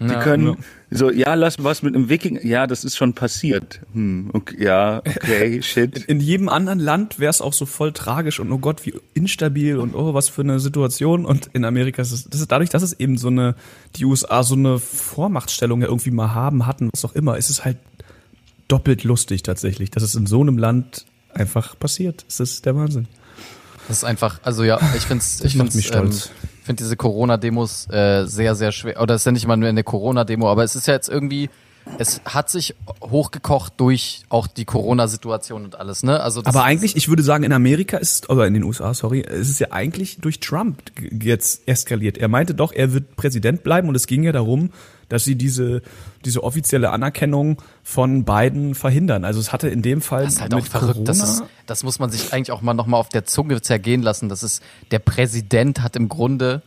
Die 0.00 0.06
Ja, 0.06 0.22
können 0.22 0.56
so, 0.90 1.10
ja, 1.10 1.34
lass 1.34 1.62
was 1.62 1.82
mit 1.82 1.94
einem 1.94 2.08
Wikinger, 2.08 2.44
ja, 2.44 2.66
das 2.66 2.82
ist 2.82 2.96
schon 2.96 3.12
passiert. 3.12 3.80
Hm, 3.92 4.30
okay, 4.32 4.64
ja, 4.64 4.98
okay, 4.98 5.60
shit. 5.62 6.04
In 6.04 6.20
jedem 6.20 6.48
anderen 6.48 6.78
Land 6.78 7.18
wäre 7.18 7.28
es 7.28 7.42
auch 7.42 7.52
so 7.52 7.66
voll 7.66 7.92
tragisch 7.92 8.40
und 8.40 8.50
oh 8.50 8.58
Gott, 8.58 8.86
wie 8.86 8.94
instabil 9.12 9.76
und 9.76 9.94
oh, 9.94 10.14
was 10.14 10.30
für 10.30 10.40
eine 10.40 10.60
Situation. 10.60 11.26
Und 11.26 11.50
in 11.52 11.66
Amerika 11.66 12.00
ist 12.00 12.12
es, 12.12 12.24
das 12.24 12.40
ist 12.40 12.50
dadurch, 12.50 12.70
dass 12.70 12.82
es 12.82 12.98
eben 12.98 13.18
so 13.18 13.28
eine, 13.28 13.54
die 13.96 14.06
USA 14.06 14.42
so 14.42 14.54
eine 14.54 14.78
Vormachtstellung 14.78 15.82
ja 15.82 15.88
irgendwie 15.88 16.10
mal 16.10 16.34
haben, 16.34 16.66
hatten, 16.66 16.88
was 16.92 17.04
auch 17.04 17.14
immer, 17.14 17.36
ist 17.36 17.50
es 17.50 17.66
halt 17.66 17.76
doppelt 18.68 19.04
lustig 19.04 19.42
tatsächlich, 19.42 19.90
dass 19.90 20.02
es 20.02 20.14
in 20.14 20.26
so 20.26 20.40
einem 20.40 20.56
Land 20.56 21.04
einfach 21.34 21.78
passiert. 21.78 22.24
Das 22.28 22.40
ist 22.40 22.64
der 22.64 22.76
Wahnsinn. 22.76 23.08
Das 23.88 23.98
ist 23.98 24.04
einfach, 24.04 24.40
also 24.42 24.64
ja, 24.64 24.80
ich 24.96 25.02
find's, 25.02 25.42
ich 25.42 25.54
macht 25.54 25.72
find's, 25.72 25.76
mich 25.76 25.86
stolz. 25.86 26.30
Ähm, 26.42 26.47
finde 26.68 26.82
diese 26.84 26.96
Corona-Demos 26.96 27.88
äh, 27.88 28.26
sehr, 28.26 28.54
sehr 28.54 28.72
schwer. 28.72 29.00
Oder 29.00 29.14
es 29.14 29.22
ist 29.22 29.24
ja 29.24 29.32
nicht 29.32 29.46
mal 29.46 29.56
nur 29.56 29.70
eine 29.70 29.82
Corona-Demo, 29.82 30.50
aber 30.50 30.64
es 30.64 30.76
ist 30.76 30.86
ja 30.86 30.92
jetzt 30.92 31.08
irgendwie, 31.08 31.48
es 31.96 32.20
hat 32.26 32.50
sich 32.50 32.74
hochgekocht 33.00 33.72
durch 33.78 34.20
auch 34.28 34.46
die 34.46 34.66
Corona-Situation 34.66 35.64
und 35.64 35.80
alles, 35.80 36.02
ne? 36.02 36.20
Also 36.20 36.42
Aber 36.44 36.64
eigentlich, 36.64 36.94
ich 36.94 37.08
würde 37.08 37.22
sagen, 37.22 37.42
in 37.44 37.54
Amerika 37.54 37.96
ist, 37.96 38.28
oder 38.28 38.46
in 38.46 38.52
den 38.52 38.64
USA, 38.64 38.92
sorry, 38.92 39.20
ist 39.20 39.48
es 39.48 39.58
ja 39.58 39.68
eigentlich 39.70 40.18
durch 40.20 40.40
Trump 40.40 40.82
jetzt 41.22 41.66
eskaliert. 41.66 42.18
Er 42.18 42.28
meinte 42.28 42.54
doch, 42.54 42.72
er 42.72 42.92
wird 42.92 43.16
Präsident 43.16 43.62
bleiben 43.62 43.88
und 43.88 43.94
es 43.94 44.06
ging 44.06 44.22
ja 44.22 44.32
darum, 44.32 44.68
dass 45.08 45.24
sie 45.24 45.36
diese, 45.36 45.82
diese 46.24 46.42
offizielle 46.44 46.90
Anerkennung 46.90 47.62
von 47.82 48.24
Biden 48.24 48.74
verhindern. 48.74 49.24
Also 49.24 49.40
es 49.40 49.52
hatte 49.52 49.68
in 49.68 49.82
dem 49.82 50.00
Fall 50.02 50.24
Das 50.24 50.34
ist 50.34 50.40
halt 50.40 50.54
auch 50.54 50.64
verrückt. 50.66 50.92
Corona, 50.94 51.04
Das, 51.04 51.18
ist, 51.22 51.42
das 51.66 51.82
muss 51.82 51.98
man 51.98 52.10
sich 52.10 52.32
eigentlich 52.32 52.52
auch 52.52 52.60
mal 52.62 52.74
nochmal 52.74 53.00
auf 53.00 53.08
der 53.08 53.24
Zunge 53.24 53.60
zergehen 53.62 54.02
lassen. 54.02 54.28
Das 54.28 54.42
ist, 54.42 54.62
der 54.90 54.98
Präsident 54.98 55.80
hat 55.82 55.96
im 55.96 56.08
Grunde 56.08 56.62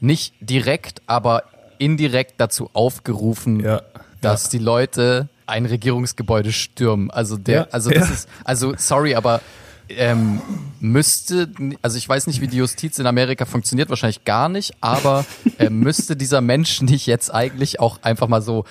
nicht 0.00 0.34
direkt, 0.40 1.02
aber 1.06 1.44
indirekt 1.78 2.34
dazu 2.38 2.70
aufgerufen, 2.72 3.60
Ja. 3.60 3.82
dass 4.20 4.48
die 4.48 4.58
Leute 4.58 5.28
ein 5.46 5.64
Regierungsgebäude 5.66 6.50
stürmen. 6.52 7.10
Also 7.10 7.36
der, 7.36 7.54
Ja. 7.54 7.66
also 7.70 7.90
das 7.90 8.08
Ja. 8.08 8.14
ist, 8.14 8.28
also 8.44 8.74
sorry, 8.76 9.14
aber 9.14 9.40
ähm, 9.88 10.40
müsste, 10.80 11.48
also 11.82 11.96
ich 11.96 12.08
weiß 12.08 12.26
nicht, 12.26 12.40
wie 12.40 12.48
die 12.48 12.56
Justiz 12.56 12.98
in 12.98 13.06
Amerika 13.06 13.44
funktioniert, 13.44 13.88
wahrscheinlich 13.88 14.24
gar 14.24 14.48
nicht, 14.48 14.74
aber 14.80 15.24
äh, 15.58 15.70
müsste 15.70 16.16
dieser 16.16 16.40
Mensch 16.40 16.82
nicht 16.82 17.06
jetzt 17.06 17.32
eigentlich 17.32 17.80
auch 17.80 18.02
einfach 18.02 18.28
mal 18.28 18.42
so, 18.42 18.64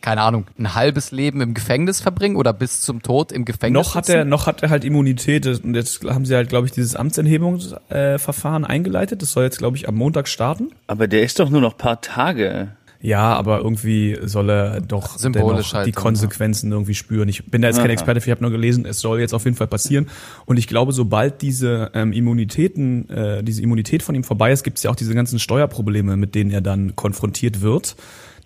keine 0.00 0.22
Ahnung, 0.22 0.46
ein 0.58 0.74
halbes 0.74 1.10
Leben 1.10 1.40
im 1.40 1.54
Gefängnis 1.54 2.00
verbringen 2.00 2.36
oder 2.36 2.52
bis 2.52 2.80
zum 2.80 3.02
Tod 3.02 3.32
im 3.32 3.44
Gefängnis 3.44 3.86
noch 3.86 3.94
hat 3.94 4.08
er, 4.08 4.24
noch 4.24 4.46
hat 4.46 4.62
er 4.62 4.70
halt 4.70 4.84
Immunität 4.84 5.46
und 5.46 5.74
jetzt 5.74 6.04
haben 6.04 6.24
sie 6.24 6.34
halt, 6.34 6.48
glaube 6.48 6.66
ich, 6.66 6.72
dieses 6.72 6.94
Amtsenthebungsverfahren 6.96 8.64
eingeleitet. 8.64 9.22
Das 9.22 9.32
soll 9.32 9.44
jetzt, 9.44 9.58
glaube 9.58 9.76
ich, 9.76 9.88
am 9.88 9.96
Montag 9.96 10.28
starten. 10.28 10.70
Aber 10.86 11.08
der 11.08 11.22
ist 11.22 11.40
doch 11.40 11.50
nur 11.50 11.60
noch 11.60 11.76
paar 11.76 12.00
Tage. 12.00 12.68
Ja, 13.00 13.34
aber 13.34 13.58
irgendwie 13.58 14.18
soll 14.24 14.50
er 14.50 14.80
doch 14.80 15.18
Symbolisch 15.18 15.72
halt 15.72 15.86
die 15.86 15.92
Konsequenzen 15.92 16.72
irgendwie 16.72 16.94
spüren. 16.94 17.28
Ich 17.28 17.44
bin 17.44 17.62
da 17.62 17.68
jetzt 17.68 17.78
kein. 17.78 17.90
Experte, 17.90 18.20
für, 18.20 18.28
ich 18.28 18.30
habe 18.32 18.42
nur 18.42 18.50
gelesen, 18.50 18.86
es 18.86 19.00
soll 19.00 19.20
jetzt 19.20 19.34
auf 19.34 19.44
jeden 19.44 19.56
Fall 19.56 19.68
passieren. 19.68 20.08
Und 20.46 20.58
ich 20.58 20.66
glaube, 20.66 20.92
sobald 20.92 21.40
diese 21.40 21.92
ähm, 21.94 22.12
Immunitäten, 22.12 23.08
äh, 23.08 23.44
diese 23.44 23.62
Immunität 23.62 24.02
von 24.02 24.16
ihm 24.16 24.24
vorbei 24.24 24.50
ist, 24.50 24.64
gibt 24.64 24.78
es 24.78 24.82
ja 24.82 24.90
auch 24.90 24.96
diese 24.96 25.14
ganzen 25.14 25.38
Steuerprobleme, 25.38 26.16
mit 26.16 26.34
denen 26.34 26.50
er 26.50 26.60
dann 26.60 26.96
konfrontiert 26.96 27.60
wird, 27.60 27.94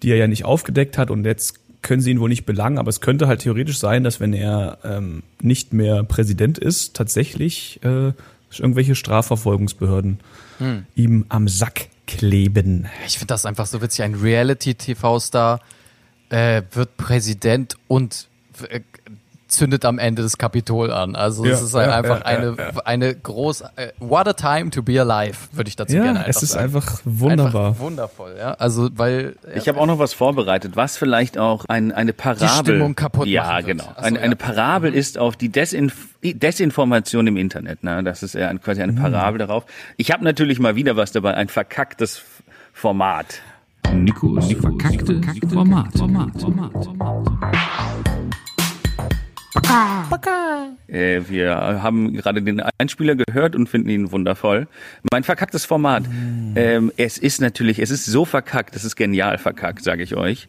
die 0.03 0.11
er 0.11 0.17
ja 0.17 0.27
nicht 0.27 0.45
aufgedeckt 0.45 0.99
hat. 0.99 1.11
Und 1.11 1.25
jetzt 1.25 1.59
können 1.81 2.03
sie 2.03 2.11
ihn 2.11 2.21
wohl 2.21 2.29
nicht 2.29 2.45
belangen, 2.45 2.79
aber 2.79 2.91
es 2.91 3.01
könnte 3.01 3.29
halt 3.29 3.41
theoretisch 3.41 3.79
sein, 3.79 4.05
dass 4.05 4.21
wenn 4.21 4.35
er 4.35 4.79
ähm, 4.85 5.23
nicht 5.41 5.73
mehr 5.73 6.05
Präsident 6.05 6.59
ist, 6.59 6.95
tatsächlich 6.95 7.81
äh, 7.83 8.13
irgendwelche 8.59 8.95
Strafverfolgungsbehörden 8.95 10.21
Hm. 10.59 10.85
ihm 10.95 11.27
am 11.29 11.49
Sack 11.49 11.89
kleben. 12.17 12.89
Ich 13.07 13.19
finde 13.19 13.29
das 13.29 13.47
einfach 13.47 13.67
so 13.67 13.81
witzig. 13.83 14.05
Ein 14.05 14.15
Reality-TV-Star 14.15 15.61
äh, 16.31 16.63
wird 16.73 16.97
Präsident 16.97 17.77
und 17.89 18.29
äh, 18.69 18.81
zündet 19.53 19.85
am 19.85 19.99
Ende 19.99 20.23
das 20.23 20.39
Kapitol 20.39 20.91
an. 20.93 21.15
Also 21.15 21.45
es 21.45 21.61
Ja, 21.61 21.67
ist 21.67 21.75
halt 21.75 21.89
ja, 21.89 21.97
einfach 21.97 22.19
ja, 22.21 22.25
eine, 22.27 22.57
eine 22.85 23.15
groß, 23.15 23.63
äh, 23.77 23.93
what 24.01 24.27
a 24.27 24.33
time 24.33 24.71
to 24.71 24.83
be 24.83 25.01
alive, 25.01 25.37
würde 25.53 25.69
ich 25.69 25.77
dazu 25.77 25.97
Ja, 25.97 26.03
gerne 26.05 26.21
einfach 26.21 26.31
es 26.31 26.43
ist 26.43 26.53
sagen. 26.53 26.65
einfach 26.65 27.01
wunderbar. 27.05 27.69
Einfach 27.69 27.81
wundervoll, 27.81 28.35
ja. 28.39 28.55
Also, 28.55 28.89
weil 28.97 29.37
äh, 29.47 29.59
Ich 29.59 29.69
habe 29.69 29.79
auch 29.81 29.87
noch 29.87 29.99
was 29.99 30.15
vorbereitet, 30.15 30.77
was 30.77 30.97
vielleicht 30.97 31.39
auch 31.39 31.65
ein, 31.67 31.93
eine 31.93 32.13
Parabel, 32.13 32.49
Stimmung 32.49 32.95
kaputt 32.95 33.27
ja 33.29 33.61
genau, 33.61 33.85
so, 33.85 34.03
eine, 34.03 34.19
ja. 34.19 34.25
eine 34.25 34.37
Parabel 34.37 34.95
ist 34.95 35.19
auf 35.19 35.37
die 35.37 35.49
Desinf 35.51 36.09
Desinformation 36.23 37.27
im 37.27 37.37
Internet. 37.37 37.83
Ne? 37.83 38.03
Das 38.05 38.23
ist 38.23 38.35
ja 38.35 38.53
quasi 38.55 38.81
eine 38.83 38.93
Parabel 38.93 39.39
darauf. 39.39 39.65
Ich 39.97 40.13
habe 40.13 40.23
natürlich 40.25 40.61
mal 40.61 40.77
wieder 40.77 40.97
was 40.97 41.11
dabei, 41.13 41.35
ein 41.35 41.49
verkacktes 41.49 42.23
Format. 42.73 43.41
Nikos 43.93 44.53
verkackte 44.53 45.21
Format. 45.53 45.93
Format. 45.99 46.41
Format. 46.41 46.73
Äh, 50.89 51.23
wir 51.29 51.55
haben 51.83 52.15
gerade 52.15 52.43
den 52.43 52.63
Einspieler 52.79 53.15
gehört 53.17 53.55
und 53.55 53.69
finden 53.69 53.91
ihn 53.91 54.13
wundervoll. 54.13 54.67
Mein 55.11 55.25
verkacktes 55.25 55.65
Format. 55.65 56.05
Ähm, 56.55 56.93
es 56.97 57.19
ist 57.19 57.41
natürlich, 57.41 57.79
es 57.79 57.91
ist 57.91 58.07
so 58.07 58.25
verkackt, 58.25 58.75
es 58.77 58.85
ist 58.85 58.97
genial 58.97 59.39
verkackt, 59.39 59.83
sage 59.85 60.03
ich 60.03 60.17
euch. 60.17 60.49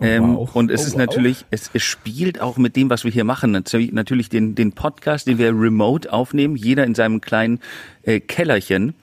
Ähm, 0.00 0.36
wow. 0.36 0.54
Und 0.54 0.70
es 0.70 0.82
Oh, 0.82 0.86
ist 0.86 0.92
wow. 0.94 1.00
natürlich, 1.00 1.46
es, 1.50 1.70
es 1.72 1.82
spielt 1.82 2.40
auch 2.40 2.56
mit 2.56 2.76
dem, 2.76 2.90
was 2.90 3.04
wir 3.04 3.10
hier 3.10 3.24
machen. 3.24 3.52
Natürlich, 3.52 3.92
natürlich 3.92 4.28
den, 4.28 4.54
den 4.54 4.72
Podcast, 4.72 5.26
den 5.26 5.38
wir 5.38 5.48
remote 5.50 6.12
aufnehmen, 6.12 6.56
jeder 6.56 6.84
in 6.84 6.94
seinem 6.94 7.20
kleinen 7.20 7.60
äh, 8.02 8.20
Kellerchen. 8.20 8.94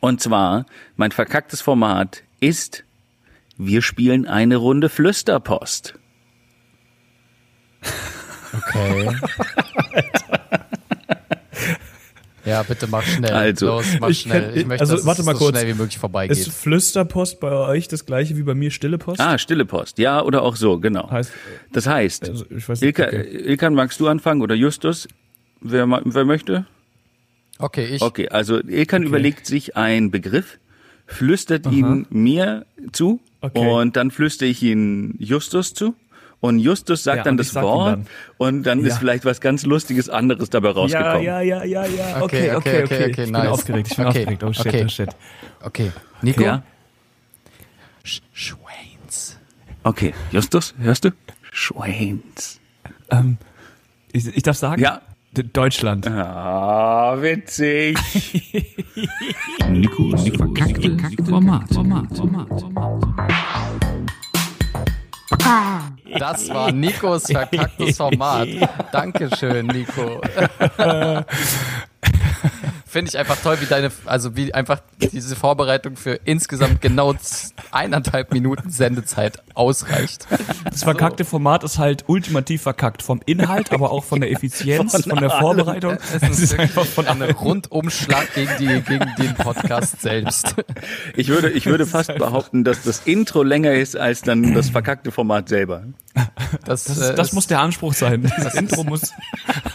Und 0.00 0.20
zwar, 0.20 0.66
mein 0.96 1.12
verkacktes 1.12 1.60
Format 1.60 2.22
ist, 2.40 2.84
wir 3.56 3.80
spielen 3.82 4.26
eine 4.26 4.56
Runde 4.56 4.88
Flüsterpost. 4.88 5.94
Okay. 8.56 9.10
ja, 12.44 12.62
bitte 12.62 12.86
mach 12.86 13.02
schnell. 13.02 13.32
Also, 13.32 13.66
Los, 13.66 13.86
mach 14.00 14.08
ich 14.10 14.20
schnell. 14.20 14.50
kenn- 14.50 14.56
ich 14.56 14.66
möchte, 14.66 14.80
also, 14.82 14.96
dass 14.96 15.06
warte 15.06 15.20
es 15.22 15.26
mal 15.26 15.32
so 15.34 15.38
kurz. 15.46 15.58
schnell 15.58 15.74
wie 15.74 15.78
möglich 15.78 15.98
vorbeigeht. 15.98 16.36
Ist 16.36 16.52
Flüsterpost 16.52 17.40
bei 17.40 17.50
euch 17.52 17.88
das 17.88 18.04
gleiche 18.06 18.36
wie 18.36 18.42
bei 18.42 18.54
mir 18.54 18.70
Stille 18.70 18.98
Post? 18.98 19.20
Ah, 19.20 19.38
stille 19.38 19.64
Post. 19.64 19.98
Ja, 19.98 20.22
oder 20.22 20.42
auch 20.42 20.56
so, 20.56 20.78
genau. 20.78 21.10
Heißt, 21.10 21.32
Das 21.72 21.86
heißt, 21.86 22.28
also 22.28 22.44
ich 22.50 22.68
weiß 22.68 22.80
nicht, 22.82 22.98
Ilka, 22.98 23.06
okay. 23.08 23.22
Ilkan, 23.46 23.74
magst 23.74 23.98
du 24.00 24.08
anfangen 24.08 24.42
oder 24.42 24.54
Justus? 24.54 25.08
Wer, 25.60 25.88
wer 26.04 26.24
möchte? 26.24 26.66
okay, 27.58 27.86
ich. 27.86 28.02
Okay, 28.02 28.28
also 28.28 28.60
Ilkan 28.60 29.02
überlegt 29.04 29.46
sich 29.46 29.76
einen 29.76 30.10
Begriff, 30.10 30.58
flüstert 31.06 31.66
ihn 31.70 32.06
mir 32.10 32.66
zu 32.92 33.20
Okay. 33.40 33.58
und 33.70 33.96
dann 33.96 34.10
flüstere 34.10 34.48
ich 34.48 34.62
ihn 34.62 35.14
Justus 35.18 35.74
zu. 35.74 35.94
Und 36.44 36.58
Justus 36.58 37.02
sagt 37.04 37.16
Ja, 37.16 37.22
dann 37.22 37.38
das 37.38 37.52
sag 37.52 37.62
Wort 37.62 37.92
dann. 37.92 38.06
und 38.36 38.64
dann 38.64 38.80
Ja. 38.80 38.88
ist 38.88 38.98
vielleicht 38.98 39.24
was 39.24 39.40
ganz 39.40 39.64
Lustiges 39.64 40.10
anderes 40.10 40.50
dabei 40.50 40.68
ja, 40.68 40.74
rausgekommen. 40.74 41.22
ja, 41.22 41.40
ja, 41.40 41.64
ja, 41.64 41.86
ja. 41.86 42.20
Okay, 42.20 42.50
Okay, 42.50 42.54
okay, 42.54 42.54
okay, 42.54 42.54
okay, 42.54 42.84
okay. 42.84 42.84
okay, 42.84 43.10
Ich 43.12 43.16
bin 43.16 43.30
nice. 43.30 43.48
aufgeregt, 43.48 43.88
ich 43.90 43.96
bin 43.96 44.06
Okay, 44.06 44.18
aufgeregt. 44.20 44.44
Oh 44.44 44.52
shit, 44.52 44.66
okay. 44.66 44.82
oh 44.84 44.88
shit. 44.88 45.08
Okay. 45.62 45.92
Nico? 46.20 46.42
Ja? 46.42 46.62
Sch 48.02 48.20
Schweins. 48.34 49.38
Okay, 49.84 50.12
Justus, 50.32 50.74
hörst 50.78 51.06
du? 51.06 51.12
Schweins. 51.50 52.60
Ähm, 53.10 53.38
ich, 54.12 54.26
ich 54.36 54.42
darf 54.42 54.58
sagen? 54.58 54.82
Ja. 54.82 55.00
Deutschland. 55.54 56.06
Ah, 56.06 57.16
witzig. 57.22 57.96
Nikos 59.70 60.28
verkackte 60.28 61.24
Format. 61.24 61.72
Format. 61.72 62.14
Format. 62.14 62.50
Das 66.18 66.48
war 66.48 66.70
Nikos 66.72 67.26
verkacktes 67.26 67.96
Format. 67.96 68.48
Dankeschön, 68.92 69.66
Nico. 69.66 70.20
Finde 72.94 73.08
ich 73.08 73.18
einfach 73.18 73.36
toll, 73.42 73.60
wie 73.60 73.66
deine, 73.66 73.90
also 74.04 74.36
wie 74.36 74.54
einfach 74.54 74.80
diese 75.00 75.34
Vorbereitung 75.34 75.96
für 75.96 76.20
insgesamt 76.24 76.80
genau 76.80 77.16
eineinhalb 77.72 78.32
Minuten 78.32 78.70
Sendezeit 78.70 79.42
ausreicht. 79.54 80.28
Das 80.70 80.84
verkackte 80.84 81.24
Format 81.24 81.64
ist 81.64 81.80
halt 81.80 82.04
ultimativ 82.06 82.62
verkackt. 82.62 83.02
Vom 83.02 83.20
Inhalt, 83.26 83.72
aber 83.72 83.90
auch 83.90 84.04
von 84.04 84.20
der 84.20 84.30
Effizienz, 84.30 84.92
von, 85.08 85.18
der 85.18 85.30
Vorbereitung. 85.30 85.98
Es 86.20 86.38
ist, 86.38 86.56
einfach 86.56 86.86
von 86.86 87.08
einem 87.08 87.32
Rundumschlag 87.32 88.32
gegen, 88.32 88.52
die, 88.60 88.80
gegen 88.82 89.12
den 89.18 89.34
Podcast 89.34 90.00
selbst. 90.00 90.54
Ich 91.16 91.26
würde, 91.26 91.50
ich 91.50 91.66
würde 91.66 91.86
fast 91.86 92.14
behaupten, 92.14 92.62
dass 92.62 92.84
das 92.84 93.00
Intro 93.06 93.42
länger 93.42 93.72
ist 93.72 93.96
als 93.96 94.22
dann 94.22 94.54
das 94.54 94.70
verkackte 94.70 95.10
Format 95.10 95.48
selber. 95.48 95.82
Das, 96.64 96.84
Das, 96.84 96.98
äh, 96.98 97.14
das 97.14 97.28
ist, 97.28 97.34
muss 97.34 97.46
der 97.46 97.60
Anspruch 97.60 97.94
sein. 97.94 98.22
Das 98.42 98.54
Intro 98.54 98.84
muss. 98.84 99.12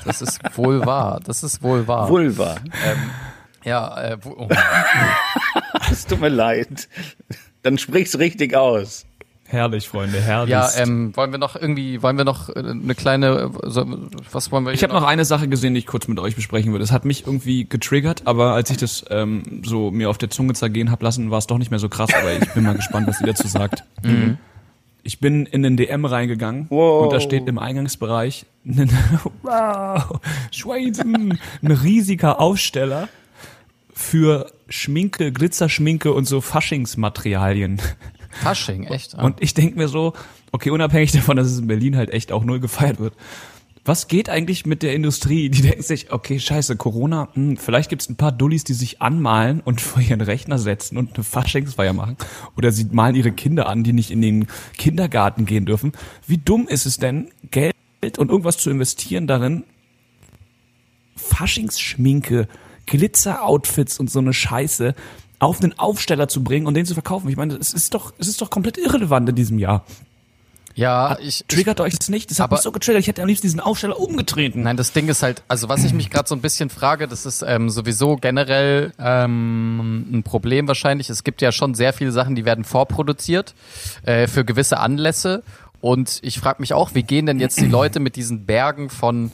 das 0.06 0.22
ist 0.22 0.40
wohl 0.58 0.86
wahr. 0.86 1.20
Das 1.24 1.44
ist 1.44 1.62
wohl 1.62 1.88
wahr. 1.88 2.10
Vulva. 2.10 2.56
Ja, 3.64 4.02
äh, 4.02 4.18
wo, 4.22 4.32
oh. 4.32 4.50
Es 5.92 6.06
tut 6.06 6.22
mir 6.22 6.30
leid. 6.30 6.88
Dann 7.64 7.78
sprich's 7.78 8.18
richtig 8.18 8.56
aus. 8.56 9.06
Herrlich, 9.52 9.90
Freunde, 9.90 10.22
herrlich. 10.22 10.52
Ja, 10.52 10.70
ähm, 10.78 11.16
wollen 11.16 11.32
wir 11.32 11.40
noch 11.40 11.56
irgendwie, 11.56 12.04
wollen 12.04 12.18
wir 12.18 12.24
noch 12.24 12.50
äh, 12.50 12.60
eine 12.60 12.94
kleine, 12.94 13.52
äh, 13.64 13.70
so, 13.70 13.84
was 14.32 14.52
wollen 14.52 14.66
wir 14.66 14.74
Ich 14.74 14.84
habe 14.84 14.94
noch 14.94 15.04
eine 15.04 15.26
Sache 15.26 15.48
gesehen, 15.48 15.74
die 15.74 15.80
ich 15.80 15.88
kurz 15.88 16.08
mit 16.08 16.20
euch 16.20 16.36
besprechen 16.36 16.72
würde. 16.72 16.84
Es 16.84 16.92
hat 16.92 17.04
mich 17.04 17.26
irgendwie 17.26 17.68
getriggert, 17.68 18.22
aber 18.26 18.54
als 18.54 18.70
ich 18.70 18.78
das 18.78 19.04
ähm, 19.10 19.64
so 19.66 19.90
mir 19.90 20.12
auf 20.12 20.20
der 20.20 20.30
Zunge 20.30 20.54
zergehen 20.54 20.92
hab 20.92 21.02
lassen, 21.02 21.32
war 21.32 21.40
es 21.40 21.48
doch 21.48 21.58
nicht 21.58 21.72
mehr 21.72 21.80
so 21.80 21.90
krass. 21.90 22.12
Aber 22.14 22.32
ich 22.32 22.48
bin 22.54 22.64
mal 22.64 22.76
gespannt, 22.76 23.08
was 23.08 23.20
ihr 23.22 23.28
dazu 23.28 23.48
sagt. 23.48 23.84
Ich 25.10 25.20
bin 25.20 25.48
in 25.48 25.64
den 25.64 25.76
DM 25.76 26.06
reingegangen 26.06 26.68
Wow. 26.70 27.06
und 27.06 27.12
da 27.12 27.20
steht 27.20 27.48
im 27.48 27.58
Eingangsbereich 27.58 28.46
ein, 28.64 28.92
wow, 29.42 30.20
Schweizen, 30.52 31.40
ein 31.64 31.72
riesiger 31.72 32.40
Aussteller 32.40 33.10
für 33.92 34.52
Schminke, 34.68 35.32
Glitzerschminke 35.32 36.14
und 36.14 36.26
so 36.26 36.42
Faschingsmaterialien. 36.42 37.82
Fasching, 38.30 38.84
echt? 38.84 39.18
Ah. 39.18 39.24
Und 39.24 39.42
ich 39.42 39.56
denke 39.56 39.80
mir 39.80 39.88
so, 39.88 40.14
okay, 40.52 40.70
unabhängig 40.70 41.12
davon, 41.12 41.38
dass 41.38 41.48
es 41.48 41.58
in 41.58 41.66
Berlin 41.66 41.98
halt 41.98 42.12
echt 42.12 42.32
auch 42.32 42.44
null 42.44 42.60
gefeiert 42.60 43.00
wird. 43.00 43.16
Was 43.86 44.08
geht 44.08 44.30
eigentlich 44.30 44.66
mit 44.66 44.84
der 44.84 44.94
Industrie? 44.94 45.50
Die 45.50 45.62
denken 45.62 45.82
sich, 45.82 46.12
okay, 46.12 46.40
scheiße, 46.40 46.76
Corona, 46.76 47.30
hm, 47.34 47.58
vielleicht 47.58 47.90
gibt's 47.90 48.10
ein 48.10 48.18
paar 48.18 48.32
Dullis, 48.32 48.64
die 48.64 48.74
sich 48.74 49.02
anmalen 49.02 49.62
und 49.62 49.82
vor 49.82 50.02
ihren 50.02 50.22
Rechner 50.22 50.60
setzen 50.60 50.98
und 50.98 51.16
eine 51.16 51.24
Faschingsfeier 51.24 51.94
machen. 51.94 52.18
Oder 52.58 52.72
sie 52.72 52.86
malen 52.86 53.16
ihre 53.16 53.32
Kinder 53.32 53.68
an, 53.68 53.84
die 53.84 53.94
nicht 53.94 54.12
in 54.12 54.22
den 54.22 54.48
Kindergarten 54.78 55.46
gehen 55.46 55.66
dürfen. 55.66 55.94
Wie 56.28 56.38
dumm 56.38 56.68
ist 56.68 56.86
es 56.86 56.98
denn, 56.98 57.32
Geld 57.52 57.74
und 58.18 58.30
irgendwas 58.30 58.58
zu 58.58 58.70
investieren 58.70 59.28
darin, 59.28 59.64
Faschingsschminke, 61.16 62.48
Glitzeroutfits 62.86 64.00
und 64.00 64.10
so 64.10 64.20
eine 64.20 64.34
Scheiße 64.34 64.96
auf 65.40 65.62
einen 65.62 65.78
Aufsteller 65.80 66.28
zu 66.28 66.44
bringen 66.44 66.68
und 66.68 66.74
den 66.74 66.86
zu 66.86 66.94
verkaufen. 66.94 67.30
Ich 67.30 67.38
meine, 67.38 67.56
es 67.56 67.74
ist 67.74 67.94
doch, 67.94 68.14
es 68.18 68.28
ist 68.28 68.42
doch 68.42 68.50
komplett 68.50 68.78
irrelevant 68.78 69.30
in 69.30 69.36
diesem 69.36 69.58
Jahr. 69.58 69.86
Ja, 70.80 71.18
ich, 71.20 71.42
ich 71.42 71.46
Triggert 71.48 71.82
euch 71.82 71.98
das 71.98 72.10
nicht? 72.10 72.32
Das 72.32 72.40
hat 72.40 72.46
Aber- 72.46 72.56
mich 72.56 72.64
so 72.64 72.72
getriggert. 72.72 73.02
Ich 73.02 73.08
hätte 73.08 73.22
am 73.22 73.28
liebsten 73.28 73.48
diesen 73.48 73.60
Aufsteller 73.60 74.00
umgetreten. 74.00 74.64
Nein, 74.64 74.78
das 74.78 74.94
Ding 74.94 75.10
ist 75.10 75.22
halt, 75.24 75.44
also 75.48 75.68
was 75.68 75.84
ich 75.84 75.94
mich 75.94 76.10
gerade 76.12 76.28
so 76.28 76.36
ein 76.36 76.42
bisschen 76.42 76.70
frage, 76.70 77.08
das 77.08 77.26
ist 77.26 77.44
ähm, 77.46 77.70
sowieso 77.70 78.16
generell 78.16 78.94
ähm, 78.98 80.08
ein 80.12 80.24
Problem 80.24 80.68
wahrscheinlich. 80.68 81.10
Es 81.10 81.24
gibt 81.24 81.42
ja 81.42 81.52
schon 81.52 81.74
sehr 81.76 81.92
viele 81.92 82.12
Sachen, 82.12 82.36
die 82.36 82.46
werden 82.46 82.64
vorproduziert 82.64 83.56
äh, 84.04 84.28
für 84.28 84.46
gewisse 84.46 84.80
Anlässe. 84.80 85.44
Und 85.82 86.20
ich 86.22 86.40
frage 86.40 86.62
mich 86.62 86.74
auch, 86.74 86.94
wie 86.94 87.04
gehen 87.04 87.26
denn 87.26 87.40
jetzt 87.40 87.60
die 87.60 87.68
Leute 87.68 88.00
mit 88.00 88.16
diesen 88.16 88.46
Bergen 88.46 88.90
von 88.90 89.32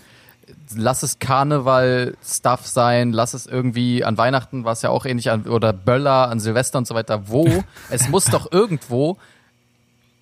lass 0.76 1.04
es 1.04 1.20
Karneval-Stuff 1.20 2.66
sein, 2.68 3.14
lass 3.14 3.34
es 3.34 3.46
irgendwie 3.46 4.04
an 4.04 4.18
Weihnachten 4.18 4.64
war 4.64 4.74
es 4.74 4.82
ja 4.82 4.90
auch 4.90 5.06
ähnlich 5.06 5.32
an, 5.32 5.44
oder 5.44 5.74
Böller 5.74 6.30
an 6.30 6.40
Silvester 6.40 6.78
und 6.78 6.88
so 6.88 6.96
weiter. 6.96 7.28
Wo? 7.28 7.64
es 7.90 8.10
muss 8.10 8.26
doch 8.26 8.52
irgendwo, 8.52 9.18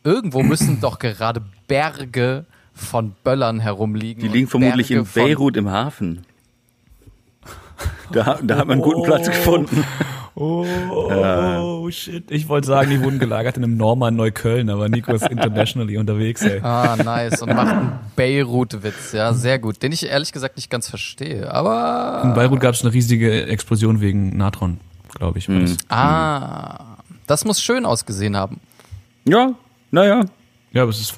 irgendwo 0.04 0.44
müssen 0.44 0.82
doch 0.82 1.00
gerade 1.00 1.42
Berge 1.68 2.46
von 2.74 3.14
Böllern 3.24 3.60
herumliegen. 3.60 4.22
Die 4.22 4.30
liegen 4.30 4.48
vermutlich 4.48 4.90
Berge 4.90 5.02
in 5.02 5.08
Beirut 5.14 5.58
im 5.58 5.70
Hafen. 5.70 6.26
Da, 8.12 8.40
da 8.42 8.58
hat 8.58 8.68
man 8.68 8.74
einen 8.74 8.82
guten 8.82 9.04
Platz 9.04 9.28
gefunden. 9.28 9.84
Oh, 10.36 10.66
oh 10.66 11.92
shit. 11.92 12.32
Ich 12.32 12.50
wollte 12.50 12.66
sagen, 12.66 12.90
die 12.90 13.04
wurden 13.04 13.20
gelagert 13.20 13.58
in 13.58 13.64
einem 13.64 13.78
Norman 13.78 14.16
Neukölln, 14.16 14.70
aber 14.70 14.90
Nico 14.90 15.14
ist 15.14 15.28
internationally 15.30 15.98
unterwegs, 15.98 16.42
ey. 16.42 16.60
Ah, 16.62 16.96
nice. 16.96 17.42
Und 17.42 17.54
macht 17.54 17.68
einen 17.68 18.00
Beirut-Witz. 18.16 19.12
Ja, 19.12 19.34
sehr 19.34 19.60
gut. 19.60 19.84
Den 19.84 19.92
ich 19.92 20.08
ehrlich 20.08 20.32
gesagt 20.32 20.56
nicht 20.56 20.72
ganz 20.72 20.90
verstehe. 20.90 21.52
Aber. 21.52 22.24
In 22.24 22.34
Beirut 22.34 22.60
gab 22.62 22.74
es 22.74 22.82
eine 22.82 22.94
riesige 22.94 23.46
Explosion 23.46 24.02
wegen 24.02 24.36
Natron, 24.36 24.80
glaube 25.14 25.38
ich. 25.38 25.46
Das. 25.46 25.78
Ah. 25.90 26.98
Das 27.28 27.46
muss 27.46 27.62
schön 27.62 27.86
ausgesehen 27.86 28.36
haben. 28.36 28.60
Ja, 29.26 29.54
naja. 29.94 30.26
Ja, 30.74 30.82
aber 30.82 30.90
es 30.90 31.00
ist, 31.00 31.16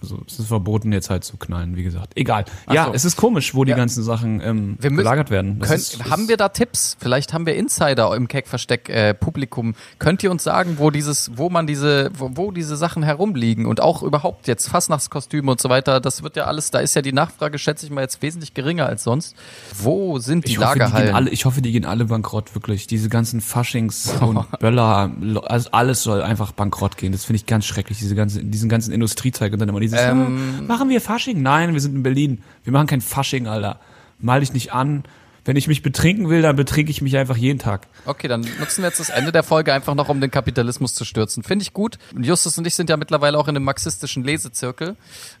also, 0.00 0.20
es 0.26 0.38
ist 0.38 0.46
verboten, 0.48 0.92
jetzt 0.92 1.10
halt 1.10 1.24
zu 1.24 1.36
knallen, 1.36 1.76
wie 1.76 1.82
gesagt. 1.82 2.12
Egal. 2.16 2.44
Ja, 2.70 2.86
so. 2.86 2.92
es 2.92 3.04
ist 3.04 3.16
komisch, 3.16 3.54
wo 3.54 3.64
die 3.64 3.70
Ja. 3.70 3.76
ganzen 3.76 4.02
Sachen 4.02 4.40
ähm, 4.40 4.76
Wir 4.80 4.90
müssen- 4.90 4.98
gelagert 4.98 5.30
werden. 5.30 5.58
Könnt, 5.60 5.74
ist, 5.80 6.10
haben 6.10 6.28
wir 6.28 6.36
da 6.36 6.48
Tipps? 6.50 6.96
Vielleicht 7.00 7.32
haben 7.32 7.46
wir 7.46 7.54
Insider 7.56 8.14
im 8.14 8.28
Keckversteck 8.28 8.88
äh, 8.88 9.14
Publikum. 9.14 9.74
Könnt 9.98 10.22
ihr 10.22 10.30
uns 10.30 10.44
sagen, 10.44 10.76
wo 10.78 10.90
dieses, 10.90 11.30
wo 11.36 11.48
man 11.50 11.66
diese, 11.66 12.10
wo, 12.16 12.30
wo 12.34 12.50
diese 12.50 12.76
Sachen 12.76 13.02
herumliegen 13.02 13.66
und 13.66 13.80
auch 13.80 14.02
überhaupt 14.02 14.46
jetzt 14.48 14.68
Fastnachtskostüme 14.68 15.50
und 15.50 15.60
so 15.60 15.68
weiter? 15.68 16.00
Das 16.00 16.22
wird 16.22 16.36
ja 16.36 16.44
alles. 16.44 16.70
Da 16.70 16.80
ist 16.80 16.94
ja 16.94 17.02
die 17.02 17.12
Nachfrage, 17.12 17.58
schätze 17.58 17.86
ich 17.86 17.92
mal 17.92 18.02
jetzt 18.02 18.20
wesentlich 18.22 18.54
geringer 18.54 18.86
als 18.86 19.04
sonst. 19.04 19.34
Wo 19.78 20.18
sind 20.18 20.46
die 20.46 20.52
ich 20.52 20.58
hoffe, 20.58 20.78
Lagerhallen? 20.78 21.14
alle, 21.14 21.30
ich 21.30 21.44
hoffe, 21.44 21.62
die 21.62 21.72
gehen 21.72 21.84
alle 21.84 22.04
bankrott, 22.06 22.54
wirklich. 22.54 22.86
Diese 22.86 23.08
ganzen 23.08 23.40
Faschings 23.40 24.12
und 24.20 24.44
Böller, 24.58 25.10
also 25.44 25.70
alles 25.72 26.02
soll 26.02 26.22
einfach 26.22 26.52
bankrott 26.52 26.96
gehen. 26.96 27.12
Das 27.12 27.24
finde 27.24 27.36
ich 27.36 27.46
ganz 27.46 27.64
schrecklich, 27.64 27.98
diese 27.98 28.14
ganze, 28.14 28.44
diesen 28.44 28.68
ganzen 28.68 28.92
Industriezeug 28.92 29.53
und 29.54 29.60
dann 29.60 29.68
immer 29.68 29.80
dieses, 29.80 29.98
Ähm, 30.00 30.60
"Ah, 30.60 30.62
machen 30.62 30.88
wir 30.88 31.00
Fasching? 31.00 31.40
Nein, 31.42 31.72
wir 31.72 31.80
sind 31.80 31.94
in 31.94 32.02
Berlin. 32.02 32.42
Wir 32.64 32.72
machen 32.72 32.86
kein 32.86 33.00
Fasching, 33.00 33.46
Alter. 33.46 33.80
Mal 34.18 34.40
dich 34.40 34.52
nicht 34.52 34.72
an. 34.72 35.04
Wenn 35.46 35.56
ich 35.56 35.68
mich 35.68 35.82
betrinken 35.82 36.30
will, 36.30 36.40
dann 36.40 36.56
betrinke 36.56 36.90
ich 36.90 37.02
mich 37.02 37.18
einfach 37.18 37.36
jeden 37.36 37.58
Tag. 37.58 37.86
Okay, 38.06 38.28
dann 38.28 38.40
nutzen 38.60 38.80
wir 38.82 38.88
jetzt 38.88 38.98
das 38.98 39.10
Ende 39.10 39.30
der 39.30 39.42
Folge 39.42 39.74
einfach 39.74 39.94
noch, 39.94 40.08
um 40.08 40.18
den 40.18 40.30
Kapitalismus 40.30 40.94
zu 40.94 41.04
stürzen. 41.04 41.42
Finde 41.42 41.64
ich 41.64 41.74
gut. 41.74 41.98
Und 42.14 42.24
Justus 42.24 42.56
und 42.56 42.66
ich 42.66 42.74
sind 42.74 42.88
ja 42.88 42.96
mittlerweile 42.96 43.36
auch 43.38 43.46
in 43.46 43.54
einem 43.54 43.64
marxistischen 43.66 44.24
Lesezirkel. 44.24 44.96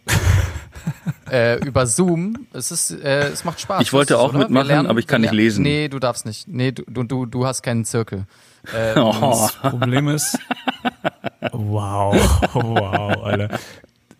äh, 1.30 1.58
über 1.66 1.86
Zoom. 1.86 2.46
Es 2.52 2.70
ist, 2.70 2.90
äh, 2.90 3.28
es 3.28 3.44
macht 3.44 3.60
Spaß. 3.60 3.80
Ich 3.80 3.94
wollte 3.94 4.18
auch 4.18 4.30
oder? 4.30 4.40
Mitmachen, 4.40 4.86
aber 4.86 4.98
ich 4.98 5.06
kann 5.06 5.22
nicht 5.22 5.32
lesen. 5.32 5.62
Nee, 5.62 5.88
du 5.88 5.98
darfst 5.98 6.26
nicht. 6.26 6.48
Nee, 6.48 6.72
du, 6.72 6.82
du, 7.04 7.24
du, 7.24 7.46
hast 7.46 7.62
keinen 7.62 7.84
Zirkel. 7.84 8.26
Äh, 8.74 8.98
Oh. 8.98 9.12
Das 9.20 9.56
Problem 9.56 10.08
ist, 10.08 10.38
wow, 11.52 12.16
wow, 12.54 13.22
Alter. 13.22 13.58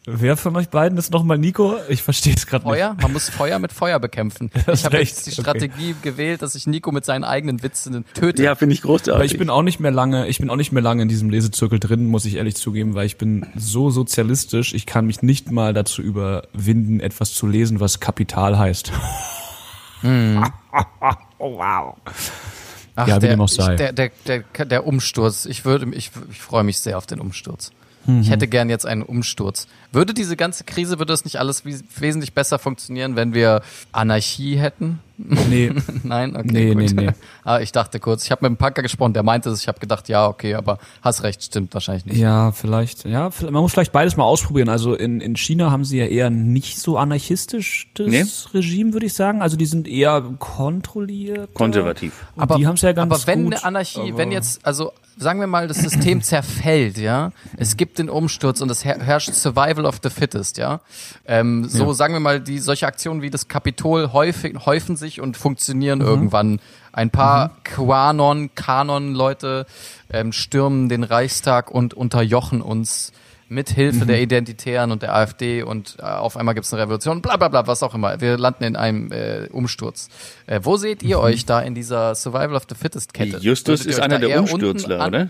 Wer 0.06 0.36
von 0.36 0.54
euch 0.56 0.68
beiden 0.68 0.98
ist 0.98 1.12
nochmal 1.12 1.38
Nico? 1.38 1.76
Ich 1.88 2.02
verstehe 2.02 2.34
es 2.34 2.46
gerade 2.46 2.66
nicht. 2.66 2.74
Feuer? 2.74 2.94
Man 3.00 3.12
muss 3.14 3.30
Feuer 3.30 3.58
mit 3.58 3.72
Feuer 3.72 3.98
bekämpfen. 3.98 4.50
Ich 4.74 4.84
habe 4.84 4.98
jetzt 4.98 5.26
die 5.26 5.30
okay. 5.30 5.40
Strategie 5.40 5.94
gewählt, 6.02 6.42
dass 6.42 6.54
ich 6.54 6.66
Nico 6.66 6.92
mit 6.92 7.04
seinen 7.04 7.24
eigenen 7.24 7.62
Witzen 7.62 8.04
töte. 8.12 8.42
Ja, 8.42 8.54
finde 8.54 8.74
ich 8.74 8.82
großartig. 8.82 9.14
Aber 9.14 9.24
ich 9.24 9.38
bin 9.38 9.48
auch 9.48 9.62
nicht 9.62 9.80
mehr 9.80 9.90
lange, 9.90 10.26
ich 10.26 10.38
bin 10.38 10.50
auch 10.50 10.56
nicht 10.56 10.72
mehr 10.72 10.82
lange 10.82 11.02
in 11.02 11.08
diesem 11.08 11.30
Lesezirkel 11.30 11.78
drin, 11.78 12.06
muss 12.06 12.24
ich 12.24 12.34
ehrlich 12.34 12.56
zugeben, 12.56 12.94
weil 12.94 13.06
ich 13.06 13.16
bin 13.16 13.46
so 13.56 13.90
sozialistisch, 13.90 14.74
ich 14.74 14.84
kann 14.84 15.06
mich 15.06 15.22
nicht 15.22 15.50
mal 15.50 15.72
dazu 15.72 16.02
überwinden, 16.02 17.00
etwas 17.00 17.32
zu 17.32 17.46
lesen, 17.46 17.80
was 17.80 18.00
Kapital 18.00 18.58
heißt. 18.58 18.92
oh, 21.38 21.58
wow. 21.58 21.96
Ach, 22.96 23.08
Ja, 23.08 23.16
wie 23.16 23.20
der, 23.20 23.30
dem 23.30 23.40
auch 23.40 23.48
sei. 23.48 23.72
Ich, 23.72 23.78
der, 23.78 23.92
der, 23.92 24.10
der, 24.26 24.64
der 24.66 24.86
Umsturz. 24.86 25.46
Ich 25.46 25.64
würde, 25.64 25.86
ich, 25.94 26.10
ich 26.30 26.40
freue 26.40 26.64
mich 26.64 26.78
sehr 26.78 26.98
auf 26.98 27.06
den 27.06 27.20
Umsturz. 27.20 27.72
Mhm. 28.06 28.20
Ich 28.20 28.30
hätte 28.30 28.46
gern 28.48 28.68
jetzt 28.68 28.86
einen 28.86 29.02
Umsturz. 29.02 29.66
Würde 29.94 30.12
diese 30.14 30.36
ganze 30.36 30.64
Krise, 30.64 30.98
würde 30.98 31.12
das 31.12 31.24
nicht 31.24 31.38
alles 31.38 31.64
wesentlich 31.64 32.34
besser 32.34 32.58
funktionieren, 32.58 33.16
wenn 33.16 33.32
wir 33.34 33.62
Anarchie 33.92 34.56
hätten? 34.56 34.98
Nee, 35.16 35.72
Nein, 36.02 36.34
okay, 36.34 36.48
Nee, 36.50 36.68
gut. 36.74 36.76
nee, 36.96 37.04
nee. 37.06 37.10
ah, 37.44 37.60
ich 37.60 37.70
dachte 37.70 38.00
kurz, 38.00 38.24
ich 38.24 38.32
habe 38.32 38.44
mit 38.48 38.50
dem 38.50 38.56
Punker 38.56 38.82
gesprochen, 38.82 39.12
der 39.12 39.22
meinte 39.22 39.48
es, 39.50 39.60
ich 39.60 39.68
habe 39.68 39.78
gedacht, 39.78 40.08
ja, 40.08 40.26
okay, 40.26 40.54
aber 40.56 40.78
hast 41.02 41.22
recht, 41.22 41.40
stimmt 41.44 41.72
wahrscheinlich 41.72 42.04
nicht. 42.06 42.16
ja, 42.18 42.50
vielleicht, 42.50 43.04
ja, 43.04 43.30
man 43.42 43.54
muss 43.62 43.72
vielleicht 43.72 43.92
beides 43.92 44.16
mal 44.16 44.24
ausprobieren. 44.24 44.68
Also 44.68 44.94
in, 44.94 45.20
in 45.20 45.36
China 45.36 45.70
haben 45.70 45.84
sie 45.84 45.98
ja 45.98 46.06
eher 46.06 46.30
nicht 46.30 46.80
so 46.80 46.98
anarchistisch 46.98 47.88
das 47.94 48.08
Nee. 48.08 48.24
Regime, 48.52 48.92
würde 48.92 49.06
ich 49.06 49.14
sagen. 49.14 49.40
Also 49.40 49.56
die 49.56 49.66
sind 49.66 49.86
eher 49.86 50.20
kontrolliert. 50.40 51.54
Konservativ. 51.54 52.12
Und 52.34 52.42
aber, 52.42 52.56
die 52.56 52.66
haben 52.66 52.74
es 52.74 52.82
ja 52.82 52.92
ganz 52.92 53.12
aber 53.14 53.26
wenn 53.28 53.44
gut. 53.44 53.54
eine 53.54 53.64
Anarchie, 53.64 54.00
aber- 54.00 54.18
wenn 54.18 54.32
jetzt, 54.32 54.66
also 54.66 54.92
sagen 55.16 55.38
wir 55.38 55.46
mal, 55.46 55.68
das 55.68 55.78
System 55.78 56.22
zerfällt, 56.22 56.98
ja, 56.98 57.30
es 57.56 57.76
gibt 57.76 58.00
den 58.00 58.10
Umsturz 58.10 58.60
und 58.60 58.68
es 58.70 58.84
her 58.84 58.98
herrscht 59.00 59.32
Survival 59.32 59.83
of 59.86 60.00
the 60.02 60.10
Fittest, 60.10 60.58
ja. 60.58 60.80
Ähm, 61.26 61.68
so 61.68 61.92
sagen 61.92 62.14
wir 62.14 62.20
mal, 62.20 62.40
die 62.40 62.58
solche 62.58 62.86
Aktionen 62.86 63.22
wie 63.22 63.30
das 63.30 63.48
Kapitol 63.48 64.12
häufig, 64.12 64.56
häufen 64.66 64.96
sich 64.96 65.20
und 65.20 65.36
funktionieren 65.36 65.98
Mhm. 66.00 66.04
irgendwann. 66.06 66.60
Ein 66.92 67.10
paar 67.10 67.50
Quanon, 67.64 68.50
Kanon-Leute 68.54 69.66
ähm, 70.10 70.32
stürmen 70.32 70.88
den 70.88 71.02
Reichstag 71.04 71.70
und 71.70 71.94
unterjochen 71.94 72.60
uns 72.62 73.12
mit 73.48 73.68
Hilfe 73.70 74.04
Mhm. 74.04 74.08
der 74.08 74.22
Identitären 74.22 74.90
und 74.90 75.02
der 75.02 75.14
AfD 75.14 75.62
und 75.62 75.96
äh, 75.98 76.02
auf 76.02 76.36
einmal 76.36 76.54
gibt 76.54 76.66
es 76.66 76.72
eine 76.72 76.82
Revolution, 76.82 77.20
bla 77.20 77.36
bla 77.36 77.48
bla, 77.48 77.66
was 77.66 77.82
auch 77.82 77.94
immer. 77.94 78.20
Wir 78.20 78.38
landen 78.38 78.64
in 78.64 78.74
einem 78.74 79.12
äh, 79.12 79.48
Umsturz. 79.52 80.08
Äh, 80.46 80.60
wo 80.62 80.76
seht 80.76 81.02
ihr 81.02 81.18
Mhm. 81.18 81.24
euch 81.24 81.44
da 81.46 81.60
in 81.60 81.74
dieser 81.74 82.14
Survival 82.14 82.54
of 82.56 82.64
the 82.68 82.74
Fittest 82.74 83.12
Kette? 83.12 83.38
Justus 83.38 83.80
Würdet 83.80 83.86
ist 83.92 84.00
einer 84.00 84.18
der 84.18 84.40
Umstürzler, 84.40 85.06
oder? 85.06 85.28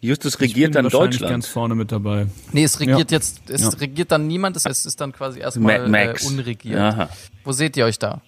Justus 0.00 0.34
Ich 0.34 0.38
bin 0.38 0.48
regiert 0.50 0.74
dann 0.74 0.84
wahrscheinlich 0.84 1.10
Deutschland. 1.18 1.30
ganz 1.32 1.46
vorne 1.48 1.74
mit 1.74 1.90
dabei. 1.90 2.26
Nee, 2.52 2.64
es 2.64 2.78
regiert 2.80 3.10
Ja. 3.10 3.16
jetzt, 3.16 3.40
es 3.48 3.62
Ja. 3.62 3.68
regiert 3.70 4.12
dann 4.12 4.26
niemand, 4.26 4.56
es 4.56 4.66
es 4.66 4.84
ist 4.86 5.00
dann 5.00 5.12
quasi 5.12 5.40
erstmal 5.40 5.92
äh, 5.94 6.14
unregiert. 6.26 6.78
Aha. 6.78 7.08
Wo 7.44 7.52
seht 7.52 7.76
ihr 7.76 7.84
euch 7.86 7.98
da? 7.98 8.20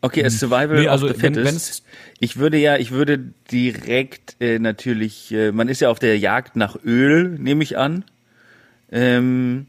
Okay, 0.00 0.22
as 0.24 0.38
Survival 0.38 0.80
Nee, 0.80 0.88
also 0.88 1.06
of 1.06 1.16
the 1.16 1.22
wenn- 1.22 1.34
Fittest. 1.34 1.52
wenn's- 1.52 1.82
ich 2.20 2.36
würde 2.36 2.58
ja, 2.58 2.76
ich 2.76 2.90
würde 2.90 3.32
direkt 3.50 4.36
äh, 4.38 4.58
natürlich, 4.58 5.32
äh, 5.32 5.50
man 5.50 5.68
ist 5.68 5.80
ja 5.80 5.88
auf 5.88 5.98
der 5.98 6.18
Jagd 6.18 6.56
nach 6.56 6.76
Öl, 6.84 7.30
nehme 7.38 7.62
ich 7.64 7.78
an. 7.78 8.04
Ähm, 8.92 9.66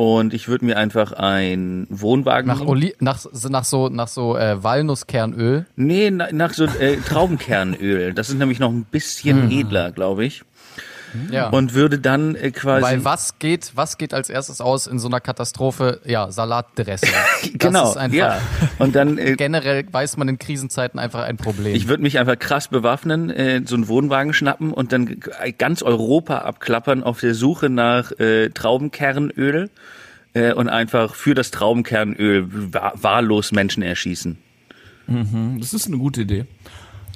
und 0.00 0.32
ich 0.32 0.48
würde 0.48 0.64
mir 0.64 0.78
einfach 0.78 1.12
ein 1.12 1.86
Wohnwagen. 1.90 2.48
Nach. 2.48 2.62
Oli 2.66 2.94
nach, 3.00 3.22
nach 3.50 3.64
so, 3.64 3.90
nach 3.90 4.08
so 4.08 4.34
äh, 4.34 4.62
Walnusskernöl. 4.64 5.66
Nee, 5.76 6.10
na, 6.10 6.28
nach 6.32 6.54
so 6.54 6.64
äh, 6.64 6.96
Traubenkernöl. 6.96 8.14
Das 8.14 8.30
ist 8.30 8.38
nämlich 8.38 8.58
noch 8.60 8.70
ein 8.70 8.84
bisschen 8.84 9.44
Mhm. 9.46 9.50
edler, 9.50 9.92
glaube 9.92 10.24
ich. 10.24 10.42
Ja. 11.30 11.48
und 11.48 11.74
würde 11.74 11.98
dann 11.98 12.34
äh, 12.34 12.50
quasi 12.50 12.82
Weil 12.82 13.04
was 13.04 13.38
geht, 13.38 13.72
was 13.74 13.98
geht 13.98 14.14
als 14.14 14.30
erstes 14.30 14.60
aus 14.60 14.86
in 14.86 14.98
so 14.98 15.08
einer 15.08 15.20
Katastrophe? 15.20 16.00
Ja, 16.04 16.30
Salatdressing. 16.30 17.10
Das 17.40 17.58
genau 17.58 17.90
ist 17.90 17.96
einfach, 17.96 18.16
ja 18.16 18.40
und 18.78 18.94
dann 18.94 19.18
äh, 19.18 19.34
generell 19.36 19.84
weiß 19.90 20.16
man 20.16 20.28
in 20.28 20.38
Krisenzeiten 20.38 20.98
einfach 20.98 21.22
ein 21.22 21.36
Problem. 21.36 21.74
Ich 21.74 21.88
würde 21.88 22.02
mich 22.02 22.18
einfach 22.18 22.38
krass 22.38 22.68
bewaffnen, 22.68 23.30
äh, 23.30 23.62
so 23.64 23.74
einen 23.74 23.88
Wohnwagen 23.88 24.32
schnappen 24.32 24.72
und 24.72 24.92
dann 24.92 25.20
ganz 25.58 25.82
Europa 25.82 26.38
abklappern 26.38 27.02
auf 27.02 27.20
der 27.20 27.34
Suche 27.34 27.68
nach 27.70 28.12
äh, 28.18 28.50
Traubenkernöl 28.50 29.70
äh, 30.34 30.52
und 30.52 30.68
einfach 30.68 31.14
für 31.14 31.34
das 31.34 31.50
Traubenkernöl 31.50 32.46
wa 32.72 32.92
wahllos 32.94 33.52
Menschen 33.52 33.82
erschießen. 33.82 34.38
Das 35.58 35.74
ist 35.74 35.88
eine 35.88 35.98
gute 35.98 36.22
Idee. 36.22 36.46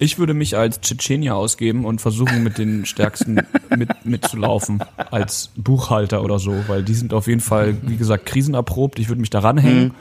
Ich 0.04 0.18
würde 0.18 0.34
mich 0.34 0.54
als 0.54 0.82
Tschetschenier 0.82 1.34
ausgeben 1.34 1.86
und 1.86 1.98
versuchen, 1.98 2.42
mit 2.42 2.58
den 2.58 2.84
Stärksten 2.84 3.36
mit, 3.74 3.88
mitzulaufen, 4.04 4.84
als 5.10 5.48
Buchhalter 5.56 6.22
oder 6.22 6.38
so, 6.38 6.54
weil 6.66 6.82
die 6.82 6.92
sind 6.92 7.14
auf 7.14 7.26
jeden 7.26 7.40
Fall, 7.40 7.78
wie 7.80 7.96
gesagt, 7.96 8.26
krisenerprobt. 8.26 8.98
Ich 8.98 9.08
würde 9.08 9.22
mich 9.22 9.30
da 9.30 9.38
ranhängen. 9.38 9.94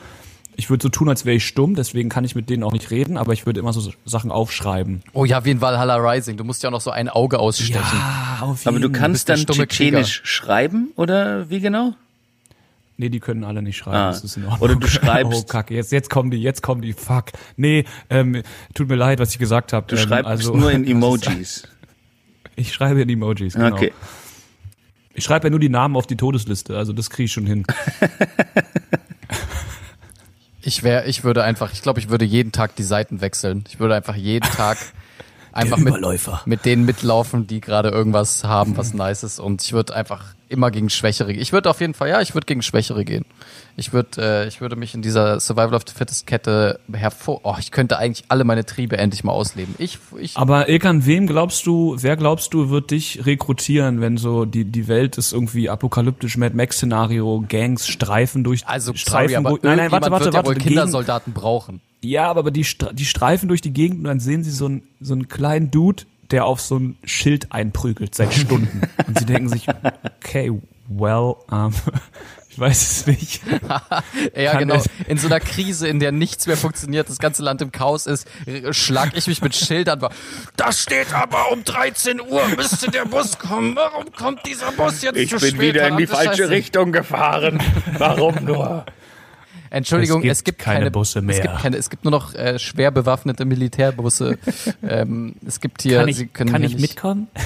Ich 0.56 0.68
würde 0.68 0.82
so 0.82 0.88
tun, 0.90 1.08
als 1.08 1.24
wäre 1.24 1.36
ich 1.36 1.46
stumm, 1.46 1.74
deswegen 1.74 2.10
kann 2.10 2.22
ich 2.22 2.34
mit 2.34 2.50
denen 2.50 2.64
auch 2.64 2.72
nicht 2.72 2.90
reden, 2.90 3.16
aber 3.16 3.32
ich 3.32 3.46
würde 3.46 3.60
immer 3.60 3.72
so 3.72 3.92
Sachen 4.04 4.30
aufschreiben. 4.30 5.02
oh 5.14 5.24
ja, 5.24 5.46
wie 5.46 5.52
in 5.52 5.62
Valhalla 5.62 5.96
Rising. 5.96 6.36
Du 6.36 6.44
musst 6.44 6.62
ja 6.62 6.68
auch 6.68 6.72
noch 6.72 6.82
so 6.82 6.90
ein 6.90 7.08
Auge 7.08 7.38
ausstechen. 7.38 7.80
auf 8.42 8.66
Aber 8.66 8.78
du 8.78 8.90
kannst 8.90 9.30
der 9.30 9.38
dann 9.38 9.46
Tschetschenisch 9.46 10.20
schreiben 10.24 10.92
oder 10.96 11.48
wie 11.48 11.60
genau? 11.60 11.94
Nee, 12.96 13.08
die 13.08 13.18
können 13.20 13.42
alle 13.42 13.60
nicht 13.60 13.76
schreiben. 13.76 13.96
Ah. 13.96 14.06
Das 14.08 14.22
ist 14.22 14.36
in 14.36 14.44
Ordnung. 14.44 14.60
Oder 14.60 14.76
du 14.76 14.86
schreibst- 14.86 15.32
Oh, 15.44 15.46
Kacke, 15.48 15.74
jetzt, 15.74 15.90
jetzt 15.90 16.10
kommen 16.10 16.30
die, 16.30 16.36
jetzt 16.40 16.62
kommen 16.62 16.80
die, 16.80 16.92
fuck. 16.92 17.26
Nee, 17.56 17.84
ähm, 18.08 18.42
tut 18.74 18.88
mir 18.88 18.94
leid, 18.94 19.18
was 19.18 19.32
ich 19.32 19.38
gesagt 19.38 19.72
habe. 19.72 19.86
Du 19.88 19.96
ähm, 19.96 20.02
schreibst 20.02 20.26
also, 20.28 20.54
nur 20.54 20.70
in 20.70 20.86
Emojis. 20.88 21.68
Ich 22.56 22.72
schreibe 22.72 23.02
in 23.02 23.08
Emojis, 23.08 23.54
genau. 23.54 23.74
Okay. 23.74 23.92
Ich 25.12 25.24
schreibe 25.24 25.48
ja 25.48 25.50
nur 25.50 25.58
die 25.58 25.68
Namen 25.68 25.96
auf 25.96 26.06
die 26.06 26.16
Todesliste, 26.16 26.76
also 26.76 26.92
das 26.92 27.10
kriege 27.10 27.24
ich 27.24 27.32
schon 27.32 27.46
hin. 27.46 27.64
Ich 30.62 30.82
wäre, 30.82 31.06
ich 31.06 31.24
würde 31.24 31.42
einfach, 31.44 31.72
ich 31.72 31.82
glaube, 31.82 32.00
ich 32.00 32.08
würde 32.08 32.24
jeden 32.24 32.52
Tag 32.52 32.74
die 32.76 32.82
Seiten 32.84 33.20
wechseln. 33.20 33.64
Ich 33.68 33.80
würde 33.80 33.94
einfach 33.94 34.14
jeden 34.16 34.48
Tag 34.48 34.78
einfach 35.52 35.76
mit, 35.78 35.94
mit 36.46 36.64
denen 36.64 36.84
mitlaufen, 36.84 37.46
die 37.46 37.60
gerade 37.60 37.90
irgendwas 37.90 38.44
haben, 38.44 38.76
was 38.76 38.94
nice 38.94 39.24
ist. 39.24 39.40
Und 39.40 39.62
ich 39.62 39.72
würde 39.72 39.94
einfach 39.94 40.33
immer 40.48 40.70
gegen 40.70 40.90
Schwächere. 40.90 41.32
Ich 41.32 41.52
würde 41.52 41.70
auf 41.70 41.80
jeden 41.80 41.94
Fall, 41.94 42.08
ja, 42.08 42.20
ich 42.20 42.34
würde 42.34 42.46
gegen 42.46 42.62
Schwächere 42.62 43.04
gehen. 43.04 43.24
Ich 43.76 43.92
würde, 43.92 44.44
äh, 44.44 44.48
ich 44.48 44.60
würde 44.60 44.76
mich 44.76 44.94
in 44.94 45.02
dieser 45.02 45.40
Survival 45.40 45.74
of 45.74 45.82
the 45.86 45.94
Fittest 45.94 46.26
Kette 46.26 46.78
hervor. 46.92 47.40
Oh, 47.42 47.56
ich 47.58 47.70
könnte 47.72 47.98
eigentlich 47.98 48.24
alle 48.28 48.44
meine 48.44 48.64
Triebe 48.64 48.96
endlich 48.98 49.24
mal 49.24 49.32
ausleben. 49.32 49.74
Ich, 49.78 49.98
ich. 50.18 50.36
Aber 50.36 50.68
Ilkan, 50.68 51.06
wem 51.06 51.26
glaubst 51.26 51.66
du, 51.66 51.96
wer 51.98 52.16
glaubst 52.16 52.54
du, 52.54 52.70
wird 52.70 52.92
dich 52.92 53.26
rekrutieren, 53.26 54.00
wenn 54.00 54.16
so 54.16 54.44
die, 54.44 54.64
die 54.64 54.86
Welt 54.86 55.18
ist 55.18 55.32
irgendwie 55.32 55.68
apokalyptisch 55.68 56.36
Mad 56.36 56.54
Max 56.54 56.76
Szenario, 56.76 57.44
Gangs 57.48 57.88
streifen 57.88 58.44
durch 58.44 58.66
Also 58.66 58.92
sorry, 58.92 58.98
Streifen 58.98 59.36
aber 59.36 59.50
durch- 59.50 59.62
nein, 59.64 59.76
nein, 59.78 59.90
warte, 59.90 60.10
warte, 60.10 60.24
wird 60.26 60.34
ja 60.34 60.38
warte, 60.44 60.48
wohl 60.50 60.56
Kindersoldaten 60.56 61.32
brauchen. 61.32 61.80
Ja, 62.00 62.26
aber 62.30 62.50
die, 62.50 62.66
die 62.92 63.04
streifen 63.06 63.48
durch 63.48 63.62
die 63.62 63.72
Gegend 63.72 63.98
und 64.00 64.04
dann 64.04 64.20
sehen 64.20 64.44
sie 64.44 64.50
so 64.50 64.66
einen, 64.66 64.82
so 65.00 65.14
einen 65.14 65.26
kleinen 65.26 65.70
Dude, 65.70 66.04
der 66.30 66.44
auf 66.46 66.60
so 66.60 66.78
ein 66.78 66.96
Schild 67.04 67.52
einprügelt 67.52 68.14
seit 68.14 68.32
Stunden. 68.34 68.82
und 69.06 69.18
sie 69.18 69.26
denken 69.26 69.48
sich, 69.48 69.66
okay, 70.22 70.52
well, 70.88 71.34
ähm, 71.52 71.72
ich 72.48 72.58
weiß 72.58 72.82
es 72.90 73.06
nicht. 73.06 73.40
Ja, 74.36 74.52
Kann 74.52 74.60
genau. 74.68 74.82
In 75.08 75.18
so 75.18 75.26
einer 75.26 75.40
Krise, 75.40 75.86
in 75.88 75.98
der 76.00 76.12
nichts 76.12 76.46
mehr 76.46 76.56
funktioniert, 76.56 77.08
das 77.08 77.18
ganze 77.18 77.42
Land 77.42 77.60
im 77.62 77.72
Chaos 77.72 78.06
ist, 78.06 78.26
schlag 78.70 79.16
ich 79.16 79.26
mich 79.26 79.42
mit 79.42 79.54
Schildern. 79.54 80.06
Das 80.56 80.80
steht 80.80 81.12
aber 81.14 81.50
um 81.52 81.62
13 81.64 82.20
Uhr, 82.20 82.46
müsste 82.56 82.90
der 82.90 83.04
Bus 83.04 83.38
kommen. 83.38 83.74
Warum 83.76 84.10
kommt 84.12 84.46
dieser 84.46 84.72
Bus 84.72 85.02
jetzt 85.02 85.16
Ich 85.16 85.30
zu 85.30 85.36
bin 85.38 85.50
spät? 85.56 85.60
wieder 85.60 85.88
in 85.88 85.96
die 85.96 86.06
falsche 86.06 86.42
Scheiße. 86.42 86.50
Richtung 86.50 86.92
gefahren. 86.92 87.60
Warum 87.98 88.44
nur? 88.44 88.84
Entschuldigung, 89.74 90.22
Es 90.22 90.38
es 90.38 90.44
gibt 90.44 90.58
gibt, 90.58 90.64
keine 90.64 90.78
keine 90.80 90.90
Busse 90.90 91.22
mehr. 91.22 91.36
Es 91.36 91.42
gibt, 91.42 91.58
keine, 91.58 91.76
es 91.76 91.90
gibt 91.90 92.04
nur 92.04 92.10
noch 92.10 92.34
äh, 92.34 92.58
schwer 92.58 92.90
bewaffnete 92.90 93.44
Militärbusse. 93.44 94.38
ähm, 94.82 95.34
es 95.46 95.60
gibt 95.60 95.82
hier. 95.82 95.98
kann 95.98 96.12
Sie 96.12 96.24
ich, 96.24 96.32
können 96.32 96.52
kann 96.52 96.62
ich 96.62 96.74
nicht, 96.74 96.80
mitkommen? 96.80 97.28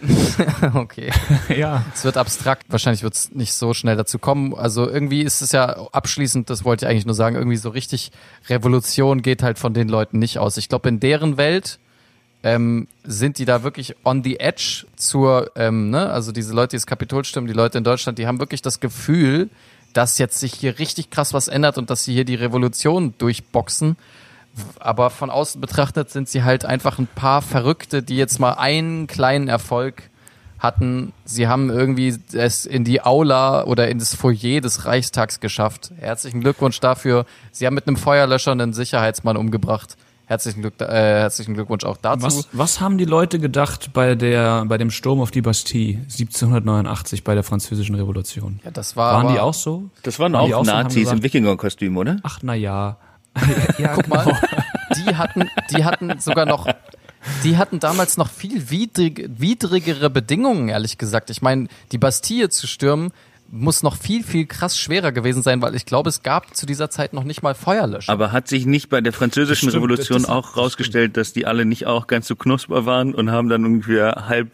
Okay. 0.74 1.10
ja. 1.48 1.84
Es 1.94 2.04
wird 2.04 2.16
abstrakt, 2.16 2.64
wahrscheinlich 2.68 3.02
wird 3.02 3.14
es 3.14 3.32
nicht 3.32 3.54
so 3.54 3.74
schnell 3.74 3.96
dazu 3.96 4.18
kommen. 4.18 4.54
Also 4.54 4.88
irgendwie 4.88 5.22
ist 5.22 5.42
es 5.42 5.52
ja 5.52 5.88
abschließend, 5.92 6.50
das 6.50 6.64
wollte 6.64 6.84
ich 6.84 6.90
eigentlich 6.90 7.06
nur 7.06 7.14
sagen, 7.14 7.36
irgendwie 7.36 7.56
so 7.56 7.70
richtig 7.70 8.12
Revolution 8.48 9.22
geht 9.22 9.42
halt 9.42 9.58
von 9.58 9.74
den 9.74 9.88
Leuten 9.88 10.18
nicht 10.18 10.38
aus. 10.38 10.56
Ich 10.56 10.68
glaube, 10.68 10.88
in 10.88 11.00
deren 11.00 11.36
Welt 11.36 11.78
ähm, 12.42 12.88
sind 13.04 13.38
die 13.38 13.44
da 13.44 13.62
wirklich 13.62 13.94
on 14.04 14.24
the 14.24 14.40
edge 14.40 14.86
zur, 14.96 15.52
ähm, 15.54 15.90
ne, 15.90 16.10
also 16.10 16.32
diese 16.32 16.54
Leute, 16.54 16.70
die 16.70 16.76
das 16.76 16.86
Kapitol 16.86 17.24
stimmen, 17.24 17.46
die 17.46 17.52
Leute 17.52 17.78
in 17.78 17.84
Deutschland, 17.84 18.18
die 18.18 18.26
haben 18.26 18.40
wirklich 18.40 18.62
das 18.62 18.80
Gefühl, 18.80 19.48
dass 19.92 20.18
jetzt 20.18 20.40
sich 20.40 20.54
hier 20.54 20.78
richtig 20.78 21.10
krass 21.10 21.34
was 21.34 21.48
ändert 21.48 21.78
und 21.78 21.90
dass 21.90 22.04
sie 22.04 22.12
hier 22.14 22.24
die 22.24 22.34
Revolution 22.34 23.14
durchboxen. 23.18 23.96
Aber 24.78 25.10
von 25.10 25.30
außen 25.30 25.60
betrachtet 25.60 26.10
sind 26.10 26.28
sie 26.28 26.42
halt 26.42 26.64
einfach 26.64 26.98
ein 26.98 27.06
paar 27.06 27.42
Verrückte, 27.42 28.02
die 28.02 28.16
jetzt 28.16 28.38
mal 28.38 28.52
einen 28.52 29.06
kleinen 29.06 29.48
Erfolg 29.48 30.10
hatten. 30.58 31.12
Sie 31.24 31.48
haben 31.48 31.70
irgendwie 31.70 32.14
es 32.32 32.66
in 32.66 32.84
die 32.84 33.02
Aula 33.02 33.64
oder 33.64 33.88
in 33.88 33.98
das 33.98 34.14
Foyer 34.14 34.60
des 34.60 34.84
Reichstags 34.84 35.40
geschafft. 35.40 35.90
Herzlichen 35.98 36.40
Glückwunsch 36.40 36.80
dafür. 36.80 37.26
Sie 37.50 37.66
haben 37.66 37.74
mit 37.74 37.88
einem 37.88 37.96
Feuerlöscher 37.96 38.52
einen 38.52 38.72
Sicherheitsmann 38.72 39.36
umgebracht. 39.36 39.96
Herzlichen, 40.32 40.62
Glück, 40.62 40.80
äh, 40.80 40.86
herzlichen 40.86 41.52
Glückwunsch 41.52 41.84
auch 41.84 41.98
dazu. 41.98 42.24
Was, 42.24 42.48
was 42.52 42.80
haben 42.80 42.96
die 42.96 43.04
Leute 43.04 43.38
gedacht 43.38 43.90
bei 43.92 44.14
der, 44.14 44.64
bei 44.64 44.78
dem 44.78 44.90
Sturm 44.90 45.20
auf 45.20 45.30
die 45.30 45.42
Bastille 45.42 45.98
1789 46.04 47.22
bei 47.22 47.34
der 47.34 47.42
französischen 47.42 47.94
Revolution? 47.96 48.58
Ja, 48.64 48.70
das 48.70 48.96
war 48.96 49.12
Waren 49.12 49.26
aber, 49.26 49.34
die 49.34 49.40
auch 49.40 49.52
so? 49.52 49.90
Das 50.04 50.18
waren 50.18 50.32
Waren 50.32 50.46
die 50.46 50.54
auch 50.54 50.64
Nazis 50.64 51.00
gesagt, 51.00 51.18
im 51.18 51.22
Wikingerkostüm, 51.22 51.98
oder? 51.98 52.16
Ach, 52.22 52.38
na 52.40 52.54
ja. 52.54 52.96
ja, 53.78 53.94
Guck 53.94 54.08
mal, 54.08 54.40
die 54.96 55.16
hatten, 55.16 55.50
die 55.70 55.84
hatten 55.84 56.18
sogar 56.18 56.46
noch, 56.46 56.66
die 57.44 57.58
hatten 57.58 57.78
damals 57.78 58.16
noch 58.16 58.30
viel 58.30 58.70
widrig, 58.70 59.28
widrigere 59.36 60.08
Bedingungen, 60.08 60.70
ehrlich 60.70 60.96
gesagt. 60.96 61.28
Ich 61.28 61.42
meine, 61.42 61.68
die 61.92 61.98
Bastille 61.98 62.48
zu 62.48 62.66
stürmen 62.66 63.12
muss 63.54 63.82
noch 63.82 63.96
viel, 63.96 64.24
viel 64.24 64.46
krass 64.46 64.78
schwerer 64.78 65.12
gewesen 65.12 65.42
sein, 65.42 65.60
weil 65.60 65.74
ich 65.74 65.84
glaube, 65.84 66.08
es 66.08 66.22
gab 66.22 66.56
zu 66.56 66.64
dieser 66.64 66.88
Zeit 66.88 67.12
noch 67.12 67.22
nicht 67.22 67.42
mal 67.42 67.54
Feuerlöscher. 67.54 68.10
Aber 68.10 68.32
hat 68.32 68.48
sich 68.48 68.64
nicht 68.64 68.88
bei 68.88 69.00
der 69.02 69.12
französischen 69.12 69.68
stimmt, 69.68 69.84
Revolution 69.84 70.22
das- 70.22 70.30
auch 70.30 70.56
rausgestellt, 70.56 71.18
dass 71.18 71.34
die 71.34 71.44
alle 71.46 71.66
nicht 71.66 71.86
auch 71.86 72.06
ganz 72.06 72.26
so 72.26 72.34
knusper 72.34 72.86
waren 72.86 73.14
und 73.14 73.30
haben 73.30 73.50
dann 73.50 73.62
irgendwie 73.62 74.00
halb, 74.00 74.48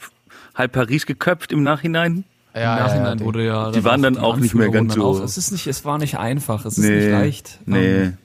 halb 0.55 0.72
Paris 0.72 1.07
geköpft 1.07 1.53
im 1.53 1.62
Nachhinein? 1.62 2.24
Im 2.55 2.62
Nachhinein 2.62 3.18
die- 3.18 3.24
wurde 3.24 3.46
ja. 3.46 3.70
die 3.70 3.84
waren 3.84 4.03
dann 4.03 4.14
die 4.14 4.20
auch 4.20 4.36
nicht 4.36 4.55
mehr 4.57 4.68
ganz 4.70 4.94
so- 4.94 5.05
Auch, 5.05 5.20
es 5.22 5.38
ist 5.38 5.53
nicht, 5.53 5.68
es 5.68 5.84
war 5.84 5.99
nicht 5.99 6.18
einfach, 6.18 6.64
es 6.64 6.76
ist 6.76 6.84
nicht 6.84 7.09
leicht. 7.11 7.61
Nee. 7.66 8.03
Ähm, 8.03 8.16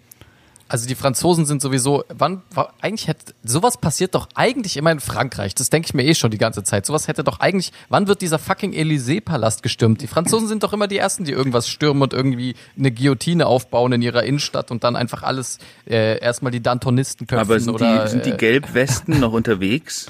Also 0.74 0.88
die 0.88 0.96
Franzosen 0.96 1.46
sind 1.46 1.62
sowieso, 1.62 2.04
wann, 2.10 2.42
eigentlich 2.82 3.08
hätte, 3.08 3.36
sowas 3.44 3.78
passiert 3.78 4.16
doch 4.16 4.28
eigentlich 4.34 4.76
immer 4.76 4.92
in 4.92 5.00
Frankreich. 5.00 5.54
Das 5.54 5.70
denke 5.70 5.86
ich 5.86 5.94
mir 5.94 6.04
eh 6.04 6.16
schon 6.16 6.32
die 6.32 6.40
ganze 6.40 6.64
Zeit. 6.64 6.88
Sowas 6.88 7.08
hätte 7.08 7.24
doch 7.24 7.40
eigentlich, 7.40 7.72
wann 7.90 8.08
wird 8.08 8.24
dieser 8.24 8.40
fucking 8.40 8.72
Élysée-Palast 8.74 9.62
gestürmt? 9.62 10.02
Die 10.02 10.08
Franzosen 10.08 10.48
sind 10.48 10.64
doch 10.64 10.74
immer 10.74 10.88
die 10.88 10.98
Ersten, 10.98 11.26
die 11.26 11.32
irgendwas 11.32 11.70
stürmen 11.70 12.02
und 12.02 12.12
irgendwie 12.12 12.56
eine 12.76 12.92
Guillotine 12.92 13.46
aufbauen 13.46 13.94
in 13.94 14.02
ihrer 14.02 14.24
Innenstadt 14.24 14.72
und 14.72 14.84
dann 14.84 14.96
einfach 14.96 15.22
alles, 15.22 15.60
äh, 15.88 16.18
erstmal 16.18 16.52
die 16.52 16.64
Dantonisten 16.64 17.28
köpfen 17.28 17.40
Aber 17.52 17.60
sind 17.60 17.72
oder, 17.72 18.06
die, 18.06 18.10
sind 18.10 18.26
die 18.26 18.32
äh, 18.32 18.38
Gelbwesten 18.38 19.20
noch 19.20 19.34
unterwegs? 19.34 20.08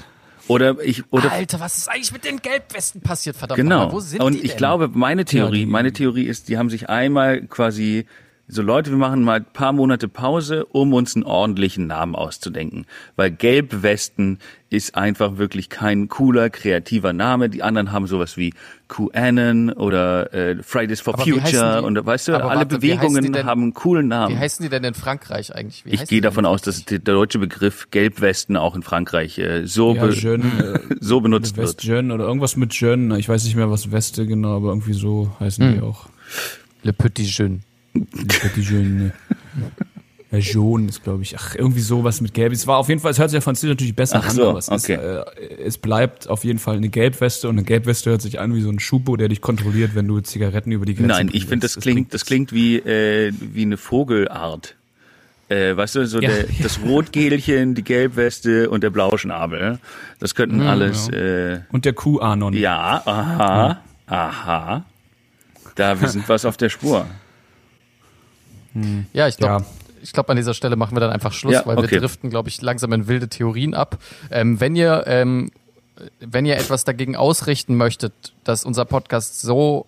Oder 0.48 0.76
ich, 0.82 1.02
oder 1.12 1.30
Alter, 1.30 1.60
was 1.60 1.76
ist 1.76 1.90
eigentlich 1.90 2.12
mit 2.12 2.24
den 2.24 2.38
Gelbwesten 2.40 3.02
passiert, 3.02 3.36
verdammt 3.36 3.58
Genau. 3.58 3.80
nochmal? 3.80 3.92
Wo 3.92 4.00
sind 4.00 4.22
und 4.22 4.32
die 4.32 4.40
ich 4.40 4.52
denn? 4.52 4.56
glaube, 4.56 4.88
meine 4.88 5.26
Theorie, 5.26 5.66
meine 5.66 5.92
Theorie 5.92 6.24
ist, 6.24 6.48
die 6.48 6.56
haben 6.56 6.70
sich 6.70 6.88
einmal 6.88 7.42
quasi 7.42 8.06
so 8.46 8.60
Leute, 8.60 8.90
wir 8.90 8.98
machen 8.98 9.22
mal 9.22 9.36
ein 9.40 9.46
paar 9.52 9.72
Monate 9.72 10.06
Pause, 10.06 10.66
um 10.66 10.92
uns 10.92 11.14
einen 11.16 11.24
ordentlichen 11.24 11.86
Namen 11.86 12.14
auszudenken. 12.14 12.84
Weil 13.16 13.30
Gelbwesten 13.30 14.38
ist 14.68 14.96
einfach 14.96 15.38
wirklich 15.38 15.70
kein 15.70 16.08
cooler, 16.08 16.50
kreativer 16.50 17.12
Name. 17.14 17.48
Die 17.48 17.62
anderen 17.62 17.90
haben 17.90 18.06
sowas 18.06 18.36
wie 18.36 18.52
QAnon 18.88 19.72
oder 19.72 20.32
äh, 20.34 20.62
Fridays 20.62 21.00
for 21.00 21.14
Aber 21.14 21.24
wie 21.24 21.32
Future 21.32 21.82
und 21.82 22.04
weißt 22.04 22.28
du, 22.28 22.34
Aber 22.34 22.50
alle 22.50 22.60
warte, 22.60 22.82
wie 22.82 22.88
Bewegungen 22.94 23.32
denn? 23.32 23.46
haben 23.46 23.62
einen 23.62 23.74
coolen 23.74 24.04
Wie 24.06 24.08
Namen. 24.10 24.38
heißen 24.38 24.62
die 24.62 24.68
denn 24.68 24.84
in 24.84 24.94
Frankreich 24.94 25.54
eigentlich? 25.54 25.86
Wie 25.86 25.94
Ich 25.94 26.04
gehe 26.06 26.20
davon 26.20 26.44
aus, 26.44 26.60
dass 26.60 26.84
der 26.84 26.98
deutsche 26.98 27.38
Begriff 27.38 27.88
Gelbwesten 27.90 28.56
auch 28.58 28.76
in 28.76 28.82
Frankreich 28.82 29.38
äh, 29.38 29.66
so, 29.66 29.94
ja, 29.94 30.04
be 30.06 30.12
Jeune, 30.12 30.44
äh, 30.90 30.96
so 31.00 31.20
benutzt 31.22 31.56
West 31.56 31.78
wird. 31.78 31.84
Jeune 31.84 32.12
oder 32.12 32.24
irgendwas 32.24 32.56
mit 32.56 32.74
Jeune. 32.74 33.18
Ich 33.18 33.28
weiß 33.28 33.44
nicht 33.44 33.56
mehr, 33.56 33.70
was 33.70 33.90
Weste 33.90 34.26
genau, 34.26 34.56
aber 34.56 34.68
irgendwie 34.68 34.92
so 34.92 35.32
heißen 35.40 35.64
Hm. 35.66 35.74
die 35.76 35.80
auch. 35.80 36.06
Le 36.82 36.92
Petit 36.92 37.26
Jeune. 37.38 37.60
Die 37.94 38.24
Petit 38.38 38.64
Jeune. 38.64 39.12
Ja, 40.32 40.38
Jaune 40.38 40.88
ist, 40.88 41.04
glaube 41.04 41.22
ich. 41.22 41.36
Ach, 41.38 41.54
irgendwie 41.54 41.80
sowas 41.80 42.20
mit 42.20 42.34
Gelb. 42.34 42.52
Es 42.52 42.66
war 42.66 42.78
auf 42.78 42.88
jeden 42.88 43.00
Fall, 43.00 43.12
es 43.12 43.18
hört 43.20 43.30
sich 43.30 43.36
ja 43.36 43.40
französisch 43.40 43.74
natürlich 43.74 43.94
besser 43.94 44.18
Ach 44.20 44.28
an, 44.30 44.34
so, 44.34 44.48
aber 44.50 44.58
es, 44.58 44.68
okay. 44.68 44.94
ist, 44.94 44.98
äh, 44.98 45.62
es 45.64 45.78
bleibt 45.78 46.28
auf 46.28 46.42
jeden 46.42 46.58
Fall 46.58 46.76
eine 46.76 46.88
Gelbweste 46.88 47.48
und 47.48 47.54
eine 47.56 47.64
Gelbweste 47.64 48.10
hört 48.10 48.20
sich 48.22 48.40
an 48.40 48.52
wie 48.52 48.60
so 48.60 48.68
ein 48.68 48.80
Schubo, 48.80 49.16
der 49.16 49.28
dich 49.28 49.40
kontrolliert, 49.40 49.94
wenn 49.94 50.08
du 50.08 50.18
Zigaretten 50.20 50.72
über 50.72 50.86
die 50.86 50.94
Grenze 50.96 51.08
Nein, 51.08 51.30
ich 51.32 51.46
finde, 51.46 51.66
das 51.66 51.74
bringst. 51.74 51.82
klingt, 51.84 52.14
das 52.14 52.24
klingt 52.24 52.52
wie, 52.52 52.78
äh, 52.78 53.32
wie 53.40 53.62
eine 53.62 53.76
Vogelart. 53.76 54.74
Äh, 55.50 55.76
weißt 55.76 55.94
du, 55.96 56.06
so 56.08 56.18
Ja. 56.20 56.30
der, 56.30 56.46
das 56.62 56.80
Rotgelchen, 56.82 57.76
die 57.76 57.84
Gelbweste 57.84 58.70
und 58.70 58.82
der 58.82 58.90
Blauschnabel. 58.90 59.78
Das 60.18 60.34
könnten 60.34 60.56
Mhm, 60.56 60.66
alles, 60.66 61.08
äh, 61.10 61.60
Und 61.70 61.84
der 61.84 61.92
Kuh-Anon. 61.92 62.54
ja, 62.54 63.02
aha, 63.06 63.80
aha. 64.06 64.84
Da, 65.76 66.00
wir 66.00 66.08
sind 66.08 66.28
was 66.28 66.44
auf 66.44 66.56
der 66.56 66.70
Spur. 66.70 67.06
Ja, 69.12 69.28
ich 69.28 69.36
glaube, 69.36 69.64
Ja. 69.64 69.70
ich 70.02 70.12
glaube, 70.12 70.30
an 70.30 70.36
dieser 70.36 70.54
Stelle 70.54 70.76
machen 70.76 70.96
wir 70.96 71.00
dann 71.00 71.10
einfach 71.10 71.32
Schluss, 71.32 71.54
Ja, 71.54 71.66
weil 71.66 71.78
okay. 71.78 71.90
wir 71.92 72.00
driften, 72.00 72.30
glaube 72.30 72.48
ich, 72.48 72.60
langsam 72.62 72.92
in 72.92 73.06
wilde 73.06 73.28
Theorien 73.28 73.74
ab. 73.74 73.98
Ähm, 74.30 74.60
wenn 74.60 74.74
ihr, 74.76 75.04
ähm, 75.06 75.50
wenn 76.20 76.44
ihr 76.44 76.56
etwas 76.56 76.84
dagegen 76.84 77.14
ausrichten 77.16 77.76
möchtet, 77.76 78.12
dass 78.42 78.64
unser 78.64 78.84
Podcast 78.84 79.40
so 79.40 79.86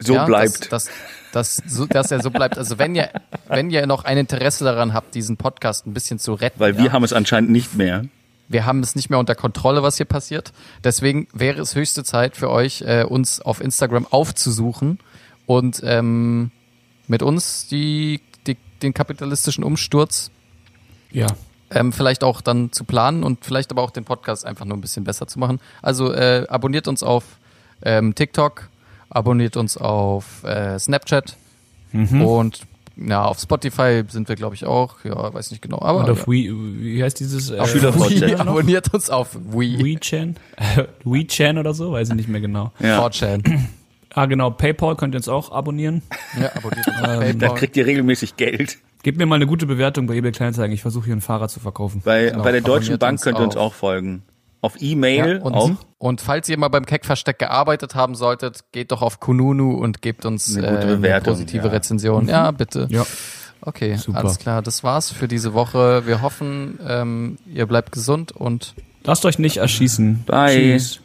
So 0.00 0.14
ja, 0.14 0.24
bleibt. 0.24 0.72
Dass, 0.72 0.86
dass, 1.32 1.56
dass, 1.58 1.62
so, 1.68 1.86
dass 1.86 2.10
er 2.10 2.20
so 2.20 2.30
bleibt. 2.30 2.58
Also 2.58 2.78
wenn 2.78 2.94
ihr, 2.96 3.10
wenn 3.48 3.70
ihr 3.70 3.86
noch 3.86 4.04
ein 4.04 4.18
Interesse 4.18 4.64
daran 4.64 4.92
habt, 4.94 5.14
diesen 5.14 5.36
Podcast 5.36 5.86
ein 5.86 5.94
bisschen 5.94 6.18
zu 6.18 6.34
retten, 6.34 6.58
weil 6.58 6.74
ja, 6.76 6.82
wir 6.84 6.92
haben 6.92 7.04
es 7.04 7.12
anscheinend 7.12 7.50
nicht 7.50 7.76
mehr. 7.76 8.04
wir 8.48 8.66
haben 8.66 8.80
es 8.80 8.96
nicht 8.96 9.10
mehr 9.10 9.18
unter 9.20 9.34
Kontrolle, 9.36 9.82
was 9.84 9.96
hier 9.98 10.06
passiert. 10.06 10.52
Deswegen 10.82 11.28
wäre 11.32 11.60
es 11.60 11.76
höchste 11.76 12.02
Zeit 12.02 12.34
für 12.36 12.50
euch, 12.50 12.82
äh, 12.82 13.04
uns 13.04 13.40
auf 13.40 13.60
Instagram 13.60 14.06
aufzusuchen 14.10 14.98
und 15.46 15.82
ähm, 15.84 16.50
mit 17.10 17.22
uns 17.24 17.66
die, 17.66 18.20
die, 18.46 18.56
den 18.82 18.94
kapitalistischen 18.94 19.64
Umsturz 19.64 20.30
Ja. 21.10 21.26
ähm, 21.70 21.92
vielleicht 21.92 22.22
auch 22.22 22.40
dann 22.40 22.70
zu 22.72 22.84
planen 22.84 23.24
und 23.24 23.44
vielleicht 23.44 23.72
aber 23.72 23.82
auch 23.82 23.90
den 23.90 24.04
Podcast 24.04 24.46
einfach 24.46 24.64
nur 24.64 24.76
ein 24.76 24.80
bisschen 24.80 25.02
besser 25.04 25.26
zu 25.26 25.38
machen. 25.40 25.58
Also 25.82 26.12
äh, 26.12 26.46
abonniert 26.48 26.86
uns 26.86 27.02
auf 27.02 27.24
ähm, 27.82 28.14
TikTok, 28.14 28.68
abonniert 29.08 29.56
uns 29.56 29.76
auf 29.76 30.44
äh, 30.44 30.78
Snapchat 30.78 31.36
Mhm. 31.92 32.22
und 32.22 32.60
ja, 32.96 33.24
auf 33.24 33.40
Spotify 33.40 34.04
sind 34.08 34.28
wir, 34.28 34.36
glaube 34.36 34.54
ich, 34.54 34.64
auch. 34.64 35.04
Ja, 35.04 35.34
weiß 35.34 35.50
nicht 35.50 35.60
genau. 35.62 35.80
Aber 35.82 36.00
Und 36.04 36.10
auf 36.10 36.20
ja. 36.20 36.32
Wii, 36.32 36.52
wie 36.96 37.02
heißt 37.02 37.18
dieses? 37.18 37.50
Äh, 37.50 37.58
auf 37.58 37.68
Schüler-VZ. 37.70 38.20
Wii, 38.20 38.34
abonniert 38.36 38.94
uns 38.94 39.10
auf 39.10 39.34
Wii. 39.34 39.82
WeChan? 39.84 40.36
WeChan 41.04 41.58
oder 41.58 41.74
so? 41.74 41.90
Weiß 41.90 42.10
ich 42.10 42.14
nicht 42.14 42.28
mehr 42.28 42.40
genau. 42.40 42.70
Ja. 42.78 43.04
4chan. 43.04 43.42
Ah, 44.14 44.26
genau. 44.26 44.50
PayPal 44.50 44.96
könnt 44.96 45.14
ihr 45.14 45.18
uns 45.18 45.28
auch 45.28 45.52
abonnieren. 45.52 46.02
Ja, 46.40 46.50
abonniert 46.56 46.86
uns 46.86 46.96
auf 46.98 47.02
Da 47.02 47.18
PayPal. 47.18 47.54
kriegt 47.54 47.76
ihr 47.76 47.86
regelmäßig 47.86 48.36
Geld. 48.36 48.78
Gebt 49.02 49.18
mir 49.18 49.26
mal 49.26 49.36
eine 49.36 49.46
gute 49.46 49.66
Bewertung 49.66 50.06
bei 50.06 50.14
eBay 50.14 50.32
Kleinanzeigen. 50.32 50.74
Ich 50.74 50.82
versuche 50.82 51.06
hier 51.06 51.16
ein 51.16 51.20
Fahrrad 51.20 51.50
zu 51.50 51.60
verkaufen. 51.60 52.02
Bei, 52.04 52.26
Genau, 52.30 52.42
bei 52.42 52.52
der 52.52 52.60
Deutschen 52.60 52.94
abonniert 52.94 53.00
Bank 53.00 53.22
könnt 53.22 53.38
ihr 53.38 53.44
uns 53.44 53.56
auch 53.56 53.72
folgen. 53.74 54.22
Auf 54.62 54.74
E-Mail 54.78 55.36
Ja, 55.38 55.42
und, 55.42 55.54
auch. 55.54 55.70
und 55.96 56.20
falls 56.20 56.48
ihr 56.50 56.58
mal 56.58 56.68
beim 56.68 56.84
Keck-Versteck 56.84 57.38
gearbeitet 57.38 57.94
haben 57.94 58.14
solltet, 58.14 58.60
geht 58.72 58.92
doch 58.92 59.00
auf 59.00 59.18
Kununu 59.18 59.72
und 59.72 60.02
gebt 60.02 60.26
uns 60.26 60.54
Eine 60.54 60.68
eine, 60.68 60.96
gute 60.96 61.08
äh, 61.08 61.12
eine 61.12 61.22
positive 61.22 61.66
ja. 61.68 61.72
Rezension. 61.72 62.28
Ja, 62.28 62.50
bitte. 62.50 62.86
Ja. 62.90 63.06
Okay, 63.62 63.96
Super. 63.96 64.18
alles 64.18 64.38
klar. 64.38 64.60
Das 64.60 64.84
war's 64.84 65.10
für 65.10 65.28
diese 65.28 65.54
Woche. 65.54 66.06
Wir 66.06 66.20
hoffen, 66.20 66.78
ähm, 66.86 67.38
ihr 67.46 67.66
bleibt 67.66 67.92
gesund 67.92 68.32
und 68.32 68.74
Lasst 69.04 69.24
euch 69.24 69.38
nicht 69.38 69.56
erschießen. 69.58 70.24
Bye. 70.26 70.54
Tschüss. 70.54 71.00